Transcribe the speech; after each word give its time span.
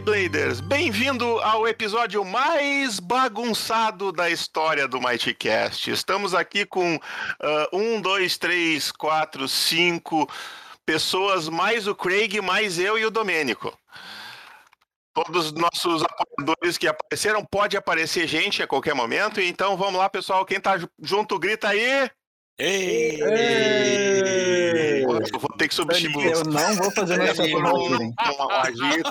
Bladers! 0.00 0.60
Bem-vindo 0.60 1.38
ao 1.40 1.68
episódio 1.68 2.24
mais 2.24 2.98
bagunçado 2.98 4.10
da 4.10 4.30
história 4.30 4.88
do 4.88 5.00
Mighty 5.00 5.34
Cast. 5.34 5.90
Estamos 5.90 6.34
aqui 6.34 6.64
com 6.64 6.96
uh, 6.96 7.00
um, 7.76 8.00
dois, 8.00 8.38
três, 8.38 8.90
quatro, 8.90 9.46
cinco 9.48 10.28
pessoas, 10.86 11.48
mais 11.48 11.86
o 11.86 11.94
Craig, 11.94 12.40
mais 12.40 12.78
eu 12.78 12.98
e 12.98 13.04
o 13.04 13.10
Domênico. 13.10 13.76
Todos 15.12 15.46
os 15.46 15.52
nossos 15.52 16.02
apoiadores 16.02 16.78
que 16.78 16.88
apareceram, 16.88 17.44
pode 17.44 17.76
aparecer 17.76 18.26
gente 18.26 18.62
a 18.62 18.66
qualquer 18.66 18.94
momento. 18.94 19.40
Então 19.40 19.76
vamos 19.76 20.00
lá, 20.00 20.08
pessoal. 20.08 20.44
Quem 20.44 20.60
tá 20.60 20.78
junto, 21.02 21.38
grita 21.38 21.68
aí! 21.68 22.10
Ei! 22.58 23.20
Ei! 23.22 25.02
Eu 25.04 25.38
vou 25.38 25.50
ter 25.56 25.68
que 25.68 25.74
substituir. 25.74 26.32
Eu 26.32 26.44
não 26.44 26.74
vou 26.76 26.90
fazer 26.92 27.34
formatura? 27.34 27.98
Um 27.98 28.12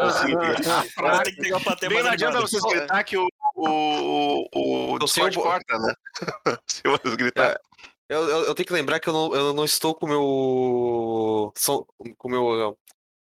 assim. 0.01 0.33
Tem 1.23 1.33
que 1.35 1.41
pegar 1.41 1.59
pra 1.59 1.75
ter 1.75 1.87
Bem, 1.89 1.95
mais 1.97 2.05
não 2.05 2.11
adianta 2.13 2.37
animado. 2.37 2.49
vocês 2.49 2.63
gritar 2.63 3.03
que 3.03 3.17
o, 3.17 3.27
o, 3.55 4.45
o, 4.53 4.93
o 4.93 4.99
Discord 4.99 5.37
o- 5.37 5.41
corta, 5.41 5.77
né? 5.79 5.93
Se 6.67 6.81
vocês 6.85 7.15
gritar. 7.15 7.59
Eu, 8.09 8.27
eu, 8.27 8.43
eu 8.45 8.55
tenho 8.55 8.67
que 8.67 8.73
lembrar 8.73 8.99
que 8.99 9.07
eu 9.07 9.13
não, 9.13 9.33
eu 9.35 9.53
não 9.53 9.63
estou 9.65 9.95
com 9.95 10.05
o 10.05 10.09
meu. 10.09 11.53
Som, 11.57 11.85
com 12.17 12.27
o 12.27 12.31
meu. 12.31 12.77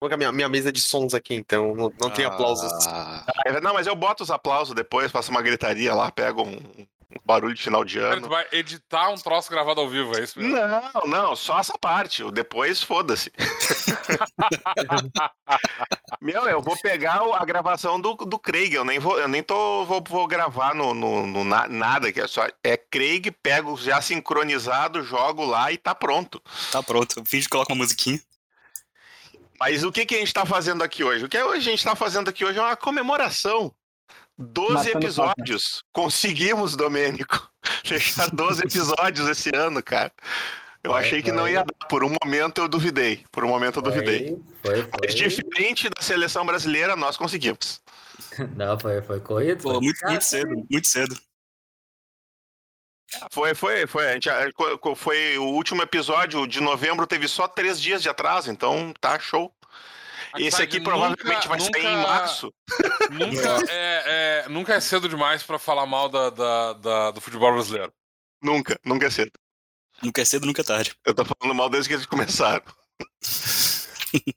É 0.03 0.07
é 0.07 0.13
a 0.13 0.17
minha, 0.17 0.31
minha 0.31 0.49
mesa 0.49 0.71
de 0.71 0.79
sons 0.81 1.15
aqui, 1.15 1.33
então 1.33 1.73
não, 1.73 1.91
não 1.99 2.09
tem 2.11 2.25
aplausos. 2.25 2.71
Ah, 2.85 3.25
Ah, 3.47 3.59
Não, 3.61 3.73
mas 3.73 3.87
eu 3.87 3.95
boto 3.95 4.21
os 4.23 4.29
aplausos 4.29 4.75
depois, 4.75 5.11
faço 5.11 5.31
uma 5.31 5.41
gritaria 5.41 5.95
lá, 5.95 6.11
pego 6.11 6.43
um 6.43 6.85
barulho 7.25 7.53
de 7.53 7.61
final 7.61 7.83
de 7.85 7.99
Cara, 7.99 8.11
tu 8.15 8.17
ano. 8.17 8.29
vai 8.29 8.45
editar 8.51 9.09
um 9.09 9.15
troço 9.15 9.49
gravado 9.49 9.79
ao 9.81 9.89
vivo, 9.89 10.17
é 10.17 10.23
isso 10.23 10.39
mesmo? 10.39 10.55
Não, 10.55 11.07
não, 11.07 11.35
só 11.35 11.59
essa 11.59 11.77
parte. 11.77 12.23
O 12.23 12.31
depois, 12.31 12.81
foda-se. 12.83 13.31
Meu, 16.21 16.47
eu 16.47 16.61
vou 16.61 16.77
pegar 16.77 17.23
o- 17.23 17.33
a 17.33 17.43
gravação 17.45 17.99
do, 17.99 18.13
do 18.15 18.39
Craig. 18.39 18.73
Eu 18.73 18.85
nem 18.85 18.99
vou, 18.99 19.19
eu 19.19 19.27
nem 19.27 19.43
tô, 19.43 19.85
vou, 19.85 20.03
vou 20.07 20.27
gravar 20.27 20.73
no, 20.73 20.93
no, 20.93 21.27
no 21.27 21.43
na- 21.43 21.67
nada, 21.67 22.11
que 22.11 22.21
é 22.21 22.27
só. 22.27 22.47
É 22.63 22.77
Craig, 22.77 23.31
pego 23.43 23.75
já 23.77 24.01
sincronizado, 24.01 25.03
jogo 25.03 25.45
lá 25.45 25.71
e 25.71 25.77
tá 25.77 25.93
pronto. 25.93 26.41
tá 26.71 26.81
pronto. 26.81 27.21
Finge 27.25 27.45
que 27.45 27.51
coloca 27.51 27.73
uma 27.73 27.83
musiquinha. 27.83 28.19
Mas 29.59 29.83
o 29.83 29.91
que, 29.91 30.05
que 30.05 30.15
a 30.15 30.19
gente 30.19 30.33
tá 30.33 30.45
fazendo 30.45 30.83
aqui 30.83 31.03
hoje? 31.03 31.25
O 31.25 31.29
que 31.29 31.37
a 31.37 31.59
gente 31.59 31.83
tá 31.83 31.95
fazendo 31.95 32.29
aqui 32.29 32.43
hoje 32.43 32.59
é 32.59 32.61
uma 32.61 32.75
comemoração. 32.75 33.73
12 34.37 34.73
Matando 34.73 34.97
episódios. 35.05 35.83
Conseguimos, 35.93 36.75
Domênico. 36.75 37.49
Fechar 37.85 38.29
12 38.29 38.63
episódios 38.65 39.27
esse 39.27 39.55
ano, 39.55 39.81
cara. 39.81 40.11
Eu 40.83 40.93
achei 40.93 41.21
que 41.21 41.31
não 41.31 41.47
ia 41.47 41.63
dar. 41.63 41.87
Por 41.87 42.03
um 42.03 42.15
momento 42.23 42.61
eu 42.61 42.67
duvidei. 42.67 43.25
Por 43.31 43.43
um 43.43 43.47
momento 43.47 43.77
eu 43.77 43.81
duvidei. 43.81 44.37
Foi, 44.61 44.83
foi. 44.83 44.89
Mas 45.01 45.15
diferente 45.15 45.89
da 45.89 45.99
seleção 46.01 46.45
brasileira, 46.45 46.95
nós 46.95 47.17
conseguimos. 47.17 47.81
Não, 48.55 48.77
foi, 48.79 49.01
foi 49.01 49.19
corrido. 49.19 49.63
Pô, 49.63 49.71
foi- 49.71 49.81
muito, 49.81 50.05
muito 50.05 50.23
cedo, 50.23 50.65
muito 50.69 50.87
cedo. 50.87 51.17
Foi, 53.31 53.55
foi, 53.55 53.87
foi. 53.87 54.09
A 54.09 54.13
gente, 54.13 54.29
foi 54.95 55.37
o 55.37 55.45
último 55.45 55.81
episódio 55.81 56.45
de 56.45 56.59
novembro, 56.59 57.07
teve 57.07 57.27
só 57.27 57.47
três 57.47 57.79
dias 57.81 58.01
de 58.01 58.09
atraso, 58.09 58.51
então 58.51 58.93
tá 58.99 59.17
show. 59.17 59.54
Esse 60.37 60.61
aqui 60.61 60.79
Nunca- 60.79 60.91
provavelmente 60.91 61.47
vai 61.47 61.59
sair 61.59 61.85
em 61.85 61.95
nunca- 61.97 62.07
março. 62.07 62.53
Nunca 63.11 63.71
é, 63.71 64.43
é- 64.45 64.49
nunca 64.49 64.73
é 64.75 64.79
cedo 64.79 65.07
demais 65.09 65.43
pra 65.43 65.57
falar 65.59 65.85
mal 65.85 66.09
da, 66.09 66.29
da- 66.29 66.73
da- 66.73 67.11
do 67.11 67.21
futebol 67.21 67.53
brasileiro. 67.53 67.91
Nunca, 68.41 68.79
nunca 68.85 69.07
é 69.07 69.09
cedo. 69.09 69.31
Nunca 70.03 70.21
é 70.21 70.25
cedo, 70.25 70.45
nunca 70.45 70.61
é 70.61 70.65
tarde. 70.65 70.93
Eu 71.05 71.13
tô 71.13 71.23
falando 71.23 71.55
mal 71.55 71.69
desde 71.69 71.87
que 71.89 71.93
eles 71.95 72.05
começaram. 72.05 72.63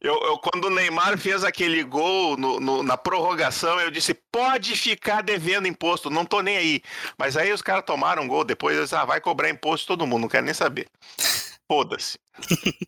Eu, 0.01 0.15
eu- 0.25 0.39
quando 0.39 0.65
o 0.65 0.71
Neymar 0.71 1.17
fez 1.19 1.45
aquele 1.45 1.85
gol 1.85 2.37
no- 2.37 2.59
no- 2.59 2.83
na 2.83 2.97
prorrogação, 2.97 3.79
eu 3.79 3.93
disse: 3.93 4.13
pode 4.33 4.75
ficar 4.77 5.23
devendo 5.23 5.69
imposto, 5.69 6.11
não 6.11 6.25
tô 6.25 6.41
nem 6.41 6.57
aí. 6.57 6.83
Mas 7.17 7.37
aí 7.37 7.53
os 7.53 7.63
caras 7.63 7.85
tomaram 7.87 8.25
um 8.25 8.27
gol 8.27 8.43
depois, 8.43 8.77
eles, 8.77 8.93
ah, 8.93 9.05
vai 9.05 9.21
cobrar 9.21 9.49
imposto 9.49 9.87
todo 9.87 10.05
mundo, 10.05 10.23
não 10.23 10.29
quero 10.29 10.45
nem 10.45 10.55
saber. 10.55 10.89
Foda-se. 11.71 12.19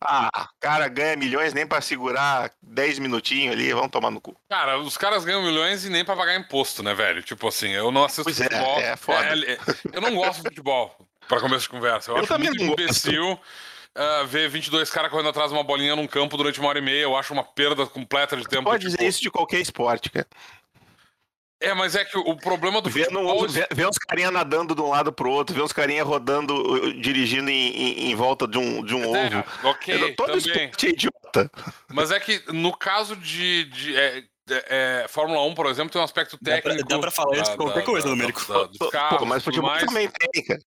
Ah, 0.03 0.49
cara 0.59 0.89
ganha 0.89 1.15
milhões 1.17 1.53
nem 1.55 1.65
pra 1.67 1.81
segurar 1.81 2.51
10 2.81 2.99
minutinhos 2.99 3.55
ali, 3.55 3.73
vão 3.75 3.89
tomar 3.89 4.11
no 4.11 4.21
cu. 4.21 4.35
Cara, 4.49 4.79
os 4.79 4.97
caras 4.97 5.25
ganham 5.25 5.43
milhões 5.43 5.85
e 5.85 5.91
nem 5.91 6.03
pra 6.05 6.17
pagar 6.17 6.35
imposto, 6.37 6.83
né, 6.83 6.95
velho? 6.95 7.23
Tipo 7.23 7.49
assim, 7.49 7.69
eu 7.71 7.91
não 7.93 8.05
assisto 8.05 8.25
Pois 8.25 8.41
é, 8.41 8.45
futebol. 8.45 8.81
é 8.81 8.97
foda. 8.97 9.25
é- 9.47 9.59
eu 9.93 10.01
não 10.01 10.15
gosto 10.15 10.37
de 10.43 10.49
futebol, 10.49 10.97
pra 11.29 11.41
começo 11.41 11.63
de 11.65 11.69
conversa. 11.69 12.11
Eu, 12.11 12.15
Eu 12.17 12.21
acho 12.21 12.29
também 12.29 12.49
muito 12.51 12.63
imbecil 12.83 13.39
ah, 13.95 14.23
ver 14.27 14.49
22 14.49 14.89
caras 14.91 15.11
correndo 15.11 15.29
atrás 15.29 15.51
de 15.51 15.57
uma 15.57 15.63
bolinha 15.65 15.95
num 15.95 16.07
campo 16.07 16.37
durante 16.37 16.59
uma 16.61 16.69
hora 16.71 16.79
e 16.79 16.83
meia. 16.83 17.03
Eu 17.03 17.17
acho 17.17 17.33
uma 17.35 17.45
perda 17.45 17.85
completa 17.87 18.37
de 18.37 18.45
tempo. 18.49 18.65
Pode 18.65 18.85
tipo- 18.87 18.97
dizer 18.97 19.07
isso 19.09 19.21
de 19.21 19.31
qualquer 19.31 19.61
esporte, 19.61 20.11
cara. 20.11 20.27
É, 21.61 21.75
mas 21.75 21.95
é 21.95 22.05
que 22.05 22.17
o 22.17 22.35
problema 22.37 22.81
do 22.81 22.89
Vê, 22.89 23.05
futebol... 23.05 23.43
no, 23.43 23.49
vê, 23.49 23.67
vê 23.71 23.87
uns 23.87 23.99
carinha 23.99 24.31
nadando 24.31 24.75
de 24.75 24.81
um 24.81 24.89
lado 24.89 25.13
pro 25.13 25.31
outro, 25.31 25.55
vê 25.55 25.61
uns 25.61 25.73
carinha 25.75 26.03
rodando, 26.03 26.55
uh, 26.55 26.93
dirigindo 27.01 27.51
em, 27.51 27.69
em- 27.69 28.11
em 28.11 28.15
volta 28.15 28.49
de 28.49 28.57
um, 28.57 28.83
de 28.83 28.95
um 28.95 29.15
É, 29.15 29.27
ovo. 29.27 29.45
ok, 29.69 30.15
Todo 30.15 30.27
também. 30.27 30.39
esporte 30.65 30.87
é 30.87 30.91
idiota. 30.91 31.51
Mas 31.89 32.11
é 32.11 32.19
que 32.19 32.43
no 32.51 32.75
caso 32.75 33.15
de, 33.15 33.65
de, 33.65 33.95
é, 33.95 34.19
é, 34.19 34.25
é, 35.05 35.07
Fórmula 35.09 35.43
1, 35.43 35.55
por 35.55 35.67
exemplo, 35.67 35.93
tem 35.93 36.01
um 36.01 36.05
aspecto 36.05 36.39
Dá 36.41 36.53
pra- 36.53 36.63
técnico. 36.63 36.89
dá 36.89 36.99
pra 36.99 37.11
falar 37.11 37.37
isso 37.43 37.55
qualquer 37.57 37.85
coisa, 37.85 38.09
carros, 38.91 39.19
Pô, 39.19 39.27
mas 39.27 39.45
futebol 39.45 39.71
mais. 39.71 39.85
também 39.85 40.09
tem, 40.09 40.43
cara. 40.45 40.61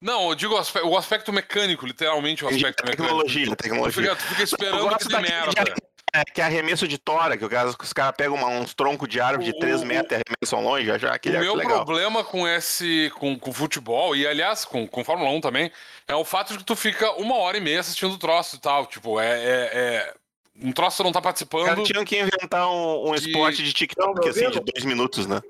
Não, 0.00 0.28
eu 0.30 0.34
digo 0.34 0.54
o 0.54 0.58
aspe- 0.58 0.82
o 0.82 0.96
aspecto 0.96 1.32
mecânico, 1.32 1.86
literalmente 1.86 2.44
o 2.44 2.48
aspecto 2.48 2.84
mecânico. 2.84 3.02
Tecnologia, 3.04 3.46
Tu 3.46 3.56
tecnologia. 3.56 4.02
fica, 4.02 4.16
tu 4.16 4.22
fica 4.28 4.42
esperando 4.42 4.98
que 4.98 5.08
dê 5.08 5.18
merda. 5.20 5.64
de- 5.64 5.86
é, 6.20 6.24
que 6.24 6.40
é 6.40 6.44
arremesso 6.44 6.86
de 6.88 6.98
tora, 6.98 7.36
que 7.36 7.48
cara- 7.48 7.68
os 7.68 7.92
caras 7.92 8.14
pegam 8.16 8.34
uma- 8.36 8.48
uns 8.48 8.74
troncos 8.74 9.08
de 9.08 9.20
árvore 9.20 9.44
de 9.50 9.56
O- 9.56 9.58
3 9.58 9.82
o- 9.82 9.86
metros 9.86 10.12
e 10.12 10.14
arremessam 10.14 10.62
longe, 10.64 10.86
já, 10.86 10.98
já 10.98 11.10
O 11.10 11.14
aquele 11.14 11.38
meu 11.38 11.54
legal. 11.54 11.84
problema 11.84 12.22
com 12.24 12.46
esse. 12.48 13.10
Com, 13.18 13.38
com 13.38 13.52
futebol, 13.52 14.14
e 14.16 14.26
aliás, 14.26 14.64
com, 14.64 14.86
com 14.86 15.04
Fórmula 15.04 15.30
1 15.30 15.40
também, 15.40 15.70
é 16.08 16.14
o 16.14 16.24
fato 16.24 16.52
de 16.52 16.58
que 16.58 16.64
tu 16.64 16.74
fica 16.76 17.10
uma 17.12 17.36
hora 17.36 17.56
e 17.56 17.60
meia 17.60 17.80
assistindo 17.80 18.12
o 18.14 18.18
troço 18.18 18.56
e 18.56 18.60
tal. 18.60 18.86
Tipo, 18.86 19.20
é. 19.20 19.26
é- 19.28 19.70
é- 19.72 20.14
um 20.58 20.72
troço 20.72 20.96
que 20.96 21.02
tu 21.02 21.04
não 21.06 21.12
tá 21.12 21.20
participando. 21.20 21.82
tinham 21.84 22.02
que 22.04 22.18
inventar 22.18 22.66
um, 22.70 23.10
um 23.10 23.14
de- 23.14 23.26
esporte 23.26 23.62
de 23.62 23.72
TikTok, 23.74 24.26
assim, 24.26 24.48
de 24.50 24.58
dois 24.60 24.84
minutos, 24.86 25.26
né? 25.26 25.40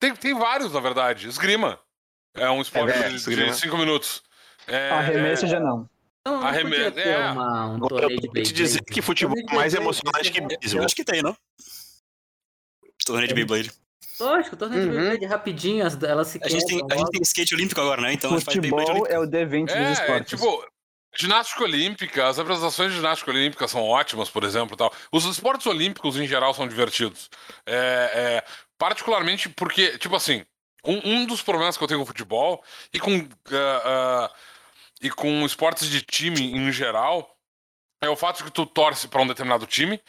Tem, 0.00 0.14
tem 0.14 0.34
vários, 0.34 0.72
na 0.72 0.78
verdade. 0.80 1.26
Esgrima. 1.28 1.80
É 2.34 2.48
um 2.48 2.60
esporte 2.62 2.96
É, 2.96 3.08
de- 3.08 3.18
de 3.18 3.54
cinco 3.54 3.76
minutos. 3.76 4.22
É, 4.68 4.90
Arremesso 4.90 5.46
é- 5.46 5.48
já 5.48 5.58
não. 5.58 5.88
Não, 6.30 6.40
não 6.40 6.46
Arreme- 6.46 6.70
podia 6.70 6.90
ter 6.92 7.08
é. 7.08 7.30
uma, 7.30 7.66
um 7.70 7.74
Eu 7.74 7.88
torneio 7.88 8.08
de 8.08 8.14
vou 8.14 8.20
te 8.20 8.32
Beyblade. 8.32 8.52
dizer 8.52 8.84
que 8.84 9.02
futebol 9.02 9.36
é 9.38 9.54
mais 9.54 9.74
emocionante 9.74 10.30
que 10.30 10.38
Eu 10.40 10.46
beisebol. 10.46 10.84
acho 10.84 10.94
que 10.96 11.04
tem, 11.04 11.22
não? 11.22 11.36
Torneio 13.06 13.28
de 13.28 13.34
Beyblade. 13.34 13.72
Lógico, 14.20 14.56
torneio 14.56 14.82
de 14.82 14.88
Uhum. 14.88 14.96
Beyblade 14.96 15.24
rapidinho, 15.26 15.86
as- 15.86 16.00
elas 16.02 16.28
se 16.28 16.38
A 16.42 16.48
gente, 16.48 16.66
tem, 16.66 16.78
quebram 16.78 16.86
a 16.88 16.90
gente 16.96 17.00
logo. 17.04 17.10
tem 17.12 17.22
skate 17.22 17.54
olímpico 17.54 17.80
agora, 17.80 18.02
né? 18.02 18.12
Então 18.12 18.30
a 18.30 18.34
gente 18.34 18.44
faz 18.44 18.58
Beyblade 18.58 18.86
Futebol 18.86 19.02
olímpico. 19.06 19.14
é 19.14 19.26
o 19.26 19.46
D20 19.46 19.66
dos 19.66 19.76
É, 19.76 19.92
esportes. 19.92 20.30
tipo, 20.30 20.66
ginástica 21.16 21.62
olímpica, 21.64 22.26
as 22.28 22.38
apresentações 22.38 22.90
de 22.90 22.96
ginástica 22.96 23.30
olímpica 23.30 23.68
são 23.68 23.82
ótimas, 23.82 24.28
por 24.28 24.44
exemplo, 24.44 24.74
e 24.74 24.76
tal. 24.76 24.92
Os 25.12 25.24
esportes 25.24 25.66
olímpicos 25.66 26.16
em 26.16 26.26
geral 26.26 26.52
são 26.52 26.66
divertidos. 26.68 27.30
É, 27.64 28.42
é, 28.44 28.44
particularmente 28.76 29.48
porque, 29.48 29.96
tipo 29.98 30.14
assim, 30.16 30.44
um, 30.84 31.00
um 31.22 31.24
dos 31.26 31.40
problemas 31.42 31.76
que 31.76 31.84
eu 31.84 31.88
tenho 31.88 32.00
com 32.00 32.06
futebol 32.06 32.62
e 32.92 32.98
com 33.00 33.26
ah, 33.52 33.82
ah, 33.84 34.30
e 35.02 35.10
com 35.10 35.44
esportes 35.44 35.88
de 35.88 36.02
time 36.02 36.52
em 36.52 36.72
geral 36.72 37.34
é 38.00 38.08
o 38.08 38.16
fato 38.16 38.38
de 38.38 38.44
que 38.44 38.50
tu 38.52 38.64
torce 38.66 39.08
para 39.08 39.22
um 39.22 39.26
determinado 39.26 39.66
time 39.66 40.00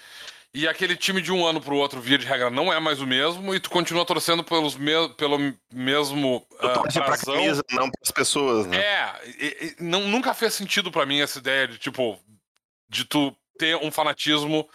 e 0.53 0.67
aquele 0.67 0.95
time 0.95 1.21
de 1.21 1.31
um 1.31 1.45
ano 1.45 1.61
pro 1.61 1.75
outro, 1.75 2.01
via 2.01 2.17
de 2.17 2.25
regra, 2.25 2.49
não 2.49 2.73
é 2.73 2.79
mais 2.79 2.99
o 3.01 3.05
mesmo 3.07 3.53
e 3.53 3.59
tu 3.59 3.69
continua 3.69 4.03
torcendo 4.05 4.43
pelos 4.43 4.75
me 4.75 4.91
pelo 5.15 5.37
mesmo 5.71 6.45
Tu 6.59 6.67
ah, 6.67 6.73
torce 6.73 6.99
pra 6.99 7.17
camisa, 7.17 7.63
não 7.71 7.89
pras 7.91 8.11
pessoas, 8.11 8.65
né? 8.65 8.77
É, 8.77 9.21
e- 9.27 9.75
e 9.79 9.83
não, 9.83 10.01
nunca 10.07 10.33
fez 10.33 10.53
sentido 10.53 10.91
pra 10.91 11.05
mim 11.05 11.21
essa 11.21 11.37
ideia 11.39 11.67
de, 11.67 11.77
tipo, 11.77 12.19
de 12.89 13.05
tu 13.05 13.35
ter 13.59 13.75
um 13.75 13.91
fanatismo, 13.91 14.67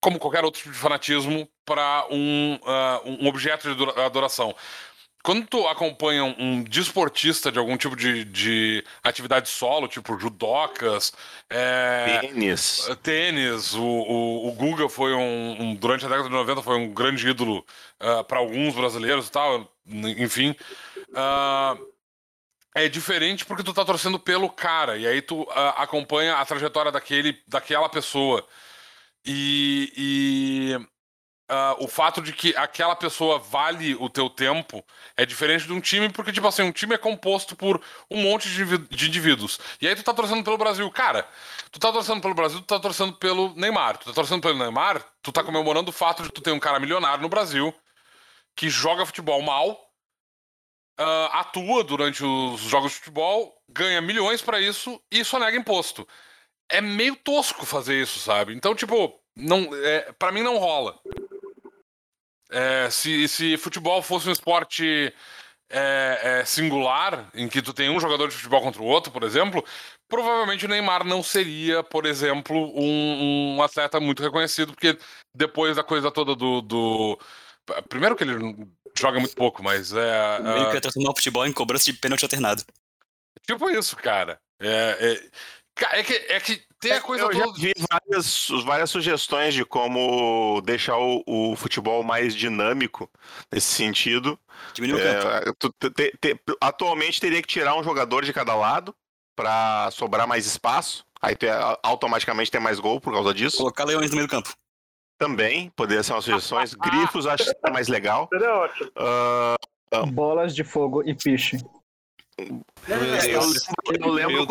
como 0.00 0.18
qualquer 0.18 0.44
outro 0.44 0.60
tipo 0.62 0.72
de 0.72 0.78
fanatismo, 0.80 1.46
pra 1.66 2.06
um, 2.10 2.58
ah, 2.64 3.00
um 3.04 3.26
objeto 3.28 3.62
de 3.74 3.82
adora- 3.82 4.06
adoração. 4.06 4.54
Quando 5.28 5.46
tu 5.46 5.68
acompanha 5.68 6.24
um, 6.24 6.62
desportista 6.62 7.52
de 7.52 7.58
algum 7.58 7.76
tipo 7.76 7.94
de, 7.94 8.24
de 8.24 8.82
atividade 9.04 9.50
solo, 9.50 9.86
tipo 9.86 10.18
judocas, 10.18 11.12
é, 11.50 12.20
Tênis. 12.20 12.88
tênis, 13.02 13.74
o, 13.74 13.84
o, 13.84 14.48
o 14.48 14.52
Guga 14.52 14.88
foi 14.88 15.12
um, 15.12 15.62
um- 15.62 15.74
Durante 15.74 16.06
a 16.06 16.08
década 16.08 16.30
de 16.30 16.34
90 16.34 16.62
foi 16.62 16.76
um 16.78 16.94
grande 16.94 17.28
ídolo 17.28 17.62
para 18.26 18.38
alguns 18.38 18.74
brasileiros 18.74 19.28
e 19.28 19.30
tal, 19.30 19.70
enfim. 20.16 20.56
ah, 21.14 21.76
é 22.74 22.88
diferente 22.88 23.44
porque 23.44 23.62
tu 23.62 23.74
tá 23.74 23.84
torcendo 23.84 24.18
pelo 24.18 24.48
cara, 24.48 24.96
e 24.96 25.06
aí 25.06 25.20
tu 25.20 25.46
ah, 25.50 25.82
acompanha 25.82 26.36
a 26.36 26.46
trajetória 26.46 26.90
daquele, 26.90 27.38
daquela 27.46 27.90
pessoa. 27.90 28.48
E, 29.26 29.92
e 29.94 30.88
ah, 31.48 31.76
o 31.78 31.88
fato 31.88 32.20
de 32.20 32.32
que 32.32 32.54
aquela 32.56 32.94
pessoa 32.94 33.38
vale 33.38 33.94
o 33.94 34.08
teu 34.10 34.28
tempo 34.28 34.84
é 35.16 35.24
diferente 35.24 35.66
de 35.66 35.72
um 35.72 35.80
time, 35.80 36.10
porque, 36.10 36.32
tipo 36.32 36.46
assim, 36.46 36.62
um 36.62 36.72
time 36.72 36.94
é 36.94 36.98
composto 36.98 37.56
por 37.56 37.82
um 38.10 38.22
monte 38.22 38.48
de 38.48 38.54
indiví- 38.62 38.88
de 38.90 39.08
indivíduos. 39.08 39.58
E 39.80 39.88
aí 39.88 39.96
tu 39.96 40.02
tá 40.02 40.12
torcendo 40.12 40.44
pelo 40.44 40.58
Brasil. 40.58 40.90
Cara, 40.90 41.26
tu 41.72 41.80
tá 41.80 41.90
torcendo 41.90 42.20
pelo 42.20 42.34
Brasil, 42.34 42.60
tu 42.60 42.66
tá 42.66 42.78
torcendo 42.78 43.14
pelo 43.14 43.54
Neymar. 43.54 43.96
Tu 43.98 44.06
tá 44.06 44.12
torcendo 44.12 44.42
pelo 44.42 44.58
Neymar, 44.58 45.02
tu 45.22 45.32
tá 45.32 45.42
comemorando 45.42 45.90
o 45.90 45.92
fato 45.92 46.22
de 46.22 46.30
tu 46.30 46.40
ter 46.40 46.52
um 46.52 46.60
cara 46.60 46.78
milionário 46.78 47.22
no 47.22 47.28
Brasil 47.28 47.74
que 48.54 48.68
joga 48.68 49.06
futebol 49.06 49.40
mal, 49.40 49.88
ah, 50.98 51.40
atua 51.40 51.84
durante 51.84 52.24
os 52.24 52.60
jogos 52.62 52.92
de 52.92 52.98
futebol, 52.98 53.56
ganha 53.68 54.00
milhões 54.00 54.42
pra 54.42 54.60
isso 54.60 55.00
e 55.10 55.24
só 55.24 55.38
nega 55.38 55.56
imposto. 55.56 56.06
É 56.68 56.80
meio 56.80 57.16
tosco 57.16 57.64
fazer 57.64 58.02
isso, 58.02 58.18
sabe? 58.18 58.54
Então, 58.54 58.74
tipo, 58.74 59.18
não, 59.34 59.70
é, 59.72 60.12
para 60.12 60.32
mim 60.32 60.42
não 60.42 60.58
rola. 60.58 60.98
É, 62.50 62.88
se, 62.90 63.28
se 63.28 63.56
futebol 63.56 64.02
fosse 64.02 64.28
um 64.28 64.32
esporte 64.32 65.12
é, 65.70 66.20
é, 66.40 66.44
singular, 66.44 67.28
em 67.34 67.48
que 67.48 67.60
tu 67.60 67.74
tem 67.74 67.90
um 67.90 68.00
jogador 68.00 68.28
de 68.28 68.34
futebol 68.34 68.62
contra 68.62 68.80
o 68.80 68.86
outro, 68.86 69.12
por 69.12 69.22
exemplo, 69.22 69.64
provavelmente 70.08 70.64
o 70.64 70.68
Neymar 70.68 71.04
não 71.04 71.22
seria, 71.22 71.82
por 71.82 72.06
exemplo, 72.06 72.72
um, 72.74 73.56
um 73.56 73.62
atleta 73.62 74.00
muito 74.00 74.22
reconhecido, 74.22 74.72
porque 74.72 74.98
depois 75.34 75.76
da 75.76 75.84
coisa 75.84 76.10
toda 76.10 76.34
do. 76.34 76.60
do- 76.62 77.18
Primeiro 77.90 78.16
que 78.16 78.24
ele 78.24 78.56
joga 78.98 79.20
muito 79.20 79.36
pouco, 79.36 79.62
mas 79.62 79.92
é. 79.92 80.40
Meio 80.40 80.62
ah, 80.62 80.68
que 80.70 80.74
ia 80.76 80.80
transformar 80.80 81.10
o 81.10 81.16
futebol 81.16 81.46
em 81.46 81.52
cobrança 81.52 81.84
de 81.84 81.92
pênalti 81.92 82.22
alternado. 82.24 82.64
Tipo 83.46 83.68
isso, 83.68 83.94
cara. 83.94 84.40
É, 84.60 84.96
é, 85.00 85.30
ca- 85.78 85.96
é 85.96 86.02
que, 86.02 86.12
é 86.12 86.40
que 86.40 86.62
tem 86.80 86.92
a 86.92 87.00
coisa 87.00 87.24
Eu 87.24 87.32
já 87.32 87.44
vi 87.52 87.72
várias, 87.90 88.48
várias 88.64 88.90
sugestões 88.90 89.54
de 89.54 89.64
como 89.64 90.60
deixar 90.62 90.96
o, 90.98 91.22
o 91.26 91.56
futebol 91.56 92.02
mais 92.02 92.34
dinâmico 92.34 93.10
nesse 93.50 93.66
sentido. 93.68 94.38
Diminuiu 94.74 95.02
o 95.02 95.08
campo. 95.22 95.26
É, 95.48 95.52
tu 95.58 95.72
te- 95.78 95.90
te- 95.90 96.16
te- 96.20 96.40
atualmente 96.60 97.20
teria 97.20 97.40
que 97.40 97.48
tirar 97.48 97.74
um 97.76 97.82
jogador 97.82 98.24
de 98.24 98.32
cada 98.32 98.54
lado 98.54 98.94
para 99.36 99.90
sobrar 99.92 100.26
mais 100.26 100.46
espaço. 100.46 101.04
Aí 101.20 101.34
tu 101.34 101.46
ia 101.46 101.78
automaticamente 101.82 102.50
ter 102.50 102.60
mais 102.60 102.78
gol 102.78 103.00
por 103.00 103.12
causa 103.12 103.32
disso. 103.34 103.56
Colocar 103.56 103.84
leões 103.84 104.10
no 104.10 104.16
meio 104.16 104.28
do 104.28 104.30
campo. 104.30 104.52
Também 105.18 105.70
poderia 105.70 106.02
ser 106.02 106.12
uma 106.12 106.22
sugestões. 106.22 106.74
Grifos 106.78 107.26
acho 107.26 107.44
que 107.44 107.66
é 107.66 107.70
mais 107.70 107.88
legal. 107.88 108.28
Seria 108.32 108.54
ótimo. 108.54 108.90
Ah, 108.96 109.56
Bolas 110.12 110.54
de 110.54 110.62
fogo 110.62 111.02
e 111.02 111.14
piche. 111.14 111.56
É, 112.38 113.34
eu 113.34 113.40
lembro, 113.40 114.08
eu 114.08 114.12
lembro 114.12 114.32
Meu 114.34 114.46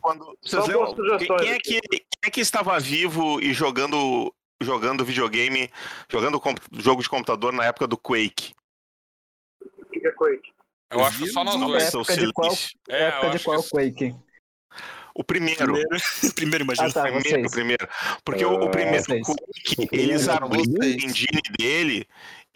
quando, 0.00 0.38
vocês 0.40 0.66
lembram? 0.66 1.18
Quem, 1.38 1.50
é 1.50 1.58
que, 1.58 1.80
quem 1.80 2.00
é 2.24 2.30
que 2.30 2.40
estava 2.40 2.78
vivo 2.78 3.40
e 3.40 3.52
jogando 3.52 4.32
jogando 4.62 5.04
videogame, 5.04 5.68
jogando 6.08 6.40
jogo 6.74 7.02
de 7.02 7.08
computador 7.08 7.52
na 7.52 7.64
época 7.64 7.86
do 7.88 7.96
Quake? 7.98 8.54
O 9.60 9.84
que 9.86 10.00
que 10.00 10.06
é 10.06 10.12
Quake? 10.12 10.52
Eu 10.92 11.04
acho 11.04 11.18
que 11.18 11.26
só 11.30 11.42
nós 11.42 11.56
Na 11.56 11.66
dois. 11.66 11.84
Nossa, 11.84 11.98
o 11.98 12.00
época 12.02 12.16
de 12.26 12.32
qual-. 12.32 12.56
É, 12.88 13.02
eu 13.02 13.06
época 13.08 13.30
de 13.38 13.44
qual 13.44 13.62
que- 13.62 13.70
Quake? 13.70 14.16
O 15.14 15.24
primeiro. 15.24 15.58
Primeiro, 15.58 15.88
primeiro 16.34 16.64
imagina. 16.64 16.88
Ah, 16.88 16.92
tá, 16.92 17.02
primeiro, 17.02 17.28
vocês. 17.28 17.46
o 17.46 17.50
primeiro. 17.50 17.88
Porque 18.24 18.44
o, 18.44 18.54
o 18.54 18.70
primeiro 18.70 19.04
vocês. 19.04 19.26
Quake, 19.26 19.88
eles 19.92 20.28
abriram 20.28 20.78
o 20.80 20.84
engine 20.84 21.42
dele 21.58 22.06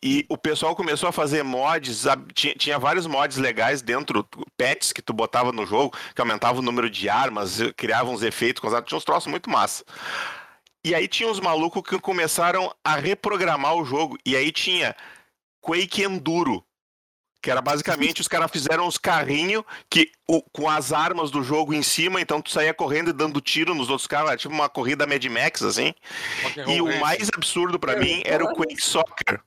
e 0.06 0.26
o 0.28 0.38
pessoal 0.38 0.76
começou 0.76 1.08
a 1.08 1.12
fazer 1.12 1.42
mods, 1.42 2.04
tinha, 2.32 2.54
tinha 2.54 2.78
vários 2.78 3.08
mods 3.08 3.38
legais 3.38 3.82
dentro, 3.82 4.24
pets 4.56 4.92
que 4.92 5.02
tu 5.02 5.12
botava 5.12 5.50
no 5.50 5.66
jogo, 5.66 5.96
que 6.14 6.20
aumentava 6.20 6.60
o 6.60 6.62
número 6.62 6.88
de 6.88 7.08
armas, 7.08 7.60
eh, 7.60 7.72
criava 7.72 8.08
uns 8.08 8.22
efeitos, 8.22 8.62
tinha 8.86 8.96
uns 8.98 9.04
troços 9.04 9.28
muito 9.28 9.50
massa. 9.50 9.84
E 10.84 10.94
aí 10.94 11.08
tinha 11.08 11.28
uns 11.28 11.40
malucos 11.40 11.82
que 11.82 11.98
começaram 11.98 12.72
a 12.84 12.94
reprogramar 12.94 13.74
o 13.74 13.84
jogo, 13.84 14.16
e 14.24 14.36
aí 14.36 14.52
tinha 14.52 14.94
Quake 15.60 16.04
Enduro, 16.04 16.64
que 17.42 17.50
era 17.50 17.60
basicamente 17.60 18.20
os 18.20 18.28
caras 18.28 18.48
fizeram 18.52 18.86
uns 18.86 18.96
carrinhos 18.98 19.64
que 19.90 20.12
o- 20.28 20.42
com 20.52 20.70
as 20.70 20.92
armas 20.92 21.32
do 21.32 21.42
jogo 21.42 21.74
em 21.74 21.82
cima, 21.82 22.20
então 22.20 22.40
tu 22.40 22.52
saía 22.52 22.72
correndo 22.72 23.10
e 23.10 23.12
dando 23.12 23.40
tiro 23.40 23.74
nos 23.74 23.90
outros 23.90 24.06
caras, 24.06 24.28
era 24.28 24.36
tipo 24.36 24.54
uma 24.54 24.68
corrida 24.68 25.04
Mad 25.04 25.24
Max 25.24 25.62
assim. 25.62 25.92
E 26.68 26.80
o 26.80 26.86
mais 27.00 27.28
absurdo 27.34 27.76
pra 27.78 27.96
mim 27.96 28.22
era 28.24 28.44
o 28.44 28.54
Quake 28.54 28.80
Soccer, 28.80 29.40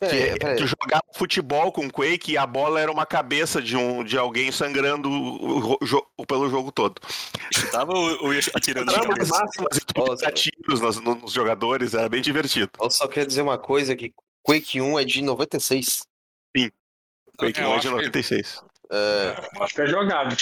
que 0.00 0.06
Peraí, 0.06 0.38
peraí. 0.38 0.56
tu 0.56 0.66
jogava 0.66 1.02
futebol 1.16 1.72
com 1.72 1.90
Quake 1.90 2.32
e 2.32 2.38
a 2.38 2.46
bola 2.46 2.80
era 2.80 2.90
uma 2.92 3.04
cabeça 3.04 3.60
de 3.60 3.76
um 3.76 4.04
de 4.04 4.16
alguém 4.16 4.52
sangrando 4.52 5.10
o, 5.10 5.58
ro- 5.58 5.78
jo- 5.82 6.06
pelo 6.26 6.48
jogo 6.48 6.70
todo. 6.70 7.00
Ou, 7.88 8.24
ou 8.26 8.34
ia 8.34 8.40
atirando 8.54 8.92
de 8.92 9.00
cabeça? 9.00 9.38
máxima. 9.38 9.66
Mas 9.70 9.80
tu 9.84 9.94
podia 9.94 10.14
dar 10.16 10.32
tiros 10.32 10.80
nos, 10.80 11.00
nos 11.00 11.32
jogadores, 11.32 11.94
era 11.94 12.08
bem 12.08 12.22
divertido. 12.22 12.70
Eu 12.80 12.90
só 12.90 13.08
queria 13.08 13.26
dizer 13.26 13.42
uma 13.42 13.58
coisa, 13.58 13.96
que 13.96 14.12
Quake 14.42 14.80
1 14.80 14.98
é 15.00 15.04
de 15.04 15.20
96. 15.22 16.02
Quake 17.36 17.60
É, 17.60 17.64
eu 17.64 17.68
1 17.70 17.72
acho 17.72 17.80
de 17.82 17.88
que- 17.88 17.94
96. 17.96 18.62
É, 18.90 19.34
Acho 19.60 19.74
que 19.74 19.80
é 19.82 19.86
jogável. 19.86 20.36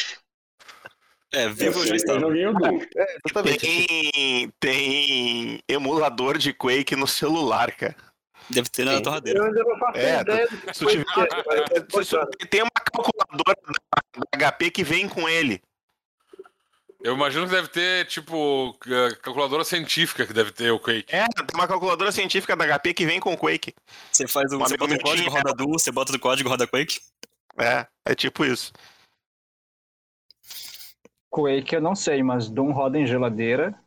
É, 1.32 1.48
vivo 1.48 1.80
eu 1.80 1.86
já 1.86 1.96
estava. 1.96 2.20
joguei 2.20 2.46
o 2.46 2.50
é, 2.96 3.16
exatamente. 3.26 3.58
Tem, 3.58 4.52
tem 4.60 5.60
emulador 5.68 6.38
de 6.38 6.52
Quake 6.52 6.94
no 6.94 7.06
celular, 7.06 7.72
cara. 7.72 7.96
Deve 8.48 8.68
ter 8.68 8.84
na 8.84 8.96
Sim. 8.96 9.02
torradeira. 9.02 9.38
Eu 9.40 9.44
ainda 9.46 9.64
não 9.64 9.78
faço 9.78 9.98
É, 9.98 10.20
ideia 10.20 10.48
do 10.48 10.56
que 10.58 10.74
Se 10.74 10.86
tiver- 10.86 11.04
é. 12.40 12.46
Tem 12.46 12.62
uma 12.62 12.70
calculadora 12.70 13.56
da, 13.56 14.38
HP 14.38 14.70
que 14.70 14.84
vem 14.84 15.08
com 15.08 15.28
ele. 15.28 15.60
Eu 17.02 17.14
imagino 17.14 17.44
que 17.44 17.52
deve 17.52 17.68
ter, 17.68 18.06
tipo, 18.06 18.76
eh, 18.88 19.14
calculadora 19.22 19.64
científica 19.64 20.26
que 20.26 20.32
deve 20.32 20.50
ter 20.50 20.70
o 20.72 20.78
Quake. 20.80 21.14
É, 21.14 21.26
tem 21.26 21.54
uma 21.54 21.68
calculadora 21.68 22.10
científica 22.10 22.56
da 22.56 22.64
HP 22.66 22.94
que 22.94 23.06
vem 23.06 23.20
com 23.20 23.32
o 23.32 23.36
Quake. 23.36 23.74
Você 24.10 24.26
faz 24.26 24.52
um, 24.52 24.58
você 24.58 24.76
bota 24.76 24.92
minutinha, 24.92 25.16
código, 25.16 25.30
roda 25.30 25.52
Doom, 25.54 25.72
você 25.72 25.92
bota 25.92 26.12
do 26.12 26.18
código, 26.18 26.48
roda 26.48 26.66
Quake. 26.66 27.00
É, 27.58 27.86
é 28.04 28.14
tipo 28.14 28.44
isso. 28.44 28.72
Quake 31.30 31.74
eu 31.74 31.80
não 31.80 31.94
sei, 31.94 32.22
mas 32.22 32.48
Doom 32.48 32.72
roda 32.72 32.98
em 32.98 33.06
geladeira, 33.06 33.78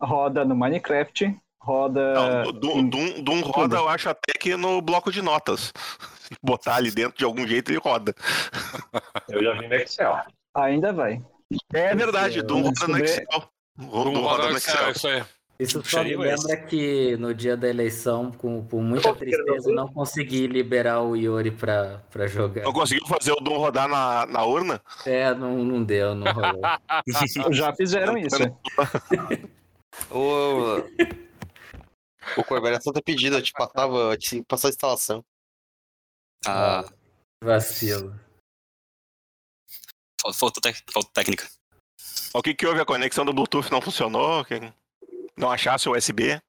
roda 0.00 0.44
no 0.44 0.56
Minecraft, 0.56 1.38
roda. 1.68 2.14
Não, 2.14 2.52
Doom, 2.52 2.78
em- 2.78 2.88
Doom, 2.88 3.22
Doom 3.22 3.40
roda, 3.42 3.76
eu 3.76 3.88
acho 3.88 4.08
até 4.08 4.32
que 4.38 4.56
no 4.56 4.80
bloco 4.80 5.12
de 5.12 5.20
notas. 5.20 5.72
Botar 6.42 6.76
ali 6.76 6.90
dentro 6.90 7.18
de 7.18 7.24
algum 7.24 7.46
jeito, 7.46 7.70
ele 7.70 7.78
roda. 7.78 8.14
Eu 9.28 9.42
já 9.42 9.52
vi 9.54 9.68
no 9.68 9.74
Excel. 9.74 10.18
Ainda 10.54 10.92
vai. 10.92 11.22
É 11.72 11.94
verdade, 11.94 12.42
Doom 12.42 12.62
roda 12.62 12.88
no 12.88 12.98
Excel. 12.98 13.48
Doom 13.76 14.20
roda 14.20 14.50
no 14.50 14.56
Excel, 14.56 14.90
isso 14.90 15.08
aí. 15.08 15.22
Isso 15.58 15.82
só 15.84 16.04
me 16.04 16.10
esse. 16.10 16.16
lembra 16.18 16.56
que 16.66 17.16
no 17.16 17.34
dia 17.34 17.56
da 17.56 17.68
eleição, 17.68 18.30
com, 18.30 18.62
por 18.62 18.80
muita 18.80 19.12
tristeza, 19.12 19.72
não 19.72 19.88
consegui 19.88 20.46
liberar 20.46 21.00
o 21.02 21.16
Yuri 21.16 21.50
pra, 21.50 22.00
pra 22.10 22.28
jogar. 22.28 22.62
Não 22.62 22.72
conseguiu 22.72 23.04
fazer 23.08 23.32
o 23.32 23.40
Doom 23.40 23.56
rodar 23.56 23.88
na, 23.88 24.24
na 24.26 24.44
urna? 24.44 24.80
É, 25.04 25.34
não, 25.34 25.56
não 25.64 25.82
deu, 25.82 26.14
não 26.14 26.30
rolou. 26.32 26.60
Já 27.50 27.74
fizeram 27.74 28.16
isso. 28.16 28.36
Ô, 30.10 30.80
Ô, 32.36 32.44
Corber, 32.44 32.72
era 32.72 32.80
tanta 32.80 33.02
pedida, 33.02 33.36
eu 33.36 33.42
te 33.42 33.52
passava, 33.52 33.96
eu 34.12 34.16
te 34.18 34.42
passava 34.44 34.68
a 34.68 34.74
instalação. 34.74 35.24
Ah, 36.46 36.84
Vacilo. 37.42 38.18
fal- 40.20 40.32
faltou, 40.32 40.60
tec- 40.60 40.84
faltou 40.90 41.10
técnica. 41.12 41.48
O 42.34 42.42
que 42.42 42.54
que 42.54 42.66
houve? 42.66 42.80
A 42.80 42.84
conexão 42.86 43.24
do 43.24 43.32
Bluetooth 43.32 43.70
não 43.70 43.80
funcionou? 43.80 44.44
Que- 44.44 44.72
Não 45.36 45.50
achasse 45.50 45.88
o 45.88 45.92
USB? 45.96 46.40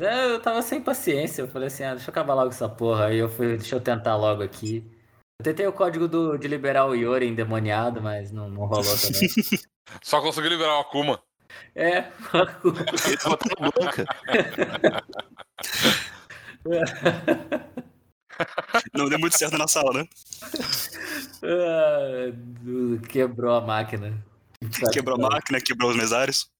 É, 0.00 0.24
eu 0.26 0.40
tava 0.40 0.62
sem 0.62 0.82
paciência, 0.82 1.42
eu 1.42 1.48
falei 1.48 1.68
assim, 1.68 1.82
ah, 1.84 1.94
deixa 1.94 2.08
eu 2.08 2.12
acabar 2.12 2.34
logo 2.34 2.48
essa 2.50 2.68
porra. 2.68 3.06
Aí 3.06 3.18
eu 3.18 3.28
fui, 3.28 3.56
deixa 3.56 3.76
eu 3.76 3.80
tentar 3.80 4.16
logo 4.16 4.42
aqui. 4.42 4.82
Eu 5.40 5.44
tentei 5.44 5.66
o 5.66 5.72
código 5.72 6.08
do, 6.08 6.36
de 6.38 6.48
liberar 6.48 6.86
o 6.86 6.94
Yuri 6.94 7.26
endemoniado, 7.26 8.00
mas 8.00 8.32
não, 8.32 8.48
não 8.48 8.64
rolou 8.66 8.96
também. 8.98 9.28
Só 10.02 10.20
consegui 10.20 10.48
liberar 10.48 10.76
o 10.78 10.80
Akuma. 10.80 11.22
É, 11.74 11.98
Ele 13.06 13.16
tá 13.16 13.28
botando 13.30 13.72
blanca. 13.72 14.04
Não 18.94 19.08
deu 19.08 19.18
muito 19.18 19.36
certo 19.36 19.56
na 19.58 19.66
sala, 19.66 19.92
né? 19.92 20.08
Ah, 21.42 23.06
quebrou 23.08 23.54
a 23.54 23.60
máquina. 23.60 24.24
Quebrou 24.92 25.16
a 25.16 25.30
máquina, 25.30 25.60
quebrou 25.60 25.90
os 25.90 25.96
mesários. 25.96 26.50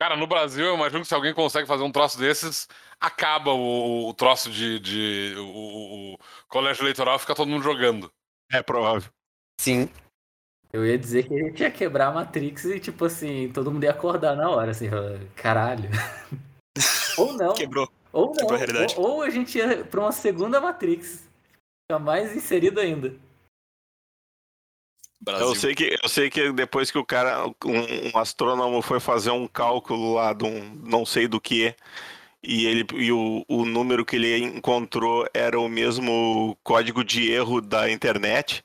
Cara, 0.00 0.16
no 0.16 0.28
Brasil, 0.28 0.64
eu 0.64 0.74
imagino 0.76 1.02
que 1.02 1.08
se 1.08 1.14
alguém 1.14 1.34
consegue 1.34 1.66
fazer 1.66 1.82
um 1.82 1.90
troço 1.90 2.16
desses, 2.18 2.68
acaba 3.00 3.50
o, 3.52 4.08
o 4.08 4.14
troço 4.14 4.48
de. 4.50 4.78
de 4.78 5.34
o, 5.38 5.42
o- 5.44 6.14
o 6.14 6.18
colégio 6.48 6.82
eleitoral 6.84 7.18
fica 7.18 7.34
todo 7.34 7.48
mundo 7.48 7.62
jogando. 7.64 8.10
É 8.50 8.62
provável. 8.62 9.10
Sim. 9.60 9.90
Eu 10.72 10.86
ia 10.86 10.98
dizer 10.98 11.26
que 11.26 11.34
a 11.34 11.44
gente 11.44 11.60
ia 11.62 11.70
quebrar 11.70 12.08
a 12.08 12.12
Matrix 12.12 12.64
e, 12.66 12.78
tipo 12.78 13.04
assim, 13.04 13.50
todo 13.52 13.70
mundo 13.70 13.84
ia 13.84 13.90
acordar 13.90 14.36
na 14.36 14.50
hora, 14.50 14.70
assim, 14.70 14.88
caralho. 15.34 15.88
Ou 17.16 17.32
não. 17.32 17.54
Quebrou. 17.54 17.90
Ou 18.12 18.26
não. 18.26 18.32
quebrou 18.34 18.54
a 18.54 18.58
realidade. 18.58 18.94
Ou, 18.96 19.10
ou 19.10 19.22
a 19.22 19.30
gente 19.30 19.56
ia 19.56 19.84
pra 19.84 20.00
uma 20.00 20.12
segunda 20.12 20.60
Matrix. 20.60 21.26
Fica 21.90 21.98
mais 21.98 22.36
inserido 22.36 22.80
ainda. 22.80 23.14
Brasil. 25.20 25.46
Eu 25.46 25.54
sei, 25.54 25.74
que, 25.74 25.98
eu 26.02 26.08
sei 26.08 26.30
que 26.30 26.52
depois 26.52 26.90
que 26.90 26.98
o 26.98 27.04
cara, 27.04 27.46
um, 27.64 28.14
um 28.14 28.18
astrônomo 28.18 28.80
foi 28.82 29.00
fazer 29.00 29.30
um 29.30 29.48
cálculo 29.48 30.14
lá 30.14 30.32
de 30.32 30.44
um 30.44 30.74
não 30.84 31.04
sei 31.04 31.26
do 31.26 31.40
que, 31.40 31.74
e, 32.42 32.66
ele, 32.66 32.86
e 32.94 33.10
o, 33.10 33.44
o 33.48 33.64
número 33.64 34.04
que 34.04 34.16
ele 34.16 34.38
encontrou 34.38 35.28
era 35.34 35.58
o 35.58 35.68
mesmo 35.68 36.56
código 36.62 37.02
de 37.02 37.30
erro 37.30 37.60
da 37.60 37.90
internet, 37.90 38.64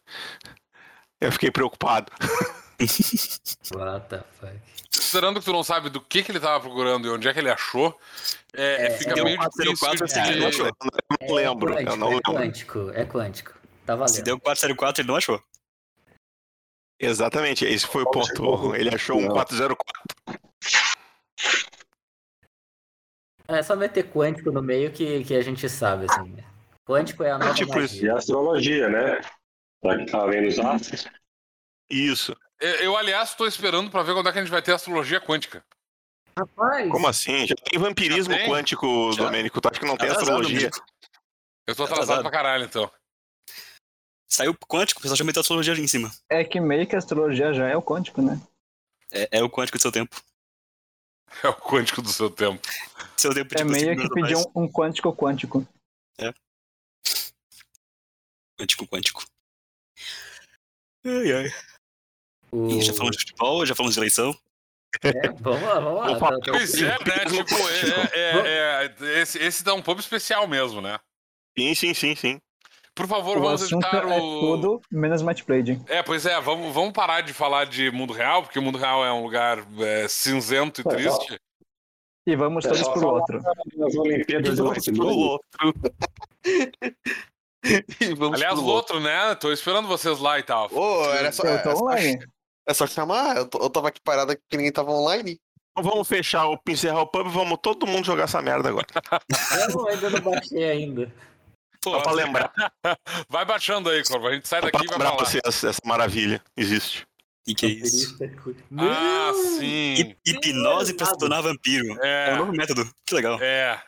eu 1.25 1.31
fiquei 1.31 1.51
preocupado. 1.51 2.11
What 3.75 4.07
the 4.09 4.23
fuck? 4.39 4.59
Considerando 4.95 5.39
que 5.39 5.45
tu 5.45 5.51
não 5.53 5.63
sabe 5.63 5.89
do 5.89 6.01
que, 6.01 6.23
que 6.23 6.31
ele 6.31 6.39
tava 6.39 6.59
procurando 6.59 7.07
e 7.07 7.09
onde 7.09 7.27
é 7.27 7.33
que 7.33 7.39
ele 7.39 7.49
achou, 7.49 7.97
é, 8.53 8.87
É, 8.87 8.89
fica 8.91 9.13
deu 9.15 9.25
meio 9.25 9.37
quatro, 9.37 9.63
difícil 9.63 9.87
quatro, 9.87 10.07
de... 10.07 10.19
ele 10.19 10.39
não 10.39 10.47
achou. 10.47 10.67
Eu 10.67 11.27
não 11.27 11.35
lembro, 11.35 11.73
é 11.73 11.81
eu 11.81 11.85
quântico, 11.85 11.97
não 11.97 12.07
é 12.07 12.09
lembro. 12.11 12.33
quântico, 12.33 12.91
é 12.93 13.05
quântico. 13.05 13.53
Tá 13.85 13.95
valendo. 13.95 14.15
Se 14.15 14.21
deu 14.21 14.39
404, 14.39 15.01
ele 15.01 15.07
não 15.07 15.15
achou. 15.15 15.41
Exatamente, 16.99 17.65
esse 17.65 17.85
foi 17.85 18.03
o 18.03 18.11
ponto. 18.11 18.75
Ele 18.75 18.93
achou 18.93 19.17
um 19.17 19.27
Não. 19.27 19.33
404. 19.33 19.79
É 23.47 23.61
só 23.61 23.75
meter 23.75 24.09
quântico 24.09 24.51
no 24.51 24.61
meio 24.61 24.91
que, 24.91 25.23
que 25.23 25.35
a 25.35 25.41
gente 25.41 25.67
sabe, 25.67 26.05
assim. 26.09 26.37
Quântico 26.87 27.23
é 27.23 27.31
a 27.31 27.37
nova 27.37 27.53
tipo 27.53 27.77
isso. 27.79 27.95
E 27.95 27.97
magia. 27.99 28.15
astrologia, 28.17 28.89
né? 28.89 29.21
Pra 29.83 29.97
quem 29.97 30.05
tá 30.07 30.25
vendo 30.25 30.47
os 30.47 30.57
astros. 30.57 31.05
Isso. 31.91 32.35
Eu, 32.59 32.75
eu, 32.77 32.97
aliás, 32.97 33.29
estou 33.29 33.45
esperando 33.45 33.91
pra 33.91 34.01
ver 34.01 34.13
quando 34.13 34.29
é 34.29 34.31
que 34.31 34.39
a 34.39 34.41
gente 34.41 34.49
vai 34.51 34.61
ter 34.61 34.71
astrologia 34.73 35.19
quântica. 35.21 35.63
Rapaz, 36.39 36.89
Como 36.89 37.07
assim? 37.07 37.45
Já 37.45 37.53
tem 37.55 37.77
vampirismo 37.77 38.33
Já 38.33 38.39
tem? 38.39 38.49
quântico, 38.49 39.11
Já. 39.11 39.23
Domênico. 39.25 39.61
Tu 39.61 39.67
acha 39.69 39.79
que 39.79 39.85
não 39.85 39.97
tem 39.97 40.09
Atrasado, 40.09 40.31
astrologia? 40.31 40.69
amigo. 40.69 40.85
Eu 41.67 41.75
tô 41.75 41.85
Tá 41.85 41.91
atrasado 41.93 42.19
atrasado. 42.19 42.21
pra 42.23 42.31
caralho, 42.31 42.63
então. 42.65 42.91
Saiu 44.27 44.55
quântico, 44.67 44.99
o 44.99 45.01
pessoal 45.03 45.17
já 45.17 45.23
meteu 45.25 45.41
astrologia 45.41 45.73
ali 45.73 45.83
em 45.83 45.87
cima. 45.87 46.11
É 46.29 46.43
que 46.43 46.59
meio 46.59 46.87
que 46.87 46.95
a 46.95 46.97
astrologia 46.97 47.53
já 47.53 47.67
é 47.67 47.77
o 47.77 47.83
quântico, 47.83 48.21
né? 48.21 48.41
É, 49.11 49.39
é 49.39 49.43
o 49.43 49.49
quântico 49.49 49.77
do 49.77 49.81
seu 49.81 49.91
tempo. 49.91 50.19
É 51.43 51.47
o 51.49 51.53
quântico 51.53 52.01
do 52.01 52.09
seu 52.09 52.29
tempo. 52.31 52.61
Seu 53.17 53.33
tempo, 53.33 53.53
É 53.53 53.57
tipo, 53.57 53.69
meio 53.69 53.95
que 53.97 54.09
pedir 54.09 54.35
um, 54.37 54.63
um 54.63 54.67
quântico 54.71 55.15
quântico. 55.15 55.67
Quântico, 58.59 58.87
quântico. 58.87 59.23
Ai, 61.05 61.31
ai. 61.33 61.51
o... 62.51 62.67
Ih, 62.69 62.81
já 62.81 62.93
falamos 62.93 63.17
de 63.17 63.23
futebol, 63.23 63.65
já 63.65 63.75
falamos 63.75 63.93
de 63.95 63.99
eleição. 63.99 64.35
É, 65.03 65.29
vamos 65.41 65.61
lá, 65.63 65.79
vamos 65.79 65.99
lá. 66.01 66.19
Falar. 66.19 66.39
Tá- 66.39 66.45
tá- 66.45 66.51
Pois 66.51 66.73
é, 66.75 66.87
né? 66.87 67.25
Tipo, 67.27 67.55
é, 67.69 68.19
é- 68.19 68.85
é- 68.85 69.21
esse, 69.21 69.39
esse 69.39 69.63
dá 69.63 69.73
um 69.73 69.81
pouco 69.81 69.99
especial 69.99 70.47
mesmo, 70.47 70.81
né? 70.81 70.99
Sim, 71.57 71.73
sim, 71.75 71.93
sim, 71.93 72.15
sim. 72.15 72.39
Por 72.95 73.07
favor, 73.07 73.37
O 73.37 73.41
vamos 73.41 73.63
evitar 73.71 74.03
é 74.07 74.21
o. 74.21 74.39
tudo 74.39 74.81
menos 74.91 75.23
match 75.23 75.41
playing. 75.43 75.83
É, 75.87 76.03
pois 76.03 76.27
é, 76.27 76.39
vamos, 76.39 76.71
vamos 76.73 76.93
parar 76.93 77.21
de 77.21 77.33
falar 77.33 77.65
de 77.65 77.89
mundo 77.89 78.13
real, 78.13 78.43
porque 78.43 78.59
o 78.59 78.61
mundo 78.61 78.77
real 78.77 79.03
é 79.03 79.11
um 79.11 79.23
lugar 79.23 79.65
é, 79.79 80.07
cinzento 80.07 80.81
e 80.81 80.87
É, 80.87 80.95
triste. 80.95 81.39
E 82.27 82.35
vamos 82.35 82.63
É 82.65 82.69
todos 82.69 82.87
pro 82.89 83.07
outro. 83.07 83.41
Nas 83.75 83.95
Olimpíadas 83.95 84.57
do 84.57 84.71
pro 84.95 85.07
outro. 85.07 85.73
Vamos 88.17 88.35
Aliás, 88.41 88.59
o 88.59 88.65
outro, 88.65 88.99
né? 88.99 89.35
Tô 89.35 89.51
esperando 89.51 89.87
vocês 89.87 90.19
lá 90.19 90.37
e 90.39 90.43
tal. 90.43 90.69
Ô, 90.73 91.05
era 91.13 91.31
só, 91.31 91.43
Eu 91.43 91.53
é, 91.53 91.57
tô 91.59 91.75
só, 91.75 91.83
online. 91.83 92.25
é 92.67 92.73
só 92.73 92.85
chamar. 92.87 93.37
Eu, 93.37 93.47
tô- 93.47 93.59
eu 93.59 93.69
tava 93.69 93.87
aqui 93.87 94.01
parado 94.03 94.35
que 94.35 94.57
ninguém 94.57 94.71
tava 94.71 94.91
online. 94.91 95.39
Então 95.71 95.89
vamos 95.91 96.07
fechar, 96.07 96.47
o 96.47 96.59
encerrar 96.69 97.01
o 97.01 97.07
pub 97.07 97.25
e 97.25 97.31
vamos 97.31 97.57
todo 97.61 97.87
mundo 97.87 98.05
jogar 98.05 98.25
essa 98.25 98.41
merda 98.41 98.69
agora. 98.69 98.85
Eu 99.73 99.87
ainda 99.87 100.09
não 100.11 100.19
baixei 100.21 100.63
ainda. 100.65 101.11
Pô, 101.81 101.91
Só 101.91 102.01
pra 102.01 102.11
lembrar, 102.13 102.53
Vai 103.27 103.43
baixando 103.43 103.89
aí, 103.89 104.03
Corvo. 104.03 104.27
A 104.27 104.33
gente 104.33 104.47
sai 104.47 104.61
só 104.61 104.69
pra 104.69 104.79
daqui 104.79 104.85
e 104.85 104.87
vai 104.89 104.97
lembrar 104.99 105.17
falar. 105.17 105.25
vocês 105.29 105.63
essa 105.63 105.81
maravilha. 105.83 106.41
Existe. 106.55 107.05
e 107.47 107.55
que 107.55 107.65
é 107.65 107.69
isso? 107.69 108.15
Ah, 108.21 109.31
Não! 109.31 109.33
sim. 109.59 109.93
Hip- 109.95 110.17
Hipnose 110.25 110.93
pra 110.93 111.07
se 111.07 111.17
tornar 111.17 111.41
vampiro. 111.41 111.85
É 112.03 112.31
um 112.31 112.33
É, 112.33 112.35
novo 112.37 112.51
método. 112.53 112.89
Que 113.05 113.15
legal. 113.15 113.37
é. 113.41 113.81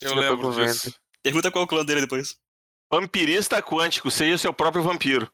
Eu 0.00 0.08
Tira 0.10 0.20
lembro 0.30 0.52
pra 0.52 0.64
disso. 0.64 0.94
Pergunta 1.22 1.50
qual 1.50 1.62
é 1.62 1.64
o 1.64 1.68
clã 1.68 1.84
dele 1.84 2.00
depois. 2.00 2.36
Vampirista 2.92 3.62
quântico, 3.62 4.10
seja 4.10 4.38
seu 4.38 4.52
próprio 4.52 4.82
vampiro. 4.82 5.30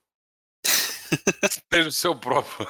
Seja 1.72 1.88
o 1.88 1.92
seu 1.92 2.16
próprio. 2.16 2.66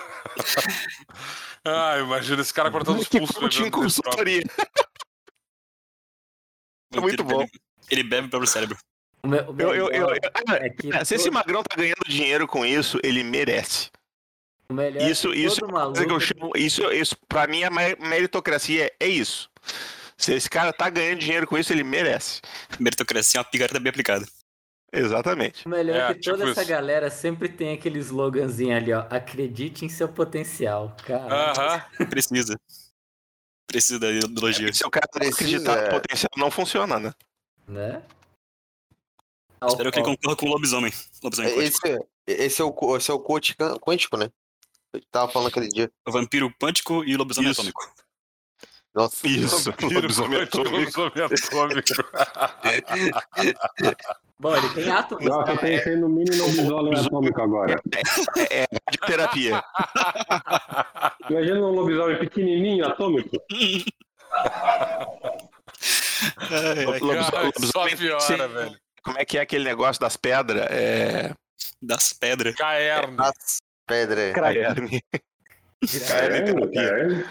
ah, 1.65 1.99
imagina 2.01 2.41
esse 2.43 2.53
cara 2.53 2.71
cortando 2.71 2.99
os 3.01 3.07
Que 3.09 3.19
pulsos. 3.19 3.37
próprio. 3.37 3.71
consultoria. 3.71 4.43
É 6.93 7.01
muito 7.01 7.23
bom. 7.25 7.47
Ele 7.91 8.03
bebe 8.03 8.27
o 8.27 8.31
próprio 8.31 8.51
cérebro. 8.51 8.77
O 9.23 9.29
meu, 9.29 9.49
o 9.51 9.61
Eu, 9.61 9.75
eu, 9.75 9.89
eu, 9.91 10.09
eu- 10.09 10.55
é 10.57 10.69
que 10.71 10.93
é, 10.93 11.05
se 11.05 11.15
esse 11.15 11.31
magrão 11.31 11.63
tá 11.63 11.77
ganhando 11.77 12.03
dinheiro 12.09 12.47
com 12.49 12.67
isso, 12.67 12.99
ele 13.05 13.23
merece. 13.23 13.91
o 14.69 14.75
melhor 14.75 15.01
é 15.01 15.05
que 15.07 15.11
Isso, 15.13 15.33
isso, 15.33 15.65
é 15.65 15.69
uma 15.69 15.85
coisa 15.87 16.01
que 16.05 16.11
eu 16.11 16.19
maluco- 16.19 16.21
chamo, 16.21 16.53
isso, 16.57 16.83
isso, 16.93 17.17
pra 17.29 17.47
mim, 17.47 17.63
a 17.63 17.71
me- 17.71 17.95
meritocracia 17.97 18.87
é, 18.87 18.97
é 18.99 19.07
isso. 19.09 19.49
Se 20.17 20.35
esse 20.35 20.51
cara 20.51 20.73
tá 20.73 20.91
ganhando 20.91 21.21
dinheiro 21.21 21.47
com 21.47 21.57
isso, 21.57 21.73
ele 21.73 21.85
merece. 21.85 22.41
Meritocracia 22.81 23.39
é 23.39 23.43
uma 23.43 23.49
picareta 23.51 23.79
bem 23.79 23.91
aplicada. 23.91 24.27
Exatamente. 24.93 25.67
O 25.67 25.71
melhor 25.71 25.97
é, 25.97 25.99
É, 26.01 26.15
que 26.15 26.21
tipo 26.21 26.37
toda 26.37 26.51
essa 26.51 26.61
isso. 26.61 26.71
galera 26.71 27.11
sempre 27.11 27.49
tem 27.49 27.73
aquele 27.73 27.99
sloganzinho 27.99 28.77
ali, 28.77 28.93
ó. 28.93 29.07
Acredite 29.09 29.85
em 29.85 29.89
seu 29.89 30.09
potencial. 30.09 30.95
Cara, 31.07 31.53
Aham. 31.53 32.07
Precisa. 32.11 32.61
Precisa 33.67 33.99
da 33.99 34.11
ideologia. 34.11 34.73
Se 34.73 34.85
o 34.85 34.91
cara 34.91 35.09
Precisa, 35.09 35.35
acreditar 35.35 35.79
é. 35.79 35.85
no 35.85 35.91
potencial, 36.01 36.31
não 36.37 36.51
funciona, 36.51 36.99
né? 36.99 37.15
né? 37.67 38.03
Espero 39.67 39.91
que 39.91 39.99
ele 40.01 40.07
concorra 40.07 40.37
com 40.37 40.47
o 40.47 40.49
lobisomem. 40.51 40.93
Lobisomem 41.23 41.55
quântico. 41.55 41.87
Esse, 41.87 41.99
esse, 42.27 42.61
é 42.61 42.65
o, 42.65 42.97
esse 42.97 43.11
é 43.11 43.15
o 43.15 43.21
coach 43.21 43.57
quântico, 43.81 44.17
né? 44.17 44.29
Eu 44.93 45.01
tava 45.11 45.33
falando 45.33 45.49
aquele 45.49 45.69
dia. 45.69 45.91
O 46.07 46.13
vampiro 46.13 46.53
quântico 46.61 47.03
e 47.05 47.17
lobisomem 47.17 47.51
Isso. 47.51 47.61
atômico. 47.61 47.83
Nossa. 48.95 49.27
Isso. 49.27 49.73
Lobisomem 49.81 50.43
atômico. 50.43 50.77
lobisomem 50.77 51.25
atômico. 51.25 52.05
Bom, 54.39 54.57
ele 54.57 54.69
tem 54.75 54.91
átomos. 54.91 55.25
Não, 55.25 55.41
eu 55.41 55.47
tô 55.47 55.57
pensando 55.57 56.01
no 56.01 56.09
mini 56.09 56.37
lobisomem 56.37 56.95
atômico 56.99 57.41
agora. 57.41 57.81
É, 58.51 58.67
radioterapia. 58.87 59.63
Imagina 61.31 61.61
um 61.61 61.71
lobisomem 61.71 62.19
pequenininho 62.19 62.85
atômico. 62.87 63.37
Ai, 66.51 66.79
ai. 66.79 66.85
Lobis- 66.85 67.01
Cara, 67.01 67.25
só 67.25 67.43
lobisomem- 67.43 67.97
piora, 67.97 68.21
Sim. 68.21 68.37
velho. 68.37 68.77
Como 69.03 69.19
é 69.19 69.25
que 69.25 69.39
é 69.39 69.41
aquele 69.41 69.65
negócio 69.65 70.01
das 70.01 70.17
pedras? 70.17 70.67
É. 70.71 71.33
Das 71.81 72.13
pedras. 72.13 72.55
Caerne. 72.55 73.17
As 73.19 73.59
pedras. 73.87 74.33
Caerne. 74.35 75.03
Caramba, 76.09 76.71
cara. 76.73 77.25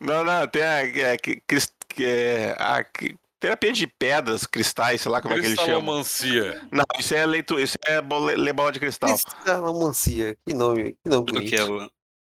Não, 0.00 0.24
não, 0.24 0.46
tem 0.48 0.62
a, 0.62 0.80
é, 0.86 1.16
que- 1.16 1.40
que 1.46 2.04
é, 2.04 2.54
a 2.58 2.82
que- 2.84 3.16
terapia 3.40 3.72
de 3.72 3.86
pedras, 3.86 4.46
cristais, 4.46 5.00
sei 5.02 5.10
lá 5.12 5.20
como 5.20 5.34
é 5.34 5.40
que 5.40 5.46
eles 5.46 5.56
chamam. 5.60 6.02
Cristalomancia. 6.02 6.68
Não, 6.72 6.84
isso 6.98 7.14
é 7.14 7.26
leitura, 7.26 7.62
isso 7.62 7.76
é 7.86 8.00
bole- 8.00 8.36
ler 8.36 8.52
bola 8.52 8.72
de 8.72 8.80
cristal. 8.80 9.10
Cristalomancia. 9.10 10.36
Que 10.46 10.54
nome, 10.54 10.92
que 11.02 11.08
nome 11.08 11.22
O 11.22 11.24
que 11.46 11.54
é 11.56 11.64
bonito. 11.64 11.86
o 11.86 11.90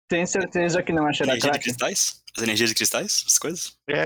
Tem 0.07 0.25
certeza 0.25 0.81
que 0.83 0.91
não 0.91 1.07
é 1.07 1.13
cheirar 1.13 1.35
energia 1.35 1.51
de 1.51 1.59
cristais? 1.59 2.21
As 2.37 2.43
energias 2.43 2.69
de 2.69 2.75
cristais? 2.75 3.23
Essas 3.25 3.37
coisas? 3.37 3.77
É, 3.89 4.03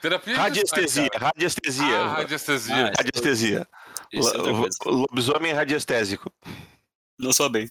Terapia 0.00 0.34
de 0.34 0.40
radiestesia, 0.40 1.08
cristais, 1.08 1.22
radiestesia. 1.32 1.98
Ah, 2.00 2.08
radiestesia. 2.14 2.86
Ah, 2.86 2.92
Radiestesia. 2.98 3.68
É 4.12 4.18
Lo- 4.18 4.60
coisa. 4.60 4.78
Lobisomem 4.84 5.52
radiestésico. 5.52 6.32
Não 7.18 7.32
sou 7.32 7.48
bem. 7.48 7.68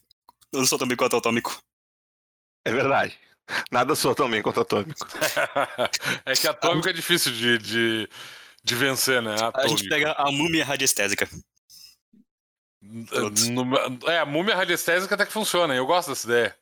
Não 0.52 0.66
sou 0.66 0.78
também 0.78 0.98
quanto 0.98 1.16
atômico. 1.16 1.58
É 2.66 2.72
verdade. 2.72 3.18
Nada 3.72 3.96
sou 3.96 4.16
também 4.16 4.42
contra 4.42 4.62
atômico. 4.64 5.08
é 6.26 6.34
que 6.34 6.48
atômico 6.48 6.90
é 6.90 6.94
difícil 6.94 7.32
de, 7.32 7.58
de, 7.58 8.10
de 8.64 8.76
vencer, 8.76 9.22
né? 9.22 9.36
A 9.40 9.48
Atômico. 9.48 9.78
gente 9.78 9.90
pega 9.90 10.14
a 10.14 10.32
múmia 10.32 10.66
radiestésica. 10.66 11.30
No- 12.82 13.78
É, 14.10 14.20
a 14.20 14.26
múmia 14.26 14.56
radiestésica 14.56 15.16
até 15.16 15.26
que 15.26 15.34
funciona, 15.34 15.76
eu 15.76 15.86
gosto 15.86 16.10
dessa 16.10 16.28
ideia. 16.28 16.56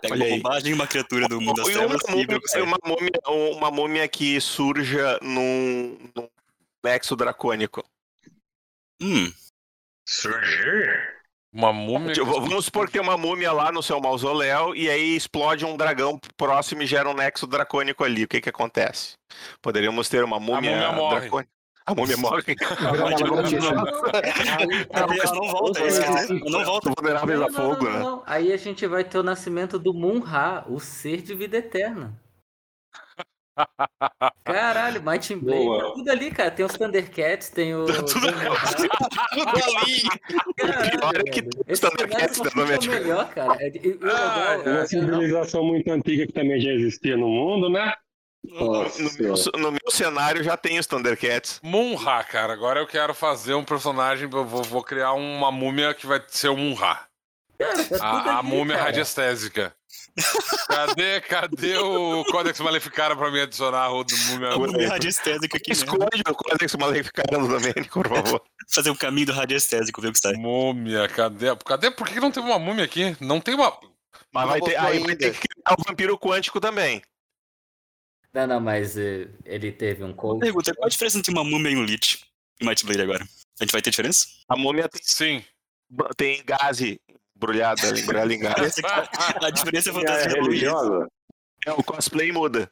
Pega 0.00 0.14
Olha 0.14 0.24
uma 0.26 0.36
bombagem 0.36 0.70
e 0.70 0.74
uma 0.74 0.86
criatura 0.86 1.26
do 1.28 1.40
mundo 1.40 1.56
das 1.56 1.66
uma 1.66 1.76
trevas 1.76 2.02
e 2.08 2.12
o 2.12 2.16
múmia, 2.16 2.40
uma, 2.62 2.78
múmia, 2.84 3.56
uma 3.56 3.70
múmia 3.70 4.08
que 4.08 4.40
surja 4.40 5.18
num, 5.20 5.98
num 6.14 6.28
nexo 6.84 7.16
dracônico. 7.16 7.84
Hum, 9.00 9.32
Surgir? 10.08 11.17
Uma 11.52 11.72
múmia. 11.72 12.12
Tipo, 12.12 12.26
vamos 12.26 12.66
supor 12.66 12.86
que 12.86 12.92
tem 12.92 13.02
uma 13.02 13.16
múmia 13.16 13.52
lá 13.52 13.72
no 13.72 13.82
seu 13.82 14.00
mausoléu 14.00 14.74
e 14.74 14.88
aí 14.88 15.16
explode 15.16 15.64
um 15.64 15.76
dragão 15.76 16.20
próximo 16.36 16.82
e 16.82 16.86
gera 16.86 17.08
um 17.08 17.14
nexo 17.14 17.46
dracônico 17.46 18.04
ali. 18.04 18.24
O 18.24 18.28
que 18.28 18.40
que 18.40 18.50
acontece? 18.50 19.14
Poderíamos 19.62 20.08
ter 20.08 20.22
uma 20.22 20.38
múmia, 20.38 20.70
múmia 20.70 20.92
morre. 20.92 21.20
dracônica. 21.20 21.50
A 21.86 21.94
múmia 21.94 22.16
morre. 22.18 22.44
Aí, 22.48 22.58
ela 24.92 25.34
não 25.34 25.48
volta, 25.48 25.80
é 25.80 25.86
dizer? 25.86 26.04
Ela 26.04 26.50
não 26.50 26.64
volta. 26.64 26.90
Vulneráveis 26.94 27.38
Não, 27.40 27.46
a 27.46 27.50
não, 27.50 27.56
fogo, 27.56 27.88
não, 27.88 28.16
né? 28.16 28.22
Aí 28.26 28.52
a 28.52 28.56
gente 28.58 28.86
vai 28.86 29.04
ter 29.04 29.18
o 29.18 29.22
nascimento 29.22 29.78
do 29.78 29.94
Munra, 29.94 30.66
o 30.68 30.78
ser 30.78 31.22
de 31.22 31.34
vida 31.34 31.56
eterna. 31.56 32.14
Caralho, 34.44 35.02
Might 35.02 35.32
and 35.34 35.38
Blade, 35.38 35.64
Boa. 35.64 35.84
tá 35.88 35.90
tudo 35.94 36.10
ali, 36.10 36.30
cara. 36.30 36.50
Tem 36.50 36.64
os 36.64 36.72
Thundercats, 36.72 37.48
tem 37.50 37.74
o. 37.74 37.84
Tá 37.86 37.92
tudo- 38.02 38.28
o- 38.28 38.32
Tudo 39.34 39.76
ali. 39.78 40.02
Caralho, 40.56 40.98
pior 41.00 41.16
é 41.16 41.22
que 41.24 41.40
os 41.40 41.48
Esse 41.66 41.82
Thundercats 41.82 42.36
cenário 42.36 42.52
também, 42.52 42.74
é 42.74 42.78
o 42.78 43.02
melhor, 43.02 43.28
cara. 43.30 43.54
É, 43.60 43.66
Ah, 44.02 44.56
legal- 44.56 44.74
Uma 44.74 44.86
civilização 44.86 45.64
muito 45.64 45.90
antiga 45.90 46.26
que 46.26 46.32
também 46.32 46.60
já 46.60 46.70
existia 46.70 47.16
no 47.16 47.28
mundo, 47.28 47.68
né? 47.68 47.92
Nossa 48.44 49.02
No 49.02 49.10
meu, 49.18 49.34
no 49.58 49.70
meu 49.72 49.90
cenário 49.90 50.42
já 50.44 50.56
tem 50.56 50.78
os 50.78 50.86
Thundercats. 50.86 51.60
Munra, 51.62 52.22
cara. 52.24 52.52
Agora 52.52 52.80
eu 52.80 52.86
quero 52.86 53.12
fazer 53.12 53.54
um 53.54 53.64
personagem. 53.64 54.28
Eu 54.32 54.44
vou, 54.46 54.62
vou 54.62 54.82
criar 54.82 55.12
uma 55.12 55.50
múmia 55.52 55.92
que 55.92 56.06
vai 56.06 56.22
ser 56.28 56.48
o 56.48 56.56
Munra. 56.56 57.00
Cara, 57.58 57.84
tá 57.84 58.06
A, 58.06 58.10
a 58.36 58.38
ali, 58.38 58.48
múmia 58.48 58.76
cara. 58.76 58.86
radiestésica. 58.86 59.74
Cadê, 60.68 61.20
cadê 61.20 61.76
o 61.78 62.24
Codex 62.24 62.58
Maleficara 62.60 63.16
pra 63.16 63.30
me 63.30 63.40
adicionar 63.40 63.90
o 63.90 64.04
do 64.04 64.16
múmia? 64.16 64.50
A 64.50 64.58
múmia 64.58 64.88
radiestésica 64.88 65.56
aqui? 65.56 65.72
Esconde 65.72 66.22
o 66.28 66.34
Codex 66.34 66.74
Maleficarum 66.74 67.46
do 67.46 67.48
Domênico, 67.48 68.02
por 68.02 68.08
favor. 68.08 68.42
Fazer 68.68 68.90
o 68.90 68.96
caminho 68.96 69.26
do 69.26 69.32
radiestésico, 69.32 70.00
ver 70.00 70.08
o 70.08 70.12
que 70.12 70.18
sai. 70.18 70.34
Múmia, 70.34 71.08
cadê? 71.08 71.54
Cadê? 71.56 71.90
Por 71.90 72.08
que 72.08 72.20
não 72.20 72.30
teve 72.30 72.46
uma 72.46 72.58
múmia 72.58 72.84
aqui? 72.84 73.16
Não 73.20 73.40
tem 73.40 73.54
uma. 73.54 73.78
Mas 74.32 74.42
Não 74.42 74.50
vai 74.50 74.60
ter, 74.60 74.76
aí 74.76 74.98
vai 74.98 75.16
ter 75.16 75.32
que 75.32 75.48
criar 75.48 75.76
o 75.78 75.82
vampiro 75.88 76.18
quântico 76.18 76.60
também. 76.60 77.02
Não, 78.32 78.46
não, 78.46 78.60
mas 78.60 78.96
eh, 78.96 79.28
ele 79.44 79.72
teve 79.72 80.04
um 80.04 80.12
cold. 80.12 80.40
Pergunta, 80.40 80.74
qual 80.74 80.86
a 80.86 80.90
diferença 80.90 81.18
entre 81.18 81.32
uma 81.32 81.44
múmia 81.44 81.70
e 81.70 81.76
um 81.76 81.84
lich? 81.84 82.24
E 82.60 82.66
Might 82.66 82.84
Blade 82.84 83.02
agora? 83.02 83.24
A 83.24 83.64
gente 83.64 83.72
vai 83.72 83.80
ter 83.80 83.90
diferença? 83.90 84.26
A 84.48 84.56
múmia 84.56 84.88
tem, 84.88 85.00
Sim. 85.02 85.44
tem 86.16 86.44
gaze 86.44 87.00
embrulhada, 87.42 87.98
embrulhada 87.98 88.34
em 88.34 88.38
gás. 88.40 88.78
Essa 88.78 88.86
aqui- 88.86 89.44
a 89.46 89.50
diferença 89.50 89.88
é 89.88 89.92
É 89.92 89.94
fantasia 89.94 90.28
da 90.28 90.34
Luiz. 90.34 90.46
religiosa? 90.46 91.08
É, 91.66 91.72
o 91.72 91.82
cosplay 91.82 92.32
muda. 92.32 92.70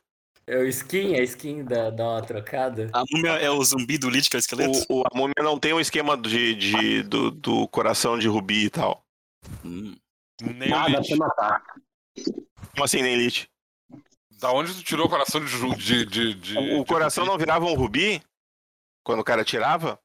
É 0.49 0.59
o 0.59 0.65
skin, 0.67 1.15
a 1.17 1.23
skin 1.23 1.65
da, 1.65 1.91
dá 1.91 2.05
uma 2.09 2.23
trocada. 2.23 2.89
A 2.93 3.03
múmia 3.11 3.33
é 3.33 3.51
o 3.51 3.63
zumbi 3.65 3.99
do 3.99 4.09
lich, 4.09 4.29
que 4.31 4.37
é 4.37 4.39
o 4.39 4.41
esqueleto? 4.41 4.79
O, 4.89 5.01
o- 5.01 5.03
a 5.03 5.17
múmia 5.17 5.35
não 5.43 5.59
tem 5.59 5.73
um 5.73 5.81
esquema 5.81 6.17
de, 6.17 6.55
de- 6.55 7.03
do, 7.03 7.31
do 7.33 7.69
coração 7.69 8.19
de 8.19 8.29
rubi 8.29 8.67
e 8.67 8.71
tal. 8.71 9.05
Hum. 9.65 9.97
Nem 10.41 10.71
o 10.71 10.75
Ah, 10.77 10.89
dá 10.89 10.99
Lich. 10.99 11.09
pra 11.09 11.17
matar. 11.17 11.63
Como 12.73 12.85
assim, 12.85 13.03
nem 13.03 13.15
elite? 13.15 13.49
Da 14.39 14.53
onde 14.53 14.73
tu 14.75 14.83
tirou 14.85 15.07
o 15.07 15.09
coração 15.09 15.43
de. 15.45 15.77
de, 15.77 16.05
de, 16.07 16.35
de- 16.35 16.59
O, 16.59 16.85
coração 16.85 17.25
não 17.25 17.39
virava 17.39 17.65
um 17.65 17.75
rubi? 17.75 18.23
Quando 19.03 19.21
o 19.21 19.25
cara 19.25 19.45
tirava? 19.45 19.99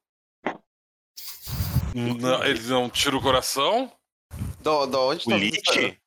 Não, 1.94 2.42
ele 2.44 2.60
não 2.68 2.88
tira 2.88 3.16
o 3.16 3.20
coração? 3.22 3.92
Da, 4.62 4.86
da 4.86 4.98
onde 5.00 5.26
O 5.26 5.30
tá 5.30 5.36
Lich? 5.36 5.98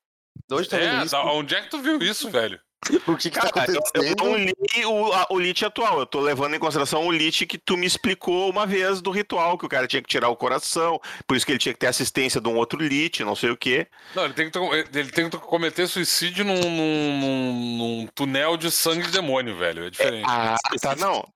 Da 0.47 0.55
onde 0.57 0.69
tá 0.69 0.77
vendo 0.77 0.95
É, 1.01 1.03
isso? 1.03 1.11
da, 1.11 1.23
onde 1.25 1.55
é 1.55 1.61
que 1.61 1.69
tu 1.69 1.79
viu 1.79 1.97
isso, 2.01 2.29
velho? 2.29 2.59
O 3.07 3.17
que 3.17 3.31
que 3.31 3.39
tá 3.39 3.49
Cara, 3.49 3.71
eu, 3.71 3.75
eu 3.75 3.81
acontecendo? 3.81 4.23
não 4.23 4.35
li 4.37 4.53
o, 4.85 5.11
a- 5.11 5.25
o 5.31 5.39
Lich 5.39 5.65
atual, 5.65 5.97
eu 5.99 6.05
tô 6.05 6.19
levando 6.19 6.53
em 6.55 6.59
consideração 6.59 7.07
o 7.07 7.11
Lich 7.11 7.45
que 7.47 7.57
tu 7.57 7.75
me 7.75 7.85
explicou 7.87 8.47
uma 8.47 8.67
vez 8.67 9.01
do 9.01 9.09
ritual, 9.09 9.57
que 9.57 9.65
o 9.65 9.69
cara 9.69 9.87
tinha 9.87 10.03
que 10.03 10.07
tirar 10.07 10.29
o 10.29 10.35
coração, 10.35 11.01
por 11.25 11.35
isso 11.35 11.43
que 11.45 11.51
ele 11.51 11.57
tinha 11.59 11.73
que 11.73 11.79
ter 11.79 11.87
assistência 11.87 12.39
de 12.39 12.47
um 12.47 12.55
outro 12.55 12.79
Lich, 12.79 13.23
não 13.23 13.35
sei 13.35 13.49
o 13.49 13.57
quê. 13.57 13.87
Não, 14.13 14.25
ele 14.25 14.35
tem 14.35 14.51
que, 14.51 14.57
ele 14.59 15.11
tem 15.11 15.27
que 15.29 15.37
cometer 15.39 15.87
suicídio 15.87 16.45
num, 16.45 16.59
num, 16.59 17.19
num- 17.19 17.77
num 18.01 18.07
túnel 18.13 18.55
de 18.55 18.69
sangue 18.69 19.05
de 19.07 19.11
demônio, 19.11 19.57
velho. 19.57 19.85
É 19.85 19.89
diferente. 19.89 20.25
Ah, 20.29 20.55
tá, 20.79 20.95
não. 20.95 21.27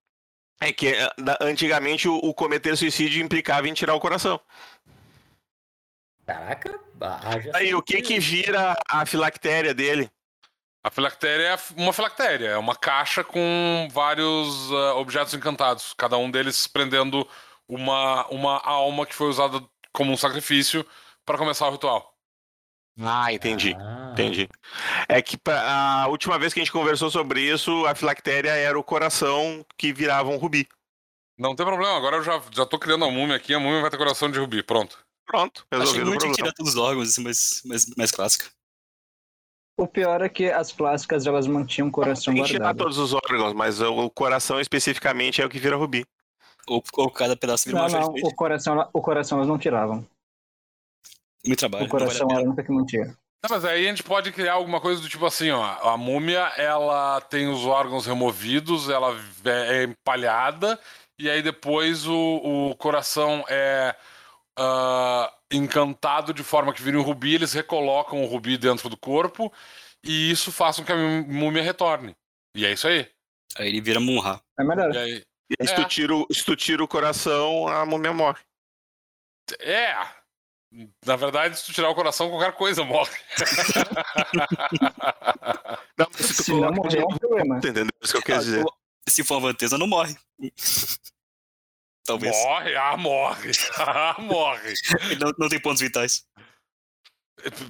É 0.61 0.71
que 0.71 0.87
eh, 0.89 1.09
antigamente 1.41 2.07
o, 2.07 2.15
o 2.17 2.31
cometer 2.33 2.77
suicídio 2.77 3.23
implicava 3.23 3.67
em 3.67 3.73
tirar 3.73 3.95
o 3.95 3.99
coração. 3.99 4.39
Caraca, 6.29 6.79
haja 7.23 7.51
Aí, 7.55 7.73
o 7.73 7.81
que 7.81 8.03
que 8.03 8.19
vira 8.19 8.75
a 8.87 9.03
filactéria 9.03 9.73
dele? 9.73 10.07
A 10.83 10.91
filactéria 10.91 11.47
é 11.47 11.57
uma 11.75 11.91
filactéria, 11.91 12.47
é 12.49 12.57
uma 12.57 12.75
caixa 12.75 13.23
com 13.23 13.87
vários 13.91 14.71
ah, 14.71 14.95
objetos 14.95 15.33
encantados, 15.33 15.93
cada 15.97 16.17
um 16.17 16.29
deles 16.29 16.67
prendendo 16.67 17.27
uma, 17.67 18.27
uma 18.27 18.59
alma 18.63 19.07
que 19.07 19.15
foi 19.15 19.27
usada 19.27 19.59
como 19.91 20.11
um 20.11 20.17
sacrifício 20.17 20.85
para 21.25 21.37
começar 21.37 21.67
o 21.67 21.71
ritual. 21.71 22.13
Ah, 22.99 23.33
entendi. 23.33 23.75
Ah, 23.79 24.11
Entendi. 24.11 24.47
É 25.07 25.21
que 25.21 25.35
pra- 25.35 26.03
a 26.03 26.07
última 26.09 26.37
vez 26.37 26.53
que 26.53 26.59
a 26.59 26.63
gente 26.63 26.71
conversou 26.71 27.09
sobre 27.09 27.41
isso, 27.41 27.85
a 27.87 27.95
filactéria 27.95 28.51
era 28.51 28.77
o 28.77 28.83
coração 28.83 29.65
que 29.77 29.91
virava 29.91 30.29
um 30.29 30.37
rubi. 30.37 30.67
Não 31.37 31.55
tem 31.55 31.65
problema, 31.65 31.97
agora 31.97 32.17
eu 32.17 32.23
já, 32.23 32.39
já 32.51 32.65
tô 32.65 32.77
criando 32.77 33.05
a 33.05 33.11
múmia 33.11 33.35
aqui, 33.35 33.53
a 33.53 33.59
múmia 33.59 33.81
vai 33.81 33.89
ter 33.89 33.97
coração 33.97 34.29
de 34.29 34.37
rubi, 34.37 34.61
pronto. 34.61 35.08
Pronto, 35.29 35.63
resolvido 35.71 36.05
o 36.05 36.07
muito 36.07 36.21
que 36.21 36.25
problema. 36.25 36.35
tirar 36.35 36.53
todos 36.53 36.71
os 36.73 36.77
órgãos, 36.79 37.09
assim, 37.09 37.23
mais, 37.23 37.61
mais, 37.63 37.85
mais 37.95 38.09
clássica. 38.11 38.45
O 39.77 39.87
pior 39.87 40.23
é 40.23 40.27
que 40.27 40.49
as 40.49 40.71
clássicas 40.71 41.27
elas 41.27 41.45
mantinham 41.45 41.87
o 41.87 41.91
coração 41.91 42.33
Tem 42.33 42.41
que 42.41 42.49
tirar 42.49 42.63
guardado. 42.65 42.77
todos 42.79 42.97
os 42.97 43.13
órgãos, 43.13 43.53
mas 43.53 43.79
o 43.79 44.09
coração 44.09 44.59
especificamente 44.59 45.39
é 45.39 45.45
o 45.45 45.49
que 45.49 45.59
vira 45.59 45.75
rubi. 45.75 46.03
Ou, 46.67 46.83
ou 46.97 47.11
cada 47.11 47.37
pedaço 47.37 47.65
vira 47.65 47.77
Não, 47.77 47.87
uma 47.87 47.99
não, 47.99 48.07
o 48.07 48.35
coração, 48.35 48.89
o 48.91 49.01
coração 49.03 49.37
elas 49.37 49.47
não 49.47 49.59
tiravam. 49.59 50.05
Muito 51.45 51.59
trabalho. 51.59 51.85
O 51.85 51.87
não 51.87 51.91
vale 51.91 52.05
coração 52.05 52.27
pena. 52.27 52.39
era 52.39 52.47
a 52.47 52.49
única 52.49 52.63
que 52.63 52.71
mantinha. 52.71 53.05
Não, 53.43 53.49
mas 53.51 53.63
aí 53.63 53.85
a 53.85 53.89
gente 53.89 54.03
pode 54.03 54.31
criar 54.31 54.53
alguma 54.53 54.81
coisa 54.81 54.99
do 54.99 55.07
tipo 55.07 55.25
assim, 55.27 55.51
ó. 55.51 55.63
A 55.63 55.95
múmia, 55.95 56.51
ela 56.57 57.21
tem 57.21 57.47
os 57.47 57.65
órgãos 57.65 58.07
removidos, 58.07 58.89
ela 58.89 59.15
é 59.45 59.81
é 59.81 59.83
empalhada, 59.83 60.77
e 61.19 61.29
aí 61.29 61.41
depois 61.43 62.07
o, 62.07 62.71
o 62.71 62.75
coração 62.75 63.45
é 63.47 63.95
ah, 64.59 65.33
encantado 65.51 66.33
de 66.33 66.43
forma 66.43 66.73
que 66.73 66.81
vira 66.81 66.99
um 66.99 67.01
rubi, 67.01 67.35
eles 67.35 67.53
recolocam 67.53 68.21
o 68.21 68.25
rubi 68.27 68.57
dentro 68.57 68.89
do 68.89 68.97
corpo, 68.97 69.51
e 70.03 70.29
isso 70.29 70.51
faz 70.51 70.75
com 70.77 70.83
que 70.85 70.91
a 70.91 70.95
múmia 70.95 71.63
retorne. 71.63 72.15
E 72.55 72.65
é 72.65 72.71
isso 72.73 72.87
aí. 72.87 73.09
Aí 73.57 73.69
ele 73.69 73.81
vira 73.81 73.99
Munra. 73.99 74.39
É 74.59 74.63
melhor. 74.63 74.93
E 74.93 74.97
aí 74.97 75.23
E 75.59 75.65
se, 75.65 75.73
É. 75.73 75.75
tu 75.77 75.85
tira, 75.85 76.13
o- 76.15 76.27
se 76.31 76.45
tu 76.45 76.55
tira 76.55 76.83
o 76.83 76.87
coração, 76.87 77.67
a 77.67 77.83
múmia 77.85 78.13
morre. 78.13 78.39
é. 79.61 79.95
Na 81.03 81.15
verdade, 81.15 81.57
se 81.57 81.65
tu 81.65 81.73
tirar 81.73 81.89
o 81.89 81.95
coração, 81.95 82.29
qualquer 82.29 82.51
coisa 82.53 82.83
morre. 82.85 83.09
Não, 85.97 86.05
se 86.13 86.35
tu 86.35 86.43
Se 86.43 86.51
não 86.51 86.59
coloca 86.73 86.81
morrer 86.83 86.99
é 86.99 87.05
um 87.05 87.17
problema. 87.17 87.57
Entendeu? 87.57 87.85
É 87.85 87.89
isso 88.03 88.13
que 88.13 88.19
eu 88.19 88.23
quero 88.23 88.37
Ah, 88.39 88.43
dizer. 88.43 88.63
Se 89.07 89.23
for 89.23 89.35
uma 89.37 89.47
Vantesa, 89.49 89.79
não 89.79 89.87
morre. 89.87 90.15
Talvez. 92.09 92.35
Morre, 92.35 92.75
ah, 92.75 92.97
morre. 92.97 93.51
Ah, 93.77 94.15
morre. 94.19 94.73
Não, 95.19 95.31
não 95.37 95.49
tem 95.49 95.59
pontos 95.59 95.81
vitais. 95.81 96.23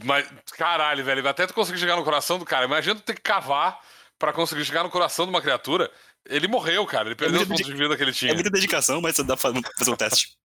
Mas, 0.04 0.28
caralho, 0.58 1.04
velho, 1.04 1.28
até 1.28 1.46
tu 1.46 1.54
conseguir 1.54 1.78
chegar 1.78 1.96
no 1.96 2.04
coração 2.04 2.40
do 2.40 2.46
cara. 2.46 2.66
Imagina 2.66 2.96
tu 2.96 3.02
ter 3.02 3.16
que 3.16 3.22
cavar 3.22 3.80
pra 4.18 4.34
conseguir 4.34 4.66
chegar 4.66 4.84
no 4.84 4.90
coração 4.90 5.26
de 5.26 5.30
uma 5.30 5.42
criatura. 5.42 5.92
Ele 6.28 6.48
morreu, 6.48 6.86
cara. 6.86 7.08
Ele 7.08 7.16
perdeu 7.16 7.42
os 7.42 7.48
muito 7.48 7.60
pontos 7.60 7.74
de 7.74 7.82
vida 7.82 7.96
que 7.96 8.04
ele 8.04 8.14
tinha. 8.14 8.32
É 8.32 8.34
muita 8.34 8.50
dedicação, 8.50 9.02
mas 9.02 9.18
dá 9.18 9.38
pra 9.38 9.38
fazer 9.38 9.92
um 9.92 9.96
teste. 9.96 10.38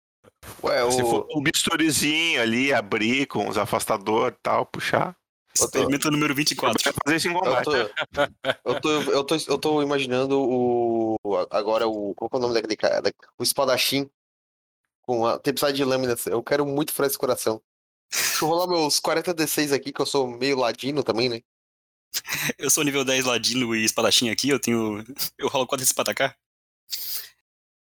Ué, 0.62 0.90
Se 0.90 1.02
o... 1.02 1.07
for 1.07 1.26
um 1.35 1.42
bisturizinho 1.42 2.40
ali, 2.40 2.72
abrir 2.72 3.26
com 3.26 3.48
os 3.48 3.59
afastadores 3.59 4.37
e 4.37 4.40
tal, 4.42 4.66
puxar. 4.66 5.14
Experimento 5.54 6.10
número 6.10 6.34
24. 6.34 6.82
Vai 6.82 6.94
fazer 7.04 7.16
isso 7.16 7.28
em 7.28 7.34
Eu 7.34 7.62
tô, 7.62 7.76
eu, 8.64 8.80
tô, 8.80 8.90
eu, 8.90 9.24
tô, 9.24 9.36
eu 9.36 9.58
tô 9.58 9.82
imaginando 9.82 10.40
o. 10.40 11.16
Agora 11.50 11.86
o. 11.86 12.14
Qual 12.14 12.30
que 12.30 12.36
é 12.36 12.38
o 12.38 12.42
nome 12.42 12.54
daquele 12.54 12.76
cara? 12.76 13.12
O 13.38 13.42
espadachim. 13.42 14.08
Com 15.02 15.26
a 15.26 15.38
tempestade 15.38 15.76
de 15.76 15.84
lâminas. 15.84 16.26
Eu 16.26 16.42
quero 16.42 16.64
muito 16.64 16.92
furar 16.92 17.08
esse 17.08 17.18
coração. 17.18 17.60
Deixa 18.10 18.44
eu 18.44 18.48
rolar 18.48 18.66
meus 18.66 19.00
40 19.00 19.34
D6 19.34 19.72
aqui, 19.74 19.92
que 19.92 20.00
eu 20.00 20.06
sou 20.06 20.26
meio 20.26 20.58
ladino 20.58 21.02
também, 21.02 21.28
né? 21.28 21.42
Eu 22.58 22.68
sou 22.68 22.84
nível 22.84 23.06
10 23.06 23.24
ladino 23.24 23.74
e 23.74 23.84
espadachim 23.84 24.28
aqui, 24.28 24.50
eu 24.50 24.60
tenho. 24.60 25.02
Eu 25.38 25.48
rolo 25.48 25.66
4 25.66 25.82
esse 25.82 25.94
pra 25.94 26.02
atacar. 26.02 26.36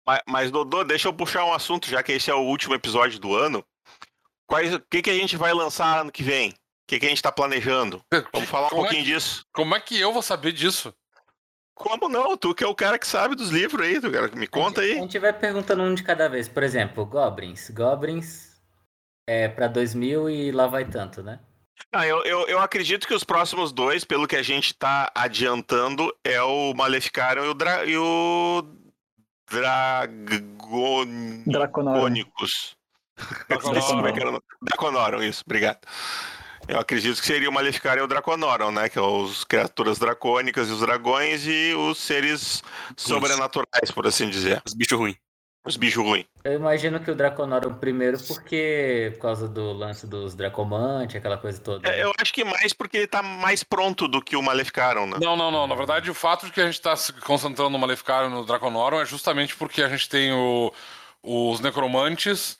Mas, 0.07 0.23
mas, 0.27 0.51
Dodô, 0.51 0.85
deixa 0.85 1.09
eu 1.09 1.15
puxar 1.15 1.45
um 1.47 1.53
assunto, 1.53 1.89
já 1.89 2.03
que 2.03 2.13
esse 2.13 2.31
é 2.31 2.35
o 2.35 2.41
último 2.41 2.75
episódio 2.75 3.19
do 3.19 3.35
ano. 3.35 3.65
Quais, 4.47 4.75
o 4.75 4.81
que, 4.81 5.03
que 5.03 5.11
a 5.11 5.15
gente 5.15 5.37
vai 5.37 5.53
lançar 5.53 6.01
ano 6.01 6.13
que 6.13 6.23
vem? 6.23 6.55
O 6.89 6.91
que, 6.91 6.99
que 7.01 7.05
a 7.05 7.09
gente 7.11 7.21
tá 7.21 7.31
planejando? 7.31 8.03
Vamos 8.33 8.49
falar 8.49 8.69
um 8.69 8.71
Como 8.71 8.81
é 8.81 8.85
pouquinho 8.87 9.05
que- 9.05 9.13
disso. 9.13 9.45
Como 9.53 9.75
é 9.75 9.81
que 9.81 10.01
eu 10.01 10.11
vou 10.11 10.23
saber 10.23 10.53
disso? 10.53 10.95
Como 11.75 12.09
não? 12.09 12.35
Tu 12.35 12.55
que 12.55 12.65
é 12.65 12.67
o 12.67 12.75
cara 12.75 12.99
que 12.99 13.07
sabe 13.07 13.35
dos 13.37 13.51
livros 13.51 13.87
aí, 13.87 14.01
tu, 14.01 14.11
cara, 14.11 14.29
me 14.35 14.47
conta 14.47 14.81
A 14.81 14.85
aí. 14.85 14.95
gente 14.95 15.19
vai 15.19 15.33
perguntando 15.35 15.83
um 15.83 15.95
de 15.95 16.03
cada 16.03 16.29
vez. 16.31 16.49
Por 16.49 16.63
exemplo, 16.63 17.05
Goblins. 17.05 17.69
Goblins 17.69 18.59
é 19.29 19.49
pra 19.49 19.69
2000 19.69 20.31
e 20.31 20.51
lá 20.51 20.67
vai 20.67 20.87
tanto, 20.87 21.23
né? 21.23 21.39
Ah, 21.93 22.07
eu, 22.07 22.25
eu, 22.25 22.49
eu 22.49 22.59
acredito 22.59 23.07
que 23.07 23.13
os 23.15 23.23
próximos 23.23 23.71
dois, 23.71 24.03
pelo 24.03 24.27
que 24.27 24.35
a 24.37 24.43
gente 24.43 24.73
tá 24.75 25.13
adiantando, 25.15 26.11
é 26.25 26.41
o 26.43 26.73
Maleficaram 26.75 27.45
e 27.45 27.49
o, 27.51 27.55
Dra 27.55 27.85
e 27.85 27.99
o. 27.99 28.65
Draconorum. 29.51 31.45
Como 33.61 33.77
é. 33.77 34.41
Draconorum, 34.63 35.23
isso, 35.23 35.43
obrigado. 35.47 35.79
Eu 36.69 36.79
acredito 36.79 37.19
que 37.21 37.27
seria 37.27 37.49
o 37.49 37.53
Maleficaram 37.53 38.03
e 38.03 38.05
o 38.05 38.07
Draconorum, 38.07 38.71
né? 38.71 38.89
Que 38.91 38.99
é 38.99 39.03
os 39.03 39.43
criaturas 39.43 39.99
dracônicas 39.99 40.69
e 40.69 40.73
os 40.73 40.81
dragões 40.81 41.47
e 41.47 41.73
os 41.75 41.97
seres 41.99 42.63
sobrenaturais, 42.97 43.91
por 43.91 44.07
assim 44.07 44.29
dizer. 44.29 44.61
Os 44.67 44.75
bichos 44.75 44.99
ruins. 44.99 45.17
Os 45.65 45.77
bichos 45.77 46.03
ruins. 46.05 46.27
Eu 46.45 46.53
imagino 46.55 47.01
que 47.01 47.11
o 47.11 47.15
Draconorum 47.15 47.75
primeiro, 47.75 48.19
porque 48.23 49.11
por 49.15 49.23
causa 49.23 49.49
do 49.49 49.73
lance 49.73 50.07
dos 50.07 50.35
Dracomantes, 50.35 51.17
aquela 51.17 51.39
coisa 51.39 51.59
toda. 51.61 51.89
É, 51.89 52.03
eu 52.03 52.13
acho 52.21 52.33
que 52.33 52.45
mais 52.45 52.73
porque 52.75 52.99
ele 52.99 53.07
tá 53.07 53.23
mais 53.23 53.65
pronto 53.65 54.07
do 54.07 54.21
que 54.23 54.37
o 54.37 54.43
Maleficaram, 54.43 55.07
né? 55.07 55.17
Não, 55.21 55.37
não, 55.37 55.51
não. 55.51 55.67
Na 55.67 55.75
verdade, 55.75 56.11
o 56.11 56.15
fato 56.15 56.47
de 56.47 56.53
que 56.53 56.61
a 56.61 56.67
gente 56.67 56.81
tá 56.81 56.95
se 56.97 57.13
concentrando 57.15 57.71
no 57.71 57.79
Maleficarum 57.79 58.29
e 58.29 58.31
no 58.31 58.45
Draconorum 58.45 59.01
é 59.01 59.07
justamente 59.07 59.57
porque 59.57 59.83
a 59.83 59.89
gente 59.89 60.09
tem 60.09 60.33
o- 60.33 60.73
os 61.23 61.61
Necromantes 61.61 62.59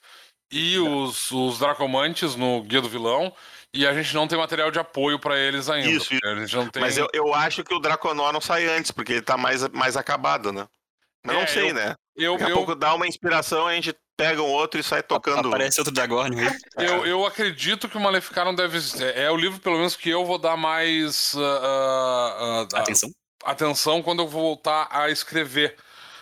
e 0.51 0.79
os, 0.79 1.31
os 1.31 1.59
Dracomantes 1.59 2.35
no 2.35 2.63
Guia 2.63 2.81
do 2.81 2.89
Vilão. 2.89 3.33
E 3.75 3.87
a 3.87 3.93
gente 3.93 4.15
não 4.15 4.27
tem 4.27 4.39
material 4.39 4.71
de 4.71 4.79
apoio 4.79 5.19
pra 5.19 5.39
eles 5.39 5.69
ainda. 5.69 5.91
Isso, 5.91 6.09
porque 6.09 6.27
A 6.27 6.35
gente 6.37 6.57
não 6.57 6.69
tem... 6.69 6.81
Mas 6.83 6.97
eu, 6.97 7.07
eu 7.13 7.35
acho 7.35 7.63
que 7.63 7.75
o 7.75 7.79
Draconorum 7.79 8.41
sai 8.41 8.67
antes, 8.67 8.91
porque 8.91 9.13
ele 9.15 9.23
tá 9.23 9.37
mais, 9.37 9.67
mais 9.69 9.97
acabado, 9.97 10.53
né? 10.53 10.67
Mas 11.25 11.37
É, 11.37 11.41
não 11.41 11.47
sei, 11.47 11.71
eu- 11.71 11.75
né? 11.75 11.95
eu, 12.17 12.33
Daqui 12.33 12.45
a 12.45 12.49
eu, 12.49 12.57
pouco 12.57 12.75
dá 12.75 12.95
uma 12.95 13.07
inspiração, 13.07 13.67
a 13.67 13.75
gente 13.75 13.95
pega 14.17 14.43
um 14.43 14.51
outro 14.51 14.81
e 14.81 14.83
sai 14.83 15.03
tocando. 15.03 15.49
Aparece 15.49 15.81
outro 15.81 15.93
Dragorn 15.93 16.41
aí. 16.41 16.59
Eu, 16.79 17.05
eu 17.07 17.27
acredito 17.27 17.89
que 17.89 17.97
o 17.97 18.01
Maleficarum 18.01 18.55
deve 18.55 18.81
ser. 18.81 19.17
É 19.17 19.31
o 19.31 19.37
livro, 19.37 19.61
pelo 19.61 19.77
menos, 19.77 19.95
que 19.97 20.09
eu 20.09 20.25
vou 20.25 20.39
dar 20.39 20.57
mais 20.57 21.35
ah, 21.37 21.61
ah, 21.63 22.67
ah, 22.75 22.81
Atenção. 22.81 23.11
atenção 23.45 24.03
quando 24.03 24.23
eu 24.23 24.29
vou 24.29 24.43
voltar 24.43 24.89
a 24.91 25.11
escrever. 25.11 25.77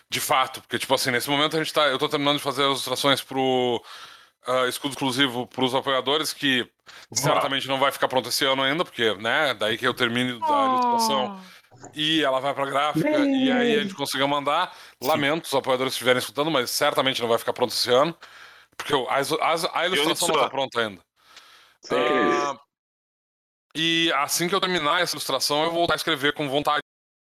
De 0.09 0.21
fato. 0.21 0.61
Porque, 0.61 0.79
tipo 0.79 0.95
assim, 0.95 1.11
nesse 1.11 1.29
momento 1.29 1.57
a 1.57 1.59
gente 1.63 1.73
tá. 1.73 1.87
Eu 1.89 1.99
tô 1.99 2.09
terminando 2.09 2.37
de 2.37 2.43
fazer 2.43 2.63
as 2.63 2.69
ilustrações 2.69 3.21
pro 3.23 3.83
ah, 4.47 4.67
escudo 4.69 4.93
exclusivo 4.93 5.47
pros 5.47 5.75
apoiadores, 5.75 6.33
que 6.33 6.69
certamente 7.13 7.67
não 7.69 7.79
vai 7.79 7.91
ficar 7.93 8.09
pronto 8.09 8.29
esse 8.29 8.45
ano 8.45 8.63
ainda, 8.63 8.85
porque, 8.85 9.15
né? 9.17 9.55
Daí 9.55 9.77
que 9.79 9.87
eu 9.87 9.95
termine 9.95 10.39
a 10.43 10.67
ilustração. 10.67 11.41
E 11.95 12.23
ela 12.25 12.41
vai 12.41 12.55
pra 12.55 12.65
gráfica, 12.67 13.09
e 13.09 13.53
aí 13.53 13.75
a 13.79 13.83
gente 13.83 13.95
consiga 13.95 14.27
mandar. 14.27 14.75
Lamento 15.03 15.45
os 15.45 15.55
apoiadores 15.55 15.93
que 15.93 15.97
estiverem 15.97 16.19
escutando, 16.19 16.51
mas 16.51 16.71
certamente 16.71 17.21
não 17.21 17.29
vai 17.29 17.39
ficar 17.39 17.53
pronto 17.53 17.71
esse 17.73 17.91
ano. 17.91 18.17
Porque 18.77 18.95
o- 18.95 19.07
a, 19.09 19.17
a- 19.17 19.81
a 19.81 19.87
ilustração 19.87 20.29
não 20.29 20.35
só. 20.35 20.41
tá 20.45 20.51
pronta 20.51 20.81
ainda. 20.81 21.01
Ah, 21.93 22.57
e 23.75 24.11
assim 24.17 24.49
que 24.49 24.55
eu 24.55 24.61
terminar 24.61 25.01
essa 25.03 25.15
ilustração, 25.15 25.59
eu 25.65 25.71
vou 25.71 25.81
voltar 25.81 25.95
a 25.95 25.97
escrever 25.97 26.33
com 26.33 26.49
vontade 26.49 26.81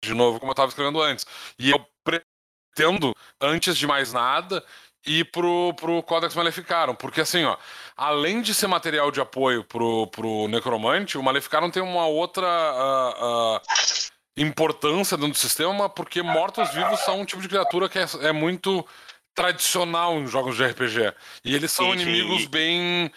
de 0.05 0.13
novo, 0.15 0.39
como 0.39 0.51
eu 0.51 0.55
estava 0.55 0.69
escrevendo 0.69 1.01
antes. 1.01 1.25
E 1.59 1.71
eu 1.71 1.85
pretendo, 2.05 3.15
antes 3.41 3.77
de 3.79 3.87
mais 3.87 4.13
nada, 4.13 4.65
ir 5.07 5.25
pro, 5.31 5.75
pro 5.75 6.03
Codex 6.03 6.35
Maleficarum. 6.35 6.95
Porque 6.95 7.21
assim, 7.21 7.45
ó, 7.45 7.57
além 7.97 8.43
de 8.43 8.55
ser 8.55 8.67
material 8.67 9.11
de 9.11 9.21
apoio 9.21 9.65
pro, 9.65 10.07
pro 10.09 10.49
Necromante, 10.49 11.19
o 11.19 11.23
Maleficarum 11.23 11.71
tem 11.71 11.83
uma 11.83 12.07
outra 12.07 12.47
ah, 12.47 13.15
ah, 13.21 13.63
importância 14.37 15.17
dentro 15.17 15.33
do 15.33 15.39
sistema, 15.39 15.89
porque 15.89 16.23
mortos-vivos 16.23 17.01
são 17.01 17.21
um 17.21 17.25
tipo 17.25 17.43
de 17.43 17.49
criatura 17.49 17.89
que 17.89 17.99
é, 17.99 18.07
é 18.23 18.33
muito 18.33 18.87
tradicional 19.35 20.15
em 20.15 20.27
jogos 20.27 20.57
de 20.57 20.65
RPG. 20.65 21.13
E 21.45 21.55
eles 21.55 21.73
são 21.73 21.93
Sim, 21.93 21.99
sim. 21.99 22.03
inimigos 22.03 22.47
bem, 22.47 23.11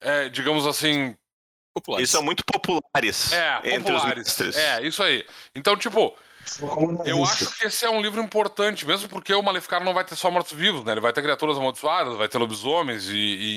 é, 0.00 0.28
digamos 0.28 0.66
assim, 0.66 1.14
Populares. 1.76 2.00
Eles 2.00 2.10
são 2.10 2.22
muito 2.22 2.42
populares 2.42 3.32
é, 3.32 3.58
entre 3.74 3.92
os 3.92 4.00
populares. 4.00 4.16
mestres. 4.24 4.56
É, 4.56 4.82
isso 4.82 5.02
aí. 5.02 5.26
Então, 5.54 5.76
tipo, 5.76 6.16
eu 7.04 7.24
acho 7.24 7.54
que 7.56 7.66
esse 7.66 7.84
é 7.84 7.90
um 7.90 8.00
livro 8.00 8.20
importante, 8.22 8.86
mesmo 8.86 9.08
porque 9.08 9.34
o 9.34 9.42
Maleficarum 9.42 9.84
não 9.84 9.94
vai 9.94 10.04
ter 10.04 10.16
só 10.16 10.30
mortos-vivos, 10.30 10.84
né? 10.84 10.92
Ele 10.92 11.00
vai 11.00 11.12
ter 11.12 11.22
criaturas 11.22 11.56
amaldiçoadas, 11.56 12.16
vai 12.16 12.28
ter 12.28 12.38
lobisomens 12.38 13.08
e, 13.08 13.16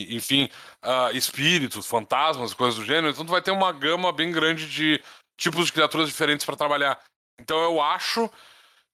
e, 0.09 0.15
enfim, 0.15 0.49
ah, 0.81 1.09
espíritos, 1.13 1.85
fantasmas, 1.87 2.53
coisas 2.53 2.79
do 2.79 2.85
gênero. 2.85 3.09
Então, 3.09 3.25
tu 3.25 3.31
vai 3.31 3.41
ter 3.41 3.51
uma 3.51 3.71
gama 3.71 4.11
bem 4.11 4.31
grande 4.31 4.67
de 4.67 5.01
tipos 5.37 5.67
de 5.67 5.73
criaturas 5.73 6.07
diferentes 6.07 6.45
para 6.45 6.55
trabalhar. 6.55 6.99
Então, 7.39 7.57
eu 7.63 7.81
acho 7.81 8.29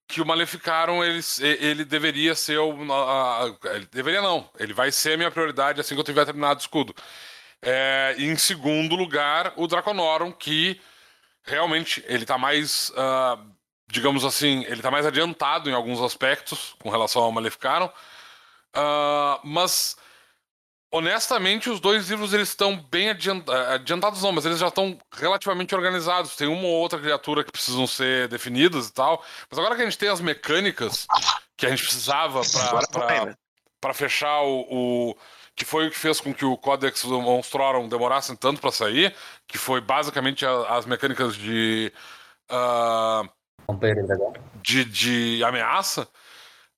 que 0.08 0.22
o 0.22 0.26
Maleficarum, 0.26 1.04
ele, 1.04 1.20
ele 1.42 1.84
deveria 1.86 2.36
ser 2.36 2.60
o... 2.60 2.94
a- 2.94 3.46
a- 3.46 3.76
ele 3.76 3.88
deveria 3.92 4.22
não. 4.22 4.50
Ele 4.60 4.74
vai 4.74 4.92
ser 4.92 5.14
a 5.14 5.18
minha 5.18 5.32
prioridade 5.32 5.82
assim 5.82 5.96
que 5.96 6.02
eu 6.02 6.06
tiver 6.06 6.26
terminado 6.26 6.60
o 6.60 6.62
escudo. 6.62 6.94
É, 7.62 8.16
e 8.18 8.26
em 8.26 8.36
segundo 8.38 8.96
lugar, 8.96 9.54
o 9.56 9.68
Draconorum, 9.68 10.32
que 10.32 10.80
realmente 11.44 12.04
ele 12.08 12.26
tá 12.26 12.38
mais, 12.38 12.92
ah, 12.96 13.40
digamos 13.88 14.26
assim, 14.26 14.64
ele 14.66 14.82
tá 14.82 14.90
mais 14.92 15.06
adiantado 15.06 15.70
em 15.70 15.74
alguns 15.74 16.02
aspectos 16.02 16.76
com 16.80 16.90
relação 16.90 17.22
ao 17.22 17.32
Maleficarum. 17.32 17.90
Ah, 18.74 19.40
mas, 19.44 19.96
honestamente, 20.92 21.70
os 21.70 21.80
dois 21.80 22.10
livros 22.10 22.34
eles 22.34 22.50
estão 22.50 22.76
bem 22.78 23.10
adiant- 23.10 23.48
ah, 23.50 23.74
adiantados, 23.76 24.22
não, 24.22 24.32
mas 24.32 24.46
eles 24.46 24.60
já 24.60 24.68
estão 24.68 24.98
relativamente 25.14 25.76
organizados. 25.76 26.36
Tem 26.36 26.48
uma 26.48 26.64
ou 26.68 26.74
outra 26.82 27.00
criatura 27.00 27.44
que 27.44 27.52
precisam 27.52 27.86
ser 27.88 28.28
definidas 28.28 28.88
e 28.88 28.94
tal. 28.94 29.24
Mas 29.50 29.60
agora 29.60 29.76
que 29.76 29.82
a 29.82 29.86
gente 29.86 29.98
tem 29.98 30.10
as 30.10 30.22
mecânicas 30.22 31.08
que 31.58 31.66
a 31.66 31.70
gente 31.70 31.84
precisava 31.84 32.42
para 32.92 33.38
para 33.82 33.94
fechar 33.94 34.42
o, 34.42 34.66
o- 35.12 35.18
que 35.56 35.64
foi 35.64 35.88
o 35.88 35.92
que 35.92 35.98
fez 36.00 36.20
com 36.20 36.34
que 36.34 36.44
o 36.44 36.58
Codex 36.58 37.04
do 37.06 37.22
Monstrorum 37.22 37.88
demorasse 37.88 38.36
tanto 38.36 38.60
para 38.60 38.72
sair, 38.72 39.16
que 39.48 39.58
foi 39.60 39.80
basicamente 39.80 40.44
a- 40.46 40.76
as 40.76 40.86
mecânicas 40.88 41.36
de 41.36 41.94
ah, 42.50 43.24
Companheiro 43.68 44.02
do 44.02 44.08
dragão. 44.08 44.34
de, 44.62 44.86
de 44.86 45.44
ameaça, 45.44 46.08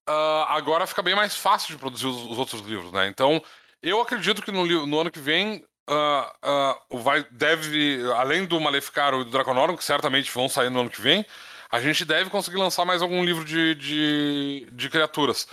ah, 0.08 0.45
agora 0.50 0.88
fica 0.88 1.02
bem 1.02 1.15
mais 1.15 1.36
fácil 1.36 1.73
de 1.73 1.80
produzir 1.80 2.08
os, 2.08 2.23
os 2.23 2.38
outros 2.38 2.62
livros, 2.62 2.91
né? 2.91 3.08
Então, 3.08 3.41
eu 3.82 4.02
acredito 4.02 4.41
que 4.41 4.52
no, 4.52 4.65
no 4.86 5.00
ano 5.00 5.12
que 5.12 5.19
vem 5.19 5.63
ah, 5.89 6.78
o 6.89 6.97
vai 7.00 7.26
deve, 7.32 8.02
além 8.15 8.45
do 8.45 8.60
Maleficarum 8.60 9.21
e 9.21 9.26
do 9.26 9.32
Draconorum, 9.32 9.76
que 9.76 9.84
certamente 9.84 10.32
vão 10.32 10.50
sair 10.50 10.69
no 10.69 10.82
ano 10.82 10.89
que 10.89 11.02
vem, 11.02 11.26
a 11.71 11.80
gente 11.80 12.06
deve 12.06 12.30
conseguir 12.30 12.58
lançar 12.58 12.86
mais 12.86 13.02
algum 13.02 13.23
livro 13.23 13.43
de, 13.43 13.76
de, 13.76 14.67
de 14.71 14.89
criaturas. 14.89 15.47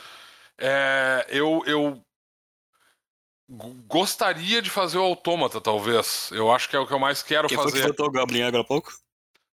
É, 0.58 1.26
eu, 1.28 1.62
eu 1.66 2.00
gostaria 3.86 4.62
de 4.62 4.70
fazer 4.70 4.98
o 4.98 5.02
Autômata, 5.02 5.60
talvez. 5.60 6.30
Eu 6.32 6.52
acho 6.52 6.68
que 6.68 6.76
é 6.76 6.78
o 6.78 6.86
que 6.86 6.92
eu 6.92 6.98
mais 6.98 7.22
quero 7.22 7.48
Quem 7.48 7.56
foi 7.56 7.72
que 7.72 7.78
fazer. 7.80 7.94
o 8.00 8.10
Goblin 8.10 8.42
agora 8.42 8.62
há 8.62 8.66
pouco? 8.66 8.92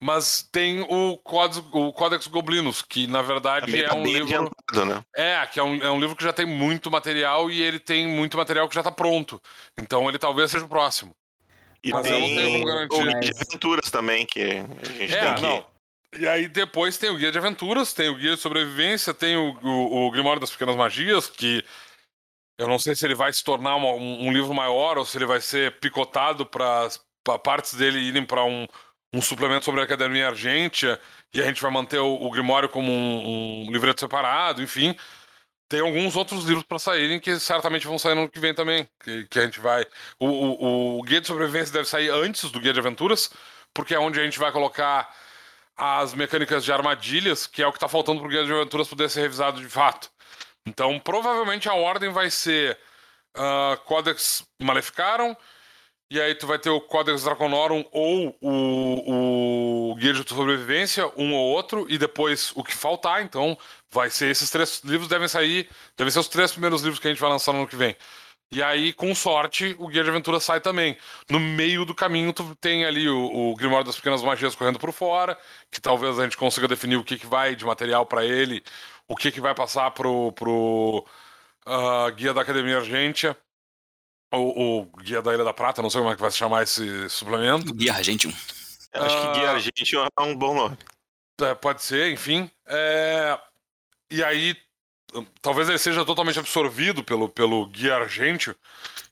Mas 0.01 0.49
tem 0.53 0.81
o 0.83 1.19
Codex, 1.19 1.63
o 1.73 1.93
Codex 1.93 2.27
Goblinos, 2.29 2.83
que 2.83 3.07
na 3.09 3.21
verdade 3.21 3.83
é 3.83 3.89
tá 3.89 3.95
um 3.97 4.05
livro. 4.05 4.23
adiantado, 4.27 4.85
né? 4.85 5.03
É, 5.17 5.45
que 5.47 5.59
é 5.59 5.63
um, 5.63 5.83
é 5.83 5.91
um 5.91 5.99
livro 6.01 6.15
que 6.15 6.23
já 6.23 6.33
tem 6.33 6.47
muito 6.47 6.89
material 6.91 7.51
e 7.51 7.61
ele 7.61 7.81
tem 7.81 8.07
muito 8.07 8.37
material 8.37 8.69
que 8.69 8.75
já 8.77 8.83
tá 8.83 8.93
pronto. 8.93 9.43
Então 9.77 10.09
ele 10.09 10.19
talvez 10.19 10.51
seja 10.53 10.65
o 10.65 10.69
próximo. 10.69 11.13
E 11.83 11.93
Mas 11.93 12.07
eu 12.07 12.13
não 12.19 12.27
tenho 12.27 12.37
tem 12.37 12.53
como 12.53 12.65
garantir. 12.65 12.95
o 12.97 13.05
guia 13.05 13.21
de 13.21 13.31
aventuras 13.43 13.91
também, 13.91 14.25
que 14.27 14.41
a 14.41 14.85
gente 14.93 15.15
É, 15.15 15.25
tem 15.27 15.35
que... 15.35 15.43
não. 15.43 15.67
E 16.19 16.27
aí 16.27 16.49
depois 16.49 16.97
tem 16.97 17.11
o 17.11 17.17
Guia 17.19 17.31
de 17.31 17.37
Aventuras, 17.37 17.93
tem 17.93 18.09
o 18.09 18.15
Guia 18.17 18.35
de 18.35 18.41
Sobrevivência, 18.41 19.13
tem 19.13 19.37
o, 19.37 19.59
o, 19.63 20.07
o 20.07 20.11
Grimório 20.11 20.41
das 20.41 20.51
Pequenas 20.51 20.75
Magias, 20.75 21.29
que 21.29 21.63
eu 22.59 22.67
não 22.67 22.79
sei 22.79 22.95
se 22.95 23.05
ele 23.05 23.15
vai 23.15 23.31
se 23.33 23.45
tornar 23.45 23.77
uma- 23.77 23.93
um, 23.93 24.27
um 24.27 24.33
livro 24.33 24.55
maior 24.55 24.97
ou 24.97 25.05
se 25.05 25.19
ele 25.19 25.27
vai 25.27 25.41
ser 25.41 25.79
picotado 25.81 26.47
para 26.47 26.89
partes 27.45 27.75
dele 27.75 27.99
irem 27.99 28.25
para 28.25 28.43
um, 28.43 28.67
um 29.13 29.23
suplemento 29.23 29.65
sobre 29.65 29.81
a 29.81 29.85
Academia 29.85 30.29
Argentia, 30.29 31.01
e 31.33 31.41
a 31.41 31.45
gente 31.45 31.63
vai 31.63 31.71
manter 31.71 31.99
o, 31.99 32.15
o 32.15 32.31
Grimório 32.31 32.69
como 32.69 32.91
um, 32.91 33.67
um 33.67 33.73
livreto 33.73 34.01
separado, 34.01 34.63
enfim. 34.63 34.95
Tem 35.69 35.81
alguns 35.81 36.17
outros 36.17 36.45
livros 36.45 36.65
para 36.65 36.79
saírem 36.79 37.21
que 37.21 37.39
certamente 37.39 37.87
vão 37.87 37.99
sair 37.99 38.15
no 38.15 38.23
ano 38.23 38.31
que 38.31 38.41
vem 38.41 38.55
também. 38.55 38.89
Que, 39.03 39.27
que 39.29 39.39
a 39.39 39.43
gente 39.43 39.61
vai. 39.61 39.85
O, 40.19 40.27
o, 40.27 40.99
o 40.99 41.03
Guia 41.03 41.21
de 41.21 41.27
Sobrevivência 41.27 41.73
deve 41.73 41.87
sair 41.87 42.11
antes 42.11 42.51
do 42.51 42.59
Guia 42.61 42.73
de 42.73 42.81
Aventuras, 42.81 43.31
porque 43.75 43.95
é 43.95 43.99
onde 43.99 44.19
a 44.19 44.25
gente 44.25 44.39
vai 44.39 44.51
colocar 44.51 45.15
as 45.77 46.15
mecânicas 46.15 46.65
de 46.65 46.73
armadilhas, 46.73 47.47
que 47.47 47.63
é 47.63 47.67
o 47.67 47.71
que 47.71 47.77
está 47.77 47.89
faltando 47.89 48.21
para 48.21 48.27
o 48.27 48.31
Guia 48.31 48.45
de 48.45 48.53
Aventuras 48.53 48.89
poder 48.89 49.11
ser 49.11 49.21
revisado 49.21 49.61
de 49.61 49.69
fato. 49.69 50.11
Então, 50.67 50.99
provavelmente 51.01 51.69
a 51.69 51.75
ordem 51.75 52.11
vai 52.11 52.31
ser 52.31 52.79
ah, 53.35 53.79
Codex 53.85 54.45
Maleficarum, 54.61 55.37
e 56.11 56.21
aí 56.21 56.35
tu 56.35 56.47
vai 56.47 56.59
ter 56.59 56.71
o 56.71 56.81
Codex 56.81 57.25
Draconorum 57.25 57.85
ou 57.93 58.37
o, 58.41 59.91
o 59.93 59.95
Guia 59.97 60.15
de 60.15 60.27
Sobrevivência, 60.29 61.11
um 61.17 61.35
ou 61.35 61.51
outro, 61.51 61.87
e 61.89 61.99
depois 61.99 62.51
o 62.55 62.65
que 62.65 62.75
faltar. 62.75 63.23
Então, 63.23 63.57
vai 63.91 64.09
ser 64.09 64.31
esses 64.31 64.51
três 64.51 64.81
livros 64.85 65.09
devem 65.09 65.29
sair, 65.29 65.69
devem 65.97 66.11
ser 66.11 66.21
os 66.21 66.29
três 66.29 66.51
primeiros 66.53 66.83
livros 66.83 66.99
que 66.99 67.09
a 67.09 67.11
gente 67.11 67.21
vai 67.21 67.31
lançar 67.31 67.53
no 67.53 67.59
ano 67.61 67.69
que 67.69 67.77
vem. 67.77 67.95
E 68.51 68.63
aí, 68.63 68.95
com 68.95 69.15
sorte, 69.15 69.77
o 69.79 69.89
Guia 69.89 70.03
de 70.03 70.09
Aventura 70.09 70.41
sai 70.41 70.61
também. 70.61 70.97
No 71.29 71.39
meio 71.39 71.85
do 71.85 71.95
caminho, 71.95 72.33
tu 72.33 72.57
tem 72.57 72.87
ali 72.87 73.07
o, 73.09 73.51
o 73.53 73.55
Grimório 73.57 73.85
das 73.85 73.97
Pequenas 73.97 74.23
Magias 74.23 74.55
correndo 74.55 74.79
por 74.79 74.91
fora, 74.93 75.39
que 75.71 75.81
talvez 75.81 76.19
a 76.19 76.23
gente 76.25 76.37
consiga 76.39 76.67
definir 76.67 76.97
o 76.97 77.05
que, 77.05 77.19
que 77.19 77.27
vai 77.27 77.55
de 77.55 77.67
material 77.67 78.07
para 78.07 78.25
ele, 78.25 78.63
o 79.07 79.15
que, 79.15 79.31
que 79.31 79.41
vai 79.41 79.55
passar 79.55 79.91
pro, 79.91 80.33
pro 80.33 81.07
ah, 81.67 82.11
Guia 82.11 82.33
da 82.33 82.41
Academia 82.43 82.79
Argentia, 82.79 83.37
ou 84.31 84.83
o 84.83 84.87
Guia 84.99 85.23
da 85.23 85.33
Ilha 85.35 85.45
da 85.45 85.53
Prata, 85.55 85.81
não 85.83 85.91
sei 85.91 86.01
como 86.01 86.13
é 86.13 86.15
que 86.17 86.21
vai 86.21 86.31
se 86.31 86.37
chamar 86.37 86.63
esse 86.63 87.09
suplemento. 87.09 87.73
Guia 87.75 87.95
Argentium. 87.95 88.33
Eu 88.93 89.03
Acho 89.03 89.17
que 89.21 89.39
Guia 89.39 89.51
Ah. 89.51 89.55
Argentino 89.55 90.09
é 90.19 90.23
um 90.23 90.35
bom 90.37 90.55
nome. 90.55 90.79
É, 91.41 91.55
pode 91.55 91.83
ser, 91.83 92.13
enfim. 92.13 92.51
É, 92.67 93.39
E 94.11 94.25
aí, 94.25 94.57
talvez 95.43 95.69
ele 95.69 95.79
seja 95.79 96.05
totalmente 96.05 96.39
absorvido 96.39 97.05
pelo, 97.05 97.29
pelo 97.29 97.67
Guia 97.67 97.97
Argentio. 97.97 98.57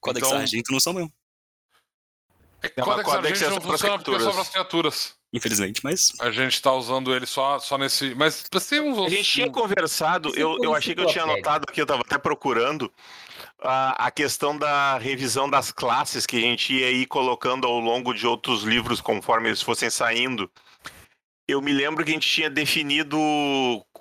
Codex 0.01 0.27
Então- 0.27 0.39
Argento 0.41 0.73
não 0.73 0.81
são 0.81 0.93
meu. 0.95 1.11
É, 2.63 2.73
Não, 2.77 2.85
Codex 2.85 3.05
Codex 3.09 3.33
Argentio 3.43 3.47
é 3.47 3.51
não 3.51 3.61
funciona 3.61 3.99
porque 3.99 4.15
é 4.17 4.21
só 4.21 4.33
para 4.33 4.41
as 4.41 4.49
criaturas. 4.49 5.16
Infelizmente, 5.33 5.81
mas. 5.85 6.13
A 6.21 6.31
gente 6.31 6.61
tá 6.61 6.73
usando 6.73 7.15
ele 7.15 7.27
só, 7.27 7.59
só 7.59 7.77
nesse. 7.77 8.15
Mas 8.15 8.45
tem 8.69 8.81
uns 8.81 8.99
A 9.07 9.09
gente 9.09 9.31
tinha 9.31 9.51
conversado, 9.51 10.33
eu, 10.37 10.59
eu 10.63 10.75
achei 10.75 10.95
que 10.95 11.01
eu 11.01 11.07
tinha 11.07 11.25
anotado 11.25 11.67
aqui, 11.69 11.81
eu 11.81 11.85
estava 11.85 12.03
até 12.03 12.19
procurando 12.19 12.91
a, 13.61 14.07
a 14.07 14.11
questão 14.11 14.57
da 14.57 14.99
revisão 14.99 15.49
das 15.49 15.71
classes 15.73 16.27
que 16.27 16.37
a 16.37 16.41
gente 16.41 16.73
ia 16.75 16.91
ir 16.91 17.07
colocando 17.07 17.67
ao 17.67 17.79
longo 17.79 18.13
de 18.13 18.27
outros 18.27 18.63
livros 18.63 19.01
conforme 19.01 19.49
eles 19.49 19.63
fossem 19.63 19.91
saindo. 19.91 20.51
Eu 21.49 21.63
me 21.63 21.73
lembro 21.73 22.05
que 22.05 22.11
a 22.11 22.15
gente 22.15 22.29
tinha 22.29 22.51
definido 22.51 23.17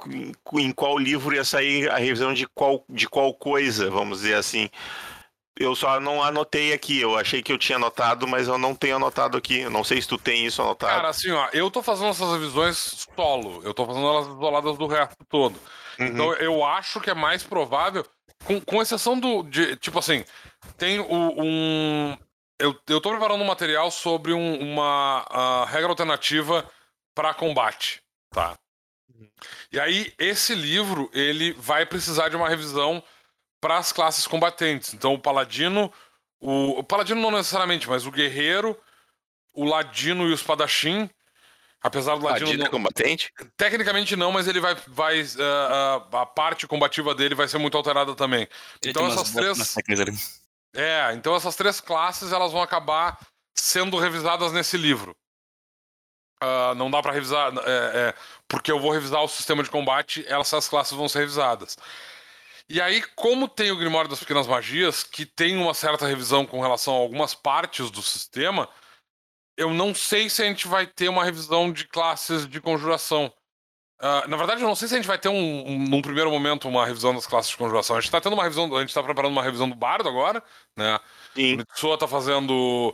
em, 0.07 0.31
em 0.59 0.71
qual 0.71 0.97
livro 0.97 1.35
ia 1.35 1.43
sair 1.43 1.89
a 1.89 1.97
revisão 1.97 2.33
de 2.33 2.47
qual, 2.47 2.83
de 2.89 3.07
qual 3.07 3.33
coisa, 3.35 3.89
vamos 3.89 4.21
dizer 4.21 4.35
assim. 4.35 4.69
Eu 5.57 5.73
só 5.73 5.99
não 6.01 6.21
anotei 6.21 6.73
aqui, 6.73 6.99
eu 6.99 7.17
achei 7.17 7.41
que 7.41 7.51
eu 7.51 7.57
tinha 7.57 7.77
anotado, 7.77 8.27
mas 8.27 8.47
eu 8.47 8.57
não 8.57 8.75
tenho 8.75 8.97
anotado 8.97 9.37
aqui. 9.37 9.59
Eu 9.61 9.69
não 9.69 9.85
sei 9.85 10.01
se 10.01 10.07
tu 10.07 10.17
tem 10.17 10.45
isso 10.45 10.61
anotado. 10.61 10.93
Cara, 10.93 11.09
assim, 11.09 11.31
ó, 11.31 11.47
eu 11.53 11.71
tô 11.71 11.81
fazendo 11.81 12.09
essas 12.09 12.29
revisões 12.33 13.07
solo. 13.15 13.61
Eu 13.63 13.73
tô 13.73 13.85
fazendo 13.85 14.05
elas 14.05 14.27
isoladas 14.27 14.77
do 14.77 14.85
resto 14.85 15.15
todo. 15.29 15.57
Uhum. 15.97 16.07
Então 16.07 16.33
eu 16.33 16.65
acho 16.65 16.99
que 16.99 17.09
é 17.09 17.13
mais 17.13 17.41
provável, 17.41 18.05
com, 18.43 18.59
com 18.59 18.81
exceção 18.81 19.17
do. 19.17 19.43
De, 19.43 19.77
tipo 19.77 19.97
assim, 19.97 20.25
tem 20.77 20.99
o, 20.99 21.07
um. 21.41 22.17
Eu, 22.59 22.77
eu 22.87 22.99
tô 22.99 23.09
preparando 23.09 23.41
um 23.41 23.47
material 23.47 23.89
sobre 23.91 24.33
um- 24.33 24.59
uma 24.61 25.25
ah, 25.29 25.65
regra 25.69 25.89
alternativa 25.89 26.69
para 27.13 27.33
combate, 27.33 28.01
tá? 28.29 28.55
E 29.71 29.79
aí, 29.79 30.13
esse 30.17 30.53
livro, 30.53 31.09
ele 31.13 31.53
vai 31.53 31.85
precisar 31.85 32.29
de 32.29 32.35
uma 32.35 32.49
revisão 32.49 33.01
para 33.65 33.79
as 33.79 33.91
classes 33.91 34.27
combatentes. 34.27 34.93
Então, 34.93 35.15
o 35.15 35.19
paladino, 35.19 35.91
o, 36.39 36.77
o 36.79 36.83
paladino 36.83 37.19
não 37.19 37.31
necessariamente, 37.31 37.89
mas 37.89 38.05
o 38.05 38.11
guerreiro, 38.11 38.79
o 39.55 39.65
ladino 39.65 40.27
e 40.27 40.31
o 40.31 40.35
espadachim, 40.35 41.09
apesar 41.81 42.15
do 42.15 42.25
ladino 42.25 42.45
Ladino 42.45 42.61
é 42.61 42.65
não- 42.65 42.71
combatente? 42.71 43.33
Tecnicamente 43.57 44.15
não, 44.15 44.31
mas 44.31 44.47
ele 44.47 44.59
vai. 44.59 44.75
vai 44.85 45.25
ah, 45.39 46.07
a 46.11 46.25
parte 46.27 46.67
combativa 46.67 47.15
dele 47.15 47.33
vai 47.33 47.47
ser 47.47 47.57
muito 47.57 47.75
alterada 47.75 48.13
também. 48.13 48.47
Ele 48.83 48.91
Então 48.91 49.07
essas 49.07 49.31
três-. 49.31 50.39
É, 50.75 51.11
então 51.13 51.35
essas 51.35 51.55
três 51.55 51.81
classes 51.81 52.31
elas 52.31 52.51
vão 52.51 52.61
acabar 52.61 53.17
sendo 53.55 53.97
revisadas 53.97 54.51
nesse 54.51 54.77
livro. 54.77 55.15
Ah, 56.39 56.75
não 56.75 56.91
dá 56.91 57.01
pra 57.01 57.13
revisar, 57.13 57.51
é, 57.65 58.09
é, 58.09 58.13
porque 58.47 58.71
eu 58.71 58.79
vou 58.79 58.91
revisar 58.91 59.23
o 59.23 59.27
sistema 59.27 59.63
de 59.63 59.71
combate, 59.71 60.23
essas 60.27 60.67
classes 60.67 60.93
vão 60.93 61.09
ser 61.09 61.21
revisadas. 61.21 61.75
E 62.67 62.81
aí, 62.81 63.01
como 63.15 63.47
tem 63.47 63.71
o 63.71 63.77
Grimório 63.77 64.09
das 64.09 64.19
Pequenas 64.19 64.47
Magias, 64.47 65.03
que 65.03 65.25
tem 65.25 65.55
uma 65.55 65.73
certa 65.73 66.07
revisão 66.07 66.45
com 66.45 66.59
relação 66.61 66.95
a 66.95 66.97
algumas 66.97 67.35
partes 67.35 67.91
do 67.91 68.01
sistema, 68.01 68.67
eu 69.57 69.73
não 69.73 69.93
sei 69.93 70.29
se 70.29 70.41
a 70.41 70.45
gente 70.45 70.67
vai 70.67 70.87
ter 70.87 71.07
uma 71.09 71.23
revisão 71.23 71.71
de 71.71 71.87
classes 71.87 72.47
de 72.47 72.59
conjuração. 72.59 73.31
Ah, 73.99 74.27
na 74.27 74.35
verdade, 74.35 74.61
eu 74.61 74.67
não 74.67 74.75
sei 74.75 74.87
se 74.87 74.95
a 74.95 74.97
gente 74.97 75.07
vai 75.07 75.17
ter 75.17 75.29
um, 75.29 75.67
um- 75.69 75.79
num 75.87 76.01
primeiro 76.01 76.29
momento 76.31 76.67
uma 76.67 76.85
revisão 76.85 77.13
das 77.13 77.27
classes 77.27 77.51
de 77.51 77.57
conjuração. 77.57 77.95
A 77.95 78.01
gente 78.01 78.11
tá 78.11 78.19
tendo 78.19 78.33
uma 78.33 78.43
revisão, 78.43 78.75
a 78.75 78.81
gente 78.81 78.93
tá 78.93 79.01
preparando 79.03 79.31
uma 79.31 79.43
revisão 79.43 79.69
do 79.69 79.75
bardo 79.75 80.09
agora, 80.09 80.43
né? 80.77 80.97
O 80.97 81.01
Sim. 81.35 81.57
Mitsuo 81.57 81.97
tá 81.97 82.07
fazendo 82.07 82.93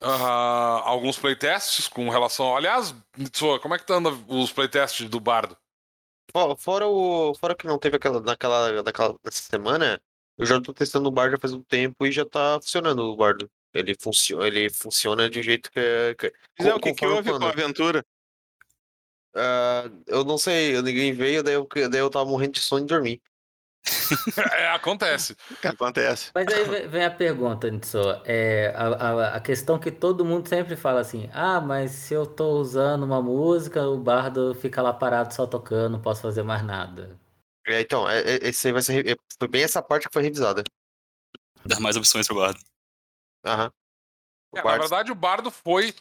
ah, 0.00 0.82
alguns 0.84 1.18
playtests 1.18 1.88
com 1.88 2.08
relação. 2.08 2.56
Aliás, 2.56 2.94
Mitsuo, 3.16 3.60
como 3.60 3.74
é 3.74 3.78
que 3.78 3.86
tá 3.86 3.94
andando 3.94 4.24
os 4.28 4.52
playtests 4.52 5.08
do 5.08 5.20
bardo? 5.20 5.56
Fo- 6.32 6.56
Fora 6.56 6.86
o. 6.86 7.34
Fora 7.34 7.54
que 7.54 7.66
não 7.66 7.78
teve 7.78 7.96
aquela 7.96 8.20
naquela, 8.20 8.82
naquela 8.82 9.16
nessa 9.24 9.42
semana, 9.42 10.00
eu 10.38 10.46
já 10.46 10.60
tô 10.60 10.72
testando 10.72 11.08
o 11.08 11.12
Bardo 11.12 11.32
já 11.32 11.38
faz 11.38 11.52
um 11.52 11.62
tempo 11.62 12.06
e 12.06 12.12
já 12.12 12.24
tá 12.24 12.58
funcionando 12.60 13.00
o 13.02 13.16
Bardo. 13.16 13.50
Ele 13.72 13.94
funciona, 14.00 14.46
ele 14.46 14.68
funciona 14.70 15.28
de 15.30 15.38
um 15.40 15.42
jeito 15.42 15.70
que 15.70 15.78
é. 15.78 16.14
que- 16.14 16.32
Mas 16.58 16.66
é, 16.68 16.74
o 16.74 16.80
que, 16.80 16.92
que 16.94 17.06
houve 17.06 17.30
com 17.30 17.44
a 17.44 17.50
aventura? 17.50 18.04
Ah, 19.34 19.84
eu 20.08 20.24
não 20.24 20.36
sei, 20.36 20.80
ninguém 20.82 21.12
veio, 21.12 21.42
daí 21.42 21.54
eu, 21.54 21.68
daí 21.88 22.00
eu 22.00 22.10
tava 22.10 22.24
morrendo 22.28 22.52
de 22.54 22.60
sono 22.60 22.84
e 22.84 22.86
dormi. 22.88 23.22
é, 24.58 24.68
acontece. 24.68 25.36
Acontece. 25.64 26.30
Mas 26.34 26.46
aí 26.48 26.86
vem- 26.88 27.04
a 27.04 27.10
pergunta, 27.10 27.70
Nitso. 27.70 27.98
É, 28.24 28.72
a, 28.76 28.86
a, 28.88 29.36
a 29.36 29.40
questão 29.40 29.78
que 29.78 29.90
todo 29.90 30.24
mundo 30.24 30.48
sempre 30.48 30.76
fala 30.76 31.00
assim: 31.00 31.28
ah, 31.32 31.60
mas 31.60 31.90
se 31.92 32.14
eu 32.14 32.26
tô 32.26 32.50
usando 32.58 33.02
uma 33.04 33.22
música, 33.22 33.82
o 33.88 33.98
bardo 33.98 34.54
fica 34.54 34.82
lá 34.82 34.92
parado 34.92 35.32
só 35.34 35.46
tocando, 35.46 35.92
não 35.94 36.00
posso 36.02 36.20
fazer 36.22 36.42
mais 36.42 36.62
nada. 36.62 37.18
É, 37.66 37.80
então, 37.80 38.08
é, 38.08 38.20
é- 38.20 38.48
esse 38.48 38.66
aí 38.66 38.72
vai 38.72 38.82
ser. 38.82 39.06
é- 39.08 39.16
Foi 39.38 39.48
bem 39.48 39.62
essa 39.62 39.82
parte 39.82 40.06
que 40.08 40.12
foi 40.12 40.22
revisada. 40.22 40.62
Dar 41.64 41.80
mais 41.80 41.96
opções 41.96 42.26
pro 42.26 42.36
bardo. 42.36 42.60
Aham. 43.44 43.70
O 44.52 44.58
É, 44.58 44.60
na 44.60 44.64
Bardo- 44.64 44.80
verdade, 44.80 45.12
o 45.12 45.14
bardo 45.14 45.50
foi 45.50 45.94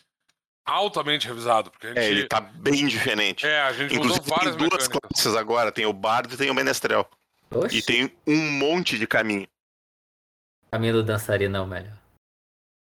altamente 0.65 1.27
revisado. 1.27 1.69
Porque 1.69 1.87
a 1.87 1.89
gente, 1.89 1.99
É, 1.99 2.09
ele 2.09 2.27
tá 2.27 2.39
bem 2.41 2.87
diferente. 2.87 3.45
é, 3.45 3.61
a 3.61 3.71
gente 3.73 3.93
Inclusive 3.95 4.21
mudou 4.21 4.35
várias 4.37 4.55
tem 4.55 4.67
duas 4.69 4.83
mecânicas. 4.87 5.09
classes 5.11 5.35
agora, 5.35 5.71
tem 5.71 5.85
o 5.85 5.93
bardo 5.93 6.33
e 6.33 6.37
tem 6.37 6.49
o 6.49 6.53
menestrel. 6.53 7.07
Oxe, 7.51 7.77
E 7.77 7.81
tem 7.81 8.15
um 8.27 8.51
monte 8.59 8.97
de 8.97 9.07
caminho. 9.07 9.47
caminho 10.71 10.93
do 10.93 11.03
dançarino 11.03 11.57
é 11.57 11.61
o 11.61 11.67
melhor. 11.67 11.97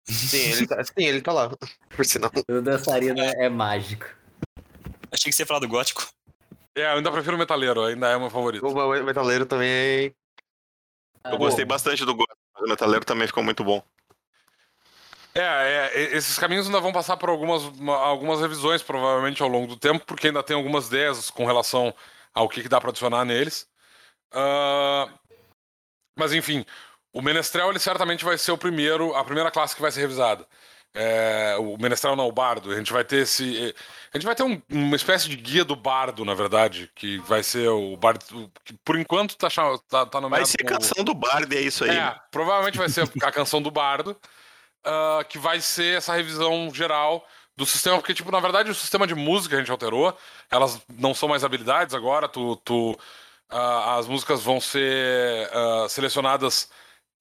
Sim, 0.05 0.51
ele 0.51 0.67
tá, 0.67 0.83
sim, 0.83 0.91
ele 0.97 1.21
tá 1.21 1.31
lá. 1.31 1.49
Por 1.95 2.05
sinal. 2.05 2.31
O 2.49 2.61
dançarino 2.61 3.19
é, 3.21 3.45
é 3.45 3.49
mágico. 3.49 4.05
Achei 5.11 5.31
que 5.31 5.33
você 5.33 5.43
ia 5.43 5.47
falar 5.47 5.59
do 5.59 5.67
gótico. 5.67 6.07
É, 6.75 6.83
eu 6.83 6.97
ainda 6.97 7.11
prefiro 7.11 7.35
o 7.35 7.39
metaleiro, 7.39 7.83
ainda 7.83 8.09
é 8.09 8.15
o 8.15 8.19
meu 8.21 8.29
favorito. 8.29 8.65
O 8.65 9.03
metaleiro 9.03 9.45
também 9.45 10.13
Eu 11.25 11.37
gostei 11.37 11.65
bastante 11.65 12.05
do 12.05 12.15
mas 12.15 12.63
o 12.63 12.67
metaleiro 12.69 13.05
também 13.05 13.27
ficou 13.27 13.43
muito 13.43 13.63
bom. 13.63 13.83
É, 15.33 15.41
é, 15.93 16.17
esses 16.17 16.37
caminhos 16.37 16.65
ainda 16.65 16.79
vão 16.79 16.91
passar 16.91 17.15
por 17.15 17.29
algumas, 17.29 17.63
uma- 17.63 17.95
algumas 17.97 18.41
revisões, 18.41 18.81
provavelmente, 18.81 19.41
ao 19.41 19.47
longo 19.47 19.67
do 19.67 19.77
tempo, 19.77 20.05
porque 20.05 20.27
ainda 20.27 20.43
tem 20.43 20.55
algumas 20.55 20.87
ideias 20.87 21.29
com 21.29 21.45
relação 21.45 21.93
ao 22.33 22.49
que, 22.49 22.61
que 22.61 22.69
dá 22.69 22.81
pra 22.81 22.89
adicionar 22.89 23.23
neles. 23.25 23.67
Ah, 24.33 25.07
mas, 26.17 26.33
enfim, 26.33 26.65
o 27.13 27.21
Menestrel, 27.21 27.69
ele 27.69 27.79
certamente 27.79 28.25
vai 28.25 28.37
ser 28.37 28.51
o 28.51 28.57
primeiro, 28.57 29.15
a 29.15 29.23
primeira 29.23 29.51
classe 29.51 29.75
que 29.75 29.81
vai 29.81 29.91
ser 29.91 30.01
revisada. 30.01 30.45
É, 30.93 31.55
o 31.59 31.77
Menestrel 31.77 32.15
não, 32.15 32.27
o 32.27 32.31
Bardo. 32.31 32.71
A 32.71 32.75
gente 32.75 32.91
vai 32.91 33.03
ter 33.03 33.17
esse... 33.17 33.75
A 34.11 34.17
gente 34.17 34.25
vai 34.25 34.33
ter 34.35 34.41
um- 34.43 34.59
uma 34.69 34.95
espécie 34.95 35.29
de 35.29 35.35
guia 35.35 35.63
do 35.63 35.75
Bardo, 35.75 36.25
na 36.25 36.33
verdade, 36.33 36.89
que 36.95 37.19
vai 37.19 37.43
ser 37.43 37.67
o 37.69 37.95
Bardo... 37.95 38.51
Que 38.65 38.73
por 38.83 38.97
enquanto 38.99 39.37
tá, 39.37 39.47
tá, 39.87 40.05
tá 40.07 40.19
nomeado 40.19 40.43
Vai 40.43 40.45
ser 40.45 40.57
como- 40.63 40.69
canção 40.79 41.03
do 41.03 41.13
bardo, 41.13 41.53
é 41.53 41.61
isso 41.61 41.83
aí. 41.83 41.91
é, 41.91 42.15
provavelmente 42.31 42.77
vai 42.77 42.89
ser 42.89 43.07
a 43.21 43.31
canção 43.31 43.61
do 43.61 43.69
Bardo, 43.69 44.17
ah, 44.83 45.23
que 45.29 45.37
vai 45.37 45.61
ser 45.61 45.97
essa 45.97 46.15
revisão 46.15 46.71
geral 46.73 47.25
do 47.55 47.65
sistema, 47.67 47.97
porque, 47.97 48.13
tipo, 48.13 48.31
na 48.31 48.39
verdade, 48.39 48.71
o 48.71 48.75
sistema 48.75 49.05
de 49.05 49.13
música 49.13 49.55
a 49.55 49.59
gente 49.59 49.69
alterou, 49.71 50.17
elas 50.49 50.81
não 50.97 51.13
são 51.13 51.29
mais 51.29 51.43
habilidades 51.43 51.93
agora, 51.93 52.27
tu, 52.27 52.55
tu, 52.57 52.97
ah, 53.49 53.97
as 53.97 54.07
músicas 54.07 54.41
vão 54.41 54.61
ser 54.61 55.49
ah, 55.53 55.87
selecionadas 55.89 56.69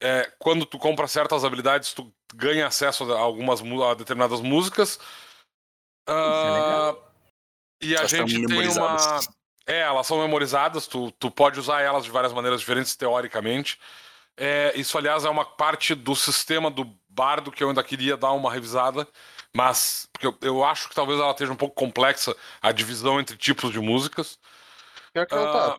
é, 0.00 0.30
quando 0.38 0.64
tu 0.64 0.78
compra 0.78 1.08
certas 1.08 1.44
habilidades, 1.44 1.92
tu 1.92 2.12
ganha 2.34 2.66
acesso 2.66 3.12
a 3.12 3.18
algumas 3.18 3.60
a 3.60 3.94
determinadas 3.94 4.40
músicas. 4.40 4.98
Ah, 6.06 6.94
e 7.80 7.94
a 7.94 8.00
Elas 8.00 8.10
gente 8.10 8.46
tem 8.46 8.68
uma. 8.68 9.20
É, 9.66 9.80
elas 9.80 10.06
são 10.06 10.18
memorizadas, 10.18 10.86
tu, 10.86 11.10
tu 11.12 11.30
pode 11.30 11.60
usar 11.60 11.82
elas 11.82 12.04
de 12.04 12.10
várias 12.10 12.32
maneiras 12.32 12.60
diferentes, 12.60 12.96
teoricamente. 12.96 13.78
É, 14.34 14.72
isso, 14.74 14.96
aliás, 14.96 15.24
é 15.24 15.28
uma 15.28 15.44
parte 15.44 15.94
do 15.94 16.16
sistema 16.16 16.70
do 16.70 16.90
bardo 17.08 17.50
que 17.50 17.62
eu 17.62 17.68
ainda 17.68 17.82
queria 17.84 18.16
dar 18.16 18.32
uma 18.32 18.50
revisada, 18.50 19.06
mas 19.54 20.08
porque 20.12 20.26
eu, 20.26 20.38
eu 20.40 20.64
acho 20.64 20.88
que 20.88 20.94
talvez 20.94 21.20
ela 21.20 21.32
esteja 21.32 21.52
um 21.52 21.56
pouco 21.56 21.74
complexa 21.74 22.34
a 22.62 22.72
divisão 22.72 23.20
entre 23.20 23.36
tipos 23.36 23.70
de 23.70 23.80
músicas. 23.80 24.38
Pior 25.12 25.26
que 25.26 25.34
não 25.34 25.44
Ah, 25.44 25.52
tá. 25.52 25.78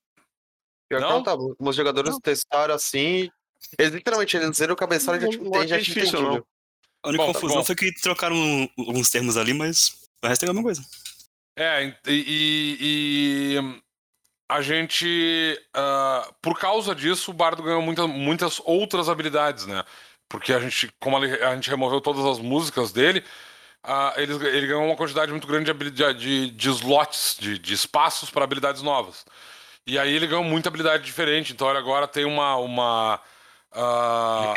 Pior 0.90 1.02
que 1.02 1.08
não? 1.08 1.16
não 1.18 1.24
tá. 1.24 1.38
Meus 1.60 1.76
jogadores 1.76 2.18
testaram 2.22 2.74
assim. 2.74 3.30
Eles 3.78 3.94
literalmente, 3.94 4.36
eles 4.36 4.58
zeram 4.58 4.74
o 4.74 4.78
cabeçalho 4.78 5.18
e 5.18 5.22
já, 5.22 5.26
Não- 5.26 5.32
tipo, 5.32 5.44
não 5.46 5.52
tem, 5.52 5.62
já 5.62 5.68
tinha 5.68 5.80
difícil, 5.82 6.20
entendido. 6.20 6.48
A 7.04 7.10
única 7.10 7.24
Bom, 7.24 7.32
tá 7.32 7.34
confusão 7.40 7.58
bom. 7.60 7.66
foi 7.66 7.76
que 7.76 7.94
trocaram 8.02 8.70
alguns 8.78 9.10
termos 9.10 9.38
ali, 9.38 9.54
mas 9.54 9.96
o 10.24 10.28
resto 10.28 10.44
é 10.44 10.50
a 10.50 10.54
mesma 10.54 10.64
coisa. 10.64 10.82
É, 11.58 11.86
e, 11.86 11.94
e- 12.08 12.78
e 12.82 13.82
a 14.50 14.62
gente, 14.62 15.62
ah, 15.74 16.34
por 16.42 16.58
causa 16.60 16.96
disso, 16.96 17.32
o 17.32 17.34
Bardo 17.34 17.62
ganhou 17.62 17.82
muita, 17.82 18.08
muitas 18.08 18.60
outras 18.66 19.08
habilidades, 19.10 19.66
né? 19.66 19.84
Porque 20.28 20.54
a 20.54 20.60
gente, 20.60 20.92
como 21.00 21.18
a 21.18 21.56
gente 21.56 21.70
removeu 21.70 22.02
todas 22.02 22.26
as 22.26 22.40
músicas 22.40 22.92
dele, 22.92 23.24
ah, 23.84 24.14
ele, 24.18 24.34
ele 24.48 24.68
ganhou 24.68 24.86
uma 24.86 24.96
quantidade 24.96 25.32
muito 25.32 25.48
grande 25.48 25.72
de, 25.74 26.14
de, 26.14 26.52
de 26.52 26.70
slots, 26.70 27.38
de, 27.40 27.60
de 27.60 27.74
espaços 27.74 28.30
para 28.30 28.44
habilidades 28.44 28.82
novas. 28.82 29.26
E 29.90 29.98
aí 29.98 30.16
ele 30.16 30.28
ganhou 30.28 30.44
muita 30.44 30.70
habilidade 30.70 31.04
diferente, 31.04 31.52
então 31.52 31.68
ele 31.68 31.80
agora 31.80 32.08
tem 32.08 32.24
uma. 32.24 32.56
uma 32.58 33.20
ah, 33.74 34.54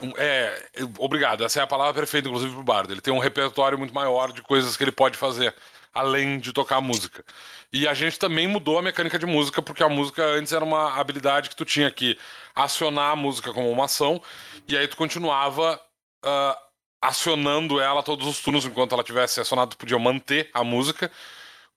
um- 0.00 0.12
é, 0.16 0.68
obrigado. 0.98 1.44
Essa 1.44 1.58
é 1.58 1.62
a 1.64 1.66
palavra 1.66 1.92
perfeita, 1.92 2.28
inclusive, 2.28 2.54
pro 2.54 2.62
Bardo. 2.62 2.92
Ele 2.92 3.00
tem 3.00 3.12
um 3.12 3.18
repertório 3.18 3.76
muito 3.76 3.92
maior 3.92 4.30
de 4.30 4.40
coisas 4.40 4.76
que 4.76 4.84
ele 4.84 4.92
pode 4.92 5.18
fazer, 5.18 5.52
além 5.92 6.38
de 6.38 6.52
tocar 6.52 6.80
música. 6.80 7.24
E 7.72 7.88
a 7.88 7.92
gente 7.92 8.20
também 8.20 8.46
mudou 8.46 8.78
a 8.78 8.82
mecânica 8.82 9.18
de 9.18 9.26
música, 9.26 9.60
porque 9.60 9.82
a 9.82 9.88
música 9.88 10.22
antes 10.22 10.52
era 10.52 10.64
uma 10.64 10.94
habilidade 10.94 11.48
que 11.48 11.56
tu 11.56 11.64
tinha 11.64 11.90
que 11.90 12.16
acionar 12.54 13.10
a 13.10 13.16
música 13.16 13.52
como 13.52 13.68
uma 13.68 13.86
ação, 13.86 14.22
e 14.68 14.76
aí 14.76 14.86
tu 14.86 14.96
continuava 14.96 15.80
ah, 16.22 16.58
acionando 17.02 17.80
ela 17.80 18.00
todos 18.00 18.28
os 18.28 18.38
turnos 18.38 18.64
enquanto 18.64 18.92
ela 18.92 19.02
tivesse 19.02 19.40
acionado, 19.40 19.70
tu 19.70 19.76
podia 19.76 19.98
manter 19.98 20.50
a 20.54 20.62
música 20.62 21.10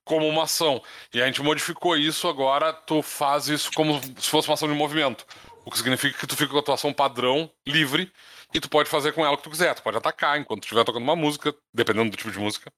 como 0.04 0.28
uma 0.28 0.44
ação. 0.44 0.82
E 1.12 1.22
a 1.22 1.26
gente 1.26 1.42
modificou 1.42 1.96
isso, 1.96 2.28
agora 2.28 2.72
tu 2.72 3.02
faz 3.02 3.48
isso 3.48 3.70
como 3.72 4.00
se 4.02 4.28
fosse 4.28 4.48
uma 4.48 4.54
ação 4.54 4.68
de 4.68 4.74
movimento. 4.74 5.26
O 5.64 5.70
que 5.70 5.78
significa 5.78 6.18
que 6.18 6.26
tu 6.26 6.36
fica 6.36 6.52
com 6.52 6.58
a 6.58 6.62
tua 6.62 6.74
ação 6.74 6.92
padrão 6.92 7.50
livre 7.66 8.12
e 8.52 8.60
tu 8.60 8.68
pode 8.68 8.88
fazer 8.88 9.12
com 9.12 9.24
ela 9.24 9.34
o 9.34 9.36
que 9.36 9.44
tu 9.44 9.50
quiser. 9.50 9.74
Tu 9.74 9.82
pode 9.82 9.96
atacar 9.96 10.38
enquanto 10.38 10.64
estiver 10.64 10.84
tocando 10.84 11.02
uma 11.02 11.16
música, 11.16 11.54
dependendo 11.72 12.10
do 12.10 12.16
tipo 12.16 12.30
de 12.30 12.38
música. 12.38 12.70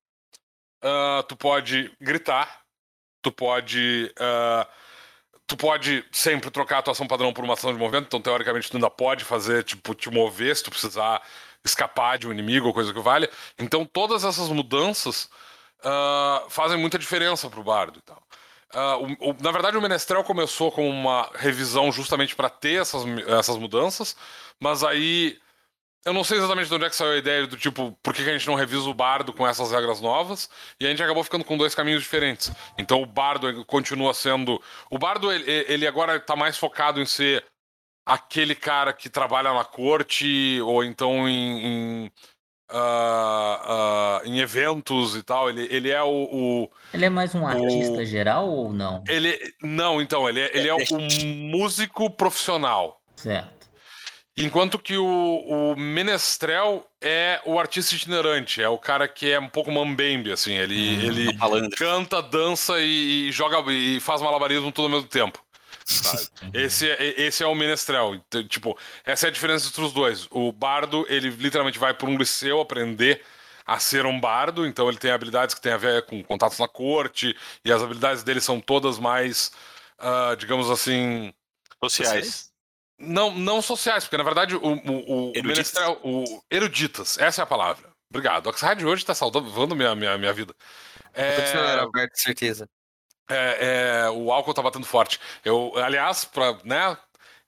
Ah, 0.82 1.24
tu 1.28 1.36
pode 1.36 1.92
gritar, 2.00 2.62
tu 3.22 3.32
pode. 3.32 4.12
ah, 4.20 4.68
tu 5.46 5.56
pode 5.56 6.04
sempre 6.12 6.50
trocar 6.50 6.78
a 6.78 6.82
tua 6.82 6.92
ação 6.92 7.06
padrão 7.06 7.32
por 7.32 7.44
uma 7.44 7.54
ação 7.54 7.72
de 7.72 7.78
movimento, 7.78 8.06
então 8.06 8.20
teoricamente 8.20 8.70
tu 8.70 8.76
ainda 8.76 8.90
pode 8.90 9.24
fazer, 9.24 9.62
tipo, 9.64 9.94
te 9.94 10.10
mover 10.10 10.56
se 10.56 10.64
tu 10.64 10.70
precisar 10.70 11.22
escapar 11.64 12.18
de 12.18 12.26
um 12.26 12.32
inimigo 12.32 12.66
ou 12.66 12.74
coisa 12.74 12.92
que 12.92 13.00
valha. 13.00 13.30
Então 13.58 13.84
todas 13.84 14.24
essas 14.24 14.48
mudanças 14.48 15.28
ah, 15.86 16.44
fazem 16.48 16.76
muita 16.76 16.98
diferença 16.98 17.48
pro 17.48 17.62
bardo 17.62 17.98
e 17.98 18.02
tal. 18.02 18.20
Ah, 18.74 18.96
o- 18.98 19.30
o- 19.30 19.36
na 19.40 19.52
verdade, 19.52 19.76
o 19.76 19.80
Menestrel 19.80 20.24
começou 20.24 20.72
com 20.72 20.88
uma 20.90 21.30
revisão 21.34 21.92
justamente 21.92 22.34
para 22.34 22.50
ter 22.50 22.80
essas, 22.82 23.04
essas 23.28 23.56
mudanças, 23.56 24.16
mas 24.60 24.82
aí 24.82 25.38
eu 26.04 26.12
não 26.12 26.24
sei 26.24 26.38
exatamente 26.38 26.68
de 26.68 26.74
onde 26.74 26.84
é 26.84 26.90
que 26.90 26.96
saiu 26.96 27.12
a 27.12 27.16
ideia 27.16 27.46
do 27.46 27.56
tipo, 27.56 27.96
por 28.02 28.12
que, 28.14 28.22
que 28.24 28.30
a 28.30 28.32
gente 28.32 28.46
não 28.46 28.54
revisa 28.54 28.88
o 28.88 28.94
bardo 28.94 29.32
com 29.32 29.46
essas 29.46 29.70
regras 29.72 30.00
novas? 30.00 30.48
E 30.80 30.86
a 30.86 30.90
gente 30.90 31.02
acabou 31.02 31.22
ficando 31.24 31.44
com 31.44 31.56
dois 31.56 31.74
caminhos 31.74 32.02
diferentes. 32.02 32.52
Então 32.78 33.02
o 33.02 33.06
bardo 33.06 33.64
continua 33.64 34.14
sendo. 34.14 34.60
O 34.90 34.98
bardo, 34.98 35.32
ele, 35.32 35.44
ele 35.68 35.86
agora 35.86 36.18
tá 36.20 36.36
mais 36.36 36.56
focado 36.58 37.00
em 37.00 37.06
ser 37.06 37.44
aquele 38.06 38.54
cara 38.54 38.92
que 38.92 39.08
trabalha 39.10 39.52
na 39.52 39.64
corte, 39.64 40.60
ou 40.62 40.84
então 40.84 41.28
em. 41.28 42.04
em, 42.06 42.12
ah, 42.70 44.20
ah, 44.22 44.22
em 44.24 44.38
eventos 44.40 45.14
e 45.16 45.22
tal. 45.22 45.48
Ele, 45.48 45.66
ele 45.70 45.90
é 45.90 46.02
o- 46.02 46.28
o 46.32 46.70
Ele 46.92 47.04
é 47.04 47.10
mais 47.10 47.34
um 47.34 47.42
O- 47.42 47.46
artista 47.46 48.04
geral 48.04 48.48
ou 48.48 48.72
não? 48.72 49.02
ele 49.08 49.38
não, 49.62 50.00
então, 50.00 50.28
ele 50.28 50.40
é, 50.40 50.50
ele 50.56 50.68
é 50.68 50.74
um 50.74 51.48
músico 51.50 52.10
profissional. 52.10 53.00
Certo. 53.16 53.56
Enquanto 54.38 54.78
que 54.78 54.98
o, 54.98 55.06
o 55.06 55.76
Menestrel 55.76 56.86
é 57.02 57.40
o 57.46 57.58
artista 57.58 57.94
itinerante, 57.94 58.60
é 58.62 58.68
o 58.68 58.76
cara 58.76 59.08
que 59.08 59.30
é 59.30 59.40
um 59.40 59.48
pouco 59.48 59.72
mambembe, 59.72 60.30
assim, 60.30 60.52
ele, 60.52 61.06
ele 61.06 61.32
Malandro. 61.38 61.70
canta, 61.74 62.20
dança 62.20 62.78
e, 62.78 63.28
e 63.28 63.32
joga 63.32 63.62
e 63.72 63.98
faz 63.98 64.20
malabarismo 64.20 64.70
tudo 64.70 64.84
ao 64.84 64.90
mesmo 64.90 65.08
tempo. 65.08 65.42
Sabe? 65.86 66.28
esse, 66.52 66.90
é, 66.90 67.20
esse 67.22 67.42
é 67.42 67.46
o 67.46 67.54
Menestrel. 67.54 68.14
Então, 68.14 68.46
tipo, 68.46 68.78
essa 69.04 69.26
é 69.26 69.28
a 69.28 69.32
diferença 69.32 69.68
entre 69.68 69.82
os 69.82 69.92
dois. 69.92 70.26
O 70.30 70.52
bardo, 70.52 71.06
ele 71.08 71.30
literalmente 71.30 71.78
vai 71.78 71.94
para 71.94 72.08
um 72.08 72.18
liceu 72.18 72.60
aprender 72.60 73.22
a 73.64 73.80
ser 73.80 74.06
um 74.06 74.20
bardo, 74.20 74.64
então 74.64 74.88
ele 74.88 74.98
tem 74.98 75.10
habilidades 75.10 75.54
que 75.54 75.60
têm 75.60 75.72
a 75.72 75.76
ver 75.76 76.02
com 76.06 76.22
contatos 76.22 76.58
na 76.58 76.68
corte, 76.68 77.36
e 77.64 77.72
as 77.72 77.82
habilidades 77.82 78.22
dele 78.22 78.40
são 78.40 78.60
todas 78.60 78.96
mais, 78.96 79.50
ah, 79.98 80.36
digamos 80.38 80.70
assim, 80.70 81.34
Sociais. 81.82 82.52
não, 82.96 83.32
não 83.32 83.60
sociais, 83.60 84.04
porque 84.04 84.16
na 84.16 84.22
verdade 84.22 84.54
o, 84.54 84.60
o, 84.60 84.70
o, 84.70 85.32
Eruditas. 85.34 85.44
Menestrel, 85.44 86.00
o 86.04 86.42
eruditas, 86.48 87.18
essa 87.18 87.42
é 87.42 87.44
a 87.44 87.46
palavra. 87.46 87.90
Obrigado. 88.08 88.46
O 88.46 88.50
Oxide 88.50 88.86
hoje 88.86 89.04
tá 89.04 89.16
salvando 89.16 89.74
minha, 89.74 89.94
minha, 89.96 90.16
minha 90.16 90.32
vida. 90.32 90.54
É, 91.12 91.40
Continuando, 91.40 91.80
Alberto, 91.80 92.20
certeza. 92.20 92.68
É, 93.28 94.04
é, 94.06 94.10
o 94.10 94.32
álcool 94.32 94.54
tá 94.54 94.62
batendo 94.62 94.86
forte. 94.86 95.20
Eu, 95.44 95.72
aliás, 95.76 96.24
pra, 96.24 96.58
né, 96.64 96.96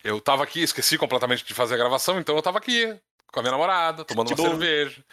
eu 0.03 0.21
tava 0.21 0.45
aqui, 0.45 0.61
esqueci 0.63 0.99
completamente 0.99 1.45
de 1.45 1.55
fazer 1.55 1.75
a 1.75 1.79
gravação, 1.79 2.19
então 2.19 2.37
eu 2.37 2.43
tava 2.43 2.59
aqui 2.59 2.97
com 3.33 3.41
a 3.41 3.43
minha 3.43 3.53
namorada, 3.53 4.05
tomando 4.05 4.29
De 4.29 4.33
uma 4.35 4.37
boa. 4.37 4.49
cerveja, 4.51 5.05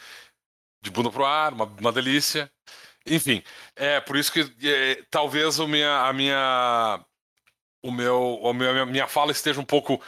de 0.82 0.90
bunda 0.90 1.10
pro 1.12 1.26
ar, 1.26 1.54
uma, 1.54 1.66
uma 1.66 1.92
delícia. 1.92 2.52
Enfim, 3.06 3.44
é 3.76 4.00
por 4.00 4.16
isso 4.18 4.32
que 4.32 4.42
é, 4.64 5.04
talvez 5.12 5.60
o 5.60 5.68
minha, 5.68 6.08
a 6.08 6.14
minha, 6.14 7.06
o 7.84 7.92
meu, 7.92 8.42
a 8.46 8.54
minha, 8.54 8.82
a 8.82 8.86
minha 8.86 9.08
fala 9.08 9.32
esteja 9.32 9.60
um 9.60 9.66
pouco 9.66 10.02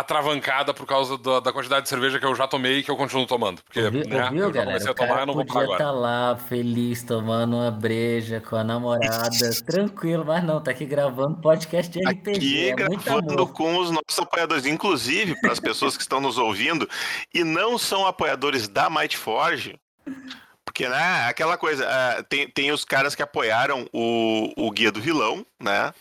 atravancada 0.00 0.74
por 0.74 0.86
causa 0.86 1.16
da, 1.18 1.40
da 1.40 1.52
quantidade 1.52 1.84
de 1.84 1.88
cerveja 1.88 2.18
que 2.18 2.26
eu 2.26 2.34
já 2.34 2.46
tomei 2.46 2.78
e 2.78 2.82
que 2.82 2.90
eu 2.90 2.96
continuo 2.96 3.26
tomando. 3.26 3.62
Porque, 3.62 3.80
Ouviu, 3.80 4.04
né, 4.06 4.24
ouviu, 4.24 4.42
eu 4.42 4.46
já 4.48 4.52
galera? 4.52 4.66
comecei 4.66 4.88
a 4.88 4.92
O 4.92 4.94
tomar, 4.94 5.08
cara 5.08 5.22
eu 5.22 5.26
não 5.26 5.34
vou 5.34 5.46
parar 5.46 5.62
agora. 5.64 5.78
estar 5.82 5.90
lá, 5.92 6.36
feliz, 6.36 7.02
tomando 7.02 7.56
uma 7.56 7.70
breja 7.70 8.40
com 8.40 8.56
a 8.56 8.62
namorada, 8.64 9.28
tranquilo, 9.66 10.24
mas 10.24 10.44
não, 10.44 10.60
tá 10.62 10.70
aqui 10.70 10.84
gravando 10.84 11.40
podcast 11.40 11.90
de 11.90 12.04
RPG. 12.06 12.36
Aqui 12.36 12.68
é 12.68 12.74
gravando 12.74 13.46
com 13.48 13.78
os 13.78 13.90
nossos 13.90 14.18
apoiadores, 14.18 14.66
inclusive 14.66 15.40
para 15.40 15.52
as 15.52 15.60
pessoas 15.60 15.96
que 15.96 16.02
estão 16.02 16.20
nos 16.20 16.36
ouvindo 16.38 16.88
e 17.34 17.42
não 17.42 17.78
são 17.78 18.06
apoiadores 18.06 18.68
da 18.68 18.90
Might 18.90 19.16
Forge, 19.16 19.78
porque 20.64 20.88
né, 20.88 21.26
aquela 21.26 21.56
coisa, 21.56 21.86
ah, 21.88 22.22
tem, 22.24 22.48
tem 22.50 22.70
os 22.70 22.84
caras 22.84 23.14
que 23.14 23.22
apoiaram 23.22 23.88
o, 23.92 24.52
o 24.56 24.70
Guia 24.70 24.92
do 24.92 25.00
Vilão, 25.00 25.44
né? 25.62 25.94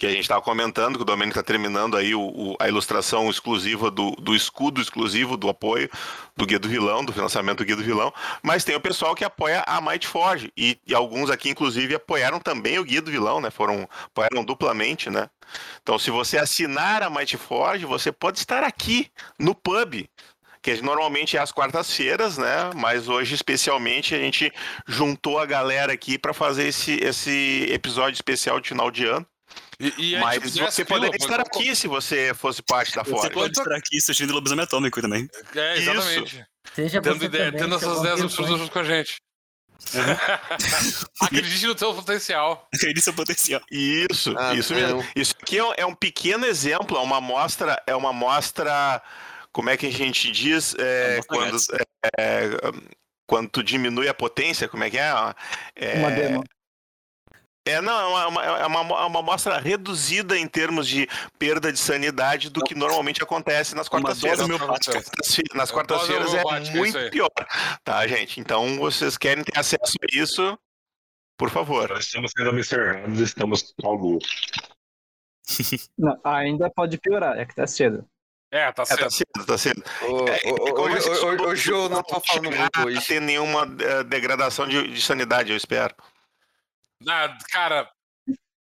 Que 0.00 0.06
a 0.06 0.10
gente 0.10 0.22
estava 0.22 0.40
comentando, 0.40 0.96
que 0.96 1.02
o 1.02 1.04
Domênico 1.04 1.38
está 1.38 1.42
terminando 1.42 1.94
aí 1.94 2.14
o, 2.14 2.22
o- 2.22 2.56
a 2.58 2.66
ilustração 2.66 3.28
exclusiva 3.28 3.90
do, 3.90 4.12
do 4.12 4.34
escudo 4.34 4.80
exclusivo 4.80 5.36
do 5.36 5.46
apoio 5.50 5.90
do 6.34 6.46
Guia 6.46 6.58
do 6.58 6.70
Vilão, 6.70 7.04
do 7.04 7.12
financiamento 7.12 7.58
do 7.58 7.66
Guia 7.66 7.76
do 7.76 7.84
Vilão. 7.84 8.10
Mas 8.42 8.64
tem 8.64 8.74
o 8.74 8.80
pessoal 8.80 9.14
que 9.14 9.24
apoia 9.24 9.62
a 9.66 9.78
Might 9.78 10.06
Forge. 10.06 10.50
E, 10.56 10.78
e 10.86 10.94
alguns 10.94 11.28
aqui, 11.28 11.50
inclusive, 11.50 11.94
apoiaram 11.96 12.40
também 12.40 12.78
o 12.78 12.84
Guia 12.84 13.02
do 13.02 13.10
Vilão, 13.10 13.42
né? 13.42 13.50
Foram, 13.50 13.86
apoiaram 14.06 14.42
duplamente, 14.42 15.10
né? 15.10 15.28
Então, 15.82 15.98
se 15.98 16.10
você 16.10 16.38
assinar 16.38 17.02
a 17.02 17.10
Mighty 17.10 17.36
Forge, 17.36 17.84
você 17.84 18.10
pode 18.10 18.38
estar 18.38 18.64
aqui 18.64 19.10
no 19.38 19.54
pub, 19.54 20.08
que 20.62 20.80
normalmente 20.80 21.36
é 21.36 21.40
às 21.40 21.52
quartas-feiras, 21.52 22.38
né? 22.38 22.70
Mas 22.74 23.06
hoje, 23.06 23.34
especialmente, 23.34 24.14
a 24.14 24.18
gente 24.18 24.50
juntou 24.86 25.38
a 25.38 25.44
galera 25.44 25.92
aqui 25.92 26.16
para 26.18 26.32
fazer 26.32 26.68
esse, 26.68 26.94
esse 27.04 27.66
episódio 27.70 28.14
especial 28.14 28.58
de 28.60 28.68
final 28.70 28.90
de 28.90 29.04
ano. 29.04 29.26
E, 29.80 30.10
e 30.10 30.16
a 30.16 30.20
Mas 30.20 30.42
fizesse 30.42 30.72
você 30.76 30.84
poderia 30.84 31.16
estar 31.16 31.42
co- 31.44 31.58
aqui 31.58 31.74
se 31.74 31.88
você 31.88 32.34
fosse 32.34 32.62
parte 32.62 32.94
da 32.94 33.02
Você 33.02 33.10
Forge. 33.10 33.30
pode 33.30 33.58
estar 33.58 33.74
aqui 33.74 33.96
assistindo 33.96 34.32
Lobisomem 34.34 34.64
Atômico 34.64 35.00
também. 35.00 35.26
É, 35.56 35.78
Isso. 35.78 35.90
exatamente. 35.90 36.44
Seja 36.74 37.00
Tendo, 37.00 37.18
você 37.18 37.24
ideia, 37.24 37.44
também, 37.46 37.60
tendo 37.60 37.78
seu 37.78 37.88
essas 37.88 38.00
ideias 38.00 38.20
absurdas 38.20 38.58
junto 38.58 38.70
com 38.72 38.78
a 38.78 38.84
gente. 38.84 39.16
Acredite 41.20 41.66
no 41.66 41.74
teu 41.74 41.94
potencial. 41.94 42.68
Ele 42.84 43.00
seu 43.00 43.14
potencial. 43.14 43.60
Isso, 43.70 44.34
Ah, 44.38 44.54
isso 44.54 44.74
não. 44.74 44.80
mesmo. 44.80 45.06
Isso 45.16 45.34
aqui 45.40 45.58
é 45.58 45.64
um, 45.64 45.72
é 45.78 45.86
um 45.86 45.94
pequeno 45.94 46.44
exemplo, 46.46 46.96
é 46.96 47.00
uma 47.00 47.16
amostra, 47.18 47.82
é 47.86 47.94
uma 47.94 48.10
amostra, 48.10 49.02
como 49.52 49.70
é 49.70 49.76
que 49.76 49.86
a 49.86 49.90
gente 49.92 50.30
diz, 50.30 50.74
é, 50.78 51.14
Amostra 51.14 51.36
quando, 51.36 51.56
é, 51.72 51.84
é, 52.18 52.50
quando 53.26 53.48
tu 53.48 53.62
diminui 53.62 54.08
a 54.08 54.14
potência, 54.14 54.68
como 54.68 54.84
é 54.84 54.90
que 54.90 54.98
é? 54.98 55.10
É, 55.74 55.94
Uma 55.98 56.10
demo. 56.10 56.44
É, 57.70 57.80
não, 57.80 58.18
é 58.18 58.26
uma, 58.26 58.44
é 58.44 58.66
uma, 58.66 58.80
é 58.80 59.04
uma 59.06 59.18
amostra 59.20 59.58
reduzida 59.58 60.36
em 60.36 60.46
termos 60.46 60.86
de 60.88 61.08
perda 61.38 61.72
de 61.72 61.78
sanidade 61.78 62.50
do 62.50 62.60
que 62.62 62.74
normalmente 62.74 63.22
acontece 63.22 63.74
nas 63.74 63.88
quartas-feiras. 63.88 64.46
Nas 65.54 65.70
É 65.70 65.72
quartas-feiras 65.72 66.34
é 66.34 66.42
muito 66.76 67.10
pior, 67.10 67.30
tá, 67.84 68.06
gente? 68.06 68.40
Então, 68.40 68.76
vocês 68.78 69.16
querem 69.16 69.44
ter 69.44 69.58
acesso 69.58 69.94
a 70.02 70.06
isso, 70.16 70.58
por 71.38 71.50
favor. 71.50 71.88
Nós 71.90 72.04
estamos 72.06 72.32
sendo 72.36 72.50
observados, 72.50 73.20
estamos 73.20 73.74
calmos. 73.80 74.24
Não, 75.98 76.18
ainda 76.24 76.70
pode 76.70 76.98
piorar, 76.98 77.38
é 77.38 77.44
que 77.44 77.54
tá 77.54 77.66
cedo. 77.66 78.04
É, 78.52 78.70
tá 78.72 78.82
É, 78.82 78.86
certo. 78.86 79.00
tá 79.02 79.10
cedo, 79.10 79.46
tá 79.46 79.58
cedo. 79.58 79.84
Ô, 80.02 80.28
É, 80.28 80.40
ô, 80.50 80.82
Hoje 80.82 81.08
hoje 81.44 81.70
eu 81.70 81.88
não 81.88 82.02
tô 82.02 82.20
falando 82.20 82.50
muito 82.50 82.80
hoje. 82.84 83.06
ter 83.06 83.20
nenhuma 83.20 83.62
eh, 83.80 84.02
degradação 84.02 84.66
de, 84.66 84.88
de 84.92 85.00
sanidade, 85.00 85.50
eu 85.52 85.56
espero. 85.56 85.94
Ah, 87.08 87.36
cara, 87.50 87.88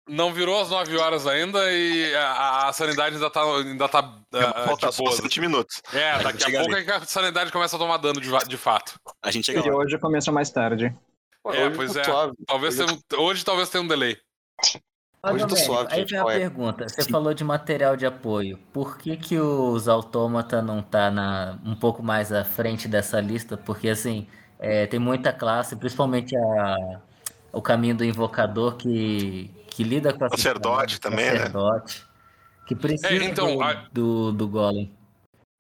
não 0.09 0.33
virou 0.33 0.61
as 0.61 0.69
9 0.71 0.97
horas 0.99 1.27
ainda 1.27 1.71
e 1.73 2.15
a, 2.15 2.69
a 2.69 2.73
sanidade 2.73 3.15
ainda 3.17 3.31
tá, 3.31 3.43
ainda 3.43 3.89
tá 3.89 4.19
ah, 4.35 4.65
Falta 4.67 4.89
de 4.89 4.95
só 4.95 5.03
boa. 5.05 5.17
7 5.17 5.41
minutos. 5.41 5.83
É, 5.93 6.19
daqui 6.23 6.45
a 6.45 6.59
pouco 6.61 6.75
ali. 6.75 6.83
é 6.83 6.85
que 6.85 6.91
a 6.91 7.01
sanidade 7.05 7.53
começa 7.53 7.77
a 7.77 7.79
tomar 7.79 7.97
dano 7.99 8.21
de, 8.21 8.31
de 8.49 8.57
fato. 8.57 8.99
A 9.23 9.31
gente 9.31 9.47
chega 9.47 9.61
E 9.67 9.71
lá. 9.71 9.77
hoje 9.77 9.99
começou 9.99 10.35
mais 10.35 10.51
tarde. 10.51 10.95
Pô, 11.43 11.53
É, 11.53 11.67
hoje 11.67 11.77
pois 11.77 11.93
tá 11.93 12.01
é. 12.01 12.05
suave. 12.05 12.33
Talvez 12.47 12.79
Hoje 12.81 12.87
tenha 13.09 13.21
um- 13.21 13.25
hoje 13.25 13.45
talvez 13.45 13.69
tenha 13.69 13.83
um 13.85 13.89
delay. 13.89 14.19
Ô, 15.23 15.29
Hoje 15.31 15.39
tô 15.41 15.47
Domênico, 15.47 15.57
suave, 15.73 15.89
aí 15.93 16.01
gente, 16.01 16.11
vem 16.11 16.19
a 16.21 16.23
é? 16.33 16.39
pergunta. 16.39 16.87
Você 16.89 17.05
falou 17.11 17.33
de 17.33 17.45
material 17.45 17.97
de 17.97 18.05
apoio. 18.05 18.59
Por 18.75 18.99
que, 18.99 19.17
que 19.17 19.39
os 19.39 19.89
autômata 19.89 20.61
não 20.61 20.83
tá 20.83 21.11
na, 21.11 21.59
um 21.65 21.75
pouco 21.75 22.03
mais 22.03 22.31
à 22.31 22.45
frente 22.45 22.87
dessa 22.89 23.21
lista? 23.23 23.57
Porque 23.57 23.89
assim, 23.89 24.27
é, 24.59 24.87
tem 24.87 25.01
muita 25.01 25.33
classe, 25.33 25.77
principalmente 25.77 26.37
a, 26.37 26.77
o 27.55 27.63
caminho 27.63 27.95
do 27.97 28.05
invocador 28.05 28.77
que, 28.77 29.51
que 29.69 29.83
lida 29.85 30.13
com 30.13 30.25
a 30.25 30.29
Sacerdote 30.31 31.01
também, 31.01 31.27
né? 31.33 31.37
sacerdote, 31.39 32.05
que 32.67 32.75
precisa 32.75 33.09
É, 33.09 33.25
então, 33.25 33.57
do, 33.57 33.63
a- 33.63 33.73
do, 33.93 34.33
do 34.33 34.49
golem. 34.49 34.97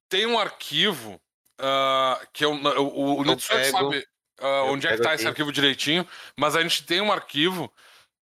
Tem 0.08 0.26
um 0.26 0.38
arquivo 0.38 1.20
ah, 1.60 2.20
que 2.32 2.44
eu, 2.44 2.52
o, 2.52 3.16
o 3.16 3.20
Eu 3.20 3.24
Nitsuki 3.24 3.64
sabe 3.66 4.06
eu 4.40 4.66
onde 4.66 4.86
é 4.86 4.90
que 4.90 4.96
pego 4.96 5.08
tá 5.08 5.14
esse 5.14 5.26
arquivo 5.26 5.52
direitinho, 5.52 6.06
mas 6.36 6.56
a 6.56 6.62
gente 6.62 6.84
tem 6.84 7.00
um 7.00 7.12
arquivo 7.12 7.72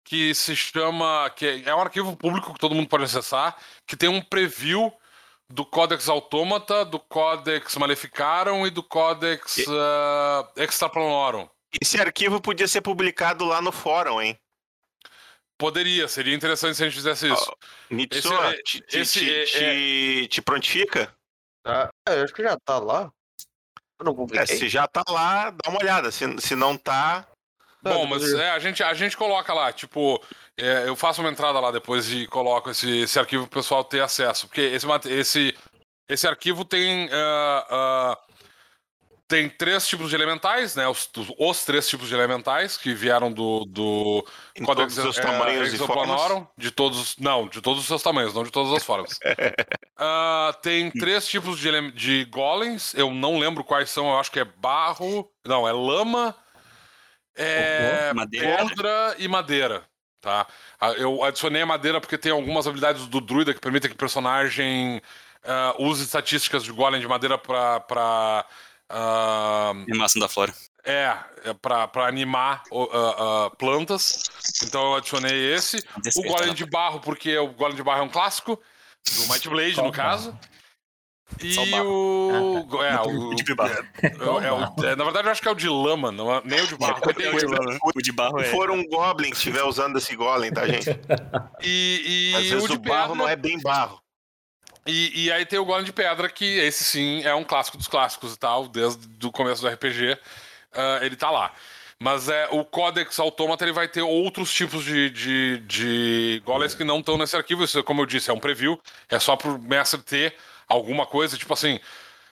que 0.05 0.35
se 0.35 0.55
chama. 0.55 1.31
que 1.37 1.63
é 1.65 1.75
um 1.75 1.81
arquivo 1.81 2.17
público 2.17 2.53
que 2.53 2.59
todo 2.61 2.75
mundo 2.75 2.89
pode 2.89 3.05
acessar, 3.05 3.57
que 3.87 3.97
tem 3.97 4.09
um 4.09 4.21
preview 4.21 4.93
do 5.51 5.65
Codex 5.65 6.09
Automata, 6.09 6.85
do 6.85 6.99
Codex 6.99 7.77
Maleficarum 7.77 8.67
e 8.67 8.71
do 8.71 8.83
Codex 8.83 9.59
E- 9.59 9.67
uh, 9.69 10.49
Extraplanorum. 10.57 11.47
Esse 11.81 12.01
arquivo 12.01 12.41
podia 12.41 12.69
ser 12.69 12.81
publicado 12.83 13.45
lá 13.45 13.61
no 13.61 13.73
fórum, 13.73 14.21
hein? 14.21 14.39
Poderia, 15.59 16.09
seria 16.09 16.35
interessante 16.35 16.77
se 16.77 16.83
a 16.83 16.87
gente 16.87 16.97
fizesse 16.97 17.33
isso. 17.33 17.57
Mitsuha, 17.91 18.51
Esse 18.51 18.59
é- 18.59 18.63
te, 18.63 18.85
esse 18.99 19.21
te- 19.21 19.31
é- 19.31 19.45
te- 19.45 20.29
te 20.29 20.43
prontifica? 20.43 21.15
Tá? 21.63 21.89
É, 22.09 22.19
eu 22.19 22.25
acho 22.25 22.35
que 22.35 22.43
já 22.43 22.57
tá 22.65 22.79
lá. 22.79 23.13
Eu 23.99 24.05
não 24.07 24.27
É, 24.33 24.45
se 24.45 24.69
já 24.69 24.87
tá 24.89 25.05
lá, 25.09 25.51
dá 25.51 25.71
uma 25.71 25.79
olhada. 25.81 26.11
Se, 26.11 26.25
se 26.41 26.57
não 26.57 26.77
tá, 26.77 27.29
Bom, 27.83 28.03
depois 28.03 28.23
mas 28.23 28.35
é, 28.35 28.51
a, 28.51 28.59
gente, 28.59 28.83
a 28.83 28.95
gente 28.95 29.17
coloca 29.17 29.53
lá, 29.53 29.73
tipo, 29.73 30.23
é, 30.57 30.89
eu 30.89 30.95
faço 30.95 31.21
uma 31.21 31.31
entrada 31.31 31.59
lá 31.59 31.71
depois 31.71 32.11
e 32.13 32.27
coloco 32.27 32.71
esse, 32.71 33.03
esse 33.03 33.19
arquivo 33.19 33.47
pro 33.47 33.61
pessoal 33.61 33.83
ter 33.85 34.01
acesso. 34.01 34.47
Porque 34.47 34.61
esse, 34.61 34.87
esse, 35.11 35.59
esse 36.09 36.27
arquivo 36.27 36.65
tem. 36.65 37.09
ah, 37.13 37.67
ah, 37.71 38.19
tem 39.33 39.49
três 39.49 39.89
tipos 39.89 40.11
de 40.11 40.15
elementais, 40.15 40.77
né? 40.77 40.87
Os, 40.87 41.09
os, 41.39 41.65
três 41.65 41.89
tipos 41.89 42.07
de 42.07 42.15
elementais 42.15 42.77
que 42.77 42.93
vieram 42.93 43.33
do, 43.33 43.65
do 43.65 44.27
em 44.55 44.63
Codex 44.63 44.95
todos 44.95 45.11
os 45.11 45.19
é, 45.19 45.23
tamanhos 45.23 45.73
e 45.73 45.79
formas. 45.79 46.47
De 46.59 46.71
todos. 46.71 47.17
Não, 47.17 47.49
de 47.49 47.63
todos 47.63 47.81
os 47.81 47.87
seus 47.87 48.03
tamanhos, 48.03 48.35
não 48.35 48.45
de 48.45 48.51
todas 48.51 48.73
as 48.75 48.85
formas. 48.85 49.19
Ah, 50.05 50.53
tem 50.61 50.91
três 50.91 51.29
tipos 51.29 51.61
de, 51.61 51.93
de 51.93 52.25
golems, 52.25 52.93
eu 52.95 53.13
não 53.13 53.39
lembro 53.39 53.63
quais 53.63 53.89
são, 53.89 54.11
eu 54.11 54.19
acho 54.19 54.33
que 54.33 54.41
é 54.41 54.45
barro. 54.45 55.31
Não, 55.47 55.69
é 55.69 55.71
lama, 55.71 56.35
é 57.37 58.13
Madeira. 58.13 58.57
pedra 58.57 59.15
e 59.19 59.29
madeira. 59.29 59.85
Tá? 60.21 60.45
Ah, 60.81 60.91
Eu 60.93 61.23
adicionei 61.23 61.63
a 61.63 61.67
madeira 61.67 62.01
porque 62.01 62.19
tem 62.19 62.33
algumas 62.33 62.67
habilidades 62.67 63.07
do 63.07 63.21
druida 63.21 63.55
que 63.55 63.61
permitem 63.61 63.91
que 63.91 63.95
o 63.95 63.99
personagem 63.99 65.01
ah, 65.45 65.77
use 65.79 66.03
estatísticas 66.03 66.65
de 66.65 66.73
golem 66.73 67.01
de 67.01 67.07
madeira 67.07 67.39
pra. 67.39 68.45
Ah, 68.93 69.71
Animação 69.89 70.21
da 70.21 70.29
flora. 70.29 70.53
é, 70.85 71.17
é 71.45 71.55
pra, 71.55 71.89
pra 71.89 72.07
animar 72.07 72.63
o- 72.71 72.89
ah, 72.93 73.47
ah, 73.47 73.51
plantas. 73.57 74.25
Então 74.63 74.83
eu 74.93 74.95
adicionei 74.97 75.55
esse. 75.55 75.79
O 75.97 76.01
Despertar. 76.01 76.39
golem 76.39 76.55
de 76.55 76.67
barro, 76.67 77.01
porque 77.01 77.37
o 77.39 77.49
golem 77.49 77.75
de 77.77 77.83
barro 77.83 78.01
é 78.01 78.05
um 78.05 78.09
clássico. 78.09 78.61
Do 79.17 79.33
Might 79.33 79.49
Blade, 79.49 79.77
no 79.79 79.89
o 79.89 79.93
caso. 79.93 80.39
E 81.41 81.55
Só 81.55 81.63
o 81.63 81.71
barro. 81.71 82.69
o. 82.71 82.83
É, 82.85 83.01
o. 83.01 83.31
o 83.31 83.35
de 83.35 83.55
barro. 83.55 83.73
é, 83.73 84.07
é 84.47 84.53
o- 84.53 84.85
é, 84.87 84.95
na 84.95 85.05
verdade, 85.05 85.27
eu 85.29 85.33
acho 85.33 85.41
que 85.41 85.49
é 85.49 85.51
o 85.51 85.55
de 85.55 85.69
lama, 85.69 86.13
não 86.13 86.33
é, 86.35 86.43
nem 86.45 86.61
o 86.61 86.67
de 86.67 86.77
barro. 86.77 87.01
O 87.03 87.13
de 87.13 87.47
barro- 87.47 87.79
O 87.97 88.03
de 88.03 88.13
barro 88.13 88.39
Se 88.41 88.45
é. 88.45 88.51
for 88.51 88.71
um 88.71 88.85
Goblin 88.87 89.31
que 89.31 89.37
estiver 89.37 89.63
usando 89.65 89.97
esse 89.97 90.15
Golem, 90.15 90.53
tá, 90.53 90.67
gente? 90.69 90.91
E, 91.63 92.33
Às 92.37 92.43
e 92.45 92.49
vezes 92.51 92.65
o 92.65 92.69
de 92.69 92.75
o 92.75 92.79
barro 92.79 93.09
pedra. 93.13 93.15
não 93.17 93.29
é 93.29 93.35
bem 93.37 93.59
barro. 93.61 94.02
E, 94.87 95.27
e 95.27 95.33
aí 95.33 95.47
tem 95.47 95.59
o 95.59 95.65
Golem 95.65 95.85
de 95.85 95.93
Pedra, 95.93 96.29
que 96.29 96.45
esse 96.45 96.83
sim 96.85 97.23
é 97.23 97.35
um 97.35 97.45
clássico 97.45 97.77
dos 97.77 97.87
clássicos 97.87 98.35
e 98.35 98.39
tal, 98.39 98.67
desde 98.69 99.27
o 99.27 99.31
começo 99.31 99.63
do 99.63 99.69
RPG. 99.69 100.19
ah, 100.75 100.99
ele 101.03 101.17
tá 101.17 101.31
lá. 101.31 101.53
Mas 101.99 102.29
é, 102.29 102.49
o 102.51 102.65
Codex 102.65 103.19
Automata 103.21 103.65
ele 103.65 103.73
vai 103.73 103.87
ter 103.89 104.03
outros 104.03 104.53
tipos 104.53 104.85
de, 104.85 105.09
de, 105.11 105.59
de 105.61 106.43
golems 106.45 106.75
que 106.75 106.83
não 106.83 106.99
estão 106.99 107.17
nesse 107.17 107.37
arquivo. 107.37 107.63
Isso, 107.63 107.83
como 107.85 108.03
eu 108.03 108.07
disse, 108.07 108.29
é 108.31 108.33
um 108.33 108.41
preview. 108.41 108.81
É 109.09 109.21
só 109.21 109.37
pro 109.37 109.57
mestre 109.59 110.03
ter 110.03 110.35
alguma 110.69 111.07
coisa, 111.07 111.39
tipo 111.39 111.53
assim. 111.53 111.79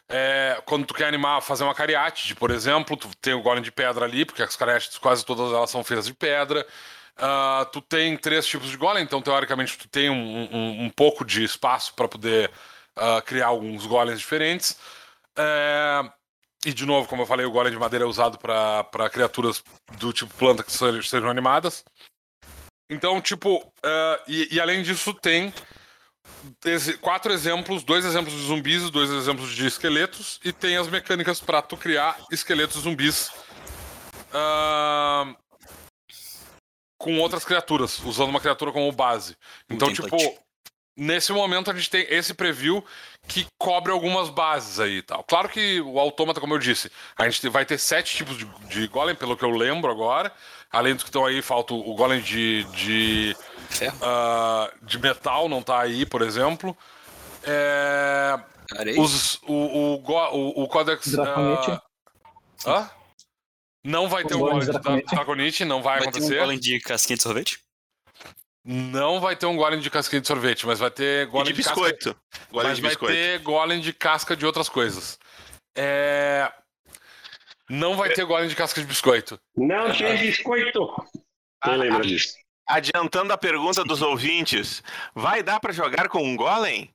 é, 0.08 0.60
quando 0.66 0.86
tu 0.86 0.94
quer 0.94 1.06
animar, 1.06 1.40
fazer 1.42 1.64
uma 1.64 1.74
cariátide, 1.74 2.34
por 2.34 2.50
exemplo, 2.50 2.96
tu 2.96 3.08
tem 3.20 3.34
o 3.34 3.42
golem 3.42 3.62
de 3.62 3.72
pedra 3.72 4.04
ali, 4.06 4.24
porque 4.24 4.42
as 4.42 4.56
cariátides 4.56 4.98
quase 4.98 5.24
todas 5.24 5.52
elas 5.52 5.70
são 5.70 5.84
feitas 5.84 6.06
de 6.06 6.14
pedra. 6.14 6.66
Ah, 7.20 7.68
tu 7.70 7.82
tem 7.82 8.16
três 8.16 8.46
tipos 8.46 8.70
de 8.70 8.76
golem, 8.78 9.04
então 9.04 9.20
teoricamente 9.20 9.76
tu 9.76 9.86
tem 9.88 10.08
um, 10.08 10.48
um, 10.50 10.84
um 10.84 10.90
pouco 10.90 11.22
de 11.22 11.44
espaço 11.44 11.92
para 11.94 12.08
poder 12.08 12.50
ah, 12.96 13.20
criar 13.20 13.48
alguns 13.48 13.84
golems 13.84 14.18
diferentes. 14.18 14.78
É, 15.36 16.10
e 16.64 16.72
de 16.72 16.86
novo, 16.86 17.06
como 17.06 17.22
eu 17.22 17.26
falei, 17.26 17.44
o 17.44 17.50
golem 17.50 17.72
de 17.72 17.78
madeira 17.78 18.06
é 18.06 18.08
usado 18.08 18.38
para 18.38 19.10
criaturas 19.10 19.62
do 19.98 20.12
tipo 20.14 20.32
planta 20.34 20.62
que 20.62 20.72
sejam, 20.72 21.28
animadas. 21.28 21.84
Então, 22.88 23.20
tipo, 23.20 23.70
ah, 23.84 24.22
e, 24.26 24.54
e 24.54 24.60
além 24.60 24.82
disso, 24.82 25.12
tem 25.12 25.52
quatro 27.02 27.32
exemplos, 27.32 27.82
dois 27.82 28.04
exemplos 28.04 28.34
de 28.34 28.46
zumbis 28.46 28.88
dois 28.90 29.10
exemplos 29.10 29.54
de 29.54 29.66
esqueletos, 29.66 30.40
e 30.42 30.52
tem 30.52 30.76
as 30.78 30.88
mecânicas 30.88 31.38
para 31.38 31.60
tu 31.60 31.76
criar 31.76 32.16
esqueletos 32.30 32.82
zumbis 32.82 33.30
ah, 34.32 35.34
com 37.00 37.18
outras 37.18 37.46
criaturas, 37.46 37.98
usando 38.04 38.28
uma 38.28 38.40
criatura 38.40 38.70
como 38.70 38.92
base. 38.92 39.34
Então, 39.70 39.88
Um 39.88 39.92
tipo, 39.94 40.16
nesse 40.94 41.32
momento 41.32 41.70
a 41.70 41.74
gente 41.74 41.88
tem 41.88 42.06
esse 42.10 42.34
preview 42.34 42.84
que 43.26 43.46
cobre 43.58 43.90
algumas 43.90 44.28
bases 44.28 44.78
aí 44.78 44.98
e 44.98 45.02
tal. 45.02 45.24
Claro 45.24 45.48
que 45.48 45.80
o 45.80 45.98
autômata, 45.98 46.42
como 46.42 46.52
eu 46.52 46.58
disse, 46.58 46.92
a 47.16 47.26
gente 47.26 47.48
vai 47.48 47.64
ter 47.64 47.78
sete 47.78 48.14
tipos 48.14 48.36
de, 48.36 48.44
de 48.68 48.86
golem, 48.86 49.16
pelo 49.16 49.34
que 49.34 49.42
eu 49.42 49.50
lembro 49.50 49.90
agora. 49.90 50.30
Além 50.70 50.92
dos 50.94 51.02
que 51.02 51.08
estão 51.08 51.24
aí, 51.24 51.40
falta 51.40 51.72
o 51.72 51.94
golem 51.94 52.20
de, 52.20 52.64
de, 52.64 53.34
ah, 54.02 54.70
de 54.82 54.98
metal, 54.98 55.48
não 55.48 55.62
tá 55.62 55.80
aí, 55.80 56.04
por 56.04 56.20
exemplo. 56.20 56.76
É, 57.44 58.38
Areia. 58.78 59.00
os, 59.00 59.40
o, 59.44 59.54
o, 59.54 59.94
o, 60.04 60.64
o 60.64 60.68
Codex. 60.68 61.10
Draconite. 61.12 61.70
ah, 61.70 61.80
hã? 62.66 62.90
Não 63.84 64.08
vai 64.08 64.24
ter 64.24 64.34
o 64.34 64.38
golem 64.38 64.58
golems 64.66 64.66
de 64.66 65.02
de. 65.02 65.14
Draconite, 65.14 65.64
não 65.64 65.82
vai, 65.82 66.00
Vai 66.00 66.02
ter 66.02 66.06
um 66.06 66.10
acontecer. 66.22 66.38
golem 66.40 66.58
de 66.58 66.80
casquinha 66.80 67.16
de 67.16 67.22
sorvete? 67.22 67.58
Não 68.64 69.20
vai 69.20 69.34
ter 69.34 69.46
um 69.46 69.56
golem 69.56 69.80
de 69.80 69.88
casquinha 69.90 70.20
de 70.20 70.26
sorvete, 70.26 70.66
mas 70.66 70.78
vai 70.78 70.90
ter 70.90 71.26
E 71.26 71.30
golem 71.30 71.52
de 71.54 71.62
casca- 71.62 71.74
biscoito. 71.80 72.16
Golem 72.50 72.68
mas 72.68 72.76
de 72.76 72.82
vai 72.82 72.90
biscoito. 72.90 73.14
ter 73.14 73.38
golem 73.40 73.80
de 73.80 73.92
casca 73.92 74.36
de 74.36 74.44
outras 74.44 74.68
coisas. 74.68 75.18
É... 75.74 76.52
Não 77.70 77.96
vai 77.96 78.12
ter 78.12 78.24
golem 78.26 78.48
de 78.48 78.56
casca 78.56 78.80
de 78.80 78.86
biscoito. 78.86 79.40
Não 79.56 79.90
tem 79.96 80.18
biscoito. 80.18 80.94
Quem 81.62 81.76
lembra 81.76 82.02
disso? 82.02 82.34
Adiantando 82.68 83.32
a 83.32 83.38
pergunta 83.38 83.82
dos 83.82 84.02
ouvintes, 84.02 84.82
vai 85.14 85.42
dar 85.42 85.58
pra 85.58 85.72
jogar 85.72 86.08
com 86.08 86.22
um 86.22 86.36
Golem? 86.36 86.92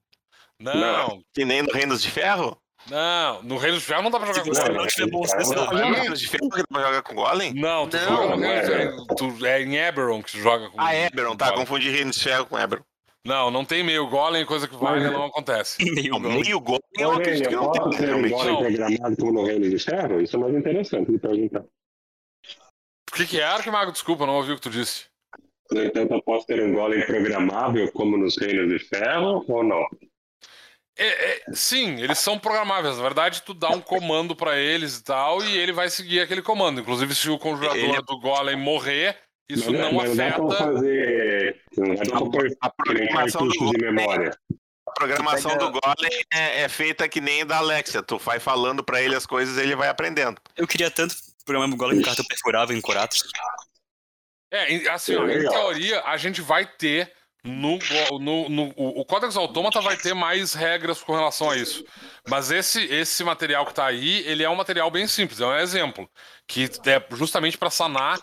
Não, 0.60 0.74
Não. 0.80 1.24
Que 1.34 1.44
nem 1.44 1.62
no 1.64 1.72
Reinos 1.74 2.02
de 2.02 2.10
Ferro? 2.10 2.58
Não. 2.90 3.44
No 3.44 3.58
Reino 3.58 3.78
de 3.78 3.84
Ferro 3.84 4.02
não 4.04 4.12
dá 4.12 4.20
pra 4.20 4.28
jogar 4.34 4.44
Se 4.44 4.50
com 4.50 4.56
golem. 4.56 4.78
não 4.78 4.88
tiver 4.88 5.10
bom 5.10 5.22
Não, 5.22 5.28
dá 5.28 6.64
pra 6.70 6.82
jogar 6.84 7.02
com 7.02 7.16
Golem? 7.16 7.54
Não, 7.54 7.88
tu 7.90 7.98
Não, 7.98 8.30
não 8.30 8.38
Reino 8.38 8.74
é. 8.74 8.92
Tu- 9.18 9.46
É 9.46 9.62
em 9.62 9.76
Eberron 9.78 10.22
que 10.22 10.32
tu 10.34 10.38
joga 10.40 10.70
com 10.70 10.80
Ah, 10.82 10.96
Eberron, 10.96 11.36
tá. 11.36 11.52
Confundi 11.54 11.90
Reinos 11.90 12.16
de 12.18 12.24
Ferro 12.24 12.46
com 12.46 12.58
Eberron. 12.60 12.84
Não, 13.26 13.50
não 13.50 13.66
tem 13.66 13.84
meio 13.84 14.08
golem, 14.08 14.46
coisa 14.46 14.68
que 14.68 14.76
vai 14.76 15.00
Mas- 15.00 15.12
não 15.12 15.26
acontece. 15.26 15.78
Meio 15.84 16.20
golem. 16.20 16.42
meio 16.44 16.60
Golem 16.60 16.82
eu 17.00 17.12
acredito 17.12 17.50
que 17.50 17.56
eu 17.56 17.62
não 17.64 17.72
posso 17.72 17.90
tem, 17.90 18.00
um 18.00 18.04
realmente. 18.06 18.32
golem 18.32 18.58
programado 18.58 19.16
como 19.18 19.32
no 19.34 19.44
Reino 19.46 19.68
de 19.70 19.80
Ferro? 19.80 20.22
Isso 20.22 20.36
é 20.36 20.40
mais 20.40 20.54
interessante 20.56 21.12
de 21.12 21.18
perguntar. 21.18 21.62
O 21.62 23.16
que, 23.16 23.26
que 23.26 23.40
é, 23.40 23.44
Arquimago? 23.46 23.92
Desculpa, 23.92 24.26
não 24.28 24.36
ouvi 24.36 24.52
o 24.52 24.56
que 24.56 24.62
tu 24.62 24.70
disse. 24.70 25.06
No 25.72 25.84
entanto, 25.84 26.14
eu 26.14 26.22
posso 26.22 26.46
ter 26.46 26.62
um 26.62 26.74
golem 26.74 27.04
programável 27.06 27.92
como 27.94 28.16
nos 28.18 28.38
Reinos 28.38 28.70
de 28.70 28.78
Ferro 28.88 29.44
ou 29.48 29.64
não? 29.64 29.84
É, 30.98 31.08
é, 31.34 31.44
sim, 31.54 32.00
eles 32.02 32.20
são 32.20 32.40
programáveis. 32.40 32.96
Na 32.98 33.04
verdade, 33.04 33.42
tu 33.42 33.54
dá 33.54 33.70
um 33.70 33.82
comando 33.82 34.36
pra 34.36 34.58
eles 34.58 34.98
e 34.98 35.04
tal, 35.04 35.44
e 35.44 35.58
ele 35.58 35.74
vai 35.74 35.90
seguir 35.90 36.22
aquele 36.22 36.42
comando. 36.42 36.80
Inclusive, 36.80 37.14
se 37.14 37.30
o 37.30 37.38
conjurador 37.38 37.78
Ele- 37.78 38.02
do 38.02 38.20
golem 38.20 38.56
morrer, 38.56 39.18
isso 39.50 39.72
Mas 39.72 39.80
não 39.82 39.92
dá 40.16 40.32
pra 40.32 40.46
afeta. 40.46 40.56
fazer. 40.64 41.62
Não 41.78 41.96
dá 41.96 42.04
pra 42.06 42.20
pôr 42.22 42.58
A 42.62 42.70
programação 42.70 43.48
do 43.48 43.72
de 43.72 43.78
memória. 43.86 44.32
a 44.88 44.92
programação 44.92 45.58
do 45.58 45.70
Golem 45.72 46.22
é, 46.34 46.62
é 46.62 46.70
feita 46.70 47.10
que 47.10 47.20
nem 47.20 47.46
da 47.46 47.58
Alexia. 47.58 48.02
Tu 48.02 48.18
vai 48.18 48.40
falando 48.40 48.82
pra 48.84 49.02
ele 49.02 49.16
as 49.16 49.26
coisas 49.26 49.58
e 49.58 49.62
ele 49.62 49.76
vai 49.76 49.90
aprendendo. 49.90 50.40
Eu 50.56 50.66
queria 50.66 50.90
tanto 50.90 51.14
programar 51.46 51.68
um 51.74 51.78
golem 51.78 51.98
com 52.00 52.06
cartão 52.06 52.24
perfurável 52.26 52.76
em 52.76 52.82
Coratos. 52.82 53.22
É, 54.52 54.90
assim, 54.90 55.14
É 55.16 55.18
ó, 55.20 55.28
em 55.28 55.50
teoria, 55.50 56.02
a 56.06 56.16
gente 56.18 56.42
vai 56.42 56.66
ter 56.66 57.12
no, 57.46 57.78
no, 58.20 58.50
no 58.50 58.74
o, 58.76 59.06
Codex 59.06 59.38
Autômata 59.38 59.80
vai 59.80 59.96
ter 59.96 60.16
mais 60.16 60.54
regras 60.54 61.02
com 61.02 61.14
relação 61.14 61.52
a 61.52 61.56
isso. 61.56 61.86
Mas 62.28 62.50
esse, 62.50 62.84
esse 62.86 63.24
material 63.24 63.66
que 63.66 63.74
tá 63.74 63.86
aí, 63.86 64.26
ele 64.28 64.44
é 64.44 64.50
um 64.50 64.56
material 64.56 64.90
bem 64.90 65.08
simples, 65.08 65.40
é 65.40 65.46
um 65.46 65.56
exemplo. 65.56 66.10
Que 66.48 66.64
é 66.86 67.16
justamente 67.16 67.58
para 67.58 67.70
sanar 67.70 68.20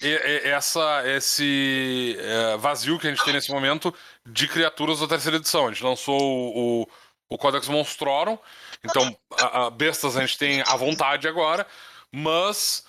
essa, 0.00 1.02
esse 1.06 2.16
é, 2.18 2.56
vazio 2.56 2.98
que 2.98 3.06
a 3.06 3.10
gente 3.10 3.24
tem 3.24 3.34
nesse 3.34 3.50
momento 3.50 3.92
de 4.26 4.46
criaturas 4.46 5.00
da 5.00 5.08
terceira 5.08 5.38
edição. 5.38 5.66
A 5.66 5.72
gente 5.72 5.84
lançou 5.84 6.20
o, 6.20 6.82
o, 6.82 6.88
o 7.30 7.38
Codex 7.38 7.66
Monstrorum, 7.68 8.38
então 8.84 9.16
a, 9.38 9.66
a 9.66 9.70
bestas 9.70 10.16
a 10.16 10.20
gente 10.20 10.38
tem 10.38 10.62
à 10.62 10.76
vontade 10.76 11.26
agora, 11.26 11.66
mas 12.12 12.84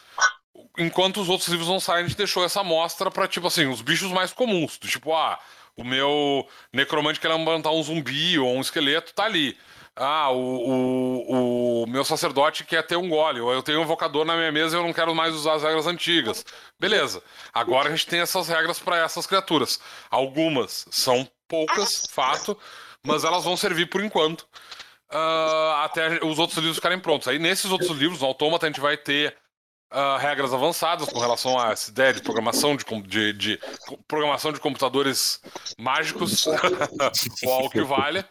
enquanto 0.78 1.22
os 1.22 1.30
outros 1.30 1.50
livros 1.50 1.68
não 1.68 1.80
saem, 1.80 2.06
a 2.06 2.08
gente 2.08 2.18
deixou 2.18 2.44
essa 2.44 2.62
amostra 2.62 3.10
pra, 3.12 3.28
tipo 3.28 3.48
assim, 3.48 3.68
os 3.68 3.82
bichos 3.82 4.12
mais 4.12 4.34
comuns. 4.34 4.78
Tipo, 4.78 5.14
ah, 5.16 5.40
o 5.78 5.84
meu 5.84 6.48
necromante 6.72 7.20
quer 7.20 7.30
levantar 7.30 7.72
um 7.72 7.84
zumbi 7.84 8.38
ou 8.40 8.56
um 8.56 8.62
esqueleto, 8.62 9.14
tá 9.14 9.26
ali. 9.26 9.58
Ah, 9.96 10.32
o, 10.32 10.38
o, 10.38 11.84
o 11.84 11.88
meu 11.88 12.04
sacerdote 12.04 12.64
quer 12.66 12.82
ter 12.86 12.96
um 12.96 13.08
gole, 13.10 13.40
ou 13.40 13.54
eu 13.54 13.62
tenho 13.62 13.80
um 13.80 13.84
invocador 13.84 14.26
na 14.26 14.36
minha 14.36 14.52
mesa 14.52 14.76
e 14.76 14.80
eu 14.80 14.84
não 14.84 14.94
quero 14.94 15.14
mais 15.14 15.36
usar 15.36 15.54
as 15.54 15.64
regras 15.64 15.86
antigas. 15.86 16.44
Beleza. 16.80 17.22
Agora 17.54 17.90
a 17.90 17.92
gente 17.92 18.08
tem 18.08 18.20
essas 18.20 18.48
regras 18.48 18.80
pra 18.80 18.98
essas 18.98 19.28
criaturas. 19.28 19.80
Algumas 20.10 20.88
são 20.90 21.30
poucas, 21.48 22.08
fato, 22.10 22.58
mas 23.06 23.24
elas 23.24 23.44
vão 23.44 23.56
servir 23.56 23.88
por 23.88 24.04
enquanto. 24.04 24.48
ah, 25.10 25.84
até 25.86 26.24
os 26.26 26.40
outros 26.40 26.58
livros 26.58 26.78
ficarem 26.78 27.00
prontos. 27.00 27.28
Aí 27.28 27.40
nesses 27.40 27.72
outros 27.72 27.92
livros, 27.98 28.22
no 28.22 28.28
Autômata, 28.28 28.66
a 28.66 28.70
gente 28.70 28.82
vai 28.82 28.98
ter 28.98 29.36
ah, 29.94 30.18
regras 30.18 30.54
avançadas 30.54 31.08
com 31.10 31.20
relação 31.20 31.58
a 31.58 31.72
essa 31.72 31.90
ideia 31.92 32.12
de 32.14 32.22
programação 32.22 32.76
de, 32.76 32.84
de- 33.04 33.34
de 33.34 33.60
programação 34.08 34.52
de 34.52 34.60
computadores 34.60 35.40
mágicos, 35.78 36.46
ou 37.46 37.54
algo 37.54 37.70
que 37.70 37.82
valha. 37.82 38.28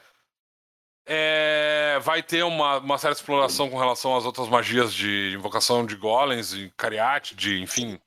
É, 1.05 1.99
vai 2.03 2.23
ter 2.23 2.45
uma, 2.45 2.79
uma 2.79 2.97
certa 2.99 3.19
exploração 3.19 3.69
com 3.69 3.77
relação 3.79 4.17
às 4.17 4.25
outras 4.25 4.49
magias 4.49 4.95
de 4.95 5.33
invocação 5.35 5.85
de 5.85 5.97
golems 5.97 6.53
e 6.53 6.73
cariate, 6.77 7.35
de 7.35 7.61
enfim. 7.61 7.99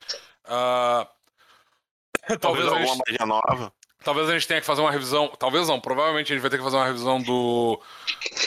ah, 0.45 1.08
Talvez 2.39 2.39
talvez, 2.39 2.68
a 2.68 2.72
alguma 2.72 2.88
gente, 2.95 3.03
magia 3.08 3.26
nova. 3.26 3.74
talvez 4.03 4.30
a 4.30 4.34
gente 4.34 4.47
tenha 4.47 4.62
que 4.62 4.66
fazer 4.66 4.82
uma 4.82 4.91
revisão. 4.91 5.28
Talvez 5.38 5.68
não, 5.68 5.80
provavelmente 5.80 6.32
a 6.32 6.36
gente 6.36 6.41
vai 6.41 6.49
ter 6.49 6.58
que 6.58 6.64
fazer 6.64 6.78
uma 6.78 6.86
revisão 6.86 7.22
do, 7.22 7.80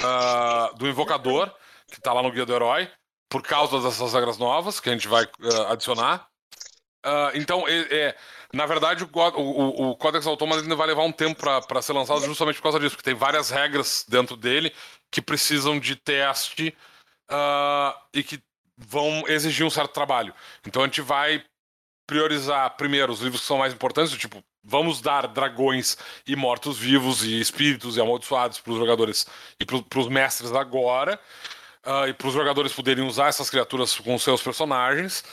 ah, 0.03 0.73
do 0.77 0.89
invocador, 0.89 1.53
que 1.93 2.01
tá 2.01 2.13
lá 2.13 2.23
no 2.23 2.33
Guia 2.33 2.45
do 2.47 2.53
Herói, 2.55 2.91
por 3.29 3.43
causa 3.43 3.81
dessas 3.81 4.13
regras 4.13 4.39
novas 4.39 4.81
que 4.81 4.89
a 4.89 4.93
gente 4.93 5.09
vai 5.09 5.25
ah, 5.43 5.73
adicionar. 5.73 6.29
Ah, 7.05 7.31
então, 7.35 7.67
é, 7.69 7.81
é, 7.91 8.17
na 8.53 8.67
verdade, 8.67 9.05
o, 9.05 9.09
o, 9.13 9.91
o- 9.91 9.97
Codex 9.97 10.27
Autômata 10.27 10.63
ainda 10.63 10.75
vai 10.77 10.87
levar 10.87 11.03
um 11.05 11.13
tempo 11.13 11.41
para 11.67 11.83
ser 11.83 11.93
lançado 11.93 12.21
justamente 12.23 12.57
por 12.57 12.65
causa 12.65 12.81
disso, 12.81 12.97
porque 12.97 13.11
tem 13.11 13.15
várias 13.19 13.51
regras 13.51 14.05
dentro 14.09 14.37
dele 14.37 14.73
que 15.11 15.23
precisam 15.23 15.79
de 15.79 15.97
teste 15.97 16.77
ah, 17.29 17.97
e 18.13 18.23
que 18.23 18.43
vão 18.77 19.25
exigir 19.27 19.67
um 19.67 19.71
certo 19.71 19.93
trabalho. 19.93 20.35
Então 20.67 20.83
a 20.83 20.87
gente 20.87 21.01
vai 21.01 21.45
priorizar 22.07 22.75
primeiro 22.77 23.13
os 23.13 23.21
livros 23.21 23.43
que 23.43 23.47
são 23.47 23.59
mais 23.59 23.73
importantes, 23.73 24.17
tipo, 24.17 24.43
vamos 24.65 25.01
dar 25.01 25.27
dragões 25.29 25.97
e 26.27 26.35
mortos-vivos 26.35 27.23
e 27.23 27.39
espíritos 27.39 27.97
e 27.97 28.01
amaldiçoados 28.01 28.61
para 28.61 28.73
os 28.73 28.79
jogadores 28.79 29.27
e 29.61 29.65
para 29.65 29.99
os 30.01 30.09
mestres 30.09 30.53
agora, 30.53 31.21
ah, 31.89 32.07
e 32.07 32.13
para 32.13 32.29
os 32.29 32.35
jogadores 32.35 32.75
poderem 32.75 33.03
usar 33.03 33.29
essas 33.29 33.49
criaturas 33.49 33.99
com 33.99 34.19
seus 34.19 34.43
personagens. 34.43 35.25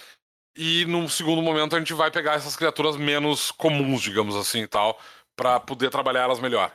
E 0.56 0.86
num 0.86 1.10
segundo 1.10 1.42
momento 1.42 1.76
a 1.76 1.80
gente 1.80 1.94
vai 1.94 2.10
pegar 2.10 2.36
essas 2.36 2.56
criaturas 2.56 2.96
menos 2.96 3.52
comuns, 3.52 4.02
digamos 4.02 4.38
assim, 4.38 4.62
e 4.62 4.68
tal, 4.68 4.98
para 5.36 5.60
poder 5.60 5.90
trabalhar 5.90 6.22
elas 6.22 6.40
melhor. 6.40 6.74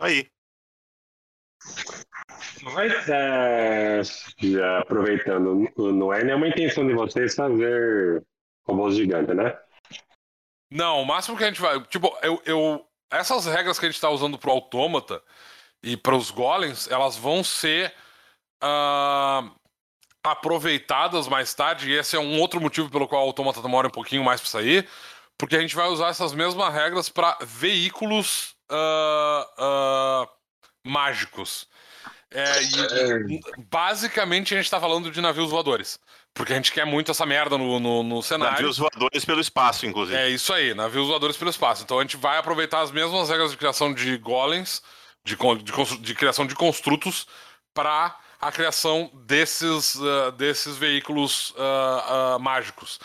Aí. 0.00 0.28
Mas, 2.60 3.08
é, 3.08 4.02
já 4.42 4.80
aproveitando, 4.80 5.70
não 5.76 6.12
é 6.12 6.24
nenhuma 6.24 6.48
intenção 6.48 6.84
de 6.84 6.92
vocês 6.92 7.36
fazer 7.36 8.20
robôs 8.66 8.96
gigantes, 8.96 9.36
né? 9.36 9.56
Não, 10.72 11.02
o 11.02 11.06
máximo 11.06 11.36
que 11.36 11.44
a 11.44 11.46
gente 11.46 11.60
vai. 11.60 11.80
Tipo, 11.84 12.18
eu. 12.20 12.42
eu 12.44 12.88
essas 13.12 13.44
regras 13.44 13.78
que 13.78 13.84
a 13.84 13.90
gente 13.90 14.00
tá 14.00 14.08
usando 14.08 14.38
pro 14.38 14.50
autômata 14.50 15.22
e 15.82 15.96
para 15.96 16.16
os 16.16 16.30
golems, 16.30 16.88
elas 16.90 17.16
vão 17.16 17.42
ser 17.42 17.92
ah, 18.60 19.50
aproveitadas 20.22 21.26
mais 21.28 21.52
tarde, 21.52 21.90
e 21.90 21.98
esse 21.98 22.16
é 22.16 22.18
um 22.18 22.40
outro 22.40 22.60
motivo 22.60 22.88
pelo 22.90 23.08
qual 23.08 23.22
o 23.22 23.26
autômata 23.26 23.60
demora 23.60 23.88
um 23.88 23.90
pouquinho 23.90 24.22
mais 24.22 24.40
para 24.40 24.50
sair, 24.50 24.88
porque 25.36 25.56
a 25.56 25.60
gente 25.60 25.74
vai 25.74 25.88
usar 25.88 26.08
essas 26.08 26.32
mesmas 26.32 26.72
regras 26.72 27.08
para 27.08 27.36
veículos 27.42 28.54
ah, 28.70 29.48
ah, 29.58 30.28
mágicos. 30.84 31.66
É, 32.34 32.62
e, 32.62 33.34
e, 33.34 33.40
basicamente 33.70 34.54
a 34.54 34.56
gente 34.56 34.70
tá 34.70 34.80
falando 34.80 35.10
de 35.10 35.20
navios 35.20 35.50
voadores. 35.50 36.00
Porque 36.34 36.52
a 36.52 36.56
gente 36.56 36.72
quer 36.72 36.86
muito 36.86 37.10
essa 37.10 37.26
merda 37.26 37.58
no, 37.58 37.78
no, 37.78 38.02
no 38.02 38.22
cenário. 38.22 38.54
Navios 38.54 38.78
voadores 38.78 39.24
pelo 39.24 39.40
espaço, 39.40 39.84
inclusive. 39.84 40.16
É 40.16 40.30
isso 40.30 40.52
aí, 40.52 40.72
navios 40.72 41.08
voadores 41.08 41.36
pelo 41.36 41.50
espaço. 41.50 41.82
Então 41.82 41.98
a 41.98 42.02
gente 42.02 42.16
vai 42.16 42.38
aproveitar 42.38 42.80
as 42.80 42.90
mesmas 42.90 43.28
regras 43.28 43.50
de 43.50 43.56
criação 43.58 43.92
de 43.92 44.16
golems, 44.16 44.82
de, 45.24 45.36
de, 45.36 45.98
de 45.98 46.14
criação 46.14 46.46
de 46.46 46.54
construtos, 46.54 47.26
para 47.74 48.16
a 48.40 48.50
criação 48.52 49.10
desses, 49.26 49.96
ah, 50.00 50.30
desses 50.30 50.76
veículos 50.76 51.54
ah, 51.56 52.34
ah, 52.34 52.38
mágicos. 52.38 52.98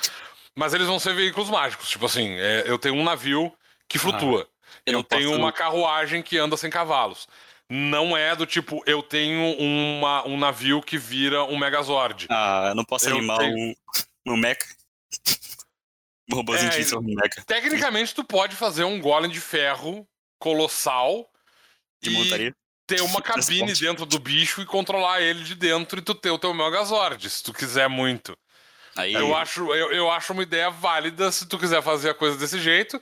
Mas 0.56 0.74
eles 0.74 0.88
vão 0.88 1.00
ser 1.00 1.14
veículos 1.14 1.50
mágicos. 1.50 1.90
Tipo 1.90 2.08
assim, 2.08 2.32
é, 2.32 2.64
eu 2.66 2.80
tenho 2.80 2.96
um 2.96 3.04
navio 3.04 3.54
que 3.88 4.00
flutua. 4.00 4.42
eu 4.86 4.94
eu 4.94 4.94
não 4.94 5.04
tenho 5.04 5.32
uma 5.36 5.52
carruagem 5.52 6.24
que 6.24 6.38
anda 6.38 6.58
sem 6.58 6.70
cavalos. 6.70 7.28
Não 7.70 8.16
é 8.16 8.36
do 8.36 8.46
tipo, 8.46 8.82
eu 8.86 9.04
tenho 9.04 9.56
uma, 9.60 10.26
um 10.26 10.38
navio 10.38 10.82
que 10.82 10.98
vira 10.98 11.44
um 11.44 11.58
Megazord. 11.58 12.28
Ah, 12.30 12.68
eu 12.70 12.76
não 12.76 12.86
posso 12.86 13.08
Eu 13.08 13.18
animar 13.18 13.38
tenho- 13.38 13.56
um, 13.56 13.76
um 14.34 14.38
mecha. 14.38 14.66
Um 16.32 16.36
robôzinho 16.36 16.72
É, 16.72 16.84
que 16.84 16.94
é 16.94 16.98
um 16.98 17.02
mecha 17.02 17.44
Tecnicamente, 17.46 18.16
tu 18.16 18.24
pode 18.24 18.56
fazer 18.56 18.84
um 18.84 19.00
golem 19.00 19.30
de 19.30 19.40
ferro 19.40 20.08
colossal 20.40 21.30
de 22.02 22.10
e 22.10 22.14
montaria. 22.14 22.54
ter 22.86 23.02
uma 23.02 23.22
cabine 23.24 23.74
dentro 23.74 24.06
do 24.06 24.20
bicho 24.20 24.62
e 24.62 24.66
controlar 24.66 25.22
ele 25.22 25.44
de 25.44 25.56
dentro 25.56 26.00
e 26.00 26.02
tu 26.02 26.14
ter 26.16 26.32
o 26.32 26.40
teu 26.40 26.54
Megazord, 26.54 27.30
se 27.30 27.44
tu 27.44 27.54
quiser 27.54 27.88
muito. 27.90 28.38
Aí, 28.96 29.14
Eu 29.14 29.36
acho, 29.36 29.72
eu, 29.74 29.92
eu 29.92 30.10
acho 30.12 30.34
uma 30.34 30.42
ideia 30.44 30.72
válida 30.72 31.32
se 31.32 31.48
tu 31.48 31.60
quiser 31.60 31.84
fazer 31.84 32.10
a 32.10 32.14
coisa 32.16 32.36
desse 32.38 32.60
jeito. 32.60 33.00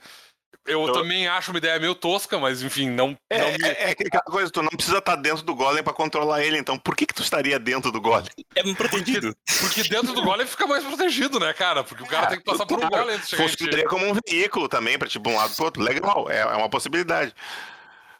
Eu 0.66 0.84
Eu- 0.88 0.92
também 0.92 1.28
acho 1.28 1.52
uma 1.52 1.58
ideia 1.58 1.78
meio 1.78 1.94
tosca, 1.94 2.38
mas 2.38 2.60
enfim, 2.60 2.90
não, 2.90 3.16
É, 3.30 3.38
não 3.38 3.52
me... 3.52 3.64
é, 3.64 3.82
é 3.84 3.90
aquela 3.92 4.22
coisa, 4.24 4.50
tu 4.50 4.62
não 4.62 4.70
precisa 4.70 4.98
estar 4.98 5.14
dentro 5.14 5.44
do 5.44 5.54
golem 5.54 5.82
pra 5.82 5.92
controlar 5.92 6.42
ele, 6.42 6.58
então 6.58 6.76
por 6.76 6.96
que 6.96 7.06
que 7.06 7.14
tu 7.14 7.22
estaria 7.22 7.56
dentro 7.58 7.92
do 7.92 8.00
golem? 8.00 8.28
é 8.56 8.74
protegido. 8.74 9.34
Porque 9.60 9.84
dentro 9.84 10.12
do 10.12 10.22
golem 10.22 10.44
fica 10.46 10.66
mais 10.66 10.82
protegido, 10.84 11.38
né, 11.38 11.52
cara? 11.52 11.84
Porque 11.84 12.02
o 12.02 12.06
cara 12.06 12.26
tem 12.26 12.38
que 12.38 12.44
passar 12.44 12.66
por 12.66 12.78
um 12.78 12.88
Claro, 12.88 13.04
golem. 13.04 13.18
Funcionaria 13.20 13.86
como 13.86 14.06
um 14.06 14.18
veículo 14.28 14.68
também, 14.68 14.98
pra 14.98 15.08
tipo 15.08 15.30
um 15.30 15.36
lado 15.36 15.54
pro 15.54 15.64
outro. 15.66 15.82
Legal, 15.82 16.28
é, 16.30 16.40
é 16.40 16.56
uma 16.56 16.68
possibilidade. 16.68 17.32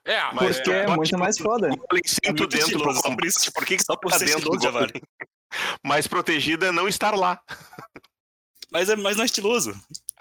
É, 0.07 0.23
Mas 0.33 0.57
Porque 0.57 0.71
é 0.71 0.85
eu 0.87 0.91
muito 0.97 1.19
mais 1.19 1.37
foda. 1.37 1.67
O 1.69 1.77
golem 1.77 2.03
tu 2.03 2.27
muito 2.29 2.47
dentro 2.47 2.79
do 2.79 2.95
só 2.95 3.51
por 3.53 3.67
que 3.67 3.77
que 3.77 3.83
Só 3.85 3.97
por 3.97 4.11
tá 4.13 4.19
dentro 4.19 4.51
do 4.51 4.73
vale. 4.73 5.03
Mais 5.83 6.07
protegido 6.07 6.65
é 6.67 6.73
não 6.73 6.87
estar 6.89 7.15
lá. 7.15 7.41
Mas, 8.71 8.89
é, 8.91 8.97
mas 8.97 9.17
não 9.17 9.23
é 9.23 9.27
estiloso. 9.27 9.75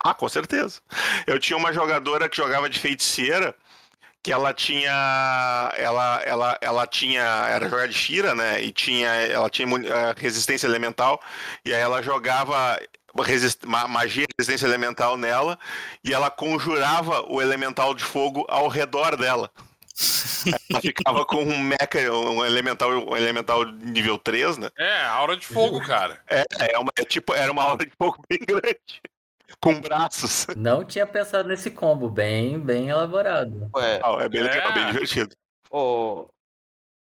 Ah, 0.04 0.14
com 0.14 0.30
certeza. 0.30 0.80
Eu 1.26 1.40
tinha 1.40 1.58
uma 1.58 1.74
jogadora 1.74 2.30
que 2.30 2.38
jogava 2.38 2.70
de 2.70 2.80
feiticeira, 2.80 3.56
que 4.22 4.32
ela 4.32 4.54
tinha. 4.54 5.74
Ela, 5.76 6.22
ela, 6.24 6.58
ela 6.62 6.88
tinha. 6.88 7.24
Era 7.24 7.68
jogar 7.68 7.88
de 7.88 7.94
Shira, 7.96 8.36
né? 8.36 8.62
E 8.64 8.72
tinha. 8.72 9.10
Ela 9.10 9.50
tinha 9.50 9.68
eh, 9.68 10.16
resistência 10.16 10.68
elemental. 10.68 11.20
E 11.66 11.74
aí 11.74 11.82
ela 11.82 12.04
jogava 12.04 12.80
resist- 13.24 13.66
ma- 13.66 13.88
magia 13.88 14.28
resistência 14.40 14.68
elemental 14.68 15.18
nela. 15.18 15.58
E 16.04 16.14
ela 16.14 16.30
conjurava 16.30 17.26
o 17.28 17.42
elemental 17.42 17.96
de 17.96 18.04
fogo 18.04 18.46
ao 18.48 18.68
redor 18.68 19.18
dela. 19.18 19.50
Ela 20.70 20.82
ficava 20.82 21.26
com 21.26 21.38
um 21.44 21.60
mecha, 21.60 22.12
um 22.12 22.46
elemental, 22.46 22.90
um 22.92 23.16
elemental 23.16 23.64
nível 23.66 24.18
3, 24.18 24.58
né? 24.58 24.70
É, 24.78 25.02
aura 25.06 25.38
de 25.38 25.46
fogo, 25.46 25.80
cara. 25.86 26.22
É, 26.30 26.46
é 26.74 26.78
uma, 26.78 26.92
é 26.98 27.06
tipo, 27.06 27.34
era 27.34 27.52
uma 27.52 27.64
aula 27.64 27.78
de 27.86 27.92
fogo 27.98 28.22
bem 28.30 28.40
grande. 28.46 29.02
Com 29.62 29.80
braços. 29.80 30.48
Não 30.56 30.84
tinha 30.84 31.08
pensado 31.08 31.48
nesse 31.48 31.72
combo, 31.72 32.10
bem, 32.10 32.60
bem 32.60 32.90
elaborado. 32.90 33.70
Ué, 33.76 34.02
Ah, 34.04 34.24
É 34.24 34.30
bem 34.30 34.44
legal, 34.44 34.72
É. 34.72 34.74
bem 34.74 34.86
divertido. 34.92 35.36
ô. 35.72 36.28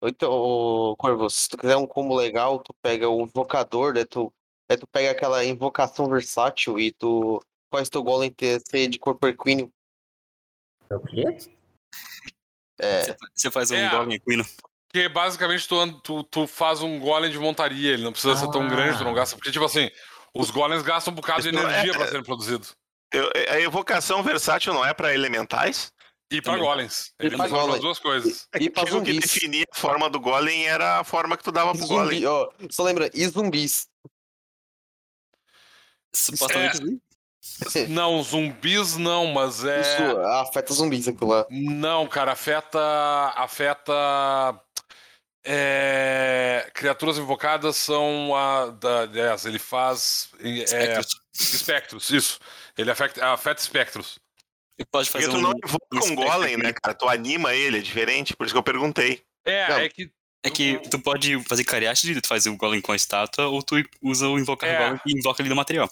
Então, 0.05 0.33
ô, 0.33 0.97
Corvo, 0.97 1.31
se 1.31 1.49
tu 1.49 1.57
quiser 1.57 1.77
um 1.77 1.87
combo 1.87 2.15
legal, 2.17 2.59
tu 2.59 2.75
pega 2.83 3.09
o 3.09 3.23
invocador, 3.23 3.95
né? 3.95 4.05
Tu, 4.05 4.33
aí 4.69 4.77
tu 4.77 4.87
pega 4.89 5.13
aquela 5.13 5.45
invocação 5.45 6.09
versátil 6.09 6.79
e 6.79 6.91
tu 6.93 7.41
faz 7.73 7.89
teu 7.89 8.03
golem 8.03 8.31
ter 8.31 8.61
ser 8.69 8.89
de 8.89 8.99
cor 8.99 9.15
perquíneo. 9.17 9.71
É 10.91 10.97
O 10.97 11.01
quê? 11.01 11.25
É, 12.81 13.17
Você 13.35 13.51
faz 13.51 13.71
um 13.71 13.77
É. 13.77 13.89
golem 13.91 14.15
equino. 14.17 14.45
Porque 14.89 15.09
basicamente 15.09 15.67
tu, 15.67 16.01
tu, 16.01 16.23
tu 16.25 16.47
faz 16.47 16.83
um 16.83 16.99
golem 16.99 17.31
de 17.31 17.39
montaria, 17.39 17.93
ele 17.95 18.03
não 18.03 18.13
precisa 18.13 18.37
ser 18.37 18.51
tão 18.51 18.63
Ah. 18.63 18.69
grande, 18.69 18.99
tu 18.99 19.05
não 19.05 19.15
gasta. 19.15 19.37
Porque, 19.37 19.51
tipo 19.51 19.65
assim, 19.65 19.91
os 20.35 20.51
golems 20.51 20.83
gastam 20.83 21.13
um 21.13 21.17
bocado 21.17 21.43
de 21.43 21.49
é- 21.49 21.53
energia 21.53 21.93
pra 21.93 22.07
serem 22.07 22.23
produzidos. 22.23 22.77
Eu- 23.13 23.31
a 23.51 23.61
evocação 23.61 24.23
versátil 24.23 24.73
não 24.75 24.85
é 24.85 24.93
para 24.95 25.15
elementais? 25.15 25.93
E 26.31 26.41
pra 26.41 26.53
Também. 26.55 26.67
golems. 26.67 27.13
E 27.21 27.27
Ele 27.27 27.37
pra 27.37 27.47
funciona 27.47 27.75
as 27.75 27.81
duas 27.81 27.99
coisas. 27.99 28.49
É 28.55 28.57
E 28.57 28.61
que 28.61 28.71
pra 28.71 28.83
o 28.83 28.87
que 28.87 28.93
zumbis. 28.93 29.21
definia 29.21 29.67
a 29.71 29.79
forma 29.79 30.09
do 30.09 30.19
golem 30.19 30.67
era 30.67 31.01
a 31.01 31.05
forma 31.05 31.37
que 31.37 31.45
tu 31.45 31.53
dava 31.53 31.73
e 31.75 31.79
pro 31.79 31.87
golem. 31.87 32.21
zumbi, 32.21 32.27
ó, 32.27 32.51
só 32.71 32.83
lembra, 32.85 33.11
e 33.13 33.27
zumbis. 33.29 33.87
Supostamente. 36.15 37.01
Não, 37.89 38.23
zumbis 38.23 38.97
não, 38.97 39.27
mas 39.27 39.65
é. 39.65 39.81
Isso 39.81 40.21
afeta 40.21 40.73
zumbis 40.73 41.09
aquilo 41.09 41.31
lá. 41.31 41.47
Não, 41.51 42.07
cara, 42.07 42.33
afeta. 42.33 42.79
Afeta. 43.37 43.93
é, 45.45 46.71
Criaturas 46.73 47.19
invocadas 47.19 47.77
são 47.77 48.35
a. 48.35 48.67
Da... 48.71 49.03
yes, 49.13 49.45
ele 49.45 49.59
faz. 49.59 50.29
É... 50.41 50.47
Espectros. 50.63 51.21
Espectros, 51.35 52.11
isso. 52.11 52.39
Ele 52.79 52.91
afeta, 52.91 53.33
afeta 53.33 53.61
espectros. 53.61 54.19
E 54.79 54.85
pode 54.85 55.11
Porque 55.11 55.27
fazer 55.27 55.37
tu 55.37 55.39
um. 55.39 55.43
não 55.43 55.53
invoca 55.53 55.87
um 55.95 56.13
um 56.13 56.15
golem, 56.15 56.57
né, 56.57 56.73
cara? 56.73 56.95
Tu 56.95 57.09
anima 57.09 57.55
ele, 57.55 57.79
é 57.79 57.81
diferente, 57.83 58.37
por 58.37 58.45
isso 58.47 58.55
que 58.55 58.59
eu 58.59 58.63
perguntei. 58.63 59.23
É, 59.45 59.69
Não. 59.69 59.77
é 59.79 59.89
que. 59.89 60.11
É 60.45 60.51
que 60.51 60.79
tu 60.91 60.99
pode 60.99 61.41
fazer 61.45 61.63
cariate, 61.63 62.21
tu 62.21 62.27
faz 62.27 62.47
o 62.47 62.57
golem 62.57 62.81
com 62.81 62.91
a 62.91 62.97
estátua, 62.97 63.47
ou 63.47 63.63
tu 63.63 63.77
usa 64.03 64.27
o 64.27 64.39
invocar 64.41 64.69
É. 64.69 64.77
golem 64.79 65.01
e 65.07 65.17
invoca 65.17 65.41
ali 65.41 65.49
no 65.49 65.55
material. 65.55 65.89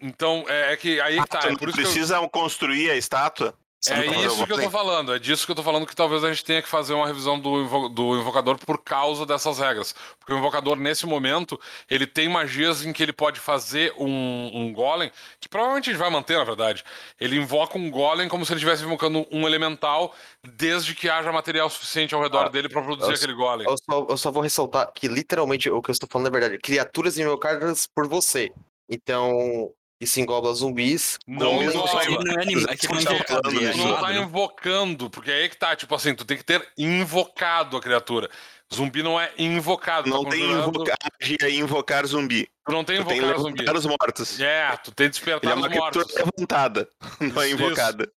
Então, 0.00 0.44
é, 0.48 0.72
é 0.72 0.76
que 0.76 1.00
aí 1.00 1.20
que 1.20 1.28
tá. 1.28 1.40
É 1.44 1.50
não 1.50 1.56
por 1.56 1.68
isso 1.68 1.76
que 1.78 1.84
eu- 1.84 1.90
precisa 1.90 2.28
construir 2.28 2.90
a 2.90 2.96
estátua. 2.96 3.54
É 3.86 3.98
Então, 4.06 4.24
isso 4.24 4.46
que 4.46 4.52
eu 4.54 4.58
tô 4.62 4.70
falando, 4.70 5.14
é 5.14 5.18
disso 5.18 5.44
que 5.44 5.52
eu 5.52 5.56
tô 5.56 5.62
falando 5.62 5.86
que 5.86 5.94
talvez 5.94 6.24
a 6.24 6.30
gente 6.30 6.42
tenha 6.42 6.62
que 6.62 6.68
fazer 6.68 6.94
uma 6.94 7.06
revisão 7.06 7.38
do, 7.38 7.60
invo- 7.60 7.90
do 7.90 8.18
invocador 8.18 8.56
por 8.56 8.82
causa 8.82 9.26
dessas 9.26 9.58
regras. 9.58 9.94
Porque 10.18 10.32
o 10.32 10.38
invocador, 10.38 10.74
nesse 10.76 11.04
momento, 11.04 11.60
ele 11.90 12.06
tem 12.06 12.26
magias 12.26 12.82
em 12.82 12.94
que 12.94 13.02
ele 13.02 13.12
pode 13.12 13.38
fazer 13.38 13.92
um, 13.98 14.50
um 14.54 14.72
golem, 14.72 15.12
que 15.38 15.50
provavelmente 15.50 15.90
ele 15.90 15.98
vai 15.98 16.08
manter, 16.08 16.38
na 16.38 16.44
verdade. 16.44 16.82
Ele 17.20 17.36
invoca 17.36 17.76
um 17.76 17.90
golem 17.90 18.26
como 18.26 18.46
se 18.46 18.52
ele 18.54 18.58
estivesse 18.60 18.84
invocando 18.84 19.26
um 19.30 19.46
elemental, 19.46 20.14
desde 20.42 20.94
que 20.94 21.10
haja 21.10 21.30
material 21.30 21.68
suficiente 21.68 22.14
ao 22.14 22.22
redor 22.22 22.46
Ah, 22.46 22.48
dele 22.48 22.70
pra 22.70 22.80
produzir 22.80 23.10
eu- 23.10 23.16
aquele 23.16 23.34
golem. 23.34 23.66
Eu 23.68 23.76
só, 23.76 24.06
eu 24.08 24.16
só 24.16 24.30
vou 24.30 24.42
ressaltar 24.42 24.90
que 24.94 25.06
literalmente 25.08 25.68
o 25.68 25.82
que 25.82 25.90
eu 25.90 25.92
estou 25.92 26.08
falando 26.10 26.28
é 26.28 26.30
verdade. 26.30 26.58
Criaturas 26.58 27.18
invocadas 27.18 27.86
por 27.86 28.08
você. 28.08 28.50
Então, 28.88 29.70
isso 30.04 30.20
engloba 30.20 30.52
zumbis. 30.54 31.18
Não 31.26 31.60
Ele 31.62 31.74
não 31.74 31.84
é 31.84 31.86
é 31.86 32.06
que 32.06 32.06
ele 32.06 32.24
não 32.24 32.40
é 32.40 32.44
ele 32.44 32.64
é 32.64 32.76
Tu 32.76 32.88
não 32.92 33.70
animado, 33.70 34.00
tá 34.00 34.08
né? 34.08 34.18
invocando, 34.20 35.10
porque 35.10 35.30
aí 35.30 35.48
que 35.48 35.56
tá, 35.56 35.74
tipo 35.74 35.94
assim, 35.94 36.14
tu 36.14 36.24
tem 36.24 36.36
que 36.36 36.44
ter 36.44 36.66
invocado 36.78 37.76
a 37.76 37.80
criatura. 37.80 38.30
Zumbi 38.74 39.02
não 39.02 39.20
é 39.20 39.30
invocado, 39.38 40.08
Não 40.08 40.24
tá 40.24 40.30
tem 40.30 40.50
invocar 40.50 40.96
e 41.20 41.56
invocar 41.58 42.06
zumbi. 42.06 42.48
Tu 42.66 42.72
não 42.72 42.82
tem 42.82 42.96
Tu 43.02 43.06
tem 43.06 43.18
invocar 43.18 43.38
zumbi. 43.38 43.70
os 43.70 43.86
mortos. 43.86 44.40
É, 44.40 44.76
tu 44.78 44.90
tem 44.90 45.04
Ele 45.04 45.10
despertar 45.10 45.50
é 45.50 45.54
os 45.54 45.60
uma 45.60 45.68
criatura 45.68 46.04
mortos. 46.06 46.16
levantada, 46.16 46.88
não 47.20 47.42
é 47.42 47.46
Isso, 47.48 47.54
invocada. 47.56 48.10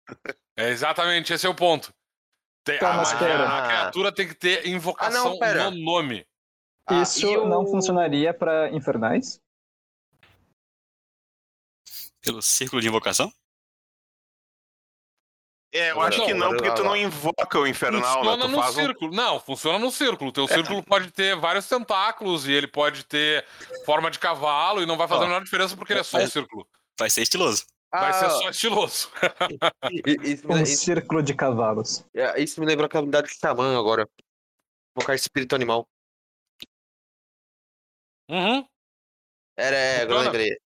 É 0.57 0.71
exatamente, 0.71 1.33
esse 1.33 1.47
é 1.47 1.49
o 1.51 1.55
ponto. 1.55 1.93
Tem, 2.65 2.79
Tá, 2.79 2.95
a, 2.95 2.97
mas 2.97 3.13
magia- 3.13 3.27
pera. 3.29 3.49
a 3.49 3.67
criatura 3.67 4.13
tem 4.13 4.27
que 4.29 4.35
ter 4.35 4.67
invocação 4.67 5.39
Ah, 5.43 5.55
não, 5.55 5.71
no 5.73 5.85
nome. 5.85 6.25
Ah, 6.89 7.03
Isso 7.03 7.27
e 7.27 7.37
o- 7.37 7.47
não 7.49 7.67
funcionaria 7.67 8.33
para 8.33 8.71
infernais? 8.71 9.41
Pelo 12.27 12.43
círculo 12.43 12.83
de 12.83 12.89
invocação? 12.89 13.33
É, 15.73 15.93
eu 15.93 16.01
acho 16.01 16.25
que 16.25 16.35
não, 16.35 16.51
porque 16.57 16.75
tu 16.75 16.83
não 16.83 16.97
invoca 16.97 17.59
o 17.61 17.67
infernal, 17.67 18.01
né? 18.25 18.31
funciona 18.33 18.49
no 18.49 18.59
faz 18.59 18.77
um... 18.77 18.81
círculo. 18.81 19.15
Não, 19.15 19.39
funciona 19.41 19.79
no 19.79 19.91
círculo. 19.93 20.33
Teu 20.33 20.49
círculo 20.49 20.83
pode 20.83 21.13
ter 21.13 21.37
vários 21.37 21.69
tentáculos 21.69 22.49
e 22.49 22.53
ele 22.53 22.67
pode 22.67 23.05
ter 23.05 23.47
forma 23.85 24.11
de 24.11 24.19
cavalo 24.19 24.83
e 24.83 24.87
não 24.87 24.97
vai 24.97 25.07
fazer 25.07 25.23
a 25.25 25.27
menor 25.29 25.45
diferença 25.45 25.77
porque 25.77 25.93
ele 25.93 26.01
é 26.01 26.03
só 26.03 26.19
um 26.19 26.27
círculo. 26.27 26.67
Vai 26.99 27.09
ser 27.11 27.23
estiloso. 27.23 27.65
Vai 27.93 28.13
ser 28.13 28.25
Ah, 28.25 28.31
só 28.31 28.51
estiloso. 28.51 29.11
Isso, 30.25 30.49
Um 30.51 30.63
isso- 30.63 30.85
círculo 30.85 31.23
de 31.23 31.33
cavalos. 31.35 32.05
é, 32.13 32.43
isso 32.43 32.59
me 32.59 32.67
lembrou 32.67 32.89
a 32.93 32.99
habilidade 32.99 33.29
de 33.29 33.35
xamã 33.39 33.79
agora. 33.79 34.09
Invocar 34.97 35.15
espírito 35.15 35.55
animal. 35.55 35.87
Uhum. 38.29 38.67
Era, 39.57 39.77
é, 39.77 40.03
agora 40.03 40.21
eu 40.21 40.25
Funciona. 40.25 40.39
lembrei. 40.39 40.66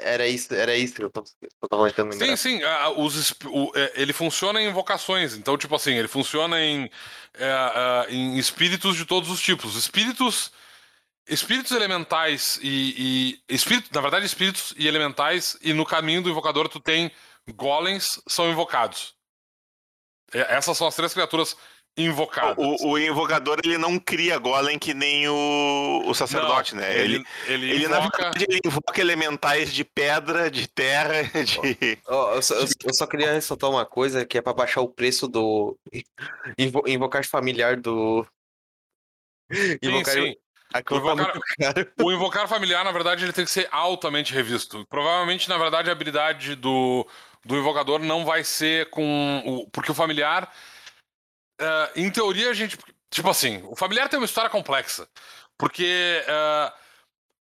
Era 0.00 0.26
isso, 0.26 0.52
era 0.54 0.76
isso 0.76 0.94
que 0.94 1.02
eu 1.04 1.10
tava, 1.10 1.26
eu 1.62 1.68
tava 1.68 1.86
tentando 1.90 2.12
Sim, 2.12 2.18
lembrar. 2.20 2.36
sim. 2.36 2.62
a- 2.62 2.82
a- 2.84 2.90
os, 2.90 3.30
o- 3.46 3.72
é, 3.74 3.92
ele 3.96 4.12
funciona 4.12 4.60
em 4.60 4.68
invocações. 4.68 5.34
Então, 5.34 5.56
tipo 5.56 5.74
assim, 5.74 5.94
ele 5.94 6.08
funciona 6.08 6.60
em, 6.60 6.90
é, 7.34 8.06
é, 8.08 8.12
em 8.14 8.36
espíritos 8.38 8.96
de 8.96 9.04
todos 9.04 9.30
os 9.30 9.40
tipos. 9.40 9.76
Espíritos. 9.76 10.52
Espíritos 11.26 11.72
elementais 11.72 12.58
e, 12.62 13.40
e. 13.48 13.54
Espírito, 13.54 13.88
na 13.94 14.00
verdade, 14.02 14.26
espíritos 14.26 14.74
e 14.76 14.86
elementais, 14.86 15.56
e 15.62 15.72
no 15.72 15.86
caminho 15.86 16.20
do 16.22 16.28
invocador 16.28 16.68
tu 16.68 16.78
tem 16.78 17.10
golems 17.54 18.20
são 18.28 18.50
invocados. 18.50 19.14
É, 20.32 20.56
Essas 20.56 20.76
são 20.76 20.86
as 20.86 20.94
três 20.96 21.14
criaturas 21.14 21.56
invocadas. 21.96 22.56
O, 22.58 22.88
o 22.92 22.98
invocador, 22.98 23.58
ele 23.64 23.78
não 23.78 23.98
cria 23.98 24.38
golem 24.38 24.78
que 24.78 24.92
nem 24.92 25.28
o, 25.28 26.02
o 26.06 26.14
sacerdote, 26.14 26.74
Não, 26.74 26.82
né? 26.82 26.98
Ele, 26.98 27.24
ele, 27.46 27.70
ele, 27.70 27.88
na 27.88 27.98
invoca. 28.00 28.22
verdade, 28.22 28.46
ele 28.48 28.60
invoca 28.64 29.00
elementais 29.00 29.72
de 29.72 29.84
pedra, 29.84 30.50
de 30.50 30.66
terra, 30.66 31.22
de... 31.44 31.98
Ó, 32.08 32.34
eu, 32.34 32.42
só, 32.42 32.54
eu- 32.54 32.66
eu 32.84 32.94
só 32.94 33.06
queria 33.06 33.32
ressaltar 33.32 33.70
uma 33.70 33.86
coisa 33.86 34.24
que 34.26 34.36
é 34.38 34.42
pra 34.42 34.52
baixar 34.52 34.80
o 34.80 34.88
preço 34.88 35.28
do 35.28 35.78
invo- 36.58 36.82
invocar 36.86 37.24
familiar 37.24 37.76
do. 37.76 38.26
Sim, 39.52 39.78
Invocar 39.82 40.14
sim. 40.14 40.34
tá 40.72 40.80
Invocar-. 40.96 41.40
O 42.02 42.10
invocar 42.12 42.48
familiar, 42.48 42.84
na 42.84 42.90
verdade, 42.92 43.24
ele 43.24 43.32
tem 43.32 43.44
que 43.44 43.50
ser 43.50 43.68
altamente 43.70 44.32
revisto. 44.34 44.84
Provavelmente, 44.88 45.48
na 45.48 45.56
verdade, 45.58 45.88
a 45.88 45.92
habilidade 45.92 46.56
do, 46.56 47.06
do 47.44 47.56
invocador 47.56 48.00
não 48.00 48.24
vai 48.24 48.42
ser 48.42 48.90
com. 48.90 49.42
O, 49.46 49.70
porque 49.70 49.92
o 49.92 49.94
familiar. 49.94 50.52
Eh, 51.60 51.92
em 51.96 52.10
teoria, 52.10 52.50
a 52.50 52.54
gente. 52.54 52.78
Tipo 53.10 53.30
assim, 53.30 53.62
o 53.68 53.76
familiar 53.76 54.08
tem 54.08 54.18
uma 54.18 54.26
história 54.26 54.50
complexa. 54.50 55.08
Porque. 55.58 56.22
eh, 56.26 56.72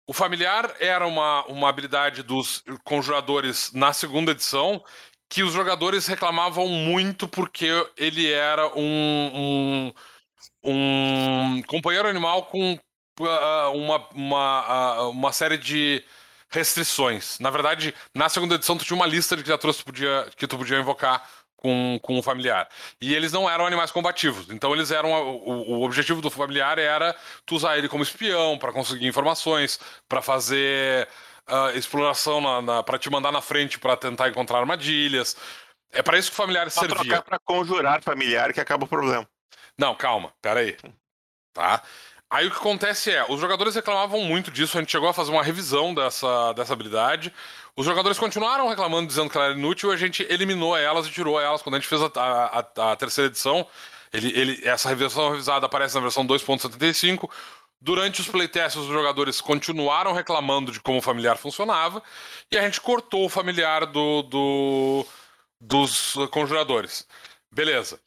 o 0.08 0.14
familiar 0.14 0.74
era 0.80 1.06
uma, 1.06 1.44
uma 1.48 1.68
habilidade 1.68 2.22
dos 2.22 2.64
conjuradores 2.82 3.70
na 3.74 3.92
segunda 3.92 4.32
edição 4.32 4.82
que 5.28 5.42
os 5.42 5.52
jogadores 5.52 6.06
reclamavam 6.06 6.66
muito 6.66 7.28
porque 7.28 7.68
ele 7.94 8.32
era 8.32 8.66
um, 8.74 9.92
um, 10.64 11.58
um 11.58 11.62
companheiro 11.66 12.08
animal 12.08 12.46
com 12.46 12.78
ah, 13.20 13.70
uma, 13.74 14.08
uma, 14.14 14.60
ah, 14.66 15.08
uma 15.08 15.32
série 15.32 15.58
de 15.58 16.02
restrições. 16.48 17.38
Na 17.38 17.50
verdade, 17.50 17.94
na 18.14 18.30
segunda 18.30 18.54
edição 18.54 18.78
tu 18.78 18.86
tinha 18.86 18.96
uma 18.96 19.06
lista 19.06 19.36
de 19.36 19.44
criaturas 19.44 19.76
que 19.76 19.82
tu 19.82 19.86
podia, 19.86 20.30
que 20.34 20.46
tu 20.46 20.56
podia 20.56 20.80
invocar 20.80 21.28
com, 21.58 21.98
com 22.00 22.18
o 22.18 22.22
familiar. 22.22 22.68
E 23.00 23.14
eles 23.14 23.32
não 23.32 23.50
eram 23.50 23.66
animais 23.66 23.90
combativos. 23.90 24.48
Então 24.50 24.72
eles 24.72 24.90
eram. 24.90 25.12
O, 25.12 25.78
o 25.78 25.82
objetivo 25.82 26.22
do 26.22 26.30
familiar 26.30 26.78
era 26.78 27.14
tu 27.44 27.56
usar 27.56 27.76
ele 27.76 27.88
como 27.88 28.02
espião 28.02 28.56
para 28.56 28.72
conseguir 28.72 29.06
informações, 29.06 29.78
para 30.08 30.22
fazer 30.22 31.06
ah, 31.46 31.72
exploração 31.74 32.40
na, 32.40 32.62
na, 32.62 32.82
para 32.82 32.98
te 32.98 33.10
mandar 33.10 33.32
na 33.32 33.40
frente 33.40 33.78
para 33.78 33.96
tentar 33.96 34.28
encontrar 34.28 34.58
armadilhas. 34.58 35.36
É 35.90 36.02
para 36.02 36.18
isso 36.18 36.30
que 36.30 36.34
o 36.34 36.36
familiar 36.36 36.70
Só 36.70 36.80
servia. 36.80 36.98
trocar 36.98 37.22
pra 37.22 37.38
conjurar 37.38 38.02
familiar 38.02 38.52
que 38.52 38.60
acaba 38.60 38.84
o 38.84 38.88
problema. 38.88 39.28
Não, 39.76 39.94
calma, 39.94 40.32
pera 40.40 40.60
aí. 40.60 40.76
Tá? 41.52 41.82
Aí 42.30 42.46
o 42.46 42.50
que 42.50 42.58
acontece 42.58 43.10
é, 43.10 43.24
os 43.26 43.40
jogadores 43.40 43.74
reclamavam 43.74 44.20
muito 44.20 44.50
disso, 44.50 44.76
a 44.76 44.80
gente 44.80 44.92
chegou 44.92 45.08
a 45.08 45.14
fazer 45.14 45.30
uma 45.30 45.42
revisão 45.42 45.94
dessa, 45.94 46.52
dessa 46.52 46.74
habilidade. 46.74 47.32
Os 47.78 47.86
jogadores 47.86 48.18
continuaram 48.18 48.66
reclamando, 48.68 49.06
dizendo 49.06 49.30
que 49.30 49.36
ela 49.38 49.46
era 49.50 49.54
inútil, 49.54 49.92
a 49.92 49.96
gente 49.96 50.24
eliminou 50.28 50.76
elas 50.76 51.06
e 51.06 51.12
tirou 51.12 51.40
elas 51.40 51.62
quando 51.62 51.76
a 51.76 51.78
gente 51.78 51.88
fez 51.88 52.02
a, 52.02 52.10
a- 52.16 52.90
a- 52.92 52.96
terceira 52.96 53.28
edição. 53.30 53.64
Ele, 54.12 54.36
ele, 54.36 54.68
essa 54.68 54.88
revisão 54.88 55.30
revisada 55.30 55.64
aparece 55.66 55.94
na 55.94 56.00
versão 56.00 56.26
2.75. 56.26 57.30
Durante 57.80 58.20
os 58.20 58.26
playtests, 58.26 58.82
os 58.82 58.88
jogadores 58.88 59.40
continuaram 59.40 60.12
reclamando 60.12 60.72
de 60.72 60.80
como 60.80 60.98
o 60.98 61.02
familiar 61.02 61.36
funcionava, 61.36 62.02
e 62.50 62.58
a 62.58 62.62
gente 62.62 62.80
cortou 62.80 63.26
o 63.26 63.28
familiar 63.28 63.86
do, 63.86 64.22
do- 64.22 65.06
dos 65.60 66.14
conjuradores. 66.32 67.06
Beleza. 67.48 68.00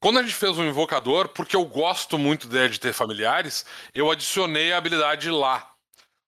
Quando 0.00 0.18
a 0.18 0.22
gente 0.22 0.34
fez 0.34 0.58
um 0.58 0.66
invocador, 0.68 1.28
porque 1.28 1.56
eu 1.56 1.64
gosto 1.64 2.18
muito 2.18 2.46
de 2.46 2.78
ter 2.78 2.92
familiares, 2.92 3.64
eu 3.94 4.10
adicionei 4.10 4.70
a 4.70 4.76
habilidade 4.76 5.30
lá. 5.30 5.66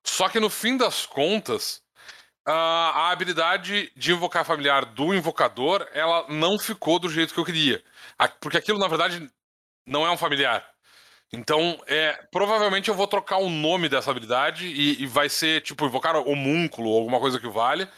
Só 0.02 0.30
que 0.30 0.40
no 0.40 0.48
fim 0.48 0.78
das 0.78 1.04
contas, 1.04 1.84
a, 2.46 2.52
a 3.08 3.10
habilidade 3.10 3.92
de 3.96 4.12
invocar 4.12 4.44
familiar 4.44 4.84
do 4.86 5.14
invocador, 5.14 5.86
ela 5.92 6.26
não 6.28 6.58
ficou 6.58 6.98
do 6.98 7.08
jeito 7.10 7.34
que 7.34 7.40
eu 7.40 7.44
queria. 7.44 7.82
Porque 8.40 8.56
aquilo, 8.58 8.78
na 8.78 8.88
verdade, 8.88 9.30
não 9.86 10.06
é 10.06 10.10
um 10.10 10.16
familiar. 10.18 10.66
Então, 11.32 11.80
é, 11.86 12.12
provavelmente 12.30 12.88
eu 12.88 12.94
vou 12.94 13.06
trocar 13.08 13.38
o 13.38 13.50
nome 13.50 13.88
dessa 13.88 14.10
habilidade 14.10 14.66
e, 14.66 15.02
e 15.02 15.06
vai 15.06 15.28
ser, 15.28 15.62
tipo, 15.62 15.84
invocar 15.86 16.16
homúnculo 16.16 16.90
ou 16.90 16.98
alguma 17.00 17.20
coisa 17.20 17.40
que 17.40 17.48
vale. 17.48 17.88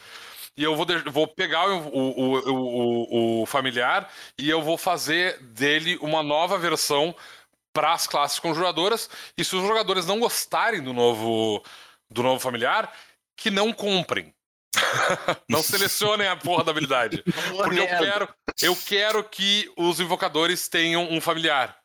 E 0.56 0.62
eu 0.64 0.74
vou, 0.76 0.86
vou 1.12 1.28
pegar 1.28 1.68
o, 1.68 1.88
o, 1.88 2.38
o, 2.50 3.40
o- 3.40 3.42
o 3.42 3.46
familiar 3.46 4.10
e 4.38 4.48
eu 4.50 4.60
vou 4.62 4.76
fazer 4.78 5.38
dele 5.42 5.96
uma 6.02 6.22
nova 6.22 6.58
versão 6.58 7.14
para 7.72 7.92
as 7.92 8.06
classes 8.06 8.38
conjuradoras. 8.40 9.10
E 9.36 9.44
se 9.44 9.56
os 9.56 9.66
jogadores 9.66 10.06
não 10.06 10.20
gostarem 10.20 10.82
do 10.82 10.92
novo, 10.92 11.62
do 12.10 12.22
novo 12.22 12.40
familiar, 12.40 12.92
que 13.36 13.50
não 13.50 13.72
comprem. 13.72 14.34
não 15.48 15.62
selecionem 15.62 16.28
a 16.28 16.36
porra 16.36 16.64
da 16.64 16.70
habilidade. 16.70 17.22
Porque 17.22 17.80
eu 17.80 17.86
quero, 17.86 18.28
eu 18.62 18.76
quero 18.76 19.24
que 19.24 19.70
os 19.76 20.00
invocadores 20.00 20.68
tenham 20.68 21.10
um 21.10 21.20
familiar. 21.20 21.76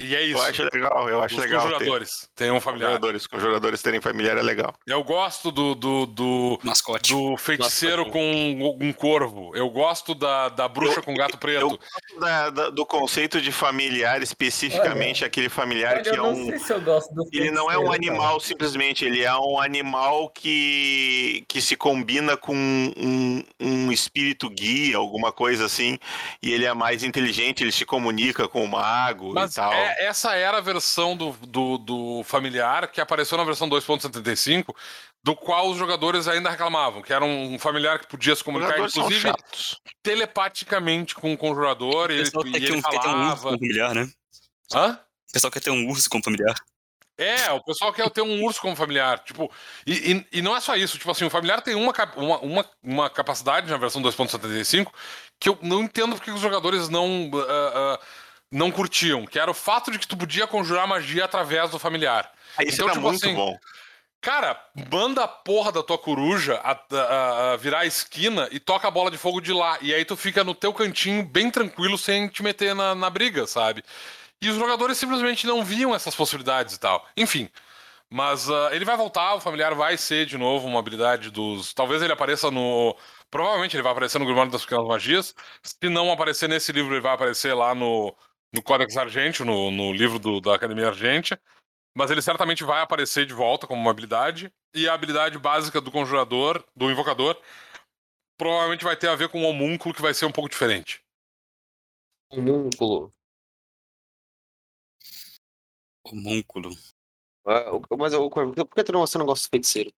E 0.00 0.16
é 0.16 0.22
isso. 0.24 0.38
Eu 0.38 0.42
acho 0.42 0.62
legal, 0.72 1.08
eu 1.08 1.22
acho 1.22 1.34
Os 1.36 1.40
legal. 1.40 1.60
ter 1.62 1.72
conjuradores 1.72 2.28
tenham 2.34 2.56
um 2.56 2.60
familiar. 2.60 2.88
Conjuradores, 2.90 3.26
conjuradores 3.26 3.82
terem 3.82 4.00
familiar 4.00 4.36
é 4.38 4.42
legal. 4.42 4.74
Eu 4.86 5.02
gosto 5.04 5.50
do, 5.50 5.74
do, 5.74 6.06
do, 6.06 6.58
Mascote. 6.62 7.12
do 7.12 7.36
feiticeiro 7.36 7.98
Nossa, 7.98 8.10
com 8.12 8.76
um, 8.80 8.92
corvo. 8.92 9.54
Eu 9.54 9.68
gosto 9.70 10.14
da, 10.14 10.48
da 10.48 10.66
bruxa 10.68 11.00
Eu- 11.00 11.02
com 11.02 11.14
gato 11.14 11.34
Eu 11.34 11.38
preto. 11.38 11.68
gosto 11.68 12.20
da- 12.20 12.50
da- 12.50 12.70
do 12.70 12.86
conceito 12.86 13.40
de 13.40 13.52
familiar, 13.52 14.22
especificamente 14.22 15.24
aquele 15.24 15.48
familiar 15.48 15.94
Olha, 15.94 16.02
que 16.02 16.08
eu 16.10 16.14
é 16.14 16.16
não 16.16 16.32
um. 16.32 16.46
sei 16.48 16.58
se 16.58 16.72
eu 16.72 16.80
gosto 16.80 17.14
do 17.14 17.28
Ele 17.32 17.50
não 17.50 17.70
é 17.70 17.76
um 17.78 17.82
feiticeiro, 17.82 17.84
cara. 17.90 17.96
animal 17.96 18.40
simplesmente, 18.40 19.04
ele 19.04 19.22
é 19.22 19.34
um 19.34 19.60
animal 19.60 20.28
que, 20.30 21.44
que 21.48 21.60
se 21.60 21.76
combina 21.76 22.36
com 22.36 22.54
um, 22.54 23.42
um 23.60 23.92
espírito 23.92 24.48
guia, 24.50 24.96
alguma 24.96 25.32
coisa 25.32 25.66
assim, 25.66 25.98
e 26.42 26.52
ele 26.52 26.64
é 26.64 26.74
mais 26.74 27.02
inteligente, 27.02 27.62
ele 27.62 27.72
se 27.72 27.84
comunica 27.84 28.48
com 28.48 28.64
o 28.64 28.68
mago 28.68 29.32
Mas 29.34 29.52
e 29.52 29.56
tal. 29.56 29.72
é, 29.72 29.89
é- 29.98 30.06
essa 30.06 30.34
era 30.34 30.58
a 30.58 30.60
versão 30.60 31.16
do, 31.16 31.32
do, 31.46 31.78
do 31.78 32.22
familiar 32.24 32.88
que 32.88 33.00
apareceu 33.00 33.36
na 33.38 33.44
versão 33.44 33.68
2.75, 33.68 34.74
do 35.22 35.36
qual 35.36 35.68
os 35.68 35.76
jogadores 35.78 36.26
ainda 36.28 36.50
reclamavam, 36.50 37.02
que 37.02 37.12
era 37.12 37.24
um 37.24 37.58
familiar 37.58 37.98
que 37.98 38.06
podia 38.06 38.34
se 38.34 38.42
comunicar, 38.42 38.78
inclusive, 38.78 39.32
telepaticamente 40.02 41.14
com 41.14 41.32
o 41.32 41.38
conjurador, 41.38 42.10
e 42.10 42.14
O 42.14 42.16
ele, 42.16 42.24
pessoal 42.24 42.46
e 42.46 42.52
quer 42.52 42.58
ter 42.58 42.64
ele 42.64 42.74
um, 42.74 42.78
um 42.78 42.82
falava. 42.82 43.42
como 43.42 43.58
familiar, 43.58 43.94
né? 43.94 44.10
Hã? 44.72 44.98
O 45.28 45.32
pessoal 45.32 45.50
quer 45.50 45.60
ter 45.60 45.70
um 45.70 45.88
urso 45.88 46.08
como 46.08 46.24
familiar. 46.24 46.54
É, 47.20 47.52
o 47.52 47.62
pessoal 47.62 47.92
quer 47.92 48.08
ter 48.08 48.22
um 48.22 48.42
urso 48.42 48.60
como 48.62 48.74
familiar. 48.74 49.18
Tipo, 49.18 49.52
e, 49.86 50.12
e, 50.12 50.26
e 50.38 50.42
não 50.42 50.56
é 50.56 50.60
só 50.60 50.74
isso. 50.74 50.96
Tipo 50.96 51.10
assim, 51.10 51.26
o 51.26 51.30
familiar 51.30 51.60
tem 51.60 51.74
uma, 51.74 51.92
uma, 52.16 52.38
uma, 52.38 52.66
uma 52.82 53.10
capacidade 53.10 53.70
na 53.70 53.76
versão 53.76 54.00
2.75 54.00 54.90
que 55.38 55.50
eu 55.50 55.58
não 55.60 55.82
entendo 55.82 56.16
porque 56.16 56.30
os 56.30 56.40
jogadores 56.40 56.88
não, 56.88 57.30
ah, 57.34 57.72
ah, 57.74 58.00
não 58.50 58.70
curtiam, 58.70 59.24
que 59.26 59.38
era 59.38 59.50
o 59.50 59.54
fato 59.54 59.90
de 59.90 59.98
que 59.98 60.06
tu 60.06 60.16
podia 60.16 60.46
conjurar 60.46 60.86
magia 60.86 61.24
através 61.24 61.70
do 61.70 61.78
familiar. 61.78 62.30
Aí 62.56 62.66
Isso 62.66 62.76
Então, 62.76 62.86
era 62.86 62.94
tipo 62.94 63.06
muito 63.08 63.24
assim, 63.24 63.34
bom. 63.34 63.56
Cara, 64.20 64.62
manda 64.92 65.24
a 65.24 65.28
porra 65.28 65.72
da 65.72 65.82
tua 65.82 65.96
coruja 65.96 66.60
a, 66.62 66.72
a- 66.94 67.52
a 67.52 67.56
virar 67.56 67.80
a 67.80 67.86
esquina 67.86 68.48
e 68.52 68.60
toca 68.60 68.86
a 68.86 68.90
bola 68.90 69.10
de 69.10 69.16
fogo 69.16 69.40
de 69.40 69.52
lá. 69.52 69.78
E 69.80 69.94
aí 69.94 70.04
tu 70.04 70.14
fica 70.16 70.44
no 70.44 70.54
teu 70.54 70.74
cantinho 70.74 71.22
bem 71.24 71.50
tranquilo 71.50 71.96
sem 71.96 72.28
te 72.28 72.42
meter 72.42 72.74
na, 72.74 72.94
na 72.94 73.08
briga, 73.08 73.46
sabe? 73.46 73.82
E 74.42 74.48
os 74.50 74.56
jogadores 74.56 74.98
simplesmente 74.98 75.46
não 75.46 75.64
viam 75.64 75.94
essas 75.94 76.14
possibilidades 76.14 76.74
e 76.74 76.80
tal. 76.80 77.06
Enfim. 77.16 77.48
Mas 78.10 78.50
ah, 78.50 78.70
ele 78.72 78.84
vai 78.84 78.96
voltar, 78.96 79.34
o 79.36 79.40
familiar 79.40 79.74
vai 79.74 79.96
ser 79.96 80.26
de 80.26 80.36
novo 80.36 80.66
uma 80.66 80.80
habilidade 80.80 81.30
dos. 81.30 81.72
Talvez 81.72 82.02
ele 82.02 82.12
apareça 82.12 82.50
no. 82.50 82.96
Provavelmente 83.30 83.76
ele 83.76 83.82
vai 83.84 83.92
aparecer 83.92 84.18
no 84.18 84.26
Grimório 84.26 84.50
das 84.50 84.62
Pequenas 84.64 84.86
Magias. 84.88 85.34
Se 85.62 85.88
não 85.88 86.10
aparecer 86.10 86.48
nesse 86.48 86.72
livro, 86.72 86.92
ele 86.92 87.00
vai 87.00 87.14
aparecer 87.14 87.54
lá 87.54 87.74
no, 87.74 88.14
no 88.52 88.62
Codex 88.62 88.96
Argentio, 88.96 89.44
no, 89.44 89.70
no 89.70 89.92
livro 89.92 90.18
do- 90.18 90.40
da 90.40 90.54
Academia 90.54 90.88
Argentia. 90.88 91.40
Mas 91.96 92.10
ele 92.10 92.22
certamente 92.22 92.62
vai 92.64 92.80
aparecer 92.82 93.26
de 93.26 93.34
volta 93.34 93.66
como 93.66 93.80
uma 93.80 93.90
habilidade. 93.90 94.52
E 94.74 94.88
a 94.88 94.94
habilidade 94.94 95.38
básica 95.38 95.80
do 95.80 95.90
conjurador, 95.90 96.64
do 96.74 96.90
invocador, 96.90 97.36
provavelmente 98.38 98.84
vai 98.84 98.96
ter 98.96 99.08
a 99.08 99.16
ver 99.16 99.28
com 99.28 99.42
o 99.42 99.48
homúnculo, 99.48 99.94
que 99.94 100.02
vai 100.02 100.14
ser 100.14 100.26
um 100.26 100.32
pouco 100.32 100.48
diferente. 100.48 101.02
Homúnculo. 102.30 103.12
Homúnculo. 106.04 106.70
Ah, 107.44 107.72
Mas 107.98 108.14
o 108.14 108.30
Corvo, 108.30 108.54
por 108.54 108.74
que 108.74 108.84
tu 108.84 108.92
não, 108.92 109.00
você 109.00 109.18
não 109.18 109.26
gosta 109.26 109.44
de 109.46 109.50
feiticeiro? 109.50 109.92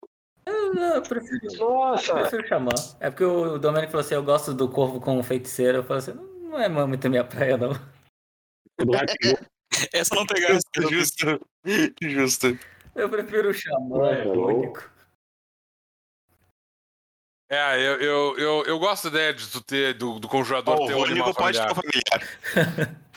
Eu, 0.47 0.75
eu 0.75 1.03
prefiro, 1.03 1.41
eu 1.47 1.59
Nossa! 1.59 2.15
prefiro 2.15 2.49
xamã. 2.49 2.71
É 2.99 3.11
porque 3.11 3.25
o 3.25 3.59
Domênico 3.59 3.93
falou 3.93 4.05
assim: 4.05 4.15
eu 4.15 4.23
gosto 4.25 4.55
do 4.55 4.69
corvo 4.69 5.01
como 5.01 5.23
feiticeiro. 5.23 5.79
Eu 5.79 5.85
falei 5.85 5.99
assim: 5.99 6.15
não, 6.15 6.59
é 6.59 6.69
muito 6.69 7.11
minha 7.11 7.25
praia, 7.25 7.57
não. 7.57 7.73
Do. 8.79 8.93
Essa 9.93 10.15
não 10.15 10.27
pegaram. 10.27 10.59
Justo. 10.91 11.41
Justo. 12.01 12.59
Eu 12.95 13.09
prefiro 13.09 13.51
o 13.51 13.55
xamã, 13.55 14.11
é 14.11 14.23
Hello. 14.23 14.47
único. 14.49 14.93
É, 17.51 17.77
eu, 17.77 18.01
eu, 18.01 18.39
eu, 18.39 18.65
eu 18.65 18.79
gosto 18.79 19.11
da 19.11 19.19
ideia 19.19 19.35
de 19.35 19.47
tu 19.47 19.61
ter, 19.61 19.95
do, 19.95 20.19
do 20.19 20.27
conjurador 20.27 20.75
Ó, 20.81 20.87
ter 20.87 20.95
o 20.95 21.01
um 21.01 21.05
animal 21.05 21.33
Rônico 21.33 21.43
pode 21.43 21.59
ter 21.59 21.75
familiar. 21.75 22.17
um 22.17 22.55
familiar. 22.55 23.03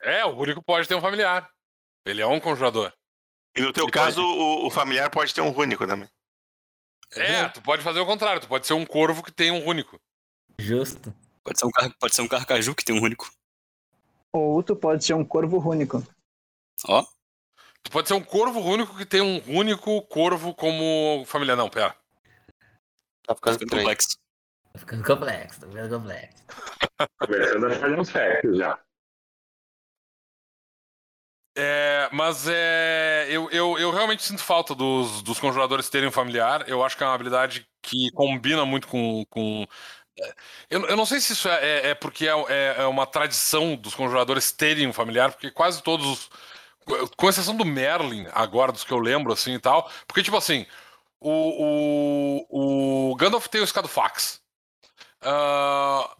É, 0.00 0.24
o 0.24 0.30
único 0.30 0.62
pode 0.62 0.88
ter 0.88 0.94
um 0.94 1.00
familiar. 1.00 1.48
Ele 2.06 2.22
é 2.22 2.26
um 2.26 2.40
conjurador. 2.40 2.90
E 3.54 3.60
no 3.60 3.72
teu 3.72 3.84
Ele 3.84 3.92
caso, 3.92 4.22
o, 4.22 4.66
o 4.66 4.70
familiar 4.70 5.10
pode 5.10 5.34
ter 5.34 5.42
um 5.42 5.50
Rônico 5.50 5.86
também. 5.86 6.08
É, 7.12 7.48
tu 7.48 7.60
pode 7.62 7.82
fazer 7.82 8.00
o 8.00 8.06
contrário. 8.06 8.40
Tu 8.40 8.48
pode 8.48 8.66
ser 8.66 8.72
um 8.72 8.86
corvo 8.86 9.22
que 9.22 9.30
tem 9.30 9.50
um 9.50 9.64
único. 9.66 10.00
Justo. 10.58 11.14
Pode 11.44 11.58
ser 11.58 11.66
um, 11.66 11.70
car... 11.70 11.94
pode 12.00 12.14
ser 12.14 12.22
um 12.22 12.28
carcaju 12.28 12.74
que 12.74 12.84
tem 12.84 12.98
um 12.98 13.02
único. 13.02 13.30
Ou 14.38 14.62
tu 14.62 14.76
pode 14.76 15.04
ser 15.04 15.14
um 15.14 15.24
corvo 15.24 15.58
único. 15.68 16.02
Ó, 16.88 17.04
Tu 17.86 17.90
pode 17.90 18.08
ser 18.08 18.14
um 18.14 18.22
corvo 18.22 18.58
único 18.58 18.96
que 18.96 19.06
tem 19.06 19.22
um 19.22 19.40
único 19.46 20.02
corvo 20.02 20.52
como 20.52 21.24
familiar. 21.24 21.56
Não, 21.56 21.70
pera. 21.70 21.94
Tá 23.24 23.34
ficando 23.36 23.60
complexo. 23.60 24.18
Tá 24.72 24.78
ficando 24.80 25.04
complexo, 25.04 25.60
tá 25.60 25.68
ficando 25.68 25.96
complexo. 25.96 26.44
Começando 27.20 27.66
a 27.66 27.70
fazer 27.70 28.00
uns 28.00 28.08
hacks 28.10 28.56
já. 28.56 28.80
É, 31.56 32.08
mas 32.12 32.48
é, 32.48 33.28
eu, 33.30 33.48
eu, 33.50 33.78
eu 33.78 33.92
realmente 33.92 34.24
sinto 34.24 34.42
falta 34.42 34.74
dos, 34.74 35.22
dos 35.22 35.38
conjuradores 35.38 35.88
terem 35.88 36.08
um 36.08 36.12
familiar. 36.12 36.68
Eu 36.68 36.82
acho 36.82 36.96
que 36.96 37.04
é 37.04 37.06
uma 37.06 37.14
habilidade 37.14 37.68
que 37.80 38.10
combina 38.10 38.64
muito 38.66 38.88
com. 38.88 39.24
com 39.30 39.64
eu, 40.70 40.86
eu 40.86 40.96
não 40.96 41.06
sei 41.06 41.20
se 41.20 41.32
isso 41.32 41.48
é, 41.48 41.54
é- 41.64 41.90
é 41.90 41.94
porque 41.94 42.26
é, 42.26 42.32
é- 42.48 42.74
é 42.78 42.86
uma 42.86 43.06
tradição 43.06 43.76
dos 43.76 43.94
conjuradores 43.94 44.52
terem 44.52 44.86
um 44.86 44.92
familiar, 44.92 45.32
porque 45.32 45.50
quase 45.50 45.82
todos 45.82 46.06
os. 46.06 46.30
Com 47.16 47.28
exceção 47.28 47.56
do 47.56 47.64
Merlin, 47.64 48.26
agora, 48.32 48.70
dos 48.72 48.84
que 48.84 48.92
eu 48.92 48.98
lembro, 48.98 49.32
assim 49.32 49.54
e 49.54 49.58
tal. 49.58 49.90
Porque, 50.06 50.22
tipo 50.22 50.36
assim, 50.36 50.64
o, 51.20 52.40
o, 52.50 53.10
o 53.12 53.16
Gandalf 53.16 53.46
tem 53.48 53.60
o 53.60 53.64
Escadofax. 53.64 54.40
Ah, 55.22 56.16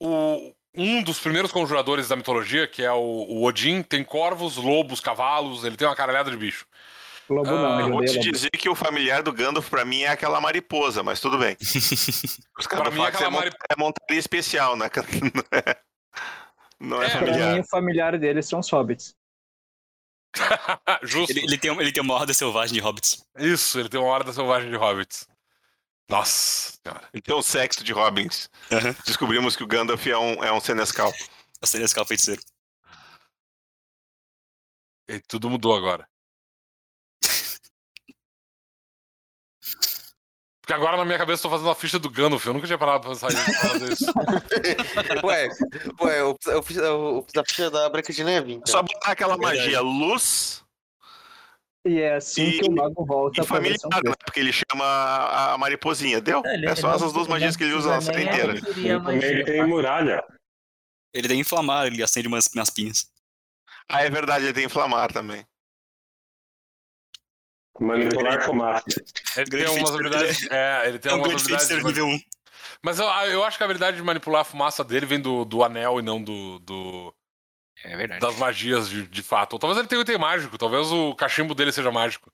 o, 0.00 0.52
um 0.74 1.02
dos 1.02 1.18
primeiros 1.18 1.50
conjuradores 1.52 2.08
da 2.08 2.16
mitologia, 2.16 2.66
que 2.66 2.82
é 2.82 2.92
o, 2.92 2.96
o 2.98 3.44
Odin, 3.44 3.82
tem 3.82 4.04
corvos, 4.04 4.56
lobos, 4.56 5.00
cavalos, 5.00 5.64
ele 5.64 5.76
tem 5.76 5.86
uma 5.88 5.96
caralhada 5.96 6.30
de 6.30 6.36
bicho. 6.36 6.66
Lobo 7.28 7.50
Ah, 7.50 7.52
não, 7.52 7.80
Eu 7.80 7.80
ele 7.86 7.92
vou 7.92 8.04
te 8.04 8.16
lobo. 8.18 8.32
dizer 8.32 8.50
que 8.50 8.68
o 8.68 8.74
familiar 8.74 9.22
do 9.22 9.32
Gandalf, 9.32 9.68
pra 9.68 9.84
mim, 9.84 10.02
é 10.02 10.08
aquela 10.08 10.40
mariposa, 10.40 11.02
mas 11.02 11.20
tudo 11.20 11.36
bem. 11.38 11.56
Os 12.58 12.66
Pra 12.66 12.90
mim, 12.90 12.96
Cadofax 13.02 13.16
aquela 13.16 13.26
é, 13.26 13.30
mon- 13.30 13.38
mari- 13.38 13.50
é 13.70 13.76
montaria 13.76 14.18
especial, 14.18 14.76
né? 14.76 14.88
Não 16.80 17.02
é, 17.02 17.06
É, 17.06 17.10
Pra 17.10 17.18
familiar. 17.20 17.54
mim, 17.54 17.60
o 17.60 17.64
familiar 17.68 18.18
deles 18.18 18.46
são 18.46 18.60
os 18.60 18.70
hobbits. 18.70 19.14
Justo. 21.02 21.32
ele, 21.32 21.40
ele, 21.40 21.58
tem, 21.58 21.70
ele 21.80 21.92
tem 21.92 22.02
uma 22.02 22.14
horda 22.14 22.32
selvagem 22.32 22.74
de 22.74 22.80
hobbits. 22.80 23.24
Isso, 23.36 23.78
ele 23.80 23.88
tem 23.88 23.98
uma 24.00 24.08
horda 24.08 24.32
selvagem 24.32 24.70
de 24.70 24.76
hobbits. 24.76 25.26
Nossa 26.08 26.72
senhora. 26.82 27.08
Ele 27.12 27.20
tem 27.20 27.34
um 27.34 27.42
sexto 27.42 27.84
de 27.84 27.92
Robbins. 27.92 28.48
Aham. 28.72 28.94
Descobrimos 29.04 29.54
que 29.56 29.62
o 29.62 29.66
Gandalf 29.66 30.06
é 30.06 30.16
um, 30.16 30.42
é 30.42 30.50
um 30.52 30.60
Senescal. 30.60 31.12
A 31.60 31.66
Senescal 31.66 32.06
feiticeiro. 32.06 32.40
E 35.08 35.20
tudo 35.20 35.50
mudou 35.50 35.74
agora. 35.76 36.08
Porque 40.68 40.82
agora 40.82 40.98
na 40.98 41.04
minha 41.06 41.16
cabeça 41.16 41.40
eu 41.40 41.42
tô 41.44 41.56
fazendo 41.56 41.70
a 41.70 41.74
ficha 41.74 41.98
do 41.98 42.10
Gandalf. 42.10 42.44
Eu 42.44 42.52
nunca 42.52 42.66
tinha 42.66 42.76
parado 42.76 43.00
pra 43.00 43.08
pensar 43.12 43.28
isso. 43.90 44.04
Ué, 45.24 45.48
ué, 45.98 46.20
eu, 46.20 46.38
eu, 46.48 46.62
fiz, 46.62 46.76
eu 46.76 47.24
fiz 47.26 47.40
a 47.40 47.44
ficha 47.46 47.70
da 47.70 47.88
Branca 47.88 48.12
de 48.12 48.22
Neve. 48.22 48.52
Então. 48.52 48.70
Só 48.70 48.82
botar 48.82 49.12
aquela 49.12 49.38
magia 49.38 49.80
luz 49.80 50.62
E 51.86 52.02
é 52.02 52.16
assim 52.16 52.42
E- 52.48 52.60
que 52.60 52.68
o 52.68 52.74
mago 52.74 53.02
volta 53.06 53.40
e 53.40 53.46
pra 53.46 53.56
familiar, 53.56 53.78
né? 53.82 54.00
3. 54.02 54.16
Porque 54.22 54.40
ele 54.40 54.52
chama 54.52 54.84
a, 54.84 55.56
mariposinha. 55.56 56.20
Deu? 56.20 56.42
Ele- 56.44 56.66
É 56.68 56.74
só 56.74 56.88
ele 56.88 56.96
essas 56.96 57.14
duas 57.14 57.26
magias 57.28 57.56
que 57.56 57.64
ele 57.64 57.72
usa 57.72 57.88
na 57.88 58.02
série 58.02 58.24
inteira. 58.24 58.52
E 58.76 58.98
magia, 58.98 59.44
tem 59.46 59.66
muralha. 59.66 60.22
Ele 61.14 61.28
tem 61.28 61.40
inflamar, 61.40 61.86
ele 61.86 62.02
acende 62.02 62.28
umas, 62.28 62.46
umas 62.54 62.68
pinhas. 62.68 63.06
Ah, 63.88 64.02
é 64.04 64.10
verdade, 64.10 64.44
ele 64.44 64.52
tem 64.52 64.66
inflamar 64.66 65.10
também. 65.10 65.46
Manipular 67.80 68.42
fumaça. 68.44 68.84
Ele 68.88 69.04
tem 69.34 69.44
Grande 69.60 69.64
umas 69.66 69.74
feiticeiro. 69.90 70.06
habilidades. 70.06 70.50
É, 70.50 70.88
ele 70.88 70.98
tem 70.98 71.12
É 71.12 71.14
um 71.14 71.18
umas 71.18 71.28
grande 71.28 71.54
habilidades. 71.54 71.84
nível 71.84 72.06
1. 72.06 72.20
Mas 72.82 72.98
eu, 72.98 73.06
eu 73.06 73.44
acho 73.44 73.56
que 73.56 73.62
a 73.62 73.66
habilidade 73.66 73.96
de 73.96 74.02
manipular 74.02 74.42
a 74.42 74.44
fumaça 74.44 74.84
dele 74.84 75.06
vem 75.06 75.20
do, 75.20 75.44
do 75.44 75.62
anel 75.64 75.98
e 75.98 76.02
não 76.02 76.22
do, 76.22 76.58
do- 76.60 77.14
É 77.84 77.96
verdade. 77.96 78.20
das 78.20 78.36
magias 78.36 78.88
de, 78.88 79.06
de 79.06 79.22
fato. 79.22 79.54
Ou 79.54 79.58
talvez 79.58 79.78
ele 79.78 79.88
tenha 79.88 79.98
um 79.98 80.02
item 80.02 80.18
mágico, 80.18 80.56
talvez 80.58 80.90
o 80.92 81.14
cachimbo 81.14 81.54
dele 81.54 81.72
seja 81.72 81.90
mágico. 81.90 82.30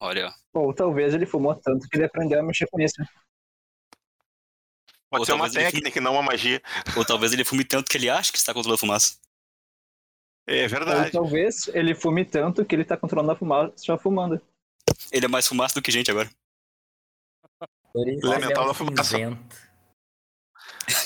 Olha, 0.00 0.34
ó. 0.54 0.60
Ou 0.60 0.74
talvez 0.74 1.14
ele 1.14 1.26
fumou 1.26 1.54
tanto 1.54 1.88
que 1.88 1.96
ele 1.96 2.04
aprendeu 2.06 2.40
a 2.40 2.42
mexer 2.42 2.66
com 2.70 2.80
isso. 2.80 2.96
Pode 5.10 5.20
Ou 5.20 5.24
ser 5.26 5.32
uma 5.34 5.50
técnica 5.50 5.98
e 5.98 6.02
não 6.02 6.14
uma 6.14 6.22
magia. 6.22 6.60
Ou 6.98 7.04
talvez 7.04 7.32
ele 7.32 7.44
fume 7.44 7.64
tanto 7.64 7.88
que 7.88 7.96
ele 7.96 8.10
acha 8.10 8.32
que 8.32 8.38
está 8.38 8.52
controlando 8.52 8.76
a 8.76 8.80
fumaça. 8.80 9.16
É 10.46 10.64
Ou 10.64 10.68
verdade. 10.68 11.12
talvez 11.12 11.68
ele 11.68 11.94
fume 11.94 12.24
tanto 12.24 12.64
que 12.64 12.74
ele 12.74 12.84
tá 12.84 12.96
controlando 12.96 13.32
a 13.32 13.36
fumaça 13.36 13.72
já 13.84 13.96
fumando. 13.96 14.40
Ele 15.12 15.26
é 15.26 15.28
mais 15.28 15.46
fumaça 15.46 15.74
do 15.74 15.82
que 15.82 15.90
gente 15.90 16.10
agora. 16.10 16.28
Isso 17.96 18.26
Elemental 18.26 18.34
ele 18.34 18.52
é 18.52 18.54
da 18.54 18.70
um 18.70 18.74
fumaça. 18.74 19.04
cinzento. 19.04 19.56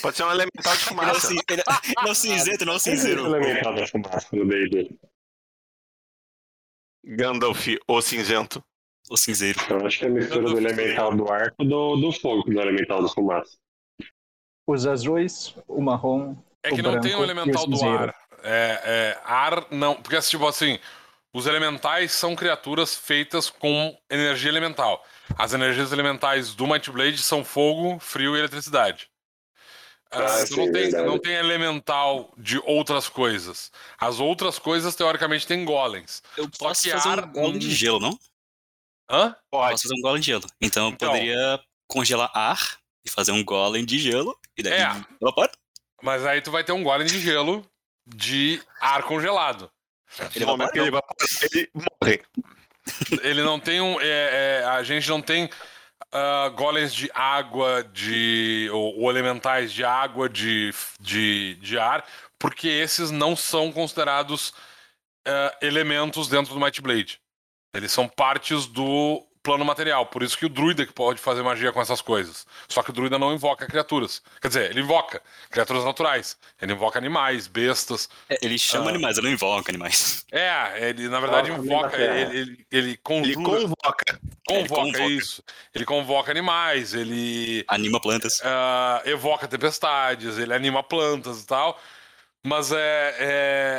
Pode 0.03 0.17
ser 0.17 0.25
um 0.25 0.31
elemental 0.31 0.75
de 0.77 0.83
é 0.83 0.85
fumaça. 0.87 1.33
ele 1.33 1.41
é- 1.61 1.65
ele 2.01 2.09
é 2.09 2.11
o 2.11 2.15
cinzento, 2.15 2.65
não 2.65 2.75
é 2.75 2.79
cinzeiro. 2.79 3.27
elemental 3.27 3.75
da 3.75 3.87
fumaça 3.87 4.29
no 4.33 4.45
meio 4.45 4.69
dele. 4.71 4.99
Gandalf, 7.05 7.67
o 7.87 8.03
cinzento. 8.03 8.63
O 9.11 9.17
cinzeiro. 9.17 9.59
Eu 9.71 9.87
acho 9.87 9.99
que 9.99 10.05
é 10.05 10.09
a 10.09 10.11
mistura 10.11 10.43
do 10.43 10.59
elemental 10.59 11.15
do 11.17 11.31
ar 11.33 11.51
com 11.53 11.65
do, 11.65 11.97
do 11.97 12.13
fogo 12.13 12.43
do 12.51 12.61
elemental 12.61 13.03
da 13.03 13.09
fumaça. 13.09 13.57
Os 14.67 14.87
azuis, 14.87 15.55
o 15.67 15.81
marrom. 15.81 16.37
É 16.63 16.69
que 16.71 16.81
O 16.81 16.83
não 16.83 16.93
tem 17.01 17.01
branco 17.01 17.09
e 17.09 17.15
o 17.15 17.25
elemental 17.25 17.67
do 17.67 17.83
ar. 17.89 18.15
É, 18.43 18.81
é, 18.85 19.21
ar 19.25 19.67
não. 19.71 19.95
Porque, 20.03 20.21
tipo 20.21 20.47
assim, 20.47 20.79
os 21.33 21.47
elementais 21.47 22.13
são 22.13 22.35
criaturas 22.35 22.97
feitas 22.97 23.51
com 23.51 23.97
energia 24.11 24.51
elemental. 24.51 25.05
As 25.37 25.53
energias 25.53 25.93
elementais 25.93 26.55
do 26.55 26.67
Might 26.67 26.91
Blade 26.91 27.19
são 27.19 27.45
fogo, 27.45 27.99
frio 27.99 28.35
e 28.37 28.39
eletricidade. 28.39 29.09
Ah, 30.11 30.27
sim, 30.47 30.57
não, 30.57 30.73
tem, 30.73 30.91
não 30.91 31.19
tem 31.19 31.35
elemental 31.35 32.33
de 32.39 32.59
outras 32.65 33.11
coisas. 33.11 33.71
As 34.01 34.19
outras 34.19 34.59
coisas, 34.59 34.95
teoricamente, 34.97 35.47
tem 35.47 35.65
golems. 35.67 36.23
Eu 36.35 36.45
Só 36.45 36.69
posso 36.69 36.83
que 36.83 36.91
fazer 36.91 37.09
ar 37.11 37.25
um 37.25 37.33
golem 37.33 37.59
de 37.59 37.75
gelo, 37.75 38.01
não? 38.01 38.19
Hã? 39.11 39.37
Pode. 39.51 39.73
Posso 39.73 39.83
fazer 39.83 39.95
um 39.95 40.01
golem 40.03 40.21
de 40.21 40.27
gelo. 40.27 40.45
Então 40.61 40.87
eu 40.87 40.93
Então. 40.93 41.11
poderia 41.11 41.61
congelar 41.87 42.31
ar 42.35 42.79
e 43.05 43.11
fazer 43.11 43.33
um 43.33 43.45
golem 43.45 43.85
de 43.85 43.99
gelo. 43.99 44.39
E 44.57 44.63
daí 44.63 44.81
É. 44.81 44.89
Mas 46.03 46.25
aí 46.25 46.41
tu 46.41 46.51
vai 46.51 46.65
ter 46.65 46.73
um 46.73 46.83
golem 46.83 47.07
de 47.07 47.21
gelo 47.21 47.69
de 48.07 48.63
ar 48.81 49.03
congelado. 49.03 49.71
Ele 50.35 50.45
No 50.45 50.53
momento 50.53 50.73
que 50.73 50.79
ele 50.79 50.89
evapora, 50.89 51.17
ele 51.53 51.71
morre. 51.75 52.23
Ele 53.23 53.43
não 53.43 53.61
tem 53.61 53.81
um. 53.81 54.01
é, 54.01 54.61
é, 54.61 54.65
a 54.65 54.83
gente 54.83 55.09
não 55.09 55.21
tem 55.21 55.51
ah, 56.13 56.49
golems 56.55 56.95
de 56.95 57.11
água, 57.15 57.85
de. 57.93 58.69
Ou, 58.73 59.01
ou 59.01 59.11
elementais 59.11 59.73
de 59.73 59.85
água, 59.85 60.29
de, 60.29 60.73
de, 60.99 61.57
de 61.57 61.79
ar, 61.79 62.05
porque 62.39 62.69
esses 62.69 63.11
não 63.11 63.37
são 63.37 63.71
considerados 63.71 64.55
ah, 65.27 65.57
elementos 65.61 66.29
dentro 66.29 66.55
do 66.55 66.61
Might 66.61 66.81
Blade. 66.81 67.21
Eles 67.75 67.93
são 67.93 68.09
partes 68.09 68.67
do 68.67 69.28
plano 69.49 69.65
material. 69.65 70.05
Por 70.07 70.23
isso 70.23 70.37
que 70.37 70.45
o 70.47 70.49
druida 70.49 70.85
que 70.85 70.93
pode 70.93 71.19
fazer 71.19 71.43
magia 71.43 71.73
com 71.73 71.81
essas 71.81 72.01
coisas. 72.03 72.47
Só 72.69 72.83
que 72.83 72.91
o 72.91 72.93
druida 72.93 73.19
não 73.19 73.33
invoca 73.33 73.67
criaturas. 73.67 74.23
Quer 74.41 74.49
dizer, 74.49 74.71
ele 74.71 74.81
invoca 74.81 75.23
criaturas 75.51 75.85
naturais. 75.85 76.37
Ele 76.61 76.73
invoca 76.75 76.99
animais, 76.99 77.47
bestas. 77.47 78.09
É, 78.29 78.39
Ele 78.43 78.59
chama 78.59 78.87
Ah. 78.87 78.89
animais, 78.91 79.17
ele 79.17 79.27
não 79.29 79.33
invoca 79.35 79.71
animais. 79.71 80.25
É, 80.31 80.89
ele 80.91 81.09
na 81.09 81.21
verdade 81.21 81.51
Invoca 81.51 81.97
ele, 81.97 82.39
ele, 82.39 82.67
ele 82.71 82.97
conjura, 82.99 83.29
Ele 83.33 83.37
convoca. 83.45 84.21
convoca, 84.47 84.69
convoca. 84.83 85.03
isso. 85.05 85.43
Ele 85.75 85.85
convoca 85.85 86.31
animais, 86.31 86.93
ele 86.95 87.65
Anima 87.69 88.01
plantas. 88.01 88.41
ah, 88.45 89.01
evoca 89.07 89.49
tempestades, 89.49 90.37
ele 90.39 90.53
anima 90.53 90.83
plantas 90.83 91.43
e 91.43 91.47
tal. 91.47 91.81
Mas 92.47 92.73
é, 92.73 93.17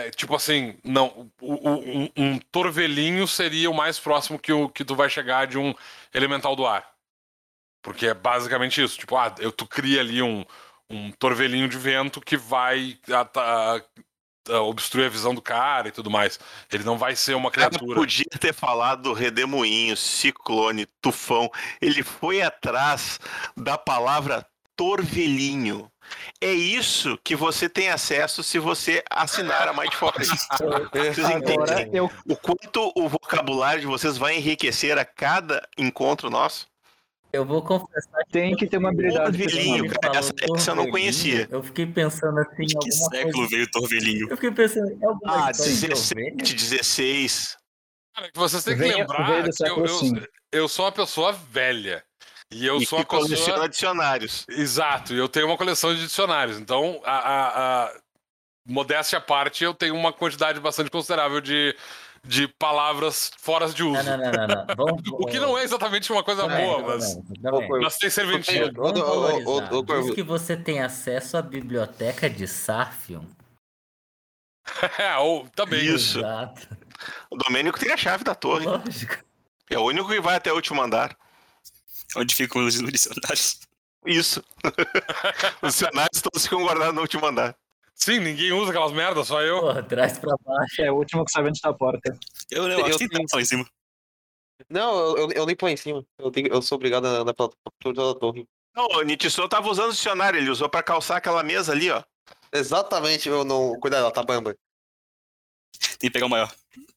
é, 0.08 0.12
tipo 0.12 0.36
assim, 0.36 0.78
não, 0.84 1.32
um, 1.42 2.10
um 2.16 2.40
torvelinho 2.52 3.28
seria 3.28 3.70
o 3.70 3.74
mais 3.74 4.00
próximo 4.00 4.38
que, 4.38 4.52
o, 4.52 4.70
que 4.70 4.84
tu 4.84 4.96
vai 4.96 5.10
chegar 5.10 5.48
de 5.48 5.58
um 5.58 5.74
elemental 6.14 6.56
do 6.56 6.66
ar. 6.66 6.90
Porque 7.82 8.08
é 8.08 8.14
basicamente 8.14 8.84
isso. 8.84 8.98
Tipo, 8.98 9.16
ah, 9.18 9.34
eu, 9.40 9.52
tu 9.52 9.66
cria 9.66 10.02
ali 10.02 10.22
um, 10.22 10.46
um 10.90 11.12
torvelinho 11.12 11.70
de 11.70 11.78
vento 11.78 12.20
que 12.22 12.36
vai 12.38 13.00
ah, 13.12 13.26
tá, 13.26 13.82
ah, 14.50 14.62
obstruir 14.62 15.06
a 15.06 15.10
visão 15.10 15.34
do 15.34 15.42
cara 15.42 15.88
e 15.88 15.92
tudo 15.92 16.10
mais. 16.10 16.40
Ele 16.72 16.84
não 16.84 16.98
vai 16.98 17.16
ser 17.16 17.36
uma 17.36 17.50
O 17.50 17.52
cara 17.52 17.70
criatura. 17.70 17.94
podia 17.94 18.26
ter 18.40 18.54
falado 18.54 19.04
do 19.04 19.14
redemoinho, 19.14 19.96
ciclone, 19.96 20.86
tufão. 21.02 21.50
Ele 21.82 22.04
foi 22.04 22.42
atrás 22.42 23.20
da 23.56 23.78
palavra 23.78 24.46
torvelinho. 24.76 25.92
É 26.42 26.52
isso 26.52 27.18
que 27.24 27.36
você 27.36 27.68
tem 27.70 27.90
acesso 27.90 28.44
se 28.44 28.60
você 28.60 29.04
assinar 29.10 29.68
a 29.68 29.74
Might 29.74 29.96
Forest. 29.98 30.32
Vocês 30.94 31.30
entendem 31.30 31.90
eu, 31.94 32.10
o 32.28 32.36
quanto 32.36 32.92
o 32.96 33.08
vocabulário 33.10 33.82
de 33.82 33.88
vocês 33.88 34.18
vai 34.18 34.38
enriquecer 34.38 34.98
a 34.98 35.06
cada 35.06 35.62
encontro 35.78 36.30
nosso? 36.30 36.68
Eu 37.32 37.46
vou 37.46 37.62
confessar 37.62 38.24
que 38.26 38.32
tenho 38.32 38.58
que 38.58 38.66
ter 38.66 38.78
uma 38.78 38.90
habilidade. 38.90 39.38
Torvelinho, 39.38 39.88
cara, 40.02 40.18
essa- 40.18 40.34
essa 40.56 40.72
eu 40.72 40.76
não 40.76 40.90
conhecia. 40.90 41.48
Eu 41.52 41.62
fiquei 41.62 41.86
pensando 41.86 42.40
assim 42.40 42.64
em 42.64 42.66
De 42.66 42.76
que 42.80 42.92
século 42.92 43.34
coisa. 43.34 43.50
veio 43.52 43.64
o 43.66 43.72
Torvelinho? 43.72 44.28
Eu 44.32 44.36
fiquei 44.36 44.52
pensando 44.52 44.92
em 44.92 45.06
alguma 45.06 45.46
Ah, 45.48 45.52
história 45.52 45.74
de 45.76 45.80
17, 45.88 46.24
ovelha. 46.24 46.56
16. 46.56 47.58
Cara, 48.16 48.32
que 48.32 48.40
vocês 48.40 48.64
têm 48.64 48.76
que 48.76 48.82
lembrar 48.84 49.44
que 49.44 49.64
eu, 49.64 49.86
eu, 49.86 50.28
eu 50.52 50.68
sou 50.68 50.86
uma 50.86 50.92
pessoa 50.92 51.32
velha. 51.32 52.04
E 52.52 52.66
eu 52.66 52.78
e 52.78 52.86
sou 52.86 52.98
que 53.00 53.04
uma 53.16 53.22
pessoa. 53.22 53.38
coleciona 53.38 53.70
dicionários. 53.70 54.46
Exato, 54.50 55.14
e 55.14 55.18
eu 55.18 55.30
tenho 55.30 55.46
uma 55.48 55.58
coleção 55.58 55.94
de 55.94 56.02
dicionários. 56.02 56.58
Então, 56.60 57.00
a, 57.04 57.12
a- 57.18 57.84
a- 57.86 57.94
modéstia 58.66 59.18
à 59.20 59.22
parte, 59.22 59.64
eu 59.64 59.74
tenho 59.74 59.96
uma 59.96 60.12
quantidade 60.12 60.60
bastante 60.60 60.90
considerável 60.92 61.42
de, 61.42 61.76
de 62.24 62.48
palavras 62.48 63.32
fora 63.38 63.68
de 63.70 63.84
uso. 63.84 64.04
Não, 64.04 64.18
não, 64.18 64.18
não, 64.18 64.32
não, 64.32 64.48
não. 64.48 64.66
Vamos, 64.76 65.02
O 65.12 65.26
que 65.28 65.40
não 65.40 65.58
é 65.58 65.64
exatamente 65.64 66.12
uma 66.12 66.24
coisa 66.24 66.44
é, 66.44 66.66
boa, 66.66 66.80
não, 66.82 66.88
mas, 66.88 67.16
é. 67.16 67.52
Ô, 67.52 67.80
mas 67.82 67.98
tem 67.98 68.10
serventia. 68.10 68.72
Vamos 68.72 69.00
valorizar. 69.00 70.02
Diz 70.02 70.16
que 70.16 70.24
você 70.24 70.58
tem 70.58 70.82
acesso 70.82 71.38
à 71.38 71.42
biblioteca 71.42 72.30
de 72.30 72.48
Sarfion. 72.48 73.24
É, 75.00 75.18
ou 75.18 75.48
também. 75.50 75.84
Isso. 75.84 76.20
Exato. 76.20 76.68
O 77.32 77.36
Domênico 77.38 77.80
tem 77.80 77.92
a 77.92 77.98
chave 77.98 78.24
da 78.24 78.36
torre. 78.36 78.66
Lógico. 78.66 79.18
É 79.70 79.80
o 79.80 79.84
único 79.84 80.10
que 80.10 80.20
vai 80.22 80.36
até 80.36 80.52
o 80.52 80.56
último 80.56 80.80
andar. 80.82 81.18
Onde 82.16 82.36
ficam 82.36 82.66
os 82.66 82.74
dicionários? 82.76 83.60
Isso. 84.06 84.44
Os 85.62 85.74
dicionários 85.74 86.22
todos 86.22 86.44
ficam 86.44 86.64
guardados 86.64 86.96
no 86.96 87.02
último 87.02 87.26
andar. 87.26 87.56
Sim, 87.94 88.20
ninguém 88.20 88.54
usa 88.54 88.70
aquelas 88.72 88.94
merdas, 88.94 89.28
só 89.28 89.42
eu. 89.42 89.60
Porra, 89.60 89.84
traz 89.84 90.18
pra 90.18 90.34
baixo. 90.44 90.82
É 90.82 90.90
o 90.90 90.96
último 90.96 91.26
que 91.26 91.32
sabe 91.32 91.50
onde 91.50 91.60
tá 91.60 91.70
a 91.70 91.74
porta. 91.74 92.18
Eu, 92.50 92.66
eu, 92.70 92.86
acho 92.86 92.92
Eu 92.94 92.98
que 92.98 93.10
tem 93.10 93.26
tenho- 93.28 93.42
em 93.42 93.46
cima. 93.46 93.66
Não, 94.70 95.00
eu, 95.00 95.18
eu, 95.18 95.32
eu 95.32 95.46
nem 95.46 95.56
lá 95.62 95.70
em 95.72 95.78
cima. 95.78 96.04
Eu, 96.18 96.32
tenho, 96.32 96.48
eu 96.48 96.62
sou 96.62 96.78
obrigado 96.78 97.06
a 97.06 97.10
andar 97.10 97.34
pela, 97.34 97.50
pela 97.84 98.18
torre. 98.18 98.48
Não, 98.74 98.86
o 98.88 99.02
Nitiso 99.02 99.48
tava 99.50 99.68
usando 99.70 99.90
o 99.90 99.94
dicionário, 99.94 100.40
ele 100.40 100.50
usou 100.50 100.70
pra 100.70 100.82
calçar 100.82 101.18
aquela 101.18 101.44
mesa 101.44 101.74
ali, 101.74 101.92
ó. 101.92 102.02
Exatamente, 102.54 103.28
eu 103.28 103.44
não. 103.44 103.78
Cuidado, 103.82 104.02
ela 104.04 104.12
tá 104.14 104.24
bamba. 104.24 104.56
Tem 106.00 106.10
que 106.10 106.12
pegar 106.12 106.26
o 106.26 106.30
maior. 106.30 106.52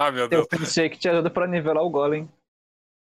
Ah, 0.00 0.10
meu 0.10 0.26
Deus. 0.28 0.42
Eu 0.42 0.48
pensei 0.48 0.90
que 0.90 0.98
te 0.98 1.08
ajuda 1.08 1.30
pra 1.30 1.46
nivelar 1.46 1.84
o 1.84 1.88
golem. 1.90 2.28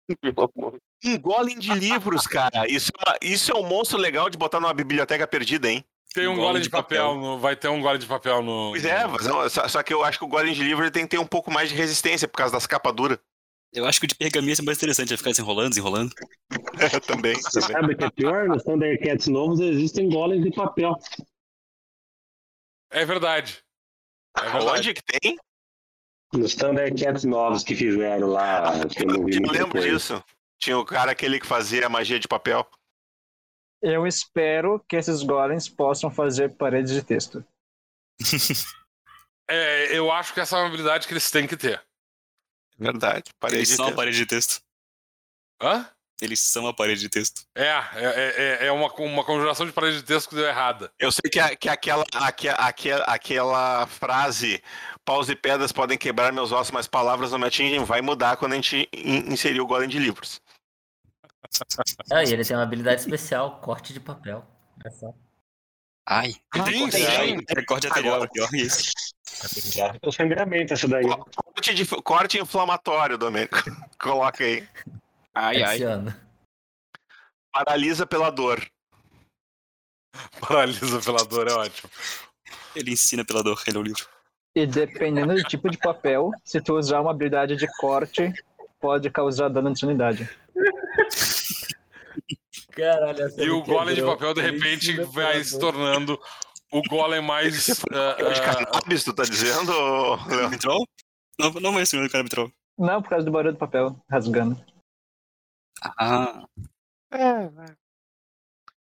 Um 0.56 0.78
golem 1.18 1.58
de 1.58 1.72
livros, 1.74 2.26
cara. 2.26 2.66
Isso 2.70 2.90
é, 2.98 3.08
uma- 3.10 3.18
isso 3.22 3.52
é 3.52 3.54
um 3.54 3.66
monstro 3.66 3.98
legal 3.98 4.28
de 4.30 4.36
botar 4.38 4.58
numa 4.60 4.72
biblioteca 4.74 5.26
perdida, 5.26 5.70
hein? 5.70 5.84
Tem 6.14 6.26
um 6.26 6.30
Golem 6.34 6.46
gole 6.48 6.58
de 6.60 6.64
de 6.64 6.70
papel, 6.70 7.14
no- 7.14 7.38
vai 7.38 7.54
ter 7.54 7.68
um 7.68 7.80
gole 7.82 7.98
de 7.98 8.06
papel 8.06 8.42
no. 8.42 8.70
Pois 8.70 8.84
é, 8.86 9.06
mas 9.06 9.26
não, 9.26 9.48
só, 9.50 9.68
só 9.68 9.82
que 9.82 9.92
eu 9.92 10.02
acho 10.02 10.18
que 10.18 10.24
o 10.24 10.28
golem 10.28 10.54
de 10.54 10.62
livro 10.64 10.82
ele 10.82 10.90
tem 10.90 11.02
que 11.02 11.10
ter 11.10 11.18
um 11.18 11.26
pouco 11.26 11.50
mais 11.50 11.68
de 11.68 11.74
resistência 11.74 12.26
por 12.26 12.38
causa 12.38 12.54
das 12.54 12.66
capas 12.66 12.94
duras. 12.94 13.18
Eu 13.72 13.84
acho 13.84 14.00
que 14.00 14.06
o 14.06 14.08
de 14.08 14.14
pergaminho 14.14 14.54
é 14.58 14.62
mais 14.62 14.78
interessante, 14.78 15.08
vai 15.10 15.18
ficar 15.18 15.30
desenrolando, 15.30 15.68
desenrolando. 15.70 16.14
também, 17.06 17.34
Você 17.34 17.60
também. 17.60 17.76
sabe 17.76 17.92
o 17.92 17.96
que 17.98 18.04
é 18.04 18.10
pior? 18.10 18.48
Nos 18.48 18.62
Thundercats 18.62 19.26
novos 19.26 19.60
existem 19.60 20.08
golems 20.08 20.42
de 20.42 20.50
papel. 20.52 20.94
É 22.90 23.04
verdade. 23.04 23.58
É 24.38 24.42
verdade. 24.42 24.66
Onde 24.66 24.94
que 24.94 25.02
tem? 25.02 25.36
Nos 26.32 26.54
Thundercats 26.54 27.24
novos 27.24 27.62
que 27.62 27.74
fizeram 27.74 28.28
lá. 28.28 28.72
que 28.88 29.02
eu 29.04 29.28
Eu 29.28 29.40
não 29.42 29.52
lembro 29.52 29.80
disso. 29.82 30.22
Tinha 30.58 30.78
o 30.78 30.84
cara 30.84 31.12
aquele 31.12 31.38
que 31.40 31.46
fazia 31.46 31.88
magia 31.88 32.18
de 32.18 32.26
papel. 32.28 32.68
Eu 33.82 34.06
espero 34.06 34.82
que 34.88 34.96
esses 34.96 35.22
golems 35.22 35.68
possam 35.68 36.10
fazer 36.10 36.54
paredes 36.56 36.92
de 36.92 37.02
texto. 37.02 37.44
É, 39.48 39.96
eu 39.96 40.10
acho 40.10 40.34
que 40.34 40.40
essa 40.40 40.56
é 40.56 40.58
uma 40.60 40.66
habilidade 40.66 41.06
que 41.06 41.12
eles 41.12 41.30
têm 41.30 41.46
que 41.46 41.56
ter. 41.56 41.80
Verdade. 42.76 43.30
Parede 43.38 43.58
Eles 43.58 43.68
de 43.68 43.76
são 43.76 43.84
a 43.84 43.88
texto. 43.88 43.96
parede 43.96 44.16
de 44.18 44.26
texto. 44.26 44.60
Hã? 45.62 45.88
Eles 46.20 46.40
são 46.40 46.66
a 46.66 46.74
parede 46.74 47.00
de 47.02 47.08
texto. 47.08 47.46
É, 47.54 47.68
é, 47.68 48.58
é, 48.64 48.66
é 48.66 48.72
uma, 48.72 48.92
uma 48.94 49.22
conjuração 49.22 49.64
de 49.64 49.70
parede 49.72 49.98
de 49.98 50.02
texto 50.02 50.30
que 50.30 50.34
deu 50.34 50.46
errada. 50.46 50.90
Eu 50.98 51.12
sei 51.12 51.30
que, 51.30 51.38
a- 51.38 51.54
que 51.54 51.68
aquela, 51.68 52.04
aque- 52.14 52.48
aquela, 52.48 53.04
aquela 53.04 53.86
frase 53.86 54.60
paus 55.04 55.28
e 55.28 55.36
pedras 55.36 55.70
podem 55.70 55.96
quebrar 55.96 56.32
meus 56.32 56.50
ossos, 56.50 56.72
mas 56.72 56.88
palavras 56.88 57.30
não 57.30 57.38
me 57.38 57.46
atingem, 57.46 57.84
vai 57.84 58.00
mudar 58.02 58.36
quando 58.38 58.54
a 58.54 58.56
gente 58.56 58.88
in- 58.92 59.32
inserir 59.32 59.60
o 59.60 59.66
golem 59.66 59.88
de 59.88 60.00
livros. 60.00 60.40
Ah, 62.10 62.24
e 62.24 62.32
ele 62.32 62.44
tem 62.44 62.56
uma 62.56 62.62
habilidade 62.62 63.00
especial, 63.00 63.60
corte 63.60 63.92
de 63.92 64.00
papel. 64.00 64.44
Olha 64.84 64.94
só. 64.94 65.14
Ai. 66.08 66.34
Sim, 66.54 66.88
tem. 66.88 67.44
Recorde 67.48 67.88
arterial, 67.88 68.28
pior 68.28 68.48
que 68.48 68.58
isso. 68.58 68.92
O 70.02 70.12
sangramento, 70.12 70.72
essa 70.72 70.86
daí. 70.86 71.04
Corte, 71.04 71.74
de, 71.74 71.86
corte 71.86 72.38
inflamatório, 72.38 73.18
Domênico. 73.18 73.58
Coloca 74.00 74.44
aí. 74.44 74.66
Ai, 75.34 75.62
ai. 75.62 75.78
Paralisa 77.52 78.06
pela 78.06 78.30
dor. 78.30 78.64
Paralisa 80.40 81.00
pela 81.00 81.24
dor, 81.24 81.48
é 81.48 81.52
ótimo. 81.52 81.90
Ele 82.74 82.92
ensina 82.92 83.24
pela 83.24 83.42
dor, 83.42 83.62
ele 83.66 83.76
é 83.76 83.80
o 83.80 83.82
livro. 83.82 84.06
E 84.54 84.66
dependendo 84.66 85.34
do 85.34 85.42
tipo 85.42 85.70
de 85.70 85.76
papel, 85.76 86.30
se 86.44 86.60
tu 86.60 86.74
usar 86.78 87.00
uma 87.00 87.10
habilidade 87.10 87.56
de 87.56 87.66
corte, 87.78 88.32
pode 88.80 89.10
causar 89.10 89.48
dano 89.48 89.72
de 89.72 89.78
sanidade. 89.80 90.28
Caralho, 92.72 93.22
essa 93.22 93.42
E 93.42 93.50
o 93.50 93.62
golem 93.62 93.94
de 93.94 94.02
papel, 94.02 94.34
de 94.34 94.40
repente, 94.42 94.92
vai 95.04 95.42
se 95.42 95.58
tornando 95.58 96.20
o 96.72 96.82
golem 96.88 97.22
mais. 97.22 97.70
ah, 97.92 98.14
De 98.32 98.40
ah, 98.40 98.54
cannabis, 98.54 99.04
tu 99.04 99.12
tá 99.12 99.22
dizendo? 99.24 99.72
Vitrol? 100.50 100.86
Não, 101.38 101.50
não 101.52 101.72
vai 101.72 101.84
ser 101.86 102.02
o 102.02 102.10
cara 102.10 102.24
vitrol. 102.24 102.50
Não, 102.78 103.02
por 103.02 103.10
causa 103.10 103.24
do 103.24 103.30
barulho 103.32 103.52
do 103.52 103.58
papel 103.58 104.02
rasgando. 104.10 104.62
Ah, 105.82 106.46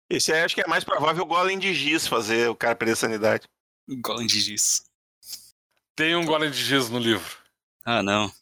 Esse 0.09 0.33
aí 0.33 0.43
acho 0.43 0.55
que 0.55 0.61
é 0.61 0.67
mais 0.67 0.85
provável 0.85 1.23
o 1.23 1.27
golem 1.27 1.59
de 1.59 1.73
giz 1.75 2.07
fazer 2.07 2.49
o 2.49 2.57
cara 2.57 2.75
perder 2.77 2.97
sanidade. 2.97 3.49
golem 4.01 4.27
de 4.27 4.41
giz. 4.41 4.83
Tem 5.97 6.17
um 6.17 6.25
golem 6.25 6.51
de 6.51 6.63
giz 6.63 6.89
no 6.89 6.99
livro. 6.99 7.39
Ah, 7.85 8.03
não. 8.03 8.33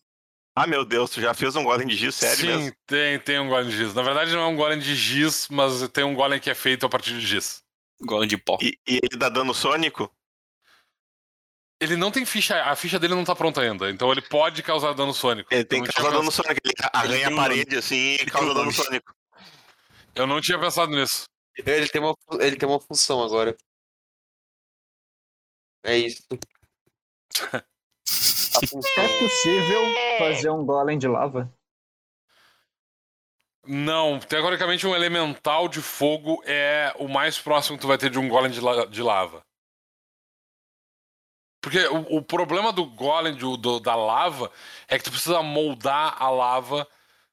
Ah, 0.61 0.67
meu 0.67 0.85
Deus, 0.85 1.11
tu 1.11 1.21
já 1.21 1.33
fez 1.33 1.55
um 1.55 1.63
golem 1.63 1.87
de 1.87 1.95
giz, 1.95 2.17
sério 2.17 2.37
Sim, 2.37 2.47
mesmo? 2.49 2.73
tem, 2.85 3.17
tem 3.21 3.39
um 3.39 3.49
golem 3.49 3.71
de 3.71 3.77
giz. 3.77 3.95
Na 3.95 4.03
verdade, 4.03 4.33
não 4.33 4.41
é 4.41 4.47
um 4.47 4.57
golem 4.57 4.81
de 4.81 4.93
giz, 4.97 5.47
mas 5.49 5.89
tem 5.91 6.03
um 6.03 6.17
golem 6.17 6.41
que 6.41 6.51
é 6.51 6.55
feito 6.55 6.85
a 6.85 6.89
partir 6.89 7.13
de 7.13 7.25
giz. 7.25 7.63
Golem 8.01 8.29
de 8.29 8.37
pó. 8.37 8.59
E, 8.61 8.77
e 8.85 8.97
ele 8.97 9.17
dá 9.17 9.29
dano 9.29 9.55
sônico? 9.55 10.13
Ele 11.81 11.95
não 11.95 12.11
tem 12.11 12.25
ficha, 12.25 12.61
a 12.65 12.75
ficha 12.75 12.99
dele 12.99 13.15
não 13.15 13.25
tá 13.25 13.37
pronta 13.37 13.61
ainda, 13.61 13.89
então 13.89 14.11
ele 14.11 14.21
pode 14.21 14.61
causar 14.65 14.95
dano 14.95 15.15
sônico. 15.15 15.49
Ele 15.55 15.65
tem 15.65 15.81
que 15.81 15.93
causar 15.93 16.11
dano 16.11 16.33
sônico. 16.33 16.61
Ele 16.65 16.75
arranha 16.93 17.29
a 17.29 17.37
parede 17.37 17.77
assim 17.77 18.15
e 18.15 18.27
causa 18.27 18.53
dano 18.53 18.73
sônico. 18.73 19.15
Eu 20.13 20.27
não 20.27 20.41
tinha 20.41 20.59
pensado 20.59 20.91
nisso. 20.91 21.27
Ele 21.57 21.89
tem 21.89 22.01
uma, 22.01 22.17
ele 22.41 22.57
tem 22.57 22.69
uma 22.69 22.81
função 22.81 23.23
agora. 23.23 23.57
É 25.85 25.97
isso. 25.97 26.27
É 28.65 29.19
possível 29.19 29.83
fazer 30.19 30.51
um 30.51 30.65
golem 30.65 30.99
de 30.99 31.07
lava? 31.09 31.53
Não, 33.67 34.19
teoricamente 34.19 34.87
um 34.87 34.95
elemental 34.95 35.69
de 35.69 35.83
fogo 35.83 36.43
é 36.47 36.95
o 36.99 37.07
mais 37.07 37.39
próximo 37.39 37.77
que 37.77 37.83
tu 37.83 37.89
vai 37.89 37.99
ter 37.99 38.09
de 38.09 38.19
um 38.19 38.29
golem 38.29 38.51
de, 38.51 38.61
la- 38.61 38.87
de 38.87 39.03
lava. 39.03 39.43
Porque 41.61 41.79
o, 41.89 42.17
o 42.19 42.23
problema 42.23 42.73
do 42.73 42.87
golem 42.87 43.35
de- 43.35 43.57
do- 43.59 43.81
da 43.81 43.95
lava 43.95 44.51
é 44.87 44.97
que 44.97 45.05
tu 45.05 45.11
precisa 45.11 45.43
moldar 45.43 46.17
a 46.23 46.31
lava, 46.31 46.89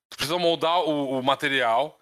tu 0.10 0.18
precisa 0.18 0.38
moldar 0.38 0.80
o, 0.82 1.18
o 1.20 1.24
material 1.24 1.98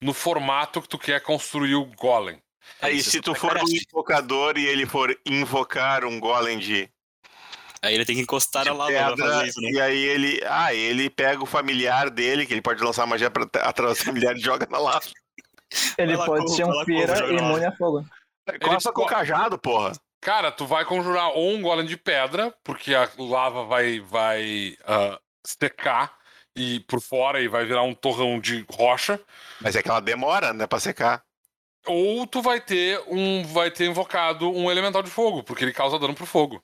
no 0.00 0.14
formato 0.14 0.80
que 0.80 0.88
tu 0.88 0.98
quer 0.98 1.20
construir 1.20 1.74
o 1.74 1.84
golem. 1.84 2.40
Aí 2.80 2.96
Isso, 2.96 3.10
se 3.10 3.20
tu 3.20 3.32
vai 3.32 3.40
for 3.40 3.58
um 3.58 3.68
invocador 3.68 4.56
e 4.56 4.66
ele 4.66 4.86
for 4.86 5.14
invocar 5.26 6.04
um 6.04 6.18
golem 6.18 6.58
de, 6.58 6.90
Aí 7.82 7.94
ele 7.94 8.04
tem 8.04 8.16
que 8.16 8.22
encostar 8.22 8.64
de 8.64 8.70
a 8.70 8.72
lava 8.72 8.92
pra 8.92 9.16
fazer 9.16 9.46
isso, 9.46 9.60
né? 9.60 9.70
e 9.70 9.80
aí 9.80 10.04
ele. 10.04 10.40
Ah, 10.46 10.74
ele 10.74 11.10
pega 11.10 11.42
o 11.42 11.46
familiar 11.46 12.10
dele, 12.10 12.46
que 12.46 12.54
ele 12.54 12.62
pode 12.62 12.82
lançar 12.82 13.06
magia 13.06 13.30
pra, 13.30 13.44
atrás 13.62 13.98
do 13.98 14.04
familiar 14.04 14.36
e 14.36 14.40
joga 14.40 14.66
na 14.70 14.78
lava. 14.78 15.06
Ele 15.98 16.16
pode 16.16 16.44
corvo, 16.44 16.48
ser 16.48 16.64
um 16.64 16.84
pira 16.84 17.32
imune 17.32 17.64
a 17.64 17.72
fogo. 17.72 18.04
Costa 18.62 18.92
com 18.92 19.02
o 19.02 19.06
cajado, 19.06 19.58
porra. 19.58 19.92
Cara, 20.20 20.50
tu 20.50 20.66
vai 20.66 20.84
conjurar 20.84 21.30
ou 21.30 21.50
um 21.50 21.62
golem 21.62 21.86
de 21.86 21.96
pedra, 21.96 22.54
porque 22.64 22.94
a 22.94 23.08
lava 23.18 23.64
vai, 23.64 24.00
vai 24.00 24.76
ah, 24.86 25.20
secar 25.46 26.16
e 26.56 26.80
por 26.80 27.00
fora 27.00 27.40
e 27.40 27.48
vai 27.48 27.64
virar 27.64 27.82
um 27.82 27.94
torrão 27.94 28.40
de 28.40 28.64
rocha. 28.70 29.20
Mas 29.60 29.76
é 29.76 29.82
que 29.82 29.88
ela 29.88 30.00
demora, 30.00 30.52
né, 30.52 30.66
pra 30.66 30.80
secar. 30.80 31.22
Ou 31.86 32.26
tu 32.26 32.42
vai 32.42 32.60
ter 32.60 33.00
um. 33.06 33.44
Vai 33.44 33.70
ter 33.70 33.86
invocado 33.86 34.50
um 34.50 34.70
elemental 34.70 35.02
de 35.02 35.10
fogo, 35.10 35.44
porque 35.44 35.62
ele 35.62 35.72
causa 35.72 35.98
dano 35.98 36.14
pro 36.14 36.26
fogo. 36.26 36.62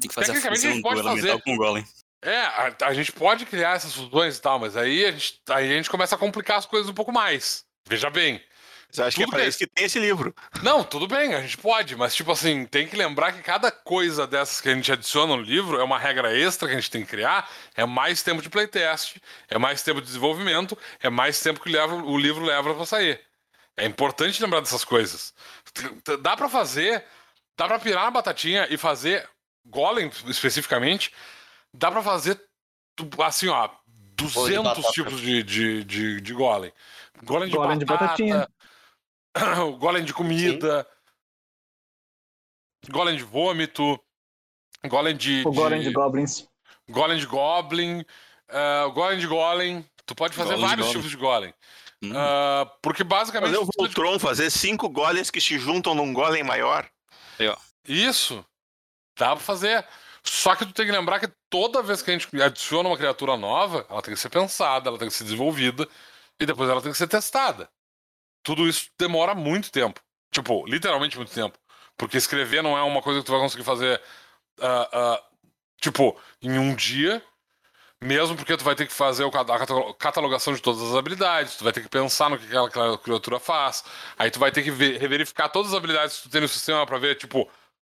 Tem 0.00 0.08
que 0.08 0.14
fazer 0.14 0.32
a 0.32 0.34
a 0.34 0.40
fusão 0.40 0.56
gente 0.56 0.76
do 0.76 0.82
pode 0.82 1.00
elemental 1.00 1.26
fazer- 1.30 1.42
com 1.42 1.54
o 1.54 1.56
golem. 1.56 1.86
É, 2.22 2.38
a, 2.40 2.74
a 2.84 2.94
gente 2.94 3.12
pode 3.12 3.46
criar 3.46 3.76
essas 3.76 3.94
fusões 3.94 4.36
e 4.36 4.40
tal, 4.40 4.58
mas 4.58 4.76
aí 4.76 5.04
a, 5.04 5.12
gente, 5.12 5.40
aí 5.50 5.72
a 5.72 5.76
gente 5.76 5.90
começa 5.90 6.14
a 6.14 6.18
complicar 6.18 6.58
as 6.58 6.66
coisas 6.66 6.88
um 6.88 6.94
pouco 6.94 7.12
mais. 7.12 7.64
Veja 7.88 8.10
bem. 8.10 8.42
Você 8.90 9.02
acha 9.02 9.16
que 9.16 9.22
é 9.22 9.26
Tudo 9.26 9.30
pra 9.32 9.40
bem. 9.40 9.48
isso 9.48 9.58
que 9.58 9.66
tem 9.66 9.84
esse 9.84 9.98
livro? 9.98 10.34
Não, 10.62 10.82
tudo 10.82 11.06
bem, 11.06 11.34
a 11.34 11.40
gente 11.42 11.58
pode, 11.58 11.94
mas 11.96 12.14
tipo 12.14 12.30
assim, 12.32 12.64
tem 12.64 12.86
que 12.86 12.96
lembrar 12.96 13.32
que 13.32 13.42
cada 13.42 13.70
coisa 13.70 14.26
dessas 14.26 14.60
que 14.60 14.68
a 14.68 14.74
gente 14.74 14.90
adiciona 14.90 15.36
no 15.36 15.42
livro 15.42 15.78
é 15.78 15.84
uma 15.84 15.98
regra 15.98 16.36
extra 16.36 16.66
que 16.68 16.74
a 16.74 16.76
gente 16.80 16.90
tem 16.90 17.02
que 17.02 17.08
criar, 17.08 17.50
é 17.74 17.84
mais 17.84 18.22
tempo 18.22 18.40
de 18.40 18.48
playtest, 18.48 19.16
é 19.50 19.58
mais 19.58 19.82
tempo 19.82 20.00
de 20.00 20.06
desenvolvimento, 20.06 20.78
é 21.00 21.10
mais 21.10 21.38
tempo 21.40 21.60
que 21.60 21.68
leva, 21.68 21.94
o 21.96 22.16
livro 22.16 22.44
leva 22.44 22.74
pra 22.74 22.86
sair. 22.86 23.20
É 23.76 23.84
importante 23.84 24.40
lembrar 24.42 24.60
dessas 24.60 24.84
coisas. 24.84 25.34
Dá 26.22 26.36
pra 26.36 26.48
fazer, 26.48 27.04
dá 27.56 27.66
pra 27.66 27.78
pirar 27.78 28.04
na 28.04 28.10
batatinha 28.10 28.66
e 28.70 28.76
fazer 28.78 29.28
golem 29.66 30.10
especificamente, 30.26 31.12
dá 31.72 31.90
pra 31.90 32.02
fazer 32.02 32.40
assim, 33.24 33.48
ó, 33.48 33.68
200 33.86 34.62
batata. 34.64 34.92
tipos 34.92 35.20
de, 35.20 35.42
de, 35.42 35.84
de, 35.84 36.20
de 36.20 36.32
golem. 36.32 36.72
Golem 37.24 37.48
de 37.48 37.56
Golem 37.56 37.78
de 37.78 37.84
batata, 37.84 38.04
batatinha. 38.06 38.48
golem 39.78 40.04
de 40.04 40.12
comida, 40.14 40.86
golem 42.90 43.16
de 43.16 43.22
vômito, 43.24 43.98
golem 44.88 45.16
de, 45.16 45.42
O 45.46 45.52
golem 45.52 45.82
de 45.82 45.92
goblins. 45.92 46.48
golem 46.88 47.18
de 47.18 47.26
goblin, 47.26 48.04
ah, 48.48 48.86
golem 48.94 49.18
de 49.18 49.26
golem. 49.26 49.84
Tu 50.04 50.14
pode 50.14 50.34
fazer 50.34 50.50
Golem 50.54 50.62
de 50.62 50.68
vários 50.68 50.86
golem. 50.86 50.96
tipos 51.00 51.10
de 51.10 51.16
golem. 51.16 51.54
Hum. 52.02 52.12
Ah, 52.14 52.70
porque 52.80 53.02
basicamente. 53.02 53.50
Fazer 53.50 53.62
o 53.62 53.66
precisa 53.66 53.88
de- 53.88 53.94
Voltron, 53.94 54.18
fazer 54.18 54.50
cinco 54.50 54.88
golems 54.88 55.30
que 55.30 55.40
se 55.40 55.58
juntam 55.58 55.94
num 55.94 56.12
golem 56.12 56.44
maior. 56.44 56.88
Isso. 57.88 58.44
Dá 59.16 59.28
pra 59.34 59.44
fazer. 59.44 59.86
Só 60.22 60.54
que 60.56 60.66
tu 60.66 60.72
tem 60.72 60.86
que 60.86 60.92
lembrar 60.92 61.20
que 61.20 61.28
toda 61.48 61.82
vez 61.82 62.02
que 62.02 62.10
a 62.10 62.18
gente 62.18 62.42
adiciona 62.42 62.88
uma 62.88 62.96
criatura 62.96 63.36
nova, 63.36 63.86
ela 63.88 64.02
tem 64.02 64.12
que 64.14 64.20
ser 64.20 64.28
pensada, 64.28 64.88
ela 64.88 64.98
tem 64.98 65.08
que 65.08 65.14
ser 65.14 65.24
desenvolvida 65.24 65.88
e 66.40 66.44
depois 66.46 66.68
ela 66.68 66.82
tem 66.82 66.90
que 66.92 66.98
ser 66.98 67.06
testada. 67.06 67.68
Tudo 68.42 68.68
isso 68.68 68.90
demora 68.98 69.34
muito 69.34 69.70
tempo. 69.70 70.00
Tipo, 70.32 70.66
literalmente 70.66 71.16
muito 71.16 71.32
tempo. 71.32 71.58
Porque 71.96 72.16
escrever 72.16 72.62
não 72.62 72.76
é 72.76 72.82
uma 72.82 73.00
coisa 73.02 73.20
que 73.20 73.26
tu 73.26 73.32
vai 73.32 73.40
conseguir 73.40 73.64
fazer, 73.64 74.00
ah, 74.60 74.88
ah, 74.92 75.22
tipo, 75.80 76.18
em 76.42 76.58
um 76.58 76.74
dia. 76.74 77.22
Mesmo 78.00 78.36
porque 78.36 78.56
tu 78.56 78.64
vai 78.64 78.74
ter 78.74 78.86
que 78.86 78.92
fazer 78.92 79.24
a 79.24 79.30
catalo- 79.30 79.94
catalogação 79.94 80.52
de 80.52 80.60
todas 80.60 80.82
as 80.82 80.94
habilidades, 80.94 81.56
tu 81.56 81.64
vai 81.64 81.72
ter 81.72 81.80
que 81.80 81.88
pensar 81.88 82.28
no 82.28 82.38
que 82.38 82.44
aquela 82.54 82.98
criatura 82.98 83.40
faz, 83.40 83.82
aí 84.18 84.30
tu 84.30 84.38
vai 84.38 84.52
ter 84.52 84.62
que 84.62 84.70
ver- 84.70 85.00
reverificar 85.00 85.50
todas 85.50 85.72
as 85.72 85.78
habilidades 85.78 86.18
que 86.18 86.22
tu 86.24 86.28
tem 86.30 86.42
no 86.42 86.48
sistema 86.48 86.86
pra 86.86 86.98
ver, 86.98 87.14
tipo, 87.16 87.50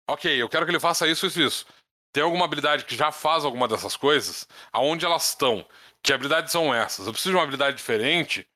ok, 0.08 0.40
eu 0.40 0.48
quero 0.48 0.64
que 0.64 0.72
ele 0.72 0.80
faça 0.80 1.06
isso, 1.06 1.26
isso, 1.26 1.40
isso. 1.40 1.66
Tem 2.12 2.22
alguma 2.22 2.44
habilidade 2.44 2.84
que 2.84 2.96
já 2.96 3.10
faz 3.10 3.44
alguma 3.44 3.66
dessas 3.66 3.96
coisas? 3.96 4.46
Aonde 4.72 5.04
elas 5.04 5.28
estão? 5.30 5.66
Que 6.02 6.12
habilidades 6.12 6.52
são 6.52 6.72
essas? 6.72 7.06
Eu 7.06 7.12
preciso 7.12 7.30
de 7.30 7.36
uma 7.36 7.42
habilidade 7.42 7.76
diferente? 7.76 8.46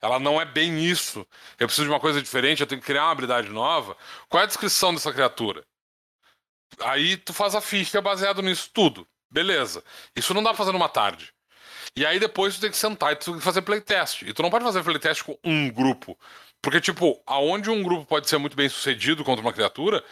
Ela 0.00 0.18
não 0.18 0.40
é 0.40 0.44
bem 0.44 0.82
isso. 0.84 1.26
Eu 1.58 1.66
preciso 1.66 1.86
de 1.86 1.92
uma 1.92 2.00
coisa 2.00 2.22
diferente, 2.22 2.60
eu 2.60 2.66
tenho 2.66 2.80
que 2.80 2.86
criar 2.86 3.04
uma 3.04 3.12
habilidade 3.12 3.48
nova. 3.50 3.96
Qual 4.28 4.40
é 4.40 4.44
a 4.44 4.46
descrição 4.46 4.94
dessa 4.94 5.12
criatura? 5.12 5.64
Aí 6.80 7.16
tu 7.16 7.32
faz 7.32 7.54
a 7.54 7.60
ficha 7.60 8.00
baseado 8.00 8.42
nisso 8.42 8.70
tudo. 8.72 9.06
Beleza. 9.30 9.84
Isso 10.16 10.34
não 10.34 10.42
dá 10.42 10.50
pra 10.50 10.58
fazer 10.58 10.72
numa 10.72 10.88
tarde. 10.88 11.32
E 11.94 12.06
aí 12.06 12.18
depois 12.18 12.54
tu 12.54 12.62
tem 12.62 12.70
que 12.70 12.76
sentar 12.76 13.12
e 13.12 13.16
tu 13.16 13.26
tem 13.26 13.34
que 13.34 13.44
fazer 13.44 13.62
playtest. 13.62 14.22
E 14.22 14.32
tu 14.32 14.42
não 14.42 14.50
pode 14.50 14.64
fazer 14.64 14.82
playtest 14.82 15.22
com 15.22 15.38
um 15.44 15.70
grupo. 15.70 16.18
Porque, 16.62 16.80
tipo, 16.80 17.20
aonde 17.26 17.70
um 17.70 17.82
grupo 17.82 18.06
pode 18.06 18.28
ser 18.28 18.38
muito 18.38 18.56
bem 18.56 18.68
sucedido 18.68 19.24
contra 19.24 19.42
uma 19.42 19.52
criatura, 19.52 20.02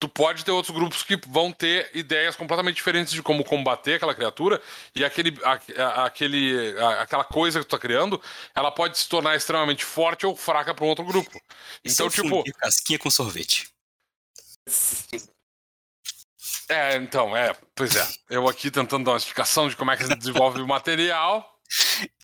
tu 0.00 0.08
pode 0.08 0.44
ter 0.46 0.50
outros 0.50 0.74
grupos 0.74 1.02
que 1.02 1.14
vão 1.28 1.52
ter 1.52 1.90
ideias 1.94 2.34
completamente 2.34 2.76
diferentes 2.76 3.12
de 3.12 3.22
como 3.22 3.44
combater 3.44 3.94
aquela 3.94 4.14
criatura 4.14 4.60
e 4.94 5.04
aquele, 5.04 5.38
a- 5.44 6.06
aquele, 6.06 6.74
a- 6.80 7.02
aquela 7.02 7.22
coisa 7.22 7.60
que 7.60 7.66
tu 7.66 7.70
tá 7.70 7.78
criando, 7.78 8.20
ela 8.54 8.70
pode 8.72 8.98
se 8.98 9.06
tornar 9.06 9.36
extremamente 9.36 9.84
forte 9.84 10.24
ou 10.24 10.34
fraca 10.34 10.74
para 10.74 10.84
um 10.86 10.88
outro 10.88 11.04
grupo. 11.04 11.30
Então, 11.84 12.06
é 12.06 12.10
tipo, 12.10 12.42
casquinha 12.58 12.98
com 12.98 13.10
sorvete. 13.10 13.68
é, 16.68 16.96
então, 16.96 17.36
é, 17.36 17.54
pois 17.74 17.94
é. 17.94 18.08
Eu 18.30 18.48
aqui 18.48 18.70
tentando 18.70 19.04
dar 19.04 19.10
uma 19.12 19.18
explicação 19.18 19.68
de 19.68 19.76
como 19.76 19.90
é 19.90 19.96
que 19.98 20.06
se 20.06 20.16
desenvolve 20.16 20.62
o 20.62 20.66
material. 20.66 21.59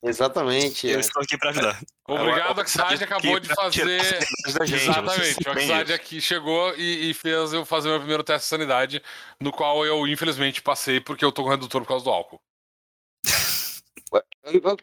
Exatamente. 0.03 0.88
Eu 0.88 0.97
é. 0.97 1.01
estou 1.01 1.22
aqui 1.22 1.38
pra 1.38 1.51
ajudar. 1.51 1.80
Obrigado, 2.09 2.59
Oxide 2.59 3.05
acabou 3.05 3.38
de 3.38 3.49
fazer. 3.49 4.01
Exatamente, 4.47 5.34
você 5.34 5.40
o 5.40 5.44
tem 5.44 5.53
Oxide 5.53 5.82
isso. 5.84 5.94
aqui 5.94 6.20
chegou 6.20 6.74
e, 6.76 7.11
e 7.11 7.14
fez 7.14 7.53
eu 7.53 7.64
fazer 7.64 7.88
meu 7.88 7.99
primeiro 7.99 8.24
teste 8.24 8.44
de 8.47 8.49
sanidade, 8.49 9.03
no 9.40 9.53
qual 9.53 9.84
eu 9.84 10.07
infelizmente 10.07 10.62
passei 10.62 11.01
porque 11.01 11.24
eu 11.24 11.32
tô 11.32 11.42
com 11.44 11.51
redutor 11.51 11.82
por 11.82 11.88
causa 11.88 12.05
do 12.05 12.11
álcool. 12.11 12.40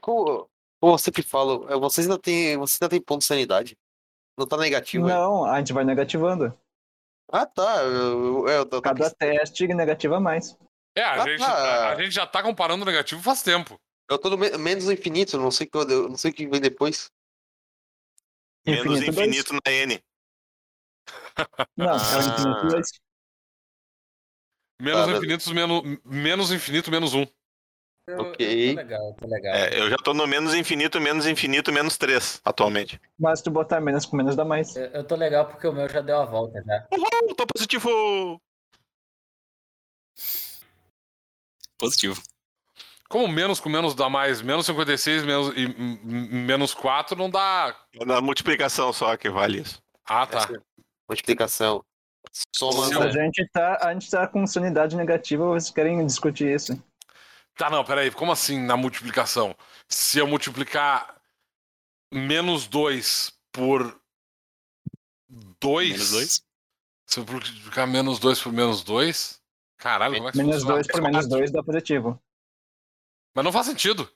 Como, 0.02 0.48
eu 0.82 0.98
sempre 0.98 1.24
falo, 1.24 1.66
é, 1.70 1.78
vocês 1.78 2.08
ainda 2.08 2.20
têm, 2.20 2.58
vocês 2.58 2.82
ainda 2.82 2.90
têm 2.90 3.02
ponto 3.02 3.22
de 3.22 3.28
sanidade. 3.28 3.78
Não 4.38 4.48
tá 4.48 4.58
negativo 4.58 5.06
ainda. 5.06 5.20
Não, 5.20 5.46
a 5.46 5.58
gente 5.60 5.74
vai 5.74 5.84
negativando. 5.84 6.58
Ah, 7.32 7.46
tá. 7.46 7.84
Eu, 7.84 7.92
eu, 7.92 8.48
eu, 8.48 8.70
eu, 8.72 8.82
Cada 8.82 9.10
teste 9.10 9.68
negativa 9.68 10.20
mais. 10.20 10.58
É, 10.96 11.04
a, 11.04 11.14
Ah, 11.14 11.28
gente, 11.28 11.40
tá. 11.40 11.90
a 11.90 11.96
gente 11.96 12.12
já 12.12 12.28
tá 12.28 12.44
comparando 12.44 12.84
o 12.84 12.86
negativo 12.86 13.22
faz 13.22 13.42
tempo. 13.42 13.80
Eu 14.14 14.20
tô 14.20 14.30
no 14.30 14.38
me- 14.38 14.58
menos 14.58 14.90
infinito, 14.90 15.38
não 15.38 15.52
sei 15.52 15.68
o 15.68 15.70
que 15.70 15.86
não 15.86 16.18
sei 16.18 16.32
o 16.32 16.34
que 16.34 16.48
vem 16.48 16.62
depois. 16.62 17.12
Menos 18.66 18.86
Infinito 19.02 19.20
infinito 19.20 19.54
na 19.54 19.72
N. 19.72 20.04
Não, 21.76 21.90
é 21.90 22.18
o 22.18 22.20
infinito 22.20 22.58
Ah. 22.58 22.68
2. 22.70 22.92
Menos 24.82 25.06
Tá, 25.06 25.18
infinitos, 25.18 25.48
menos, 25.52 25.82
menos 26.04 26.52
infinito, 26.52 26.92
menos 26.92 27.14
um. 27.14 27.26
Eu- 28.08 28.20
Ok. 28.20 28.70
eu 28.70 28.76
tô 28.76 28.82
legal, 28.82 29.14
tô 29.16 29.28
legal. 29.28 29.56
É, 29.56 29.80
eu 29.80 29.90
já 29.90 29.96
tô 29.98 30.14
no 30.14 30.28
menos 30.28 30.54
infinito, 30.54 31.00
menos 31.00 31.26
infinito, 31.26 31.72
menos 31.72 31.98
3 31.98 32.42
atualmente. 32.44 33.00
Mas 33.18 33.40
se 33.40 33.46
tu 33.46 33.52
botar 33.52 33.80
menos 33.80 34.06
com 34.06 34.18
menos 34.18 34.36
dá 34.36 34.44
mais. 34.44 34.76
Eu, 34.76 34.86
eu 34.88 35.04
tô 35.08 35.16
legal 35.16 35.48
porque 35.48 35.68
o 35.68 35.72
meu 35.74 35.88
já 35.88 36.02
deu 36.02 36.18
a 36.22 36.26
volta 36.26 36.62
já. 36.64 36.88
Uhul, 36.92 37.36
tô 37.36 37.46
positivo! 37.48 38.42
Positivo. 41.78 42.22
Como 43.10 43.28
menos 43.28 43.60
com 43.60 43.70
menos 43.70 43.94
dá 43.94 44.10
mais, 44.10 44.42
menos 44.42 44.66
56 44.66 45.24
menos, 45.24 45.54
e 45.56 45.68
menos 46.04 46.74
4 46.74 47.18
não 47.18 47.30
dá. 47.30 47.76
É 47.94 48.06
na 48.06 48.22
multiplicação 48.22 48.92
só 48.92 49.16
que 49.16 49.30
vale 49.30 49.60
isso. 49.60 49.82
Ah, 50.06 50.26
tá. 50.26 50.40
Essa 50.40 50.62
multiplicação. 51.08 51.84
Soma. 52.56 52.88
A 53.04 53.12
gente, 53.12 53.48
tá, 53.52 53.78
a 53.82 53.94
gente 53.94 54.10
tá 54.10 54.28
com 54.28 54.48
sanidade 54.48 54.96
negativa, 54.96 55.46
vocês 55.46 55.72
querem 55.72 56.06
discutir 56.06 56.56
isso? 56.56 56.82
Tá, 57.56 57.70
não, 57.70 57.84
peraí. 57.84 58.10
Como 58.10 58.32
assim 58.32 58.60
na 58.60 58.76
multiplicação? 58.76 59.56
Se 59.88 60.18
eu 60.18 60.26
multiplicar 60.26 61.22
menos 62.12 62.68
2 62.68 63.32
por 63.52 64.00
2. 65.60 65.90
Menos 65.90 66.12
dois. 66.12 66.42
Se 67.08 67.20
eu 67.20 67.26
multiplicar 67.26 67.88
menos 67.88 68.20
2 68.20 68.42
por 68.42 68.52
menos 68.52 68.84
2. 68.84 69.42
Caralho, 69.78 70.16
como 70.16 70.30
é 70.30 70.32
que 70.32 70.38
Menos 70.38 70.56
funciona? 70.56 70.76
2 70.76 70.88
por 70.88 71.02
menos 71.02 71.28
2 71.28 71.52
dá 71.52 71.64
positivo. 71.64 72.22
Mas 73.36 73.44
não 73.46 73.52
faz 73.52 73.66
sentido. 73.68 74.10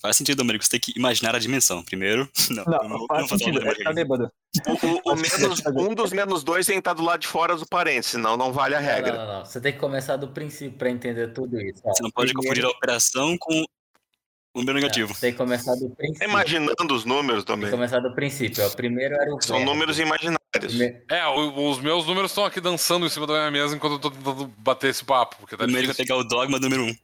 Faz 0.00 0.16
sentido, 0.16 0.40
Américo. 0.40 0.64
Você 0.64 0.70
tem 0.70 0.80
que 0.80 0.98
imaginar 0.98 1.34
a 1.34 1.38
dimensão. 1.38 1.82
Primeiro. 1.84 2.28
Não, 2.50 2.64
Não, 2.64 2.88
não, 2.88 3.06
faz 3.06 3.20
não 3.30 3.38
sentido. 3.38 3.60
Ele 3.60 3.84
tá 3.84 3.92
bêbado. 3.92 4.32
O, 4.66 5.12
o 5.12 5.16
menos, 5.16 5.62
um 5.76 5.94
dos 5.94 6.10
menos 6.12 6.42
dois 6.42 6.64
tem 6.66 6.76
que 6.76 6.78
estar 6.80 6.94
do 6.94 7.02
lado 7.02 7.20
de 7.20 7.26
fora 7.28 7.54
do 7.54 7.66
parênteses, 7.66 8.12
senão 8.12 8.36
não 8.36 8.50
vale 8.52 8.74
a 8.74 8.80
regra. 8.80 9.12
não, 9.16 9.26
não, 9.26 9.38
não. 9.40 9.44
Você 9.44 9.60
tem 9.60 9.72
que 9.72 9.78
começar 9.78 10.16
do 10.16 10.28
princípio 10.28 10.76
para 10.78 10.90
entender 10.90 11.32
tudo 11.34 11.60
isso. 11.60 11.82
ó. 11.84 11.92
Você 11.92 12.02
não 12.02 12.10
pode 12.10 12.32
Primeiro- 12.32 12.48
confundir 12.62 12.64
a 12.64 12.68
operação 12.76 13.36
com 13.38 13.62
o 13.62 14.58
número 14.58 14.78
negativo. 14.80 15.08
Não, 15.08 15.14
Você 15.14 15.20
tem 15.20 15.32
que 15.32 15.38
começar 15.38 15.74
do 15.76 15.90
princípio. 15.90 16.28
Imaginando 16.28 16.94
os 16.94 17.04
números 17.04 17.44
Tem 17.44 17.54
também. 17.54 17.66
que 17.70 17.76
começar 17.76 18.00
do 18.00 18.14
princípio. 18.14 18.66
O 18.66 18.70
primeiro 18.74 19.14
era 19.14 19.34
o 19.34 19.40
São 19.42 19.56
verbo. 19.58 19.70
números 19.72 19.98
imaginários. 20.00 20.80
É, 21.10 21.28
os 21.28 21.78
meus 21.80 22.06
números 22.06 22.30
estão 22.30 22.44
aqui 22.46 22.60
dançando 22.60 23.04
em 23.06 23.10
cima 23.10 23.26
da 23.26 23.34
minha 23.34 23.50
mesa 23.50 23.76
enquanto 23.76 23.92
eu 23.92 23.98
tô 24.00 24.10
tentando 24.10 24.46
bater 24.58 24.88
esse 24.90 25.04
papo. 25.04 25.36
Porque 25.38 25.56
tá 25.56 25.64
Primeiro 25.64 25.86
vai 25.88 25.94
difícil. 25.94 26.06
pegar 26.16 26.16
o 26.18 26.24
dogma 26.26 26.58
número 26.58 26.84
1. 26.84 26.86
Um. 26.88 26.96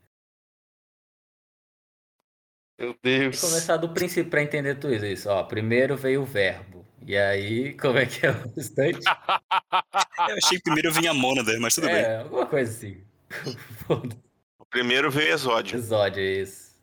Meu 2.79 2.95
Tem 2.95 3.20
Deus. 3.20 3.37
que 3.41 3.47
começar 3.47 3.77
do 3.79 3.89
princípio 3.95 4.31
para 4.31 4.43
entender 4.43 4.74
tudo 4.79 4.95
isso. 4.95 5.29
Ó, 5.31 5.43
primeiro 5.45 5.97
veio 5.97 6.22
o 6.22 6.27
verbo. 6.27 6.87
E 7.07 7.16
aí, 7.16 7.74
como 7.77 7.99
é 7.99 8.07
que 8.07 8.27
é 8.27 8.31
o 8.31 8.53
restante? 8.55 9.01
Eu 10.29 10.37
achei 10.37 10.59
que 10.59 10.64
primeiro 10.64 10.93
vinha 10.93 11.11
a 11.12 11.14
mônada, 11.14 11.59
mas 11.61 11.74
tudo 11.74 11.87
bem. 11.87 11.97
é, 11.97 12.16
alguma 12.18 12.47
coisa 12.47 12.70
assim. 12.70 13.05
O 14.59 14.64
primeiro 14.68 15.11
veio 15.11 15.33
exódio. 15.33 15.77
Episódio 15.79 16.20
é 16.20 16.27
esse. 16.41 16.74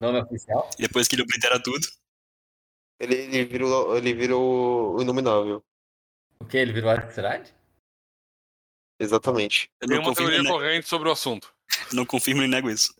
Nome 0.00 0.20
oficial? 0.20 0.68
E 0.78 0.82
depois 0.82 1.08
que 1.08 1.14
ele 1.16 1.22
oblitera 1.22 1.60
tudo, 1.60 1.84
Ele, 3.00 3.14
ele 3.14 3.44
virou, 3.46 3.96
ele 3.96 4.12
virou 4.14 4.94
o 4.96 5.02
inominável. 5.02 5.64
O 6.38 6.44
que? 6.44 6.58
Ele 6.58 6.72
virou 6.72 6.90
Arquistrade? 6.90 7.52
Exatamente. 9.00 9.70
eu 9.80 9.88
Tem 9.88 9.98
uma 9.98 10.14
teoria 10.14 10.44
corrente 10.44 10.86
sobre 10.88 11.08
o 11.08 11.12
assunto. 11.12 11.52
não 11.92 12.04
confirmo 12.04 12.42
nem 12.42 12.50
nego 12.50 12.70
isso. 12.70 12.94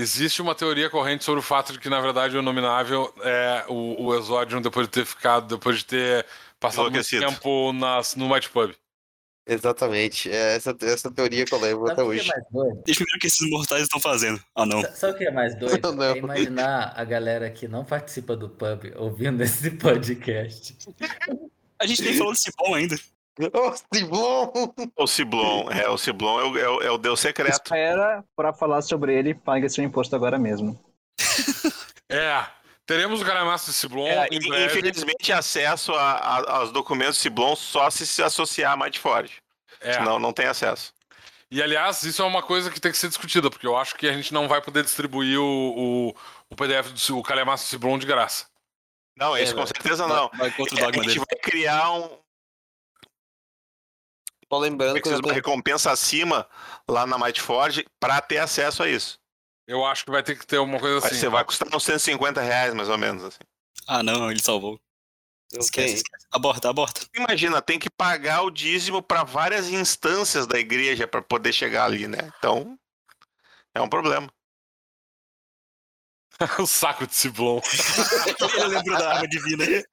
Existe 0.00 0.40
uma 0.40 0.54
teoria 0.54 0.88
corrente 0.88 1.24
sobre 1.24 1.40
o 1.40 1.42
fato 1.42 1.72
de 1.72 1.78
que, 1.78 1.88
na 1.90 2.00
verdade, 2.00 2.36
o 2.36 2.42
nominável 2.42 3.12
é 3.22 3.64
o, 3.68 4.04
o 4.06 4.14
Exodium 4.14 4.62
depois 4.62 4.86
de 4.86 4.92
ter 4.92 5.04
ficado, 5.04 5.56
depois 5.56 5.78
de 5.78 5.84
ter 5.84 6.26
passado 6.58 6.90
muito 6.90 7.08
tempo 7.08 7.72
nas, 7.72 8.14
no 8.16 8.32
White 8.32 8.48
Pub. 8.50 8.72
Exatamente. 9.46 10.30
É 10.30 10.54
essa, 10.56 10.76
essa 10.82 11.10
teoria 11.10 11.44
que 11.44 11.52
eu 11.52 11.58
lembro 11.60 11.86
até 11.86 11.96
Sabe 11.96 12.08
que 12.10 12.16
é 12.16 12.20
hoje. 12.20 12.30
doido? 12.52 12.82
Deixa 12.86 13.02
eu 13.02 13.06
ver 13.10 13.16
o 13.16 13.18
que 13.18 13.26
esses 13.26 13.50
mortais 13.50 13.82
estão 13.82 13.98
fazendo. 14.00 14.40
Ah, 14.54 14.64
não. 14.64 14.80
Sa- 14.82 14.92
Sabe 14.94 15.12
o 15.14 15.16
que 15.18 15.24
é 15.24 15.30
mais 15.32 15.58
doido? 15.58 15.80
Não, 15.82 15.92
não. 15.96 16.04
É 16.14 16.18
imaginar 16.18 16.92
a 16.96 17.04
galera 17.04 17.50
que 17.50 17.66
não 17.66 17.84
participa 17.84 18.36
do 18.36 18.48
pub 18.48 18.92
ouvindo 18.96 19.42
esse 19.42 19.70
podcast. 19.72 20.76
A 21.78 21.86
gente 21.86 22.02
nem 22.02 22.16
falou 22.16 22.32
desse 22.32 22.52
bom 22.56 22.74
ainda. 22.74 22.96
Oh, 23.54 23.72
que 23.92 24.04
bom! 24.04 24.52
O 24.96 25.06
Ciblon, 25.06 25.70
é, 25.70 25.88
o 25.88 25.96
Ciblon 25.96 26.40
é 26.40 26.44
o, 26.44 26.58
é 26.58 26.68
o- 26.68 26.82
é 26.82 26.90
o 26.90 26.98
deus 26.98 27.20
secreto. 27.20 27.52
Espera 27.52 28.22
pra 28.36 28.52
falar 28.52 28.82
sobre 28.82 29.14
ele 29.16 29.30
e 29.30 29.34
paga 29.34 29.68
seu 29.68 29.82
imposto 29.84 30.14
agora 30.16 30.38
mesmo. 30.38 30.78
É, 32.12 32.44
teremos 32.84 33.22
o 33.22 33.24
Calamaço 33.24 33.66
de 33.70 33.72
Ciblon 33.76 34.08
É, 34.08 34.26
em 34.32 34.36
e- 34.38 34.48
breve. 34.48 34.64
infelizmente, 34.66 35.32
acesso 35.32 35.92
a- 35.94 36.14
a- 36.14 36.52
aos 36.56 36.72
documentos 36.72 37.18
Ciblon 37.18 37.54
só 37.54 37.88
se 37.88 38.04
se 38.04 38.20
associar 38.20 38.72
a 38.72 38.76
Mindforge. 38.76 39.34
É. 39.80 39.92
Senão 39.92 40.18
não 40.18 40.32
tem 40.32 40.46
acesso. 40.46 40.92
E 41.52 41.62
aliás, 41.62 42.02
isso 42.02 42.20
é 42.20 42.24
uma 42.24 42.42
coisa 42.42 42.68
que 42.68 42.80
tem 42.80 42.90
que 42.90 42.98
ser 42.98 43.06
discutida, 43.08 43.48
porque 43.48 43.64
eu 43.66 43.76
acho 43.76 43.94
que 43.94 44.08
a 44.08 44.12
gente 44.12 44.34
não 44.34 44.48
vai 44.48 44.60
poder 44.60 44.82
distribuir 44.82 45.38
o, 45.40 45.44
o, 45.44 46.14
o 46.50 46.56
PDF 46.56 46.88
do 46.90 46.98
o 47.64 47.68
Ciblon 47.68 47.96
de 47.96 48.06
graça. 48.06 48.46
Não, 49.16 49.36
É, 49.36 49.44
isso 49.44 49.54
com 49.54 49.60
né? 49.60 49.66
certeza 49.66 50.08
não. 50.08 50.28
Vai 50.34 50.50
o 50.50 50.66
É, 50.80 50.82
a 50.82 50.92
gente 51.04 51.06
dele. 51.06 51.18
vai 51.30 51.38
criar 51.40 51.92
um, 51.92 52.10
Tô 54.50 54.58
lembrando 54.58 55.00
que 55.00 55.06
eu 55.08 55.12
já 55.12 55.18
uma 55.20 55.32
recompensa 55.32 55.92
acima 55.92 56.44
lá 56.88 57.06
na 57.06 57.16
Mightforge 57.16 57.86
para 58.00 58.20
ter 58.20 58.38
acesso 58.38 58.82
a 58.82 58.88
isso. 58.88 59.16
Eu 59.64 59.84
acho 59.86 60.04
que 60.04 60.10
vai 60.10 60.24
ter 60.24 60.36
que 60.36 60.44
ter 60.44 60.58
uma 60.58 60.80
coisa 60.80 60.98
assim. 61.06 61.14
ser- 61.20 61.30
vai 61.30 61.44
custar 61.44 61.68
uns 61.72 61.84
150 61.84 62.42
reais, 62.42 62.74
mais 62.74 62.88
ou 62.88 62.98
menos. 62.98 63.22
Assim. 63.22 63.38
Ah, 63.86 64.02
não, 64.02 64.28
ele 64.28 64.42
salvou. 64.42 64.80
eu 65.52 65.60
Esquece, 65.60 65.86
tenho. 65.86 65.96
esquece. 65.98 66.26
Aborta, 66.32 66.68
aborta. 66.68 67.02
Imagina, 67.14 67.62
tem 67.62 67.78
que 67.78 67.88
pagar 67.88 68.42
o 68.42 68.50
dízimo 68.50 69.00
para 69.00 69.22
várias 69.22 69.68
instâncias 69.68 70.48
da 70.48 70.58
igreja 70.58 71.06
para 71.06 71.22
poder 71.22 71.52
chegar 71.52 71.84
ali, 71.84 72.08
né? 72.08 72.18
Então, 72.36 72.76
é 73.72 73.80
um 73.80 73.88
problema. 73.88 74.28
o 76.58 76.66
saco 76.66 77.06
de 77.06 77.14
Ciblon. 77.14 77.60
Ele 78.56 78.66
lembrou 78.68 78.98
da 78.98 79.14
arma 79.14 79.28
divina. 79.28 79.64
Eu 79.64 79.84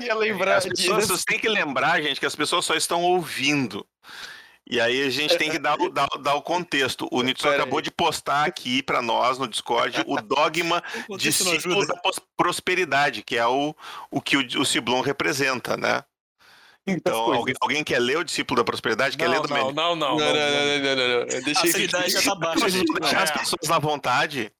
ia 0.00 0.14
lembrar 0.14 0.56
As 0.56 0.66
pessoas 0.66 1.06
vocês 1.06 1.24
têm 1.24 1.38
que 1.38 1.48
lembrar, 1.48 2.02
gente, 2.02 2.20
que 2.20 2.26
as 2.26 2.36
pessoas 2.36 2.64
só 2.64 2.74
estão 2.74 3.02
ouvindo. 3.02 3.86
E 4.66 4.80
aí 4.80 5.02
a 5.02 5.10
gente 5.10 5.36
tem 5.36 5.50
que 5.50 5.58
dar, 5.58 5.78
o- 5.78 5.90
dar, 5.90 6.08
dar 6.22 6.34
o 6.34 6.42
contexto. 6.42 7.06
O 7.10 7.20
aí. 7.20 7.34
acabou 7.54 7.82
de 7.82 7.90
postar 7.90 8.46
aqui 8.46 8.82
para 8.82 9.02
nós 9.02 9.38
no 9.38 9.46
Discord 9.46 10.02
o 10.06 10.20
dogma 10.22 10.82
O 11.08 11.18
discípulo 11.18 11.80
ajuda. 11.80 11.94
da 11.94 12.00
prosperidade, 12.36 13.22
que 13.22 13.36
é 13.36 13.46
o, 13.46 13.74
o 14.10 14.20
que 14.22 14.36
o, 14.38 14.60
o 14.60 14.64
Ciblon 14.64 15.02
representa, 15.02 15.76
né? 15.76 16.02
Então, 16.86 17.32
alguém, 17.32 17.54
alguém 17.60 17.82
quer 17.84 17.98
ler 17.98 18.18
o 18.18 18.24
discípulo 18.24 18.58
da 18.60 18.64
prosperidade? 18.64 19.16
Quer 19.16 19.28
ler 19.28 19.36
Não, 19.36 19.42
do 19.42 19.48
não, 19.48 19.72
não, 19.72 19.96
não, 19.96 19.96
Não, 19.96 19.96
não, 19.96 20.18
não, 20.18 20.18
não, 20.18 20.36
não, 20.36 20.96
não, 20.96 20.96
não. 20.96 21.04
Eu 21.04 21.26
A 22.02 22.08
já 22.08 22.22
tá 22.22 22.34
baixa, 22.34 22.70
deixar 23.00 23.22
as 23.22 23.30
É. 23.30 23.38
pessoas 23.38 23.70
à 23.70 23.78
vontade. 23.78 24.52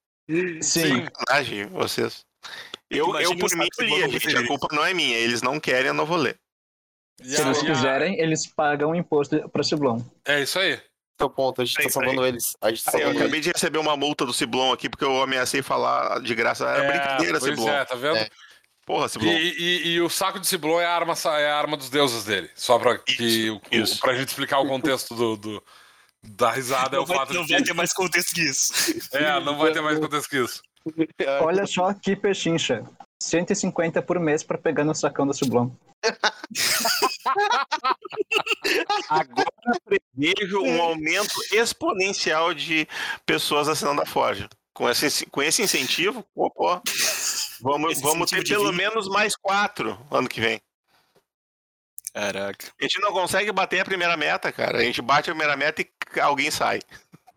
Sim. 0.63 1.05
Sacanagem, 1.05 1.67
vocês. 1.67 2.25
Eu, 2.91 3.19
eu 3.19 3.37
por 3.37 3.53
o 3.53 3.57
mim, 3.59 3.69
bola 3.89 4.09
gente. 4.09 4.37
A 4.37 4.47
culpa 4.47 4.69
não 4.73 4.85
é 4.85 4.95
minha. 4.95 5.17
Eles 5.17 5.43
não 5.43 5.61
querem, 5.61 5.89
eu 5.89 5.95
não 5.95 6.07
vou 6.07 6.17
ler. 6.17 6.39
Se 7.23 7.41
eles 7.41 7.63
quiserem, 7.63 8.19
eles 8.19 8.47
pagam 8.47 8.91
o 8.91 8.95
imposto 8.95 9.49
pro 9.51 9.63
Ciblon. 9.63 10.01
É 10.25 10.43
isso 10.43 10.59
aí. 10.59 10.81
Seu 11.21 11.31
ponto, 11.31 11.63
a 11.63 11.65
gente 11.65 11.79
É 11.79 11.83
tá 11.83 11.89
isso 11.89 12.01
aí. 12.01 12.07
salvando 12.07 12.27
eles. 12.27 12.57
A 12.61 12.71
gente 12.71 12.83
tá 12.85 12.97
Aí, 12.97 13.03
eu 13.03 13.11
acabei 13.11 13.41
de 13.41 13.51
receber 13.53 13.79
uma 13.79 13.97
multa 13.97 14.27
do 14.27 14.33
Ciblon 14.33 14.73
aqui 14.73 14.89
porque 14.89 15.05
eu 15.05 15.23
ameacei 15.23 15.63
falar 15.63 16.21
de 16.21 16.35
graça. 16.35 16.65
Era 16.67 16.85
é, 16.85 16.89
brincadeira, 16.91 17.41
Ciblon. 17.41 17.69
é, 17.69 17.85
tá 17.85 17.95
vendo? 17.95 18.17
É. 18.17 18.29
Porra, 18.87 19.07
E, 19.07 19.09
Ciblon. 19.09 19.33
e- 19.33 19.89
e 19.95 20.01
o 20.01 20.11
saco 20.11 20.39
de 20.39 20.47
Ciblon 20.47 20.81
é 20.81 20.85
a 20.87 20.95
arma, 20.95 21.15
é 21.39 21.51
a 21.51 21.57
arma 21.57 21.77
dos 21.77 21.89
deuses 21.89 22.25
dele. 22.25 22.51
Só 22.55 22.79
pra, 22.79 22.99
que, 22.99 23.23
Isso, 23.23 23.57
o- 23.57 23.61
isso. 23.75 24.01
pra 24.01 24.15
gente 24.15 24.29
explicar 24.29 24.59
o 24.61 24.69
contexto 24.69 25.15
do, 25.15 25.37
do- 25.37 25.63
da 26.23 26.51
risada 26.53 26.97
é 26.97 26.99
Não 26.99 27.05
o 27.05 27.07
vai, 27.07 27.17
fato 27.19 27.35
não 27.35 27.45
de 27.45 27.53
vai 27.53 27.63
ter 27.63 27.73
mais 27.75 27.93
contexto 27.93 28.35
que 28.35 28.43
isso. 28.43 28.73
É, 29.13 29.41
não 29.41 29.57
vai 29.59 29.73
ter 29.73 29.81
mais 29.81 29.99
contexto 29.99 30.29
que 30.29 30.39
isso. 30.43 30.63
Olha 31.41 31.67
só 31.67 31.93
que 31.95 32.15
pechincha. 32.15 32.85
150 33.23 34.03
por 34.03 34.21
mês 34.21 34.43
pra 34.43 34.59
pegar 34.59 34.85
no 34.85 34.95
sacão 34.95 35.27
do 35.27 35.33
Ciblon. 35.33 35.71
Agora 39.09 39.51
prevejo 39.85 40.61
um 40.61 40.83
aumento 40.83 41.35
exponencial 41.53 42.53
de 42.53 42.87
pessoas 43.25 43.69
assinando 43.69 44.03
a 44.03 44.07
Forja. 44.07 44.49
Com 44.75 44.89
esse, 44.91 45.25
com 45.27 45.43
esse 45.43 45.63
incentivo, 45.63 46.23
pô, 46.35 46.51
pô, 46.51 46.83
vamos, 47.65 47.93
Esse 47.93 48.03
vamos 48.03 48.31
ter 48.31 48.45
pelo 48.45 48.71
divino. 48.71 48.73
menos 48.73 49.09
mais 49.09 49.35
quatro 49.35 49.99
ano 50.11 50.29
que 50.29 50.41
vem. 50.41 50.61
Caraca. 52.13 52.73
A 52.81 52.83
gente 52.85 53.01
não 53.01 53.13
consegue 53.13 53.51
bater 53.51 53.81
a 53.81 53.85
primeira 53.85 54.17
meta, 54.17 54.53
cara. 54.53 54.79
A 54.79 54.83
gente 54.83 55.03
bate 55.03 55.31
a 55.31 55.33
primeira 55.33 55.57
meta 55.57 55.83
e 55.83 56.21
alguém 56.21 56.51
sai. 56.51 56.81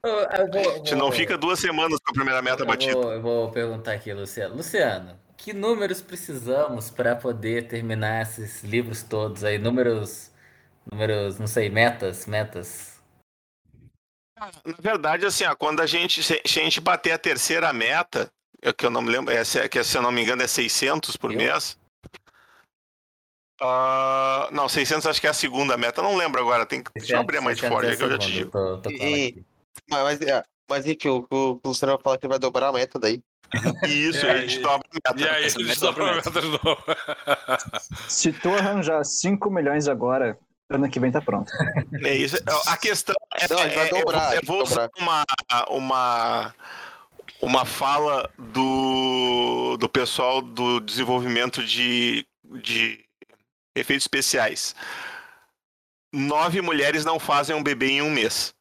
Eu, 0.04 0.12
eu 0.12 0.52
vou, 0.52 0.72
A 0.72 0.78
gente 0.78 0.95
não 0.95 1.12
fica 1.12 1.36
duas 1.38 1.60
semanas 1.60 1.99
com 1.99 2.12
a 2.12 2.14
primeira 2.14 2.41
meta 2.41 2.62
eu 2.62 2.68
batida. 2.68 2.94
vou, 2.94 3.12
eu 3.12 3.22
vou 3.22 3.52
perguntar 3.52 3.94
aqui, 3.94 4.14
Luciano. 4.14 4.56
Luciano, 4.56 5.20
que 5.36 5.52
números 5.52 6.02
precisamos 6.02 6.91
para 6.91 7.16
poder 7.16 7.68
terminar 7.68 8.22
esses 8.22 8.64
livros 8.64 9.02
todos 9.02 9.44
aí? 9.44 9.58
Números, 9.58 10.32
números, 10.91 11.40
não 11.40 11.48
sei, 11.48 11.70
metas, 11.70 12.28
metas. 12.28 12.98
Na 14.38 14.76
verdade, 14.80 15.26
assim, 15.26 15.45
ó, 15.45 15.56
quando 15.56 15.82
a 15.82 15.88
gente, 15.88 16.22
se 16.22 16.40
a 16.45 16.48
gente 16.48 16.80
bater 16.80 17.14
a 17.14 17.18
terceira 17.18 17.74
meta, 17.74 18.32
é 18.62 18.74
que 18.74 18.86
eu 18.86 18.90
não 18.90 19.02
me 19.02 19.10
lembro, 19.12 19.34
é, 19.34 19.44
se- 19.44 19.68
que 19.70 19.84
se 19.84 19.98
eu 19.98 20.02
não 20.02 20.12
me 20.12 20.22
engano 20.24 20.42
é 20.44 20.48
600 20.48 21.16
por 21.18 21.32
Eu? 21.32 21.38
mês. 21.38 21.78
Ah, 23.60 24.50
não, 24.52 24.70
600 24.70 25.08
acho 25.08 25.20
que 25.20 25.26
é 25.28 25.32
a 25.32 25.34
segunda 25.34 25.76
meta, 25.78 26.00
eu 26.00 26.04
não 26.04 26.16
lembro 26.16 26.40
agora, 26.40 26.66
tem 26.66 26.84
que, 26.84 26.92
deixa 26.96 27.16
eu 27.16 27.20
abrir 27.20 27.38
a 27.38 27.42
mais 27.42 27.60
600 27.60 27.76
forte 27.76 27.92
é 27.94 27.96
que 27.98 28.04
eu 28.04 28.10
já 28.12 28.18
te 28.20 28.26
segundo, 28.26 28.38
digo. 28.38 28.52
Tô, 28.52 28.78
tô 28.82 28.90
E-. 28.92 29.44
Mas, 29.90 30.04
mas, 30.04 30.22
é, 30.22 30.44
mas 30.70 30.86
enfim, 30.86 31.08
o, 31.10 31.28
o, 31.32 31.52
o 31.54 31.62
Luciano 31.66 31.94
vai 31.96 32.04
falar 32.04 32.18
que 32.20 32.28
vai 32.28 32.38
dobrar 32.38 32.68
a 32.68 32.72
meta 32.74 33.00
daí. 33.00 33.20
Isso, 33.88 34.26
É, 34.26 34.32
a 34.32 34.38
gente 34.42 34.58
e- 34.60 34.62
dobra 34.62 34.88
a 35.06 35.14
meta. 35.14 35.22
E 35.26 35.30
aí, 35.36 35.46
a 35.46 35.50
gente 35.50 35.80
dobra 35.80 36.12
a 36.12 36.16
meta 36.16 36.30
de 36.32 36.48
novo. 36.48 36.84
Se 38.10 38.32
tu 38.34 38.50
arranjar 38.54 39.04
5 39.06 39.50
milhões 39.50 39.88
agora, 39.88 40.38
ano 40.70 40.90
que 40.90 41.00
vem 41.00 41.12
tá 41.12 41.22
pronto. 41.22 41.50
É 42.04 42.14
isso. 42.14 42.36
A 42.68 42.78
questão 42.78 43.16
é. 43.36 43.48
Não, 43.50 43.58
a 43.58 43.64
gente 43.64 43.76
vai 43.76 43.86
é- 43.88 43.92
eu 43.92 43.98
dobrar, 44.00 44.28
Eu 44.28 44.36
gente 44.36 44.46
vou 44.46 44.62
usar 44.62 44.90
uma, 45.00 45.24
uma, 45.70 46.54
uma 47.41 47.65
fala 47.65 48.30
do, 48.38 49.77
do 49.77 49.89
pessoal 49.89 50.41
do 50.41 50.80
desenvolvimento 50.80 51.64
de, 51.64 52.26
de 52.61 53.03
efeitos 53.76 54.03
especiais. 54.03 54.76
Nove 56.11 56.61
mulheres 56.61 57.05
não 57.05 57.19
fazem 57.19 57.55
um 57.55 57.64
bebê 57.64 57.88
em 57.91 58.01
um 58.01 58.09
mês. 58.09 58.55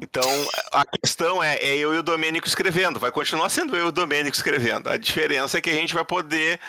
Então, 0.00 0.28
a 0.72 0.84
questão 0.84 1.42
é, 1.42 1.56
é 1.56 1.76
eu 1.76 1.94
e 1.94 1.98
o 1.98 2.02
Domênico 2.02 2.46
escrevendo. 2.46 3.00
Vai 3.00 3.10
continuar 3.10 3.48
sendo 3.48 3.74
eu 3.74 3.86
e 3.86 3.88
o 3.88 3.92
Domênico 3.92 4.36
escrevendo. 4.36 4.88
A 4.90 4.96
diferença 4.98 5.56
é 5.56 5.60
que 5.60 5.70
a 5.70 5.74
gente 5.74 5.94
vai 5.94 6.04
poder 6.04 6.60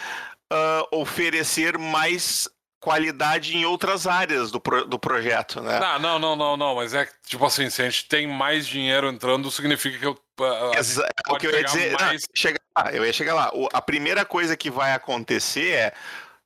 ah, 0.49 0.87
oferecer 0.91 1.77
mais 1.77 2.47
qualidade 2.79 3.57
em 3.57 3.65
outras 3.65 4.07
áreas 4.07 4.49
do, 4.49 4.61
pro- 4.61 4.85
do 4.85 4.97
projeto, 4.97 5.61
né? 5.61 5.77
Não, 5.77 5.99
não, 5.99 6.19
não, 6.19 6.35
não, 6.37 6.57
não. 6.57 6.75
Mas 6.75 6.93
é 6.93 7.05
que, 7.05 7.11
tipo 7.27 7.45
assim, 7.45 7.69
se 7.69 7.81
a 7.81 7.89
gente 7.89 8.07
tem 8.07 8.25
mais 8.25 8.65
dinheiro 8.65 9.09
entrando, 9.09 9.51
significa 9.51 9.99
que 9.99 10.05
eu. 10.05 10.17
A 10.43 10.77
Exa- 10.79 11.01
gente 11.03 11.35
o 11.35 11.37
que 11.37 11.47
eu 11.47 11.51
ia 11.51 11.63
dizer, 11.63 11.91
não, 11.91 11.99
mais. 11.99 12.23
chegar 12.35 12.59
lá, 12.77 12.91
eu 12.93 13.05
ia 13.05 13.13
chegar 13.13 13.33
lá. 13.33 13.51
O- 13.53 13.69
a 13.73 13.81
primeira 13.81 14.25
coisa 14.25 14.55
que 14.55 14.69
vai 14.69 14.93
acontecer 14.93 15.71
é 15.71 15.93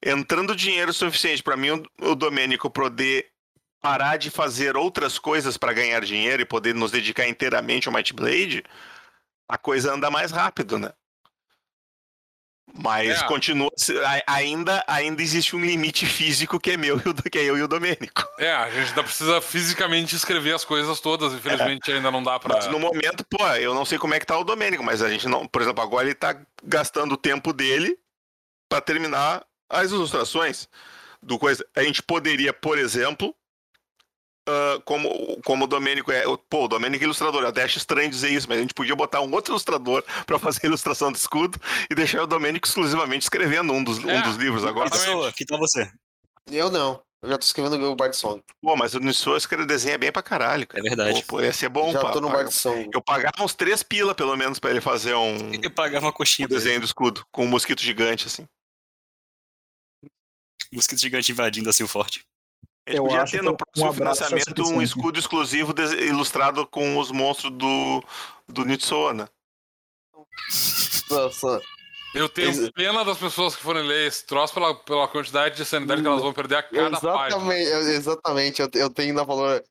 entrando 0.03 0.55
dinheiro 0.55 0.93
suficiente 0.93 1.43
para 1.43 1.57
mim, 1.57 1.71
o, 1.71 2.11
o 2.11 2.15
Domênico 2.15 2.69
poder 2.69 3.27
parar 3.81 4.17
de 4.17 4.29
fazer 4.29 4.77
outras 4.77 5.17
coisas 5.17 5.57
para 5.57 5.73
ganhar 5.73 6.01
dinheiro 6.05 6.41
e 6.41 6.45
poder 6.45 6.73
nos 6.75 6.91
dedicar 6.91 7.27
inteiramente 7.27 7.87
ao 7.87 7.93
Might 7.93 8.13
Blade, 8.13 8.63
a 9.49 9.57
coisa 9.57 9.93
anda 9.93 10.09
mais 10.11 10.31
rápido, 10.31 10.77
né? 10.77 10.91
Mas 12.73 13.21
É. 13.21 13.27
continua, 13.27 13.69
ainda, 14.25 14.83
ainda 14.87 15.21
existe 15.21 15.55
um 15.55 15.59
limite 15.59 16.05
físico 16.05 16.59
que 16.59 16.71
é 16.71 16.77
meu 16.77 16.97
e 17.25 17.29
que 17.29 17.37
é 17.37 17.43
eu 17.43 17.57
e 17.57 17.61
o 17.61 17.67
Domênico. 17.67 18.23
É, 18.39 18.51
a 18.53 18.69
gente 18.69 18.89
ainda 18.89 19.03
precisa 19.03 19.41
fisicamente 19.41 20.15
escrever 20.15 20.53
as 20.53 20.63
coisas 20.63 20.99
todas. 20.99 21.33
Infelizmente 21.33 21.91
ainda 21.91 22.09
não 22.09 22.23
dá 22.23 22.39
pra. 22.39 22.55
Mas 22.55 22.67
no 22.67 22.79
momento, 22.79 23.25
pô, 23.29 23.45
eu 23.55 23.73
não 23.73 23.85
sei 23.85 23.97
como 23.97 24.13
é 24.13 24.19
que 24.19 24.25
tá 24.25 24.37
o 24.37 24.43
Domênico, 24.43 24.83
mas 24.83 25.01
a 25.01 25.09
gente 25.09 25.27
não. 25.27 25.45
Por 25.47 25.61
exemplo, 25.61 25.83
agora 25.83 26.07
ele 26.07 26.15
tá 26.15 26.35
gastando 26.63 27.13
o 27.13 27.17
tempo 27.17 27.51
dele 27.53 27.97
para 28.69 28.81
terminar 28.81 29.43
as 29.69 29.91
ilustrações 29.91 30.67
do 31.21 31.37
coisa. 31.37 31.65
A 31.75 31.83
gente 31.83 32.01
poderia, 32.01 32.53
por 32.53 32.77
exemplo, 32.77 33.35
ah, 34.47 34.81
como, 34.85 35.39
como 35.45 35.65
o 35.65 35.67
Domênico 35.67 36.11
é. 36.11 36.23
Pô, 36.49 36.65
o 36.65 36.67
Domênico 36.67 37.03
é 37.03 37.05
ilustrador, 37.05 37.43
eu 37.43 37.49
até 37.49 37.63
acho 37.63 37.77
estranho 37.77 38.09
dizer 38.09 38.29
isso, 38.29 38.47
mas 38.49 38.57
a 38.57 38.61
gente 38.61 38.73
podia 38.73 38.95
botar 38.95 39.21
um 39.21 39.31
outro 39.31 39.51
ilustrador 39.51 40.03
para 40.25 40.39
fazer 40.39 40.61
a 40.63 40.67
ilustração 40.67 41.11
do 41.11 41.15
escudo 41.15 41.59
e 41.89 41.95
deixar 41.95 42.23
o 42.23 42.27
Domênico 42.27 42.67
exclusivamente 42.67 43.23
escrevendo 43.23 43.73
um 43.73 43.83
dos, 43.83 44.03
É, 44.03 44.17
um 44.17 44.21
dos 44.21 44.35
livros 44.37 44.65
agora. 44.65 44.89
Pessoa, 44.89 45.31
que 45.31 45.45
tal 45.45 45.59
você? 45.59 45.89
Eu 46.49 46.71
não. 46.71 47.01
Eu 47.21 47.29
já 47.29 47.37
tô 47.37 47.45
escrevendo 47.45 47.91
o 47.91 47.95
Bard 47.95 48.17
Song. 48.17 48.41
Pô, 48.59 48.75
mas 48.75 48.95
o 48.95 48.99
Nissou 48.99 49.37
escreve 49.37 49.63
desenha 49.67 49.95
bem 49.95 50.11
pra 50.11 50.23
caralho, 50.23 50.65
cara. 50.65 50.81
É 50.83 50.89
verdade. 50.89 51.21
Pô, 51.21 51.37
pô, 51.37 51.41
ia 51.41 51.53
ser 51.53 51.69
bom, 51.69 51.91
já 51.91 51.99
tô 52.11 52.19
no. 52.19 52.31
Bard 52.31 52.51
Song. 52.51 52.89
Eu 52.91 52.99
pagava 52.99 53.43
uns 53.43 53.53
três 53.53 53.83
pila, 53.83 54.15
pelo 54.15 54.35
menos, 54.35 54.57
pra 54.57 54.71
ele 54.71 54.81
fazer 54.81 55.13
um, 55.13 55.53
Eu 55.61 55.69
pagava 55.69 56.07
uma 56.07 56.13
coxinha 56.13 56.47
ele. 56.47 56.55
desenho 56.55 56.79
do 56.79 56.85
escudo, 56.85 57.23
com 57.31 57.45
um 57.45 57.47
mosquito 57.47 57.81
gigante, 57.81 58.25
assim. 58.25 58.47
Mosquito 60.73 60.99
gigante 60.99 61.31
invadindo 61.31 61.69
assim 61.69 61.83
o 61.83 61.87
forte. 61.87 62.25
A 62.87 62.91
gente 62.91 62.97
Eu 62.97 63.03
podia 63.03 63.21
acho 63.21 63.31
ter 63.31 63.43
no 63.43 63.51
um 63.51 63.55
próximo 63.55 63.89
é 63.89 63.93
financiamento 63.93 64.63
um 64.69 64.81
escudo 64.81 65.19
exclusivo 65.19 65.73
ilustrado 65.99 66.65
com 66.67 66.97
os 66.97 67.11
monstros 67.11 67.51
do, 67.53 68.03
do 68.47 68.65
Nitsoa, 68.65 69.13
né? 69.13 69.27
Nossa. 71.09 71.61
Eu 72.13 72.27
tenho 72.27 72.49
Ex- 72.49 72.69
pena 72.71 73.05
das 73.05 73.17
pessoas 73.17 73.55
que 73.55 73.61
forem 73.61 73.83
ler 73.87 74.07
esse 74.07 74.25
troço 74.25 74.53
pela, 74.53 74.75
pela 74.75 75.07
quantidade 75.07 75.55
de 75.55 75.63
sanidade 75.63 76.01
que 76.01 76.07
elas 76.07 76.21
vão 76.21 76.33
perder 76.33 76.55
a 76.57 76.63
cada 76.63 76.99
página. 76.99 77.27
Exatamente, 77.37 77.69
eu- 77.69 77.79
exatamente. 77.91 78.61
Eu, 78.61 78.69
eu 78.73 78.89
tenho 78.89 79.09
ainda 79.09 79.23
valor. 79.23 79.63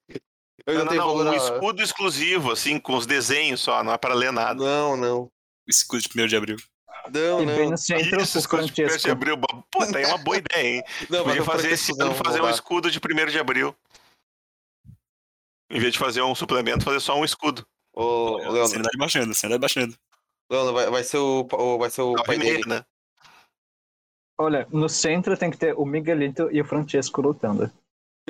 Eu 0.67 0.75
Não, 0.75 0.85
não, 0.85 0.89
tenho 0.89 1.01
não, 1.01 1.09
valor. 1.09 1.27
um 1.27 1.31
a- 1.33 1.37
escudo 1.37 1.83
exclusivo, 1.83 2.53
assim, 2.53 2.79
com 2.79 2.97
os 2.97 3.07
desenhos 3.07 3.61
só, 3.61 3.83
não 3.85 3.93
é 3.93 3.99
para 3.99 4.15
ler 4.15 4.33
nada. 4.33 4.55
Não, 4.63 4.97
não. 4.97 5.31
Escudo 5.69 6.03
de 6.03 6.09
1 6.23 6.27
de 6.29 6.37
abril. 6.37 6.57
Não, 7.13 7.43
E 7.43 7.47
bem 7.47 7.65
não. 7.65 7.71
no 7.73 7.79
centro, 7.79 8.21
Isso, 8.21 8.39
o 8.39 8.41
escudo 8.41 8.67
de 8.71 8.85
1 8.85 8.97
de 8.97 9.11
abril. 9.11 9.37
Pô, 9.71 9.87
tá 9.91 9.99
aí 9.99 10.05
uma 10.07 10.19
boa 10.19 10.37
ideia, 10.39 10.77
hein? 10.77 10.83
Não, 11.09 11.25
Podia 11.25 11.45
fazer 11.45 11.73
esse 11.73 11.93
ano, 12.01 12.15
fazer 12.15 12.41
um 12.41 12.49
escudo 12.51 12.91
de 12.91 12.99
1 12.99 13.27
de 13.31 13.39
abril. 13.39 13.75
Em 15.71 15.79
vez 15.81 15.93
de 15.93 15.99
fazer 15.99 16.23
um 16.23 16.35
suplemento, 16.35 16.85
fazer 16.85 17.01
só 17.01 17.17
um 17.17 17.25
escudo. 17.25 17.67
Ô, 17.93 18.37
Leandro, 18.39 18.67
Sanidade 18.69 18.97
baixando, 18.99 19.35
sanidade 19.35 19.61
baixando. 19.61 19.97
Leandro 20.51 20.73
vai, 20.75 20.91
vai 20.91 21.05
ser 21.05 21.19
o, 21.19 21.47
o- 21.53 21.79
vai 21.79 21.91
ser 21.91 22.03
o 22.03 22.15
pai 22.25 22.39
dele. 22.39 22.65
né? 22.67 22.85
Olha, 24.39 24.67
no 24.71 24.89
centro 24.89 25.37
tem 25.37 25.51
que 25.51 25.57
ter 25.59 25.75
o 25.77 25.85
Miguelito 25.85 26.51
e 26.51 26.61
o 26.61 26.65
Francesco 26.65 27.21
lutando. 27.21 27.71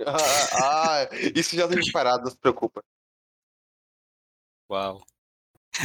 Ah, 0.07 1.03
ah, 1.03 1.09
isso 1.37 1.55
já 1.57 1.67
tem 1.69 1.77
preparado, 1.83 2.23
não 2.25 2.31
se 2.31 2.37
preocupa. 2.39 2.83
Uau. 4.71 5.03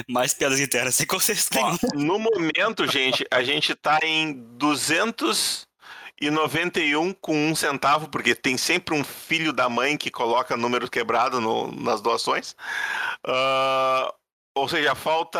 Mais 0.10 0.34
piadas 0.34 0.60
internas, 0.60 0.95
vocês. 1.20 1.48
Ó, 1.56 1.78
no 1.95 2.18
momento, 2.20 2.86
gente, 2.88 3.26
a 3.32 3.41
gente 3.44 3.74
tá 3.76 3.99
em 4.03 4.34
291 4.57 7.14
com 7.14 7.36
um 7.49 7.56
centavo, 7.56 8.10
porque 8.10 8.34
tem 8.36 8.57
sempre 8.57 8.94
um 8.95 9.03
filho 9.03 9.53
da 9.53 9.70
mãe 9.70 9.95
que 9.98 10.10
coloca 10.12 10.57
número 10.57 10.90
quebrado 10.90 11.40
no- 11.40 11.72
nas 11.72 12.02
doações. 12.02 12.56
Ah, 13.26 14.14
ou 14.56 14.68
seja, 14.70 14.95
falta 14.95 15.40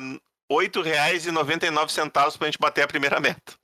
R$ 0.00 0.20
8,99 0.50 2.36
para 2.38 2.46
a 2.46 2.50
gente 2.50 2.58
bater 2.58 2.82
a 2.82 2.88
primeira 2.88 3.20
meta. 3.20 3.54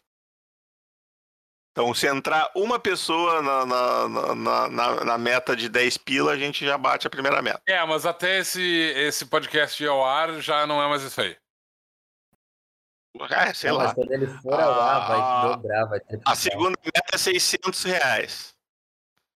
Então, 1.76 1.92
se 1.92 2.06
entrar 2.06 2.48
uma 2.54 2.78
pessoa 2.78 3.42
na, 3.42 3.66
na, 3.66 4.68
na- 4.68 5.04
na- 5.04 5.18
meta 5.18 5.56
de 5.56 5.68
10 5.68 5.96
pila, 5.98 6.30
a 6.30 6.36
gente 6.36 6.64
já 6.64 6.78
bate 6.78 7.04
a 7.04 7.10
primeira 7.10 7.42
meta. 7.42 7.60
É, 7.66 7.84
mas 7.84 8.06
até 8.06 8.38
esse, 8.38 8.62
esse 8.62 9.26
podcast 9.26 9.82
ir 9.82 9.88
ao 9.88 10.04
ar 10.04 10.40
já 10.40 10.68
não 10.68 10.80
é 10.80 10.88
mais 10.88 11.02
isso 11.02 11.20
aí. 11.20 11.36
É, 13.28 13.52
sei 13.52 13.70
Não, 13.70 13.78
lá. 13.78 13.84
mas 13.86 13.92
quando 13.94 14.12
ele 14.12 14.26
for 14.28 14.54
ao 14.54 14.80
ar, 14.80 15.08
vai 15.08 15.18
Ah, 15.20 15.48
dobrar, 15.56 15.84
vai 15.86 15.98
triplicar. 15.98 16.32
A 16.32 16.36
segunda 16.36 16.78
meta 16.84 17.08
é 17.12 17.18
600 17.18 17.82
reais. 17.82 18.53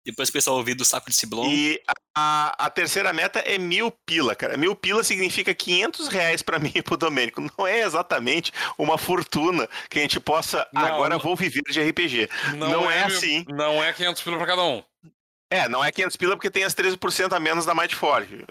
Depois 0.05 0.29
o 0.29 0.33
pessoal 0.33 0.57
ouvir 0.57 0.75
do 0.75 0.85
saco 0.85 1.09
de 1.09 1.17
Ciblon. 1.17 1.49
E 1.51 1.81
a, 2.17 2.67
a 2.67 2.71
terceira 2.71 3.13
meta 3.13 3.39
é 3.41 3.57
mil 3.57 3.91
pila, 4.05 4.35
cara. 4.37 4.57
Mil 4.57 4.77
pila 4.77 5.03
significa 5.03 5.55
500 5.55 6.09
reais 6.09 6.43
pra 6.43 6.59
mim 6.61 6.73
e 6.75 6.83
pro 6.83 6.97
Domênico. 6.97 7.41
Não 7.41 7.67
é 7.67 7.81
exatamente 7.81 8.53
uma 8.77 8.99
fortuna 8.99 9.69
que 9.89 9.99
a 9.99 10.03
gente 10.03 10.21
possa. 10.21 10.69
Não, 10.73 10.85
agora 10.85 11.15
não. 11.15 11.19
vou 11.19 11.35
viver 11.35 11.63
de 11.63 11.81
RPG. 11.83 12.29
Não 12.57 12.91
é 12.91 13.07
mil- 13.07 13.17
assim. 13.17 13.45
Não 13.49 13.83
é 13.83 13.93
500 13.93 14.23
pila 14.23 14.37
pra 14.37 14.47
cada 14.47 14.63
um. 14.63 14.83
É, 15.51 15.69
não 15.69 15.85
é 15.85 15.91
500 15.93 16.17
pila 16.17 16.37
porque 16.37 16.51
tem 16.51 16.65
as 16.65 16.75
13% 16.75 17.33
a 17.33 17.41
menos 17.41 17.65
da 17.65 17.75
Might 17.75 17.95
Forge. 17.95 18.45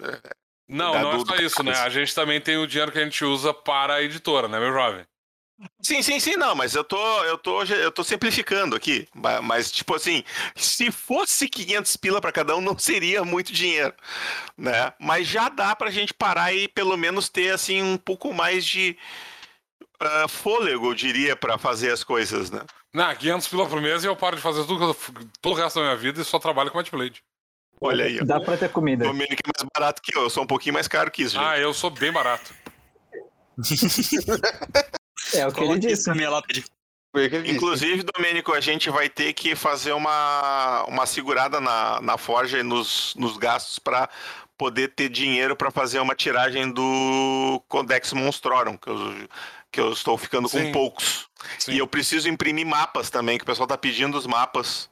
Não, 0.68 0.92
Da- 0.92 1.02
não 1.02 1.12
é 1.12 1.16
do- 1.18 1.26
só 1.26 1.36
do 1.36 1.42
isso, 1.42 1.62
né? 1.62 1.72
A 1.78 1.88
gente 1.90 2.14
também 2.14 2.40
tem 2.40 2.56
o 2.56 2.66
dinheiro 2.66 2.90
que 2.90 2.98
a 2.98 3.04
gente 3.04 3.24
usa 3.24 3.52
para 3.52 3.94
a 3.94 4.02
editora, 4.02 4.48
né, 4.48 4.58
meu 4.58 4.72
jovem? 4.72 5.04
Sim, 5.80 6.02
sim, 6.02 6.18
sim, 6.18 6.36
não, 6.36 6.54
mas 6.54 6.74
eu 6.74 6.82
tô, 6.82 6.98
eu 7.24 7.38
tô, 7.38 7.62
eu 7.62 7.92
tô 7.92 8.02
simplificando 8.02 8.74
aqui. 8.74 9.06
Ma- 9.14 9.40
Mas, 9.40 9.70
tipo 9.70 9.94
assim, 9.94 10.24
se 10.56 10.90
fosse 10.90 11.48
500 11.48 11.96
pila 11.96 12.20
pra 12.20 12.32
cada 12.32 12.56
um, 12.56 12.60
não 12.60 12.76
seria 12.78 13.24
muito 13.24 13.52
dinheiro, 13.52 13.94
né? 14.58 14.92
Mas 14.98 15.28
já 15.28 15.48
dá 15.48 15.76
pra 15.76 15.90
gente 15.90 16.12
parar 16.12 16.52
e 16.52 16.66
pelo 16.68 16.96
menos 16.96 17.28
ter, 17.28 17.52
assim, 17.54 17.82
um 17.82 17.96
pouco 17.96 18.32
mais 18.34 18.64
de 18.64 18.96
ah, 20.00 20.26
fôlego, 20.28 20.90
eu 20.90 20.94
diria, 20.94 21.36
pra 21.36 21.56
fazer 21.56 21.92
as 21.92 22.02
coisas, 22.02 22.50
né? 22.50 22.60
Não, 22.92 23.14
500 23.14 23.46
pila 23.48 23.68
por 23.68 23.80
mês 23.80 24.02
e 24.04 24.06
eu 24.08 24.16
paro 24.16 24.36
de 24.36 24.42
fazer 24.42 24.64
tudo, 24.66 24.94
todo 25.40 25.52
o 25.52 25.56
resto 25.56 25.76
da 25.78 25.82
minha 25.86 25.96
vida 25.96 26.20
e 26.20 26.24
só 26.24 26.38
trabalho 26.38 26.70
com 26.70 26.78
Might 26.78 26.90
Blade. 26.90 27.22
Olha 27.80 28.04
aí, 28.06 28.20
ó. 28.20 28.24
Dá 28.24 28.40
pra 28.40 28.56
ter 28.56 28.70
comida. 28.70 29.04
O 29.04 29.08
Domênico 29.08 29.42
é 29.44 29.50
mais 29.56 29.68
barato 29.76 30.00
que 30.02 30.16
eu, 30.16 30.22
eu 30.22 30.30
sou 30.30 30.42
um 30.42 30.46
pouquinho 30.46 30.72
mais 30.74 30.88
caro 30.88 31.10
que 31.10 31.22
isso, 31.22 31.34
gente. 31.34 31.44
Ah, 31.44 31.58
eu 31.58 31.72
sou 31.74 31.90
bem 31.90 32.10
barato. 32.12 32.52
É 35.32 35.46
o 35.46 35.52
que 35.52 35.60
ele 35.60 35.66
Coloque 35.66 35.86
disse. 35.86 36.08
na 36.08 36.14
minha 36.14 36.28
ele 36.28 36.42
disse. 36.60 36.70
Inclusive, 37.46 38.02
Domênico, 38.02 38.52
a 38.52 38.60
gente 38.60 38.90
vai 38.90 39.08
ter 39.08 39.32
que 39.34 39.54
fazer 39.54 39.92
uma, 39.92 40.84
uma 40.88 41.06
segurada 41.06 41.60
na, 41.60 42.00
na 42.00 42.18
Forja 42.18 42.58
e 42.58 42.62
nos, 42.62 43.14
nos 43.16 43.36
gastos 43.36 43.78
para 43.78 44.08
poder 44.58 44.88
ter 44.94 45.08
dinheiro 45.08 45.54
para 45.54 45.70
fazer 45.70 46.00
uma 46.00 46.14
tiragem 46.14 46.72
do 46.72 47.62
Codex 47.68 48.12
Monstrorum, 48.12 48.76
que 48.76 48.88
eu, 48.88 49.28
que 49.70 49.80
eu 49.80 49.92
estou 49.92 50.18
ficando 50.18 50.48
com 50.48 50.58
Sim. 50.58 50.72
poucos. 50.72 51.28
Sim. 51.58 51.72
E 51.72 51.78
eu 51.78 51.86
preciso 51.86 52.28
imprimir 52.28 52.66
mapas 52.66 53.10
também, 53.10 53.38
que 53.38 53.44
o 53.44 53.46
pessoal 53.46 53.66
está 53.66 53.78
pedindo 53.78 54.18
os 54.18 54.26
mapas. 54.26 54.90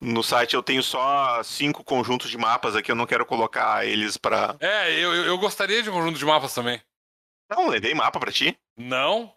No 0.00 0.22
site 0.22 0.54
eu 0.54 0.62
tenho 0.62 0.82
só 0.82 1.42
cinco 1.42 1.84
conjuntos 1.84 2.30
de 2.30 2.38
mapas 2.38 2.74
aqui, 2.74 2.90
eu 2.90 2.96
não 2.96 3.06
quero 3.06 3.26
colocar 3.26 3.86
eles 3.86 4.16
para. 4.16 4.56
É, 4.60 4.92
eu, 4.92 5.14
eu 5.14 5.24
eu 5.26 5.38
gostaria 5.38 5.82
de 5.82 5.90
um 5.90 5.92
conjunto 5.92 6.18
de 6.18 6.24
mapas 6.24 6.54
também. 6.54 6.80
Não, 7.50 7.68
levei 7.68 7.92
mapa 7.92 8.18
para 8.18 8.32
ti? 8.32 8.56
Não? 8.78 9.30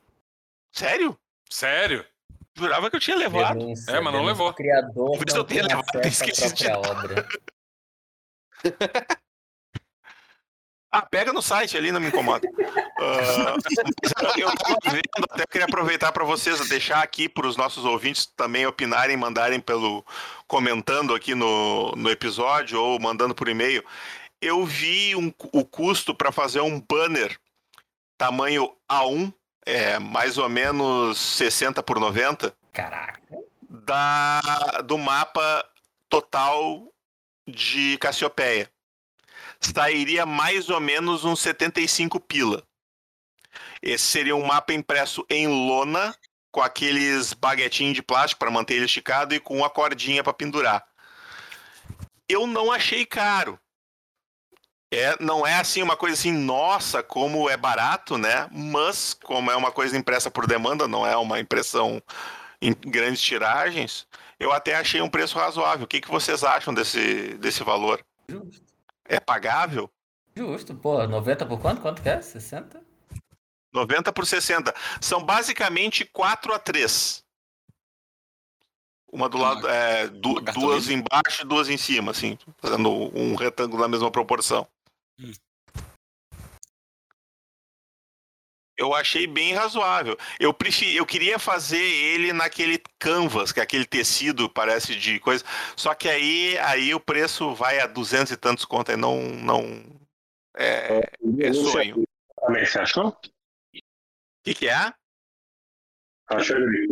Sério? 0.73 1.17
Sério? 1.49 2.05
Jurava 2.57 2.89
que 2.89 2.95
eu 2.95 2.99
tinha 2.99 3.15
levado. 3.15 3.57
Denúncia, 3.59 3.91
É, 3.91 3.99
mas 4.01 4.13
não 4.13 4.25
levou. 4.25 4.49
O 4.49 4.53
criador 4.53 5.17
Por 5.17 5.27
isso 5.27 5.37
não 5.37 5.43
eu 5.43 5.47
tenho 5.47 5.63
levado, 5.67 5.85
acesso 5.95 6.23
à 6.23 6.27
esqueci 6.27 6.53
de 6.53 6.67
obra. 6.67 7.27
Ah, 10.95 11.01
pega 11.01 11.33
no 11.33 11.41
site 11.41 11.75
ali, 11.75 11.91
não 11.91 11.99
me 11.99 12.09
incomoda. 12.09 12.47
Mas 12.99 13.27
eu 14.37 14.55
tava 14.55 14.77
vendo, 14.91 15.01
até 15.31 15.43
queria 15.47 15.65
aproveitar 15.65 16.11
para 16.11 16.23
vocês, 16.23 16.69
deixar 16.69 17.01
aqui 17.01 17.27
para 17.27 17.47
os 17.47 17.57
nossos 17.57 17.83
ouvintes 17.83 18.27
também 18.27 18.67
opinarem, 18.67 19.17
mandarem 19.17 19.59
pelo. 19.59 20.05
comentando 20.47 21.15
aqui 21.15 21.33
no, 21.33 21.91
no 21.93 22.11
episódio 22.11 22.79
ou 22.79 22.99
mandando 22.99 23.33
por 23.33 23.47
e-mail. 23.47 23.83
Eu 24.39 24.63
vi 24.67 25.15
um- 25.15 25.33
o 25.51 25.65
custo 25.65 26.13
para 26.13 26.31
fazer 26.31 26.61
um 26.61 26.79
banner 26.79 27.39
tamanho 28.15 28.71
A1, 28.87 29.33
é 29.65 29.99
mais 29.99 30.37
ou 30.37 30.49
menos 30.49 31.17
60 31.19 31.81
por 31.83 31.99
90, 31.99 32.55
Caraca. 32.71 33.21
da, 33.69 34.41
do 34.85 34.97
mapa 34.97 35.65
total 36.09 36.87
de 37.47 37.97
Cassiopeia. 37.97 38.69
sairia 39.59 40.25
mais 40.25 40.69
ou 40.69 40.79
menos 40.79 41.23
uns 41.25 41.39
75 41.39 42.19
pila. 42.19 42.63
Esse 43.81 44.05
seria 44.05 44.35
um 44.35 44.45
mapa 44.45 44.73
impresso 44.73 45.25
em 45.29 45.47
lona, 45.47 46.15
com 46.51 46.61
aqueles 46.61 47.33
baguetinhos 47.33 47.95
de 47.95 48.01
plástico 48.01 48.39
para 48.39 48.51
manter 48.51 48.75
ele 48.75 48.85
esticado 48.85 49.33
e 49.33 49.39
com 49.39 49.57
uma 49.57 49.69
cordinha 49.69 50.23
para 50.23 50.33
pendurar. 50.33 50.85
Eu 52.29 52.47
não 52.47 52.71
achei 52.71 53.05
caro. 53.05 53.59
É, 54.93 55.17
não 55.19 55.45
é 55.45 55.55
assim 55.55 55.81
uma 55.81 55.97
coisa 55.97 56.13
assim, 56.13 56.31
nossa, 56.31 57.01
como 57.01 57.49
é 57.49 57.57
barato, 57.57 58.15
né? 58.15 58.47
Mas, 58.51 59.15
como 59.15 59.49
é 59.49 59.55
uma 59.55 59.71
coisa 59.71 59.97
impressa 59.97 60.29
por 60.29 60.45
demanda, 60.45 60.87
não 60.87 61.05
é 61.05 61.17
uma 61.17 61.39
impressão 61.39 61.99
em 62.61 62.73
grandes 62.73 63.19
tiragens, 63.21 64.07
eu 64.39 64.51
até 64.51 64.75
achei 64.75 65.01
um 65.01 65.09
preço 65.09 65.37
razoável. 65.37 65.85
O 65.85 65.87
que, 65.87 65.99
que 65.99 66.11
vocês 66.11 66.43
acham 66.43 66.73
desse, 66.73 67.33
desse 67.39 67.63
valor? 67.63 68.05
Justo. 68.29 68.61
É 69.05 69.19
pagável? 69.19 69.89
Justo, 70.35 70.75
pô, 70.75 71.05
90 71.07 71.45
por 71.47 71.59
quanto? 71.59 71.81
Quanto 71.81 72.01
que 72.01 72.09
é? 72.09 72.21
60? 72.21 72.79
90 73.73 74.13
por 74.13 74.27
60. 74.27 74.73
São 75.01 75.23
basicamente 75.23 76.05
4 76.05 76.53
a 76.53 76.59
3. 76.59 77.23
Uma 79.11 79.27
do 79.27 79.37
lado, 79.37 79.67
é, 79.67 80.07
du- 80.07 80.39
duas 80.39 80.89
embaixo 80.89 81.41
e 81.41 81.45
duas 81.45 81.67
em 81.67 81.77
cima, 81.77 82.11
assim, 82.11 82.37
fazendo 82.59 82.91
um 83.17 83.35
retângulo 83.35 83.81
na 83.81 83.87
mesma 83.87 84.11
proporção. 84.11 84.67
Hum. 85.23 85.33
Eu 88.75 88.93
achei 88.93 89.27
bem 89.27 89.53
razoável. 89.53 90.17
Eu 90.39 90.53
preferi, 90.53 90.95
eu 90.95 91.05
queria 91.05 91.37
fazer 91.37 91.77
ele 91.77 92.33
naquele 92.33 92.81
canvas, 92.99 93.51
que 93.51 93.59
é 93.59 93.63
aquele 93.63 93.85
tecido, 93.85 94.49
parece 94.49 94.95
de 94.95 95.19
coisa. 95.19 95.43
Só 95.77 95.93
que 95.93 96.09
aí, 96.09 96.57
aí 96.57 96.93
o 96.93 96.99
preço 96.99 97.53
vai 97.53 97.79
a 97.79 97.87
200 97.87 98.31
e 98.31 98.37
tantos 98.37 98.65
conto, 98.65 98.89
aí 98.91 98.97
não, 98.97 99.21
não 99.29 99.61
é, 100.57 101.01
é 101.39 101.53
sonho. 101.53 102.03
Você 102.49 102.79
achou? 102.79 103.09
O 103.09 103.17
que, 104.43 104.53
que 104.53 104.67
é? 104.67 104.93
Achou 106.27 106.57
ele? 106.57 106.87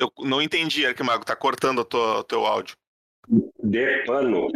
Eu 0.00 0.12
não 0.20 0.40
entendi, 0.40 0.86
Arquimago, 0.86 1.24
tá 1.24 1.34
cortando 1.34 1.80
o 1.80 1.84
teu, 1.84 2.00
o 2.00 2.24
teu 2.24 2.46
áudio. 2.46 2.76
De 3.62 4.04
pano. 4.06 4.48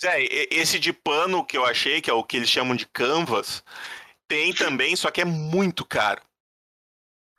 Pois 0.00 0.04
é, 0.14 0.22
esse 0.50 0.78
de 0.78 0.92
pano 0.92 1.44
que 1.44 1.56
eu 1.56 1.64
achei, 1.66 2.00
que 2.00 2.08
é 2.10 2.12
o 2.12 2.22
que 2.22 2.36
eles 2.36 2.48
chamam 2.48 2.76
de 2.76 2.86
canvas, 2.86 3.64
tem 4.28 4.52
também, 4.54 4.94
só 4.94 5.10
que 5.10 5.20
é 5.20 5.24
muito 5.24 5.84
caro. 5.84 6.22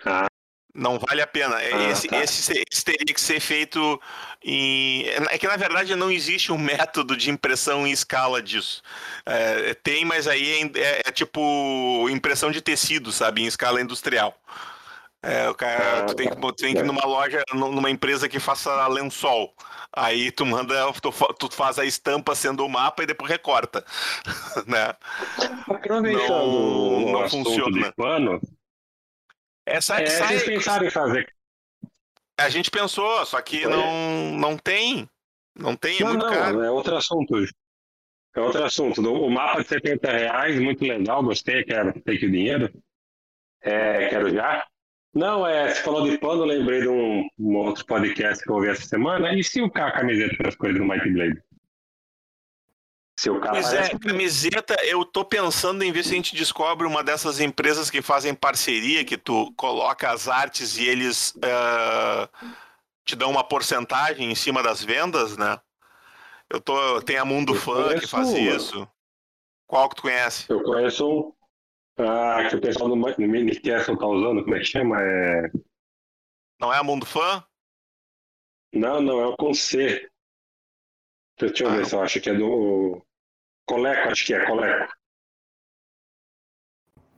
Ah. 0.06 0.28
Não 0.74 1.00
vale 1.00 1.22
a 1.22 1.28
pena. 1.28 1.60
É, 1.62 1.74
Ah, 1.74 1.92
esse, 1.92 2.08
tá. 2.08 2.24
esse, 2.24 2.42
se- 2.44 2.64
esse 2.72 2.84
teria 2.86 3.14
que 3.14 3.20
ser 3.20 3.40
feito 3.40 4.00
em. 4.44 5.04
É 5.30 5.38
que 5.38 5.48
na 5.48 5.58
verdade 5.58 5.96
não 5.96 6.12
existe 6.12 6.52
um 6.52 6.58
método 6.58 7.18
de 7.18 7.30
impressão 7.32 7.88
em 7.88 7.92
escala 7.92 8.42
disso. 8.42 8.82
É, 9.26 9.74
tem, 9.74 10.06
mas 10.06 10.28
aí 10.28 10.70
é, 10.76 10.80
é- 10.80 11.02
é 11.08 11.12
tipo 11.12 12.08
impressão 12.10 12.52
de 12.52 12.62
tecido, 12.62 13.12
sabe? 13.12 13.42
Em 13.42 13.48
escala 13.48 13.82
industrial. 13.82 14.40
É, 15.22 15.50
o 15.50 15.54
cara, 15.56 16.00
Ah, 16.00 16.06
tu 16.06 16.16
tem, 16.16 16.30
que, 16.30 16.36
tu 16.36 16.54
tem 16.54 16.74
que 16.74 16.80
ir 16.80 16.84
é. 16.84 16.86
numa 16.86 17.06
loja, 17.06 17.44
nu- 17.54 17.72
numa 17.72 17.90
empresa 17.90 18.30
que 18.30 18.40
faça 18.40 18.88
lençol. 18.88 19.54
Aí 19.92 20.32
tu 20.32 20.46
manda, 20.46 20.94
tu, 21.02 21.12
fa- 21.12 21.34
tu 21.38 21.50
faz 21.54 21.78
a 21.78 21.84
estampa 21.86 22.34
sendo 22.36 22.66
o 22.66 22.70
mapa 22.70 23.04
e 23.04 23.06
depois 23.06 23.30
recorta. 23.30 23.84
né? 24.66 24.94
Aproveitando 25.68 26.30
Não- 26.30 27.12
não 27.12 27.30
funciona. 27.30 27.90
de 27.90 27.96
pano, 27.96 28.40
Essa 29.66 30.02
é, 30.02 30.06
sai, 30.06 30.28
vocês 30.28 30.44
pensaram 30.44 30.86
em 30.88 30.90
fazer. 30.90 31.34
a 32.40 32.48
gente 32.50 32.72
pensou, 32.72 33.26
só 33.26 33.42
que 33.42 33.66
não, 33.68 34.32
não 34.38 34.58
tem. 34.58 35.10
Não 35.58 35.76
tem, 35.76 35.98
é 35.98 36.00
não, 36.04 36.10
muito 36.12 36.26
não, 36.26 36.34
caro. 36.34 36.64
é 36.64 36.72
outro 36.72 36.96
assunto. 36.96 37.36
É 38.36 38.40
outro 38.40 38.64
assunto. 38.64 39.02
O 39.02 39.30
mapa 39.30 39.62
de 39.62 39.68
70 39.68 40.10
reais, 40.12 40.58
muito 40.62 40.82
legal, 40.86 41.22
gostei, 41.22 41.64
quero 41.66 41.92
ter 42.02 42.18
que 42.18 42.26
o 42.26 42.32
dinheiro. 42.32 42.72
É, 43.62 44.08
quero 44.08 44.34
já. 44.34 44.66
Não, 45.20 45.46
é, 45.46 45.76
você 45.76 45.84
falou 45.84 46.10
de 46.10 46.18
pano, 46.18 46.46
lembrei 46.46 46.80
de 46.80 46.88
um, 46.88 47.28
um 47.38 47.58
outro 47.58 47.86
podcast 47.86 48.42
que 48.42 48.50
eu 48.50 48.56
ouvi 48.56 48.70
essa 48.70 48.84
semana. 48.84 49.34
E 49.34 49.44
se 49.44 49.62
o 49.62 49.70
cara 49.70 49.92
camiseta 49.92 50.34
para 50.38 50.48
as 50.48 50.56
coisas 50.56 50.80
do 50.80 50.86
Mighty 50.86 51.10
Blade? 51.12 51.44
Se 53.20 53.30
o 53.30 53.38
cara. 53.38 53.52
Pois 53.52 53.74
é, 53.74 53.90
camiseta, 54.00 54.78
eu 54.86 55.04
tô 55.04 55.26
pensando 55.26 55.84
em 55.84 55.92
ver 55.92 56.06
se 56.06 56.14
a 56.14 56.16
gente 56.16 56.34
descobre 56.34 56.88
uma 56.88 57.04
dessas 57.04 57.42
empresas 57.42 57.90
que 57.90 58.02
fazem 58.02 58.34
parceria, 58.34 59.04
que 59.04 59.18
tu 59.18 59.52
coloca 59.58 60.10
as 60.10 60.30
artes 60.30 60.78
e 60.78 60.88
eles 60.88 61.38
eh, 61.44 62.30
te 63.04 63.18
dão 63.18 63.30
uma 63.30 63.44
porcentagem 63.44 64.32
em 64.32 64.36
cima 64.36 64.64
das 64.64 64.82
vendas, 64.82 65.36
né? 65.36 65.60
Eu 66.50 66.62
tô, 66.62 67.02
tem 67.02 67.18
a 67.18 67.26
Mundo 67.26 67.54
Eu 67.54 67.60
Fã 67.60 68.00
que 68.00 68.08
faz 68.08 68.30
uma. 68.30 68.40
isso. 68.40 68.88
Qual 69.68 69.90
que 69.90 69.98
tu 69.98 70.04
conhece? 70.04 70.46
Eu 70.48 70.64
conheço 70.64 71.06
um. 71.06 71.34
Ah, 72.00 72.48
que 72.50 72.56
o 72.56 72.62
pessoal 72.62 72.88
do 72.90 72.96
Mi- 72.96 73.28
Mini 73.28 73.60
Castle 73.60 73.98
tá 73.98 74.08
usando, 74.08 74.44
como 74.44 74.56
é 74.56 74.60
que 74.60 74.66
chama? 74.66 75.02
É... 75.02 75.52
Não 76.60 76.74
é 76.74 76.78
a 76.78 76.84
Mundo 76.84 77.06
Fã? 77.06 77.44
Não, 78.74 79.02
não, 79.02 79.20
é 79.20 79.28
o 79.28 79.36
com 79.36 79.54
C. 79.54 80.10
Deixa 81.40 81.64
eu 81.64 81.70
Ah, 81.70 81.76
ver 81.78 81.86
se 81.86 81.96
eu 81.96 82.02
acho 82.02 82.22
que 82.22 82.30
é 82.30 82.34
do. 82.34 83.06
Coleco, 83.66 84.10
acho 84.10 84.26
que 84.26 84.34
é 84.34 84.46
Coleco. 84.46 84.94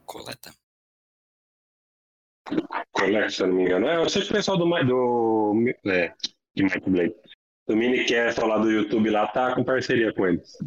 Coleta. 0.06 0.54
Coleco, 2.92 3.30
se 3.32 3.42
eu 3.44 3.48
não 3.48 3.56
me 3.56 3.64
engano. 3.64 3.88
É, 3.88 3.98
eu 3.98 4.10
sei 4.10 4.22
que 4.24 4.30
o 4.30 4.34
pessoal 4.34 4.58
do, 4.58 4.66
do 4.66 5.54
é, 5.90 6.14
de 6.56 6.64
Might 6.64 6.90
Blade. 6.90 7.16
Do 7.68 7.76
Minicast 7.78 8.40
lá 8.42 8.58
do 8.58 8.70
YouTube 8.70 9.10
lá 9.10 9.28
tá 9.28 9.56
com 9.56 9.64
parceria 9.64 10.14
com 10.14 10.28
eles. 10.28 10.58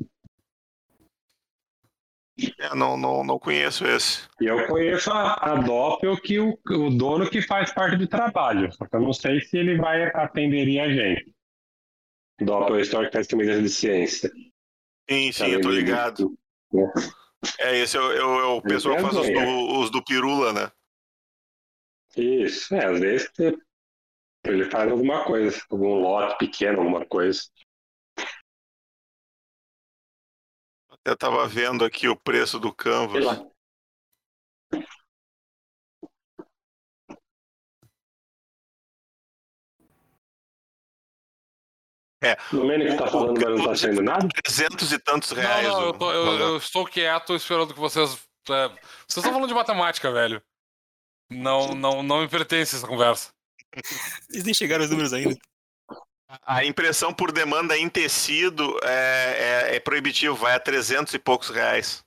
É, 2.59 2.74
não, 2.74 2.97
não, 2.97 3.23
não 3.23 3.39
conheço 3.39 3.86
esse. 3.86 4.27
Eu 4.40 4.66
conheço 4.66 5.11
a, 5.12 5.35
a 5.35 5.55
Doppel, 5.56 6.16
que 6.20 6.40
o, 6.40 6.59
o 6.69 6.90
dono 6.90 7.31
que 7.31 7.40
faz 7.40 7.73
parte 7.73 7.97
do 7.97 8.09
trabalho. 8.09 8.73
Só 8.73 8.86
que 8.86 8.97
eu 8.97 9.01
não 9.01 9.12
sei 9.12 9.40
se 9.40 9.56
ele 9.56 9.77
vai 9.77 10.05
atender 10.06 10.81
a 10.81 10.89
gente. 10.89 11.32
Doppel 12.40 12.81
Store 12.81 13.06
que 13.06 13.12
faz 13.12 13.28
camiseta 13.28 13.62
de 13.62 13.69
ciência. 13.69 14.31
Sim, 15.09 15.31
sim, 15.32 15.47
eu 15.51 15.61
tô 15.61 15.69
do- 15.69 15.74
ligado. 15.77 16.35
É, 17.61 17.78
esse 17.78 17.97
é, 17.97 18.01
o- 18.01 18.12
é, 18.12 18.24
o- 18.24 18.40
é 18.40 18.44
o 18.47 18.62
pessoal 18.62 18.97
que 18.97 19.02
faz 19.02 19.16
os 19.16 19.28
é, 19.28 19.32
do, 19.32 19.78
os 19.81 19.90
do 19.90 20.02
Pirula, 20.02 20.52
né? 20.52 20.70
Isso, 22.16 22.74
é, 22.74 22.85
às 22.86 22.98
vezes 23.01 23.31
ele 24.44 24.65
faz 24.70 24.90
alguma 24.90 25.24
coisa, 25.24 25.61
algum 25.70 25.94
lote 26.01 26.36
pequeno, 26.39 26.78
alguma 26.81 27.05
coisa. 27.06 27.43
Eu 31.05 31.16
tava 31.16 31.47
vendo 31.47 31.85
aqui 31.85 32.09
o 32.09 32.16
preço 32.16 32.59
do 32.59 32.68
Sei 32.68 32.76
Canvas. 32.76 33.24
lá. 33.24 33.47
É. 42.22 42.36
No 42.52 42.64
menos 42.66 42.90
que 42.90 42.97
tá 42.98 43.06
falando, 43.06 43.39
mas 43.39 43.59
não 43.59 43.64
tá 43.66 43.76
saindo 43.76 44.02
nada? 44.02 44.26
300 44.44 44.93
e 44.93 44.98
tantos 44.98 45.31
Não, 45.32 45.43
reais. 45.43 45.68
não, 45.68 45.81
o 45.81 45.85
eu, 45.86 45.93
tô- 45.93 46.12
eu- 46.12 46.39
eu 46.39 46.56
estou 46.56 46.86
quieto 46.86 47.35
esperando 47.35 47.74
que 47.74 47.81
vocês. 47.81 48.14
é, 48.48 48.68
vocês 48.68 48.78
estão 49.18 49.22
falando 49.32 49.48
de 49.48 49.55
matemática, 49.55 50.10
velho. 50.10 50.43
Não, 51.31 51.74
não, 51.74 52.02
não 52.02 52.20
me 52.22 52.28
pertence 52.28 52.76
essa 52.76 52.86
conversa. 52.86 53.32
Eles 54.31 54.44
nem 54.44 54.55
chegaram 54.55 54.82
aos 54.85 54.90
números 54.90 55.12
ainda. 55.12 55.36
A 56.42 56.64
impressão 56.64 57.12
por 57.12 57.30
demanda 57.30 57.76
em 57.76 57.88
tecido 57.88 58.78
é, 58.82 59.68
é, 59.72 59.76
é 59.76 59.80
proibitivo, 59.80 60.34
vai 60.34 60.55
a 60.55 60.60
300 60.60 61.12
e 61.14 61.18
poucos 61.18 61.51
reais. 61.51 62.05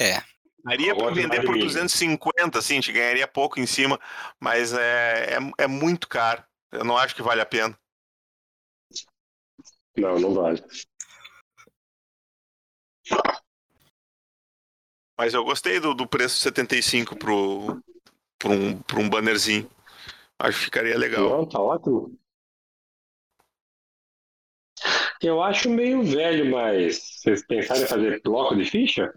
É. 0.00 0.22
Daria 0.64 0.96
para 0.96 1.14
vender 1.14 1.40
por 1.40 1.54
maravilha. 1.54 1.66
250, 1.66 2.58
assim, 2.58 2.74
a 2.74 2.76
gente 2.76 2.92
ganharia 2.92 3.28
pouco 3.28 3.60
em 3.60 3.66
cima, 3.66 4.00
mas 4.40 4.72
é, 4.72 5.34
é, 5.34 5.64
é 5.64 5.66
muito 5.66 6.08
caro. 6.08 6.44
Eu 6.72 6.84
não 6.84 6.96
acho 6.96 7.14
que 7.14 7.22
vale 7.22 7.40
a 7.40 7.46
pena. 7.46 7.78
Não, 9.96 10.18
não 10.18 10.34
vale. 10.34 10.62
Mas 15.18 15.32
eu 15.32 15.44
gostei 15.44 15.80
do, 15.80 15.94
do 15.94 16.06
preço 16.06 16.36
75 16.38 17.16
pro, 17.16 17.82
pro, 18.38 18.50
um, 18.50 18.82
pro 18.82 19.00
um 19.00 19.08
bannerzinho. 19.08 19.70
Acho 20.38 20.58
que 20.58 20.64
ficaria 20.66 20.98
legal. 20.98 21.28
Não, 21.28 21.48
tá 21.48 21.60
ótimo. 21.60 22.18
Eu 25.22 25.42
acho 25.42 25.70
meio 25.70 26.02
velho, 26.02 26.50
mas 26.50 27.20
vocês 27.20 27.46
pensaram 27.46 27.82
em 27.82 27.86
fazer 27.86 28.20
bloco 28.22 28.54
de 28.54 28.64
ficha? 28.64 29.12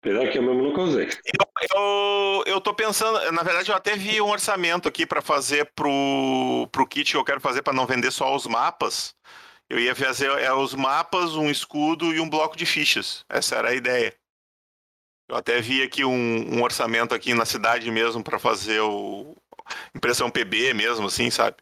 Apesar 0.00 0.30
que 0.30 0.38
eu 0.38 0.42
mesmo 0.42 0.62
nunca 0.62 0.82
usei. 0.82 1.08
Eu, 1.74 2.44
eu 2.46 2.60
tô 2.60 2.74
pensando, 2.74 3.32
na 3.32 3.42
verdade 3.42 3.70
eu 3.70 3.76
até 3.76 3.96
vi 3.96 4.20
um 4.20 4.30
orçamento 4.30 4.88
aqui 4.88 5.06
para 5.06 5.22
fazer 5.22 5.70
pro, 5.74 6.68
pro 6.70 6.86
kit 6.86 7.10
que 7.10 7.16
eu 7.16 7.24
quero 7.24 7.40
fazer 7.40 7.62
para 7.62 7.72
não 7.72 7.86
vender 7.86 8.10
só 8.10 8.34
os 8.34 8.46
mapas. 8.46 9.14
Eu 9.68 9.78
ia 9.78 9.94
fazer 9.94 10.30
é, 10.40 10.52
os 10.52 10.74
mapas, 10.74 11.34
um 11.34 11.50
escudo 11.50 12.12
e 12.12 12.20
um 12.20 12.28
bloco 12.28 12.56
de 12.56 12.66
fichas. 12.66 13.24
Essa 13.28 13.56
era 13.56 13.70
a 13.70 13.74
ideia. 13.74 14.14
Eu 15.26 15.36
até 15.36 15.58
vi 15.60 15.82
aqui 15.82 16.04
um, 16.04 16.58
um 16.58 16.62
orçamento 16.62 17.14
aqui 17.14 17.32
na 17.32 17.46
cidade 17.46 17.90
mesmo 17.90 18.22
para 18.22 18.38
fazer 18.38 18.80
o 18.80 19.34
impressão 19.94 20.30
PB 20.30 20.74
mesmo, 20.74 21.06
assim, 21.06 21.30
sabe? 21.30 21.56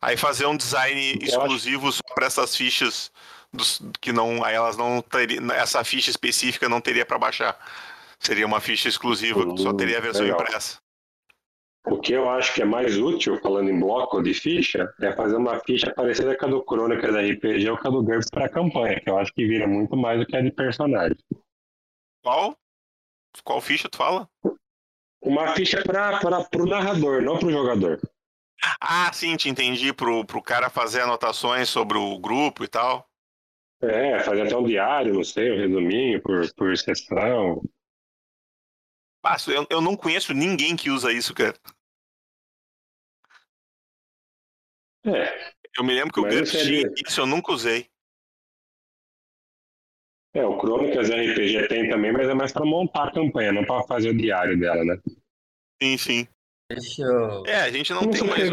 Aí 0.00 0.16
fazer 0.16 0.46
um 0.46 0.56
design 0.56 1.18
exclusivo 1.20 1.90
só 1.90 2.02
para 2.14 2.26
essas 2.26 2.56
fichas 2.56 3.10
dos- 3.52 3.82
que 4.00 4.12
não, 4.12 4.44
aí 4.44 4.54
elas 4.54 4.76
não 4.76 5.02
teriam, 5.02 5.50
essa 5.52 5.82
ficha 5.82 6.10
específica 6.10 6.68
não 6.68 6.80
teria 6.80 7.04
para 7.04 7.18
baixar. 7.18 7.58
Seria 8.20 8.46
uma 8.46 8.60
ficha 8.60 8.88
exclusiva 8.88 9.44
que 9.46 9.60
só 9.60 9.72
Hum, 9.72 9.76
teria 9.76 9.98
a 9.98 10.00
versão 10.00 10.22
legal. 10.22 10.40
impressa. 10.40 10.78
O 11.86 11.98
que 11.98 12.12
eu 12.12 12.28
acho 12.28 12.52
que 12.54 12.60
é 12.60 12.64
mais 12.66 12.98
útil, 12.98 13.40
falando 13.40 13.70
em 13.70 13.80
bloco 13.80 14.22
de 14.22 14.34
ficha, 14.34 14.92
é 15.00 15.14
fazer 15.16 15.36
uma 15.36 15.58
ficha 15.60 15.90
parecida 15.94 16.36
com 16.36 16.44
a 16.46 16.48
do 16.48 16.62
Crônicas 16.62 17.14
RPG 17.14 17.70
ou 17.70 17.78
com 17.78 17.88
a 17.88 17.90
do 17.90 18.02
GURPS 18.02 18.28
para 18.30 18.48
campanha, 18.48 19.00
que 19.00 19.08
eu 19.08 19.16
acho 19.18 19.32
que 19.32 19.46
vira 19.46 19.66
muito 19.66 19.96
mais 19.96 20.20
do 20.20 20.26
que 20.26 20.36
a 20.36 20.42
de 20.42 20.50
personagem. 20.50 21.16
Qual? 22.22 22.54
Qual 23.42 23.60
ficha 23.60 23.88
tu 23.88 23.96
fala? 23.96 24.28
Uma 25.20 25.54
ficha 25.54 25.82
para 25.82 26.20
o 26.56 26.66
narrador, 26.66 27.22
não 27.22 27.38
para 27.38 27.48
o 27.48 27.52
jogador. 27.52 28.00
Ah, 28.80 29.12
sim, 29.12 29.36
te 29.36 29.48
entendi. 29.48 29.92
Pro, 29.92 30.24
pro 30.24 30.42
cara 30.42 30.70
fazer 30.70 31.02
anotações 31.02 31.68
sobre 31.68 31.98
o 31.98 32.18
grupo 32.18 32.64
e 32.64 32.68
tal. 32.68 33.08
É, 33.80 34.18
fazer 34.20 34.42
até 34.42 34.56
um 34.56 34.64
diário, 34.64 35.14
não 35.14 35.22
sei, 35.22 35.52
um 35.52 35.56
resuminho 35.56 36.20
por, 36.20 36.52
por 36.54 36.76
sessão. 36.76 37.62
Ah, 39.24 39.36
eu, 39.46 39.66
eu 39.70 39.80
não 39.80 39.96
conheço 39.96 40.32
ninguém 40.32 40.74
que 40.74 40.90
usa 40.90 41.12
isso, 41.12 41.34
cara. 41.34 41.54
É, 45.04 45.54
Eu 45.76 45.84
me 45.84 45.94
lembro 45.94 46.12
que 46.12 46.20
o 46.20 46.22
Mas 46.24 46.54
é 46.54 46.64
tinha 46.64 46.92
isso, 47.06 47.20
eu 47.20 47.26
nunca 47.26 47.52
usei. 47.52 47.88
É, 50.34 50.44
o 50.44 50.58
Crônicas 50.58 51.08
RPG 51.10 51.68
tem 51.68 51.88
também, 51.88 52.12
mas 52.12 52.28
é 52.28 52.34
mais 52.34 52.52
para 52.52 52.64
montar 52.64 53.04
a 53.08 53.12
campanha, 53.12 53.52
não 53.52 53.64
para 53.64 53.82
fazer 53.84 54.10
o 54.10 54.16
diário 54.16 54.58
dela, 54.58 54.84
né? 54.84 54.98
Sim, 55.82 55.96
sim. 55.98 56.28
Deixa 56.70 57.02
eu. 57.02 57.46
É, 57.46 57.62
a 57.62 57.70
gente 57.70 57.92
não 57.92 58.00
Como 58.00 58.12
tem 58.12 58.24
mais 58.24 58.50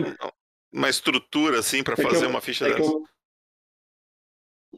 uma, 0.74 0.90
estrutura 0.90 1.60
assim 1.60 1.84
pra 1.84 1.94
É 1.94 1.96
que 1.98 2.04
fazer 2.04 2.26
eu- 2.26 2.30
uma 2.30 2.40
ficha 2.42 2.66
É 2.68 2.72
que, 2.74 2.78
dessa. 2.78 2.92
eu, 2.92 3.04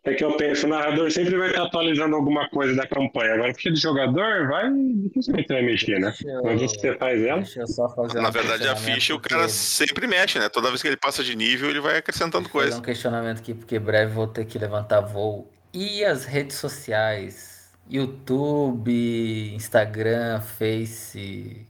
é 0.06 0.14
que 0.16 0.24
eu 0.24 0.38
penso, 0.38 0.66
o 0.66 0.70
narrador 0.70 1.12
sempre 1.12 1.38
vai 1.38 1.50
estar 1.50 1.64
atualizando 1.66 2.16
alguma 2.16 2.50
coisa 2.50 2.74
da 2.76 2.88
campanha. 2.88 3.34
Agora, 3.36 3.54
ficha 3.54 3.72
de 3.72 3.80
jogador, 3.80 4.48
vai, 4.48 4.72
dificilmente 4.74 5.48
vai 5.50 5.62
mexer, 5.62 6.00
né? 6.00 6.12
Que 6.18 6.26
você 6.68 6.96
faz 6.98 7.22
ela, 7.22 7.44
só 7.68 7.90
fazer 7.90 8.22
Na 8.22 8.30
verdade, 8.32 8.68
a 8.68 8.76
ficha 8.76 9.14
o 9.14 9.20
porque- 9.20 9.36
cara 9.36 9.48
sempre 9.50 10.08
mexe, 10.08 10.40
né? 10.40 10.50
Toda 10.50 10.70
vez 10.70 10.82
que 10.82 10.88
ele 10.88 10.98
passa 10.98 11.24
de 11.24 11.36
nível, 11.36 11.70
ele 11.70 11.80
vai 11.80 11.98
acrescentando 11.98 12.50
coisa. 12.50 12.78
um 12.80 12.82
questionamento 12.82 13.40
aqui, 13.40 13.54
porque 13.54 13.78
breve 13.78 14.14
vou 14.14 14.28
ter 14.28 14.46
que 14.46 14.58
levantar 14.58 15.02
voo. 15.02 15.52
E 15.74 16.04
as 16.04 16.26
redes 16.26 16.58
sociais? 16.58 17.72
YouTube, 17.90 19.54
Instagram, 19.54 20.42
Face. 20.42 21.68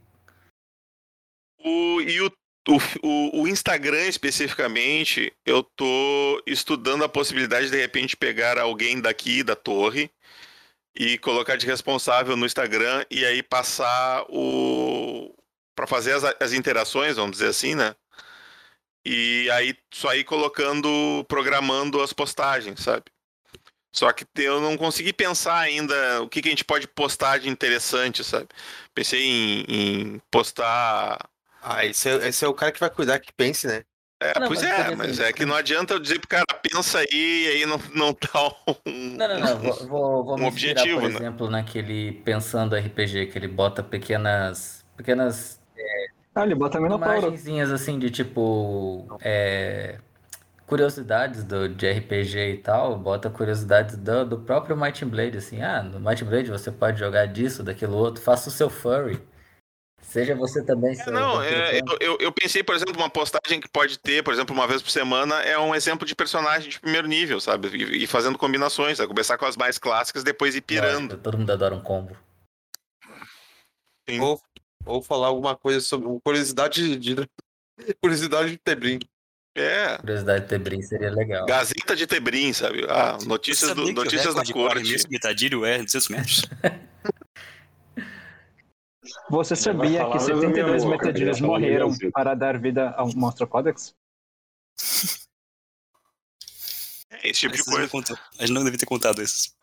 O, 1.64 2.00
e 2.00 2.20
o, 2.20 2.32
o, 3.02 3.42
o 3.42 3.48
Instagram 3.48 4.06
especificamente, 4.06 5.32
eu 5.44 5.62
tô 5.62 6.42
estudando 6.46 7.04
a 7.04 7.08
possibilidade 7.08 7.66
de 7.66 7.72
de 7.72 7.78
repente 7.78 8.16
pegar 8.16 8.58
alguém 8.58 9.00
daqui 9.00 9.42
da 9.42 9.54
torre 9.54 10.10
e 10.94 11.18
colocar 11.18 11.56
de 11.56 11.66
responsável 11.66 12.36
no 12.36 12.46
Instagram 12.46 13.04
e 13.10 13.24
aí 13.24 13.42
passar 13.42 14.24
o 14.28 15.34
para 15.76 15.86
fazer 15.86 16.12
as, 16.12 16.24
as 16.40 16.52
interações, 16.52 17.16
vamos 17.16 17.32
dizer 17.32 17.48
assim, 17.48 17.76
né? 17.76 17.94
E 19.04 19.48
aí 19.52 19.76
só 19.94 20.12
ir 20.14 20.24
colocando, 20.24 21.24
programando 21.28 22.02
as 22.02 22.12
postagens, 22.12 22.80
sabe? 22.80 23.04
Só 23.98 24.12
que 24.12 24.24
eu 24.36 24.60
não 24.60 24.76
consegui 24.76 25.12
pensar 25.12 25.58
ainda 25.58 26.22
o 26.22 26.28
que, 26.28 26.40
que 26.40 26.48
a 26.48 26.50
gente 26.52 26.64
pode 26.64 26.86
postar 26.86 27.38
de 27.38 27.48
interessante, 27.48 28.22
sabe? 28.22 28.46
Pensei 28.94 29.20
em, 29.22 29.64
em 29.68 30.22
postar 30.30 31.18
Ah, 31.60 31.84
esse 31.84 32.08
é, 32.08 32.28
esse 32.28 32.44
é 32.44 32.48
o 32.48 32.54
cara 32.54 32.70
que 32.72 32.80
vai 32.80 32.90
cuidar 32.90 33.18
que 33.18 33.32
pense, 33.32 33.66
né? 33.66 33.84
é, 34.20 34.38
Não, 34.38 34.46
pois 34.46 34.60
mas 34.60 34.70
é, 34.70 34.96
mas 34.96 35.20
é 35.20 35.32
que 35.32 35.44
não 35.44 35.54
adianta 35.54 35.94
eu 35.94 35.98
dizer 35.98 36.18
pro 36.20 36.28
cara, 36.28 36.44
pensa 36.62 36.98
aí, 37.00 37.06
e 37.12 37.48
aí 37.48 37.66
não, 37.66 37.78
não 37.94 38.14
tá 38.14 38.48
um. 38.86 39.16
Não, 39.16 39.28
não, 39.28 39.38
não. 39.40 39.58
Vou, 39.58 39.86
vou, 39.88 40.24
vou 40.24 40.34
um 40.34 40.38
me 40.38 40.46
inspirar, 40.48 40.82
objetivo, 40.82 41.00
por 41.00 41.08
né? 41.10 41.16
exemplo, 41.16 41.50
naquele 41.50 42.12
Pensando 42.24 42.76
RPG, 42.76 43.26
que 43.26 43.38
ele 43.38 43.48
bota 43.48 43.82
pequenas. 43.82 44.84
Pequenas 44.96 45.60
Ah, 46.34 46.44
ele 46.44 46.54
bota 46.54 46.80
Minotauro. 46.80 47.20
imagenzinhas 47.20 47.70
assim 47.72 47.98
de 47.98 48.10
tipo. 48.10 49.06
é, 49.20 49.98
curiosidades 50.68 51.42
do, 51.42 51.68
de 51.68 51.90
RPG 51.90 52.38
e 52.38 52.56
tal. 52.58 52.96
Bota 52.98 53.30
curiosidades 53.30 53.96
do, 53.96 54.24
do 54.24 54.38
próprio 54.38 54.76
Might 54.76 55.04
and 55.04 55.08
Blade, 55.08 55.38
assim. 55.38 55.62
Ah, 55.62 55.82
no 55.82 55.98
Might 55.98 56.22
and 56.22 56.28
Blade 56.28 56.50
você 56.50 56.70
pode 56.70 57.00
jogar 57.00 57.26
disso, 57.26 57.64
daquilo 57.64 57.96
outro. 57.96 58.22
Faça 58.22 58.50
o 58.50 58.52
seu 58.52 58.68
furry. 58.68 59.20
Seja 60.00 60.34
você 60.34 60.64
também 60.64 60.98
É, 60.98 61.10
não, 61.10 61.42
é, 61.42 61.80
eu, 61.80 61.98
eu, 62.00 62.18
eu 62.20 62.32
pensei, 62.32 62.62
por 62.62 62.74
exemplo, 62.74 62.96
uma 62.96 63.10
postagem 63.10 63.60
que 63.60 63.68
pode 63.68 63.98
ter, 63.98 64.22
por 64.22 64.32
exemplo, 64.32 64.54
uma 64.54 64.66
vez 64.66 64.80
por 64.80 64.90
semana, 64.90 65.42
é 65.42 65.58
um 65.58 65.74
exemplo 65.74 66.06
de 66.06 66.14
personagem 66.14 66.70
de 66.70 66.80
primeiro 66.80 67.06
nível, 67.08 67.40
sabe? 67.40 67.68
E, 67.68 68.04
e 68.04 68.06
fazendo 68.06 68.38
combinações, 68.38 68.96
sabe? 68.96 69.08
começar 69.08 69.36
com 69.36 69.44
as 69.44 69.56
mais 69.56 69.76
clássicas, 69.78 70.24
depois 70.24 70.54
ir 70.54 70.62
pirando. 70.62 71.18
Todo 71.18 71.36
mundo 71.36 71.50
adora 71.50 71.74
um 71.74 71.82
combo. 71.82 72.16
Sim. 74.08 74.20
Ou, 74.20 74.40
ou 74.86 75.02
falar 75.02 75.26
alguma 75.26 75.56
coisa 75.56 75.80
sobre 75.80 76.08
curiosidade 76.24 76.96
de. 76.96 77.16
Curiosidade 78.00 78.50
de 78.50 78.58
Tebrim. 78.58 78.98
É. 79.54 79.98
Curiosidade 79.98 80.44
de 80.44 80.48
Tebrim 80.48 80.82
seria 80.82 81.10
legal. 81.10 81.46
Gazeta 81.46 81.96
de 81.96 82.06
Tebrim, 82.06 82.52
sabe? 82.52 82.86
Ah, 82.88 83.18
notícias, 83.26 83.74
do, 83.74 83.92
notícias 83.92 84.34
da 84.34 84.42
recorde 84.42 84.52
para 84.52 84.80
corte. 84.80 85.10
metadilho 85.10 85.64
é 85.64 85.78
200 85.78 86.08
metros? 86.08 86.42
Você 89.30 89.56
sabia 89.56 90.04
que 90.10 90.18
da 90.18 90.34
minha 90.34 90.54
72 90.54 90.84
boca, 90.84 90.96
metadilhos 90.96 91.40
vai 91.40 91.48
falar 91.48 91.60
da 91.60 91.66
minha 91.66 91.78
morreram 91.86 92.10
para 92.12 92.34
dar 92.34 92.58
vida 92.58 92.90
ao 92.90 93.08
Monstro 93.14 93.46
Codex? 93.46 93.94
É, 97.10 97.30
esse 97.30 97.40
tipo 97.40 97.56
de 97.56 97.62
não 97.66 97.88
coisa. 97.88 98.18
A 98.38 98.46
gente 98.46 98.52
não 98.54 98.64
devia 98.64 98.78
ter 98.78 98.86
contado 98.86 99.22
esses. 99.22 99.56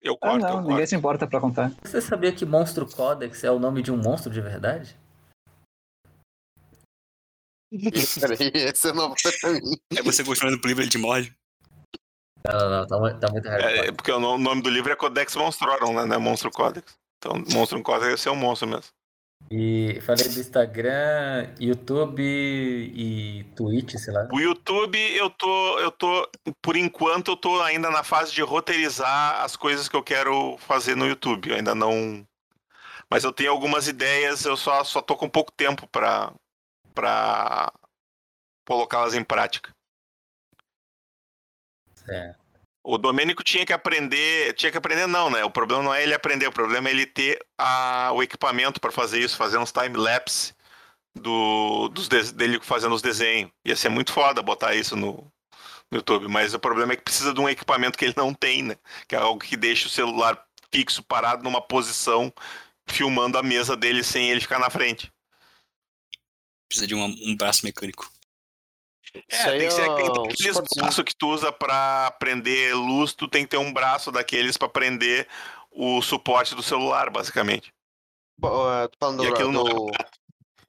Eu 0.00 0.14
Ah, 0.14 0.30
corto, 0.30 0.46
não, 0.46 0.56
eu 0.56 0.62
ninguém 0.62 0.86
se 0.86 0.94
importa 0.94 1.26
pra 1.26 1.40
contar. 1.40 1.72
Você 1.82 2.00
sabia 2.00 2.32
que 2.32 2.46
Monstro 2.46 2.86
Codex 2.86 3.44
é 3.44 3.50
o 3.50 3.58
nome 3.58 3.82
de 3.82 3.90
um 3.90 3.96
monstro 3.96 4.32
de 4.32 4.40
verdade? 4.40 4.96
Peraí, 7.70 8.50
esse 8.54 8.88
é 8.88 8.92
novo 8.92 9.14
pra 9.40 9.50
mim. 9.52 9.60
Aí 9.96 10.02
você 10.02 10.24
continuando 10.24 10.58
pro 10.60 10.68
livro, 10.68 10.82
ele 10.82 10.90
te 10.90 10.98
morde. 10.98 11.34
Não, 12.46 12.58
não, 12.58 12.70
não, 12.70 12.86
tá, 12.86 13.18
tá 13.26 13.32
muito 13.32 13.48
É, 13.48 13.50
hardcore. 13.50 13.88
é 13.88 13.92
porque 13.92 14.12
o 14.12 14.20
no- 14.20 14.38
nome 14.38 14.62
do 14.62 14.70
livro 14.70 14.92
é 14.92 14.96
Codex 14.96 15.34
Monstrorum, 15.36 15.94
né? 15.94 16.04
Não 16.06 16.16
é 16.16 16.18
Monstro 16.18 16.50
Codex. 16.50 16.96
Então, 17.18 17.42
Monstro 17.52 17.82
Codex 17.82 18.04
deve 18.06 18.16
ser 18.20 18.30
um 18.30 18.36
monstro 18.36 18.68
mesmo. 18.68 18.84
E 19.50 20.00
falei 20.02 20.28
do 20.28 20.40
Instagram, 20.40 21.54
YouTube 21.60 22.22
e 22.22 23.44
Twitch, 23.56 23.94
sei 23.96 24.12
lá. 24.12 24.28
O 24.32 24.40
YouTube, 24.40 24.98
eu 25.16 25.30
tô, 25.30 25.78
eu 25.78 25.90
tô, 25.90 26.28
por 26.62 26.76
enquanto, 26.76 27.32
eu 27.32 27.36
tô 27.36 27.60
ainda 27.62 27.90
na 27.90 28.02
fase 28.02 28.32
de 28.32 28.42
roteirizar 28.42 29.42
as 29.42 29.56
coisas 29.56 29.88
que 29.88 29.96
eu 29.96 30.02
quero 30.02 30.56
fazer 30.58 30.96
no 30.96 31.06
YouTube. 31.06 31.50
Eu 31.50 31.56
ainda 31.56 31.74
não. 31.74 32.26
Mas 33.10 33.24
eu 33.24 33.32
tenho 33.32 33.50
algumas 33.50 33.88
ideias, 33.88 34.44
eu 34.44 34.56
só, 34.56 34.82
só 34.84 35.00
tô 35.00 35.16
com 35.16 35.28
pouco 35.28 35.52
tempo 35.52 35.86
pra, 35.86 36.32
pra 36.98 37.72
colocá-las 38.66 39.14
em 39.14 39.22
prática. 39.22 39.70
É. 42.08 42.34
O 42.82 42.98
Domênico 42.98 43.44
tinha 43.44 43.64
que 43.64 43.72
aprender, 43.72 44.52
tinha 44.54 44.72
que 44.72 44.78
aprender 44.78 45.06
não, 45.06 45.30
né? 45.30 45.44
O 45.44 45.50
problema 45.50 45.82
não 45.84 45.94
é 45.94 46.02
ele 46.02 46.12
aprender, 46.12 46.48
o 46.48 46.52
problema 46.52 46.88
é 46.88 46.90
ele 46.90 47.06
ter 47.06 47.38
a, 47.56 48.10
o 48.12 48.20
equipamento 48.20 48.80
para 48.80 48.90
fazer 48.90 49.20
isso, 49.20 49.36
fazer 49.36 49.58
uns 49.58 49.70
time-lapse 49.70 50.54
do, 51.14 51.88
dos 51.90 52.08
de- 52.08 52.32
dele 52.32 52.58
fazendo 52.60 52.96
os 52.96 53.02
desenhos. 53.02 53.52
Ia 53.64 53.76
ser 53.76 53.90
muito 53.90 54.12
foda 54.12 54.42
botar 54.42 54.74
isso 54.74 54.96
no, 54.96 55.30
no 55.90 55.98
YouTube, 55.98 56.26
mas 56.26 56.52
o 56.52 56.58
problema 56.58 56.94
é 56.94 56.96
que 56.96 57.02
precisa 57.02 57.32
de 57.32 57.40
um 57.40 57.48
equipamento 57.48 57.96
que 57.96 58.06
ele 58.06 58.14
não 58.16 58.34
tem, 58.34 58.64
né? 58.64 58.76
Que 59.06 59.14
é 59.14 59.18
algo 59.18 59.40
que 59.40 59.56
deixa 59.56 59.86
o 59.86 59.90
celular 59.90 60.42
fixo, 60.72 61.02
parado 61.02 61.44
numa 61.44 61.62
posição, 61.62 62.32
filmando 62.88 63.38
a 63.38 63.42
mesa 63.42 63.76
dele 63.76 64.02
sem 64.02 64.30
ele 64.30 64.40
ficar 64.40 64.58
na 64.58 64.70
frente. 64.70 65.12
Precisa 66.68 66.86
de 66.86 66.94
um, 66.94 67.04
um 67.04 67.36
braço 67.36 67.64
mecânico. 67.64 68.10
É, 69.28 69.58
tem 69.58 69.68
que 69.68 69.72
ser 69.72 69.82
aquele, 69.82 70.10
um 70.10 70.64
braços 70.76 71.04
que 71.04 71.16
tu 71.16 71.28
usa 71.28 71.50
pra 71.50 72.10
prender 72.18 72.76
luz, 72.76 73.14
tu 73.14 73.26
tem 73.26 73.44
que 73.44 73.50
ter 73.50 73.56
um 73.56 73.72
braço 73.72 74.12
daqueles 74.12 74.56
pra 74.56 74.68
prender 74.68 75.26
o 75.70 76.02
suporte 76.02 76.54
do 76.54 76.62
celular, 76.62 77.10
basicamente. 77.10 77.72
Bo- 78.38 78.50
tô 78.88 78.96
falando 79.00 79.24
E 79.24 79.30
do, 79.30 79.36
é 79.36 79.52
do, 79.52 79.92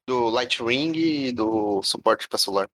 do 0.07 0.29
Light 0.29 0.63
Ring 0.63 0.93
e 0.95 1.31
do 1.31 1.83
suporte 1.83 2.27
pra 2.27 2.37
celular. 2.37 2.69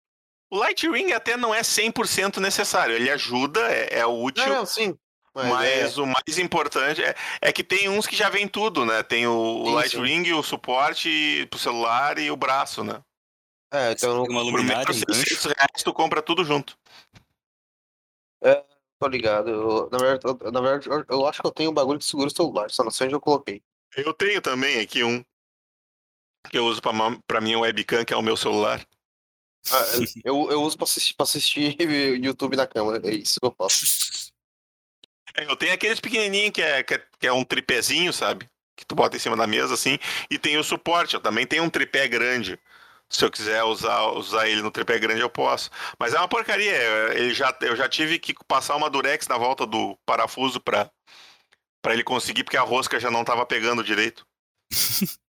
O 0.51 0.57
Light 0.57 0.87
Ring 0.87 1.11
até 1.11 1.35
não 1.35 1.53
é 1.53 1.61
100% 1.63 2.37
necessário, 2.39 2.95
ele 2.95 3.09
ajuda, 3.09 3.59
é, 3.71 3.99
é 3.99 4.05
útil, 4.05 4.45
Não, 4.47 4.55
não, 4.57 4.65
sim. 4.65 4.95
Mas, 5.33 5.49
mas 5.49 5.97
é, 5.97 6.01
o 6.01 6.05
mais 6.05 6.37
importante 6.39 7.03
é, 7.03 7.13
é 7.41 7.51
que 7.51 7.61
tem 7.61 7.89
uns 7.89 8.07
que 8.07 8.15
já 8.15 8.29
vem 8.29 8.47
tudo, 8.47 8.85
né? 8.85 9.03
Tem 9.03 9.27
o, 9.27 9.33
o 9.33 9.69
Light 9.71 9.91
sim. 9.91 10.01
Ring, 10.01 10.31
o 10.31 10.41
suporte 10.41 11.45
pro 11.49 11.59
celular 11.59 12.17
e 12.17 12.31
o 12.31 12.37
braço, 12.37 12.85
né? 12.85 13.01
É, 13.75 13.91
então 13.91 14.23
Uma 14.23 14.41
Por 14.41 14.51
luminária, 14.51 14.85
menos 14.85 15.01
um 15.01 15.05
gancho. 15.05 15.29
600 15.29 15.45
reais 15.45 15.83
tu 15.83 15.93
compra 15.93 16.21
tudo 16.21 16.43
junto. 16.43 16.77
tô 18.99 19.07
ligado. 19.07 19.49
Eu, 19.49 19.89
na, 19.91 19.97
verdade, 19.97 20.25
eu, 20.25 20.51
na 20.51 20.61
verdade, 20.61 21.05
eu, 21.09 21.27
acho 21.27 21.41
que 21.41 21.47
eu 21.47 21.51
tenho 21.51 21.71
um 21.71 21.73
bagulho 21.73 21.99
que 21.99 22.05
segura 22.05 22.27
o 22.27 22.35
celular, 22.35 22.69
só 22.71 22.83
não 22.83 22.91
sei 22.91 23.07
onde 23.07 23.15
eu 23.15 23.21
coloquei. 23.21 23.61
Eu 23.95 24.13
tenho 24.13 24.41
também 24.41 24.79
aqui 24.79 25.03
um 25.03 25.23
que 26.49 26.57
eu 26.57 26.65
uso 26.65 26.81
pra, 26.81 26.91
pra 27.25 27.41
minha 27.41 27.59
webcam, 27.59 28.05
que 28.05 28.13
é 28.13 28.17
o 28.17 28.21
meu 28.21 28.37
celular. 28.37 28.85
Ah, 29.71 29.83
Eu, 30.23 30.51
eu 30.51 30.61
uso 30.61 30.77
pra 30.77 30.85
assistir, 30.85 31.15
pra 31.15 31.23
assistir 31.23 31.75
YouTube 32.23 32.55
na 32.55 32.67
cama. 32.67 32.99
É 33.03 33.11
isso 33.11 33.39
que 33.39 33.45
eu 33.45 33.55
faço. 33.57 34.31
É, 35.35 35.45
Eu 35.45 35.55
tenho 35.55 35.73
aqueles 35.73 35.99
pequenininhos 35.99 36.51
que 36.51 36.61
é, 36.61 36.83
que 36.83 36.93
é, 36.93 37.07
que 37.19 37.27
é 37.27 37.33
um 37.33 37.43
tripézinho, 37.43 38.13
sabe? 38.13 38.49
Que 38.75 38.85
tu 38.85 38.93
bota 38.93 39.15
em 39.15 39.19
cima 39.19 39.35
da 39.35 39.47
mesa, 39.47 39.73
assim. 39.73 39.97
E 40.29 40.37
tem 40.37 40.57
o 40.57 40.63
suporte. 40.63 41.15
Eu 41.15 41.21
também 41.21 41.47
tenho 41.47 41.63
um 41.63 41.69
tripé 41.69 42.07
grande. 42.07 42.59
Se 43.09 43.23
eu 43.23 43.31
quiser 43.31 43.63
usar, 43.63 44.07
usar 44.11 44.47
ele 44.47 44.61
no 44.61 44.71
tripé 44.71 44.97
grande, 44.99 45.21
eu 45.21 45.29
posso. 45.29 45.69
Mas 45.99 46.13
é 46.13 46.17
uma 46.17 46.27
porcaria. 46.27 46.75
Ele 47.13 47.33
já, 47.33 47.55
eu 47.61 47.75
já 47.75 47.87
tive 47.87 48.19
que 48.19 48.33
passar 48.47 48.75
uma 48.75 48.89
durex 48.89 49.27
na 49.27 49.37
volta 49.37 49.65
do 49.65 49.97
parafuso 50.05 50.59
pra, 50.59 50.89
pra 51.81 51.93
ele 51.93 52.03
conseguir, 52.03 52.43
porque 52.43 52.57
a 52.57 52.61
rosca 52.61 52.99
já 52.99 53.11
não 53.11 53.23
tava 53.23 53.45
pegando 53.45 53.83
direito. 53.83 54.25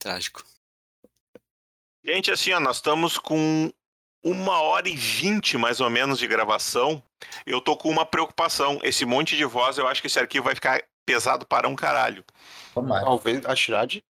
Trágico. 0.00 0.42
Gente, 2.04 2.30
assim, 2.30 2.52
ó, 2.52 2.60
nós 2.60 2.76
estamos 2.76 3.18
com 3.18 3.70
uma 4.24 4.60
hora 4.60 4.88
e 4.88 4.96
vinte, 4.96 5.58
mais 5.58 5.80
ou 5.80 5.90
menos, 5.90 6.18
de 6.18 6.26
gravação. 6.26 7.02
Eu 7.44 7.60
tô 7.60 7.76
com 7.76 7.90
uma 7.90 8.06
preocupação. 8.06 8.78
Esse 8.82 9.04
monte 9.04 9.36
de 9.36 9.44
voz, 9.44 9.76
eu 9.76 9.86
acho 9.86 10.00
que 10.00 10.06
esse 10.06 10.18
arquivo 10.18 10.46
vai 10.46 10.54
ficar 10.54 10.82
pesado 11.04 11.46
para 11.46 11.68
um 11.68 11.76
caralho. 11.76 12.24
Tomara. 12.74 13.04
Talvez 13.04 13.44
a 13.44 13.54
Shirad. 13.54 14.02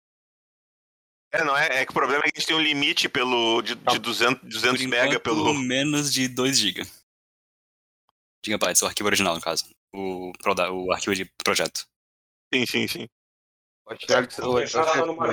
É, 1.30 1.44
não 1.44 1.56
é? 1.56 1.80
É 1.80 1.84
que 1.84 1.90
o 1.90 1.94
problema 1.94 2.22
é 2.24 2.30
que 2.30 2.38
a 2.38 2.40
gente 2.40 2.46
tem 2.46 2.56
um 2.56 2.60
limite 2.60 3.08
pelo, 3.08 3.60
de, 3.62 3.74
de 3.74 3.98
200, 3.98 4.42
200 4.48 4.80
Por 4.80 4.88
mega 4.88 5.06
enquanto, 5.08 5.22
pelo... 5.22 5.54
menos 5.54 6.12
de 6.12 6.26
2 6.26 6.58
GB. 6.58 6.86
Gigabytes, 8.44 8.82
o 8.82 8.86
arquivo 8.86 9.08
original, 9.08 9.34
no 9.34 9.40
caso. 9.40 9.64
O, 9.92 10.32
o 10.72 10.92
arquivo 10.92 11.14
de 11.14 11.24
projeto. 11.42 11.86
Sim, 12.52 12.64
sim, 12.66 12.88
sim. 12.88 13.08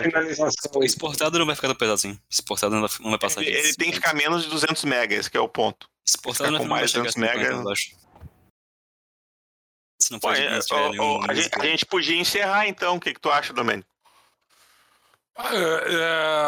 Finalização. 0.01 0.72
O 0.76 0.84
exportado 0.84 1.38
não 1.38 1.45
vai 1.45 1.55
ficar 1.55 1.67
tão 1.67 1.76
pesado 1.76 1.95
assim. 1.95 2.19
Exportado 2.30 2.73
não 2.73 2.88
vai, 2.88 2.89
não 3.01 3.09
vai 3.09 3.19
passar 3.19 3.41
Ele, 3.41 3.51
disso. 3.51 3.67
ele 3.67 3.76
tem 3.76 3.89
que 3.89 3.95
ficar 3.95 4.13
menos 4.13 4.43
de 4.43 4.49
200 4.49 4.84
mega, 4.85 5.15
esse 5.15 5.30
que 5.30 5.38
é 5.38 5.41
o 5.41 5.49
ponto. 5.49 5.89
Exportado 6.07 6.49
ficar 6.49 6.51
não 6.51 6.59
com 6.59 6.69
vai 6.69 6.80
mais 6.81 6.91
chegar 6.91 7.03
a 7.03 7.11
200 7.11 7.22
mega. 7.22 7.45
50, 7.51 7.61
eu 7.61 7.72
acho. 7.72 8.05
Se 10.01 10.11
não 10.11 10.19
é, 10.31 10.89
nenhum 10.89 11.03
ó, 11.03 11.26
a, 11.27 11.34
gente, 11.34 11.49
a 11.59 11.65
gente 11.65 11.85
podia 11.85 12.15
encerrar 12.15 12.67
então. 12.67 12.95
O 12.95 12.99
que, 12.99 13.13
que 13.13 13.19
tu 13.19 13.30
acha, 13.30 13.53
Domênico? 13.53 13.89
Ah, 15.36 15.49
é, 15.53 15.94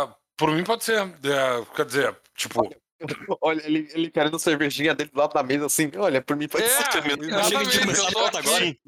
é, 0.06 0.08
por 0.38 0.52
mim 0.52 0.64
pode 0.64 0.84
ser. 0.84 1.02
É, 1.02 1.66
quer 1.76 1.86
dizer, 1.86 2.18
tipo. 2.36 2.70
Olha, 3.42 3.62
ele, 3.64 3.88
ele 3.94 4.10
querendo 4.10 4.40
cervejinha 4.40 4.96
dele 4.96 5.12
do 5.14 5.20
lado 5.20 5.32
da 5.34 5.44
mesa, 5.44 5.68
assim. 5.68 5.92
Olha, 5.98 6.20
por 6.22 6.36
mim 6.36 6.48
pode 6.48 6.64
É, 6.64 6.68
ser. 6.68 6.82
Eu 7.30 7.40
achei 7.40 7.58
que 7.68 7.78
a 7.78 7.82
começar 7.82 8.02
eu 8.04 8.08
a 8.08 8.12
tô 8.12 8.20
pauta 8.20 8.40
agora. 8.40 8.58
aqui, 8.58 8.80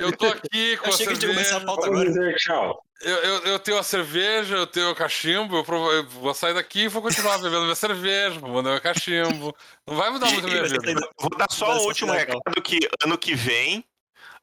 eu 0.00 0.12
tô 0.16 0.26
aqui 0.26 0.76
com 0.76 0.88
Eu 0.88 0.94
a 0.94 0.96
que 0.96 1.02
a 1.04 1.12
ia 1.12 1.18
começar 1.20 1.40
a 1.40 1.44
cerveja. 1.44 1.64
pauta 1.66 1.86
agora. 1.86 2.04
dizer 2.06 2.34
tchau. 2.36 2.82
Eu, 3.02 3.14
eu, 3.16 3.38
eu 3.44 3.58
tenho 3.58 3.78
a 3.78 3.82
cerveja, 3.82 4.56
eu 4.56 4.66
tenho 4.66 4.90
o 4.90 4.94
cachimbo, 4.94 5.56
eu, 5.56 5.64
provo- 5.64 5.92
eu 5.92 6.06
vou 6.08 6.32
sair 6.34 6.54
daqui 6.54 6.80
e 6.84 6.88
vou 6.88 7.00
continuar 7.02 7.36
bebendo 7.38 7.62
minha 7.62 7.74
cerveja, 7.74 8.38
vou 8.40 8.50
mandar 8.50 8.70
meu 8.72 8.80
cachimbo. 8.80 9.54
Não 9.86 9.94
vai 9.96 10.10
mudar 10.10 10.30
muito 10.30 10.46
a 10.46 10.50
minha 10.50 10.62
vida. 10.62 11.08
Vou 11.18 11.30
dar 11.36 11.46
só 11.50 11.78
ser 11.78 11.86
último 11.86 12.12
recado 12.12 12.40
que 12.62 12.78
ano 13.04 13.16
que 13.18 13.34
vem, 13.34 13.84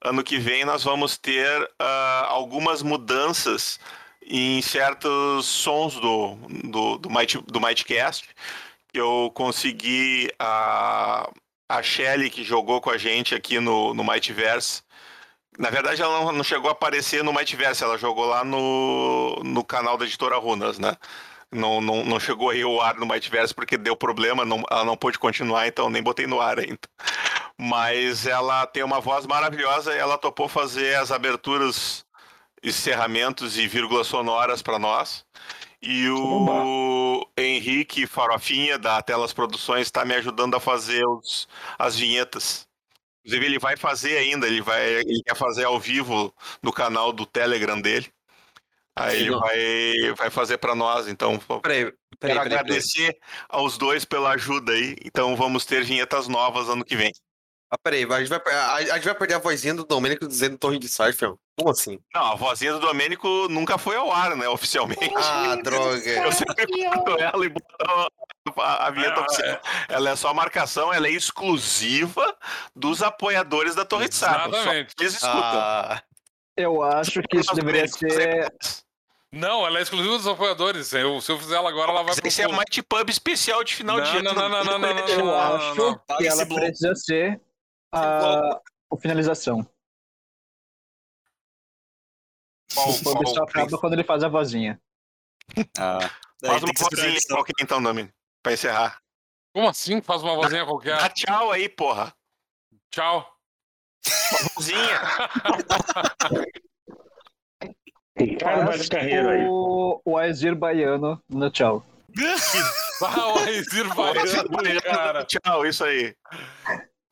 ano 0.03 0.23
que 0.23 0.37
vem 0.39 0.65
nós 0.65 0.83
vamos 0.83 1.17
ter 1.17 1.69
ah, 1.79 2.25
algumas 2.29 2.81
mudanças 2.83 3.79
em 4.27 4.61
certos 4.61 5.45
sons 5.45 5.95
do 5.95 6.35
do 6.65 6.97
do, 6.97 7.09
Might, 7.09 7.37
do 7.47 7.59
Mightcast. 7.61 8.27
Eu 8.93 9.31
consegui 9.33 10.31
a 10.39 11.29
a 11.69 11.81
Shelly 11.81 12.29
que 12.29 12.43
jogou 12.43 12.81
com 12.81 12.89
a 12.91 12.97
gente 12.97 13.35
aqui 13.35 13.59
no 13.59 13.93
no 13.93 14.03
Mightverse. 14.03 14.83
Na 15.57 15.69
verdade, 15.69 16.01
ela 16.01 16.19
não, 16.19 16.31
não 16.31 16.43
chegou 16.43 16.69
a 16.69 16.73
aparecer 16.73 17.23
no 17.23 17.33
Mightverse, 17.33 17.83
ela 17.83 17.97
jogou 17.97 18.25
lá 18.25 18.43
no, 18.43 19.39
no 19.43 19.63
canal 19.63 19.97
da 19.97 20.05
editora 20.05 20.37
Runas, 20.37 20.79
né? 20.79 20.97
Não, 21.51 21.79
não, 21.79 22.03
não 22.03 22.19
chegou 22.19 22.49
aí 22.49 22.65
o 22.65 22.81
ar 22.81 22.95
no 22.95 23.05
Mightverse 23.05 23.53
porque 23.53 23.77
deu 23.77 23.95
problema, 23.95 24.43
não, 24.43 24.63
ela 24.71 24.83
não 24.83 24.97
pôde 24.97 25.19
continuar, 25.19 25.67
então 25.67 25.89
nem 25.89 26.01
botei 26.01 26.25
no 26.25 26.41
ar 26.41 26.57
ainda. 26.57 26.79
Mas 27.57 28.25
ela 28.25 28.65
tem 28.65 28.83
uma 28.83 28.99
voz 28.99 29.27
maravilhosa 29.27 29.93
e 29.93 29.99
ela 29.99 30.17
topou 30.17 30.47
fazer 30.47 30.95
as 30.95 31.11
aberturas, 31.11 32.03
encerramentos 32.63 33.57
e 33.57 33.67
vírgulas 33.67 34.07
sonoras 34.07 34.61
para 34.61 34.79
nós. 34.79 35.25
E 35.81 36.07
o 36.09 37.27
Henrique 37.37 38.07
Farofinha, 38.07 38.77
da 38.79 39.01
Telas 39.01 39.33
Produções, 39.33 39.87
está 39.87 40.05
me 40.05 40.15
ajudando 40.15 40.55
a 40.55 40.59
fazer 40.59 41.05
os, 41.05 41.47
as 41.77 41.97
vinhetas. 41.97 42.65
Inclusive, 43.25 43.45
ele 43.45 43.59
vai 43.59 43.75
fazer 43.75 44.17
ainda, 44.17 44.47
ele, 44.47 44.61
vai, 44.61 44.85
ele 44.85 45.21
quer 45.25 45.35
fazer 45.35 45.65
ao 45.65 45.79
vivo 45.79 46.33
no 46.61 46.71
canal 46.71 47.11
do 47.11 47.25
Telegram 47.25 47.79
dele. 47.79 48.07
Aí 48.95 49.17
ele 49.21 49.33
Sim. 49.33 49.39
vai, 49.39 50.13
vai 50.15 50.29
fazer 50.29 50.57
para 50.57 50.75
nós, 50.75 51.07
então 51.07 51.39
Peraí, 51.61 51.61
peraí, 51.61 51.91
Quero 51.91 51.95
peraí. 52.19 52.39
peraí. 52.39 52.59
agradecer 52.59 53.17
aos 53.49 53.77
dois 53.77 54.05
pela 54.05 54.33
ajuda 54.33 54.71
aí. 54.71 54.95
Então 55.03 55.35
vamos 55.35 55.65
ter 55.65 55.83
vinhetas 55.83 56.27
novas 56.27 56.69
ano 56.69 56.85
que 56.85 56.95
vem. 56.95 57.11
Ah, 57.73 57.77
peraí, 57.83 58.03
a 58.05 58.19
gente, 58.19 58.29
vai, 58.29 58.39
a, 58.53 58.73
a 58.75 58.81
gente 58.95 59.05
vai 59.05 59.15
perder 59.15 59.33
a 59.33 59.39
vozinha 59.39 59.73
do 59.73 59.83
Domênico 59.83 60.27
dizendo 60.27 60.59
Torre 60.59 60.77
de 60.77 60.87
Sarfield. 60.87 61.39
Como 61.57 61.71
assim? 61.71 61.99
Não, 62.13 62.33
a 62.33 62.35
vozinha 62.35 62.71
do 62.73 62.79
Domênico 62.79 63.27
nunca 63.49 63.79
foi 63.79 63.95
ao 63.95 64.11
ar, 64.11 64.35
né? 64.35 64.47
Oficialmente. 64.47 65.11
Ah, 65.17 65.55
droga. 65.55 66.07
Eu 66.07 66.31
sempre 66.31 66.67
corto 66.83 67.19
ela 67.19 67.43
e 67.45 67.49
boto 67.49 68.61
a, 68.61 68.87
a 68.87 68.91
vinheta 68.91 69.19
Ah, 69.19 69.23
oficial. 69.23 69.59
Ela 69.89 70.09
é 70.11 70.15
só 70.15 70.31
marcação, 70.35 70.93
ela 70.93 71.07
é 71.07 71.11
exclusiva 71.11 72.37
dos 72.75 73.01
apoiadores 73.01 73.73
da 73.73 73.83
Torre 73.83 74.07
de 74.07 74.13
Sardo. 74.15 74.51
Só 74.53 74.59
Exatamente. 74.61 74.93
eles 74.99 75.13
escutam. 75.13 75.39
Ah, 75.41 76.03
Eu 76.55 76.83
acho 76.83 77.23
que 77.23 77.37
isso 77.37 77.55
deveria 77.55 77.87
ser. 77.87 78.53
Não, 79.31 79.65
ela 79.65 79.79
é 79.79 79.81
exclusiva 79.81 80.15
dos 80.15 80.27
apoiadores. 80.27 80.93
Eu, 80.93 81.19
se 81.21 81.31
eu 81.31 81.39
fizer 81.39 81.55
ela 81.55 81.69
agora, 81.69 81.89
ela 81.89 82.03
vai 82.03 82.13
esse 82.23 82.41
é 82.43 82.47
o 82.47 82.51
Mighty 82.55 82.83
Pub 82.83 83.09
especial 83.09 83.63
de 83.63 83.73
final 83.73 83.97
Não, 83.97 84.03
de 84.03 84.17
ano. 84.17 84.31
não, 84.31 84.35
não, 84.35 84.49
não, 84.49 84.63
não, 84.63 84.79
não, 84.79 84.93
não, 84.93 85.07
Eu 85.09 85.25
não, 85.25 85.39
acho 85.39 85.75
não. 85.75 85.93
que 85.97 86.05
Paga 86.05 86.25
ela 86.27 86.35
esse 86.35 86.45
bloco. 86.45 86.65
precisa 86.65 86.95
ser 86.95 87.41
a, 87.93 88.61
a 88.91 88.97
finalização. 88.99 89.65
Qual- 92.73 92.89
O 92.89 93.03
qual- 93.03 93.15
pub 93.15 93.27
só 93.27 93.43
acaba 93.43 93.77
quando 93.77 93.93
ele 93.93 94.03
faz 94.03 94.23
a 94.23 94.27
vozinha. 94.27 94.81
Ah, 95.77 95.99
Faz 96.43 96.63
uma 96.63 96.71
vozinha 96.73 97.19
qualquer 97.29 97.53
então, 97.61 97.81
Domênico. 97.81 98.13
Pra 98.41 98.53
encerrar. 98.53 98.99
Como 99.53 99.69
assim? 99.69 100.01
Faz 100.01 100.23
uma 100.23 100.35
vozinha 100.35 100.65
qualquer. 100.65 100.97
Dá 100.97 101.09
tchau 101.09 101.51
aí, 101.51 101.69
porra. 101.69 102.13
Tchau. 102.91 103.31
Uma 104.31 104.49
vozinha. 104.55 104.99
Vai 108.65 108.87
carreira 108.87 109.31
aí. 109.31 109.45
o, 109.47 110.01
o 110.05 110.17
Aesir 110.17 110.55
Baiano 110.55 111.21
no 111.29 111.49
tchau. 111.49 111.85
Ah, 113.05 113.33
o 113.33 113.37
Aizir 113.39 113.93
Baiano, 113.95 114.81
cara. 114.81 115.25
Tchau, 115.25 115.65
isso 115.65 115.83
aí. 115.83 116.15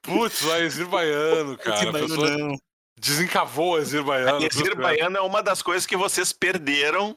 Putz, 0.02 0.42
o 0.44 0.52
Aizir 0.54 0.88
Baiano, 0.88 1.58
cara. 1.58 1.92
Baiano 1.92 2.08
pessoa 2.10 2.38
não. 2.38 2.58
desencavou 2.98 3.74
o 3.74 3.76
Aizir 3.78 4.04
Baiano. 4.04 4.44
Aesir 4.44 4.76
Baiano 4.76 5.18
é 5.18 5.22
uma 5.22 5.44
das 5.44 5.62
coisas 5.62 5.86
que 5.86 5.96
vocês 5.96 6.34
perderam, 6.34 7.16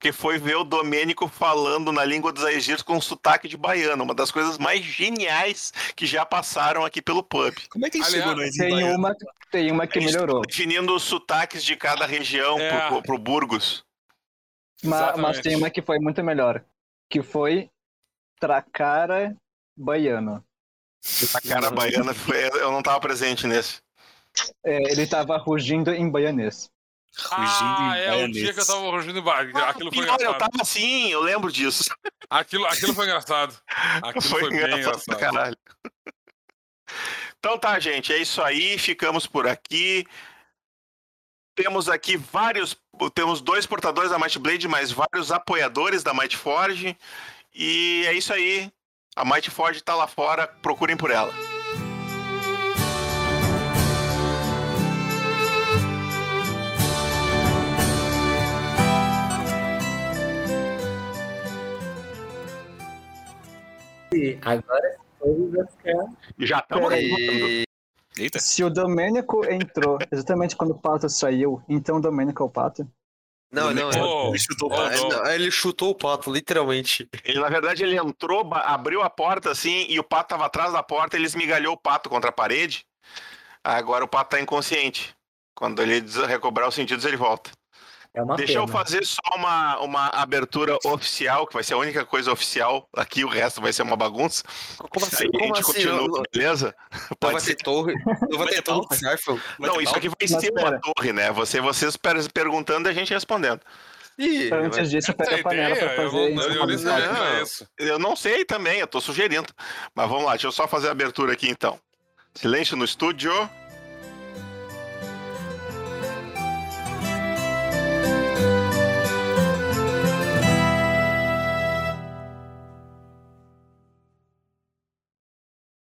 que 0.00 0.12
foi 0.12 0.38
ver 0.38 0.56
o 0.56 0.64
Domênico 0.64 1.26
falando 1.28 1.90
na 1.92 2.04
língua 2.04 2.32
dos 2.32 2.44
Aegirs 2.44 2.82
com 2.82 3.00
sotaque 3.00 3.48
de 3.48 3.56
baiano. 3.56 4.04
Uma 4.04 4.14
das 4.14 4.30
coisas 4.30 4.56
mais 4.56 4.80
geniais 4.84 5.72
que 5.96 6.06
já 6.06 6.24
passaram 6.24 6.84
aqui 6.84 7.02
pelo 7.02 7.22
pub. 7.22 7.52
Como 7.68 7.84
é 7.84 7.90
que 7.90 7.98
Aliás, 7.98 8.12
chegou 8.14 8.34
no 8.36 8.50
Tem 8.52 8.70
Baiano? 8.70 8.96
uma, 8.98 9.16
tem 9.50 9.72
uma 9.72 9.86
que 9.86 9.98
melhorou. 10.00 10.42
Definindo 10.42 10.94
os 10.94 11.02
sotaques 11.02 11.64
de 11.64 11.74
cada 11.76 12.06
região 12.06 12.58
É. 12.60 12.88
pro, 12.88 13.02
pro 13.02 13.18
Burgos. 13.18 13.84
Ma- 14.84 14.90
Mas, 14.90 15.00
Exatamente. 15.02 15.42
tem 15.42 15.56
uma 15.56 15.68
que 15.70 15.82
foi 15.82 15.98
muito 15.98 16.22
melhor. 16.22 16.64
Que 17.10 17.20
foi 17.22 17.68
Tracara 18.38 19.36
Baiano. 19.76 20.44
A 21.34 21.40
cara 21.40 21.70
baiana 21.70 22.12
foi. 22.14 22.36
Eu 22.60 22.70
não 22.72 22.82
tava 22.82 23.00
presente 23.00 23.46
nesse. 23.46 23.80
É, 24.64 24.90
ele 24.92 25.06
tava 25.06 25.36
rugindo 25.38 25.92
em 25.92 26.10
baianês. 26.10 26.70
Rugindo 27.18 27.40
Ah, 27.42 27.94
em 27.96 28.00
é, 28.00 28.06
o 28.06 28.10
baianês. 28.10 28.36
dia 28.36 28.54
que 28.54 28.60
eu 28.60 28.66
tava 28.66 28.80
rugindo 28.90 29.18
em 29.18 29.22
bar. 29.22 29.40
Aquilo 29.68 29.90
foi 29.92 30.04
Pior, 30.04 30.06
eu 30.06 30.14
engraçado. 30.14 30.38
tava 30.38 30.62
assim, 30.62 31.08
eu 31.10 31.20
lembro 31.20 31.50
disso. 31.50 31.84
Aquilo, 32.30 32.66
aquilo 32.66 32.94
foi 32.94 33.04
engraçado. 33.06 33.58
Aquilo 34.02 34.22
foi, 34.22 34.48
bem 34.50 34.58
engraçado 34.58 35.02
pra 35.04 35.14
engraçado. 35.16 35.18
caralho. 35.18 35.56
Então 37.38 37.58
tá, 37.58 37.78
gente, 37.78 38.12
é 38.12 38.18
isso 38.18 38.42
aí. 38.42 38.78
Ficamos 38.78 39.26
por 39.26 39.46
aqui. 39.46 40.06
Temos 41.54 41.88
aqui 41.88 42.16
vários. 42.16 42.76
Temos 43.14 43.40
dois 43.40 43.66
portadores 43.66 44.10
da 44.10 44.18
Might 44.18 44.38
Blade, 44.38 44.68
mais 44.68 44.92
vários 44.92 45.32
apoiadores 45.32 46.02
da 46.02 46.12
Might 46.14 46.36
Forge. 46.36 46.96
E 47.54 48.04
é 48.06 48.12
isso 48.12 48.32
aí. 48.32 48.70
A 49.18 49.24
Might 49.24 49.50
Forge 49.50 49.82
tá 49.82 49.96
lá 49.96 50.06
fora, 50.06 50.46
procurem 50.62 50.96
por 50.96 51.10
ela. 51.10 51.32
Agora. 64.42 64.96
Já 66.38 66.58
estamos 66.60 66.88
peraí. 66.88 67.64
Eita. 68.16 68.38
Se 68.38 68.62
o 68.62 68.70
Domênico 68.70 69.44
entrou 69.50 69.98
exatamente 70.12 70.54
quando 70.54 70.70
o 70.70 70.78
Pato 70.78 71.08
saiu, 71.08 71.60
então 71.68 71.96
o 71.96 72.00
Domênico 72.00 72.40
é 72.40 72.46
o 72.46 72.48
Pato? 72.48 72.88
Não, 73.50 73.72
não. 73.72 73.90
Oh, 73.90 74.28
Ele 74.28 74.38
chutou 74.38 74.70
o 74.70 74.72
oh, 74.72 74.76
pato. 74.76 75.08
Não. 75.08 75.26
ele 75.26 75.50
chutou 75.50 75.90
o 75.90 75.94
pato, 75.94 76.30
literalmente. 76.30 77.08
Ele, 77.24 77.40
na 77.40 77.48
verdade, 77.48 77.82
ele 77.82 77.96
entrou, 77.96 78.48
abriu 78.52 79.02
a 79.02 79.08
porta 79.08 79.50
assim, 79.50 79.86
e 79.88 79.98
o 79.98 80.04
pato 80.04 80.30
tava 80.30 80.46
atrás 80.46 80.72
da 80.72 80.82
porta, 80.82 81.16
ele 81.16 81.26
esmigalhou 81.26 81.74
o 81.74 81.78
pato 81.78 82.10
contra 82.10 82.28
a 82.30 82.32
parede. 82.32 82.84
Agora 83.64 84.04
o 84.04 84.08
pato 84.08 84.30
tá 84.30 84.40
inconsciente. 84.40 85.14
Quando 85.54 85.82
ele 85.82 86.00
recobrar 86.26 86.68
os 86.68 86.74
sentidos, 86.74 87.04
ele 87.04 87.16
volta. 87.16 87.50
É 88.14 88.22
uma 88.22 88.36
Deixa 88.36 88.54
eu 88.54 88.66
pena. 88.66 88.78
fazer 88.78 89.04
só 89.04 89.20
uma, 89.36 89.78
uma 89.80 90.06
abertura 90.08 90.76
oficial, 90.84 91.46
que 91.46 91.54
vai 91.54 91.62
ser 91.62 91.74
a 91.74 91.78
única 91.78 92.04
coisa 92.04 92.32
oficial. 92.32 92.88
Aqui 92.96 93.24
o 93.24 93.28
resto 93.28 93.60
vai 93.60 93.72
ser 93.72 93.82
uma 93.82 93.96
bagunça. 93.96 94.42
Como 94.90 95.04
assim? 95.06 95.24
Aí 95.34 95.40
a 95.42 95.46
gente 95.46 95.60
assim? 95.60 95.72
continua, 95.72 95.96
Não, 95.96 96.06
não 96.08 96.22
beleza? 96.32 96.74
vai 96.90 97.32
Pode 97.32 97.44
ter 97.44 97.50
ser. 97.50 97.56
torre. 97.56 97.94
Não 98.04 98.38
vai 98.38 98.46
Vai 98.46 98.54
ter 98.54 98.62
torre. 98.62 98.86
Vai 99.58 99.70
Não, 99.70 99.80
isso 99.80 99.94
aqui 99.94 100.08
vai 100.08 100.16
Mas 100.20 100.30
ser 100.40 100.52
uma 100.52 100.80
torre, 100.80 101.12
né? 101.12 101.30
Você, 101.32 101.60
vocês 101.60 101.96
per- 101.96 102.32
perguntando 102.32 102.88
e 102.88 102.90
a 102.90 102.94
gente 102.94 103.12
respondendo. 103.12 103.60
Ih, 104.18 104.48
vai- 104.48 104.64
Antes 104.64 104.90
disso, 104.90 105.14
pega 105.14 105.36
a 105.36 105.42
panela 105.44 105.76
ideia, 105.76 105.94
pra 105.94 106.02
eu 106.02 106.10
fazer 106.10 106.34
não, 106.34 106.42
eu 106.98 107.12
Não. 107.12 107.24
era 107.24 107.42
isso. 107.42 107.66
Eu 107.78 107.98
não 108.00 108.16
sei 108.16 108.44
também, 108.44 108.80
eu 108.80 108.86
tô 108.88 109.00
sugerindo. 109.00 109.52
Mas 109.94 110.08
vamos 110.08 110.24
lá, 110.24 110.32
deixa 110.32 110.48
eu 110.48 110.52
só 110.52 110.66
fazer 110.66 110.88
a 110.88 110.90
abertura 110.90 111.32
aqui 111.34 111.48
então. 111.48 111.78
Silêncio 112.34 112.76
no 112.76 112.84
estúdio. 112.84 113.30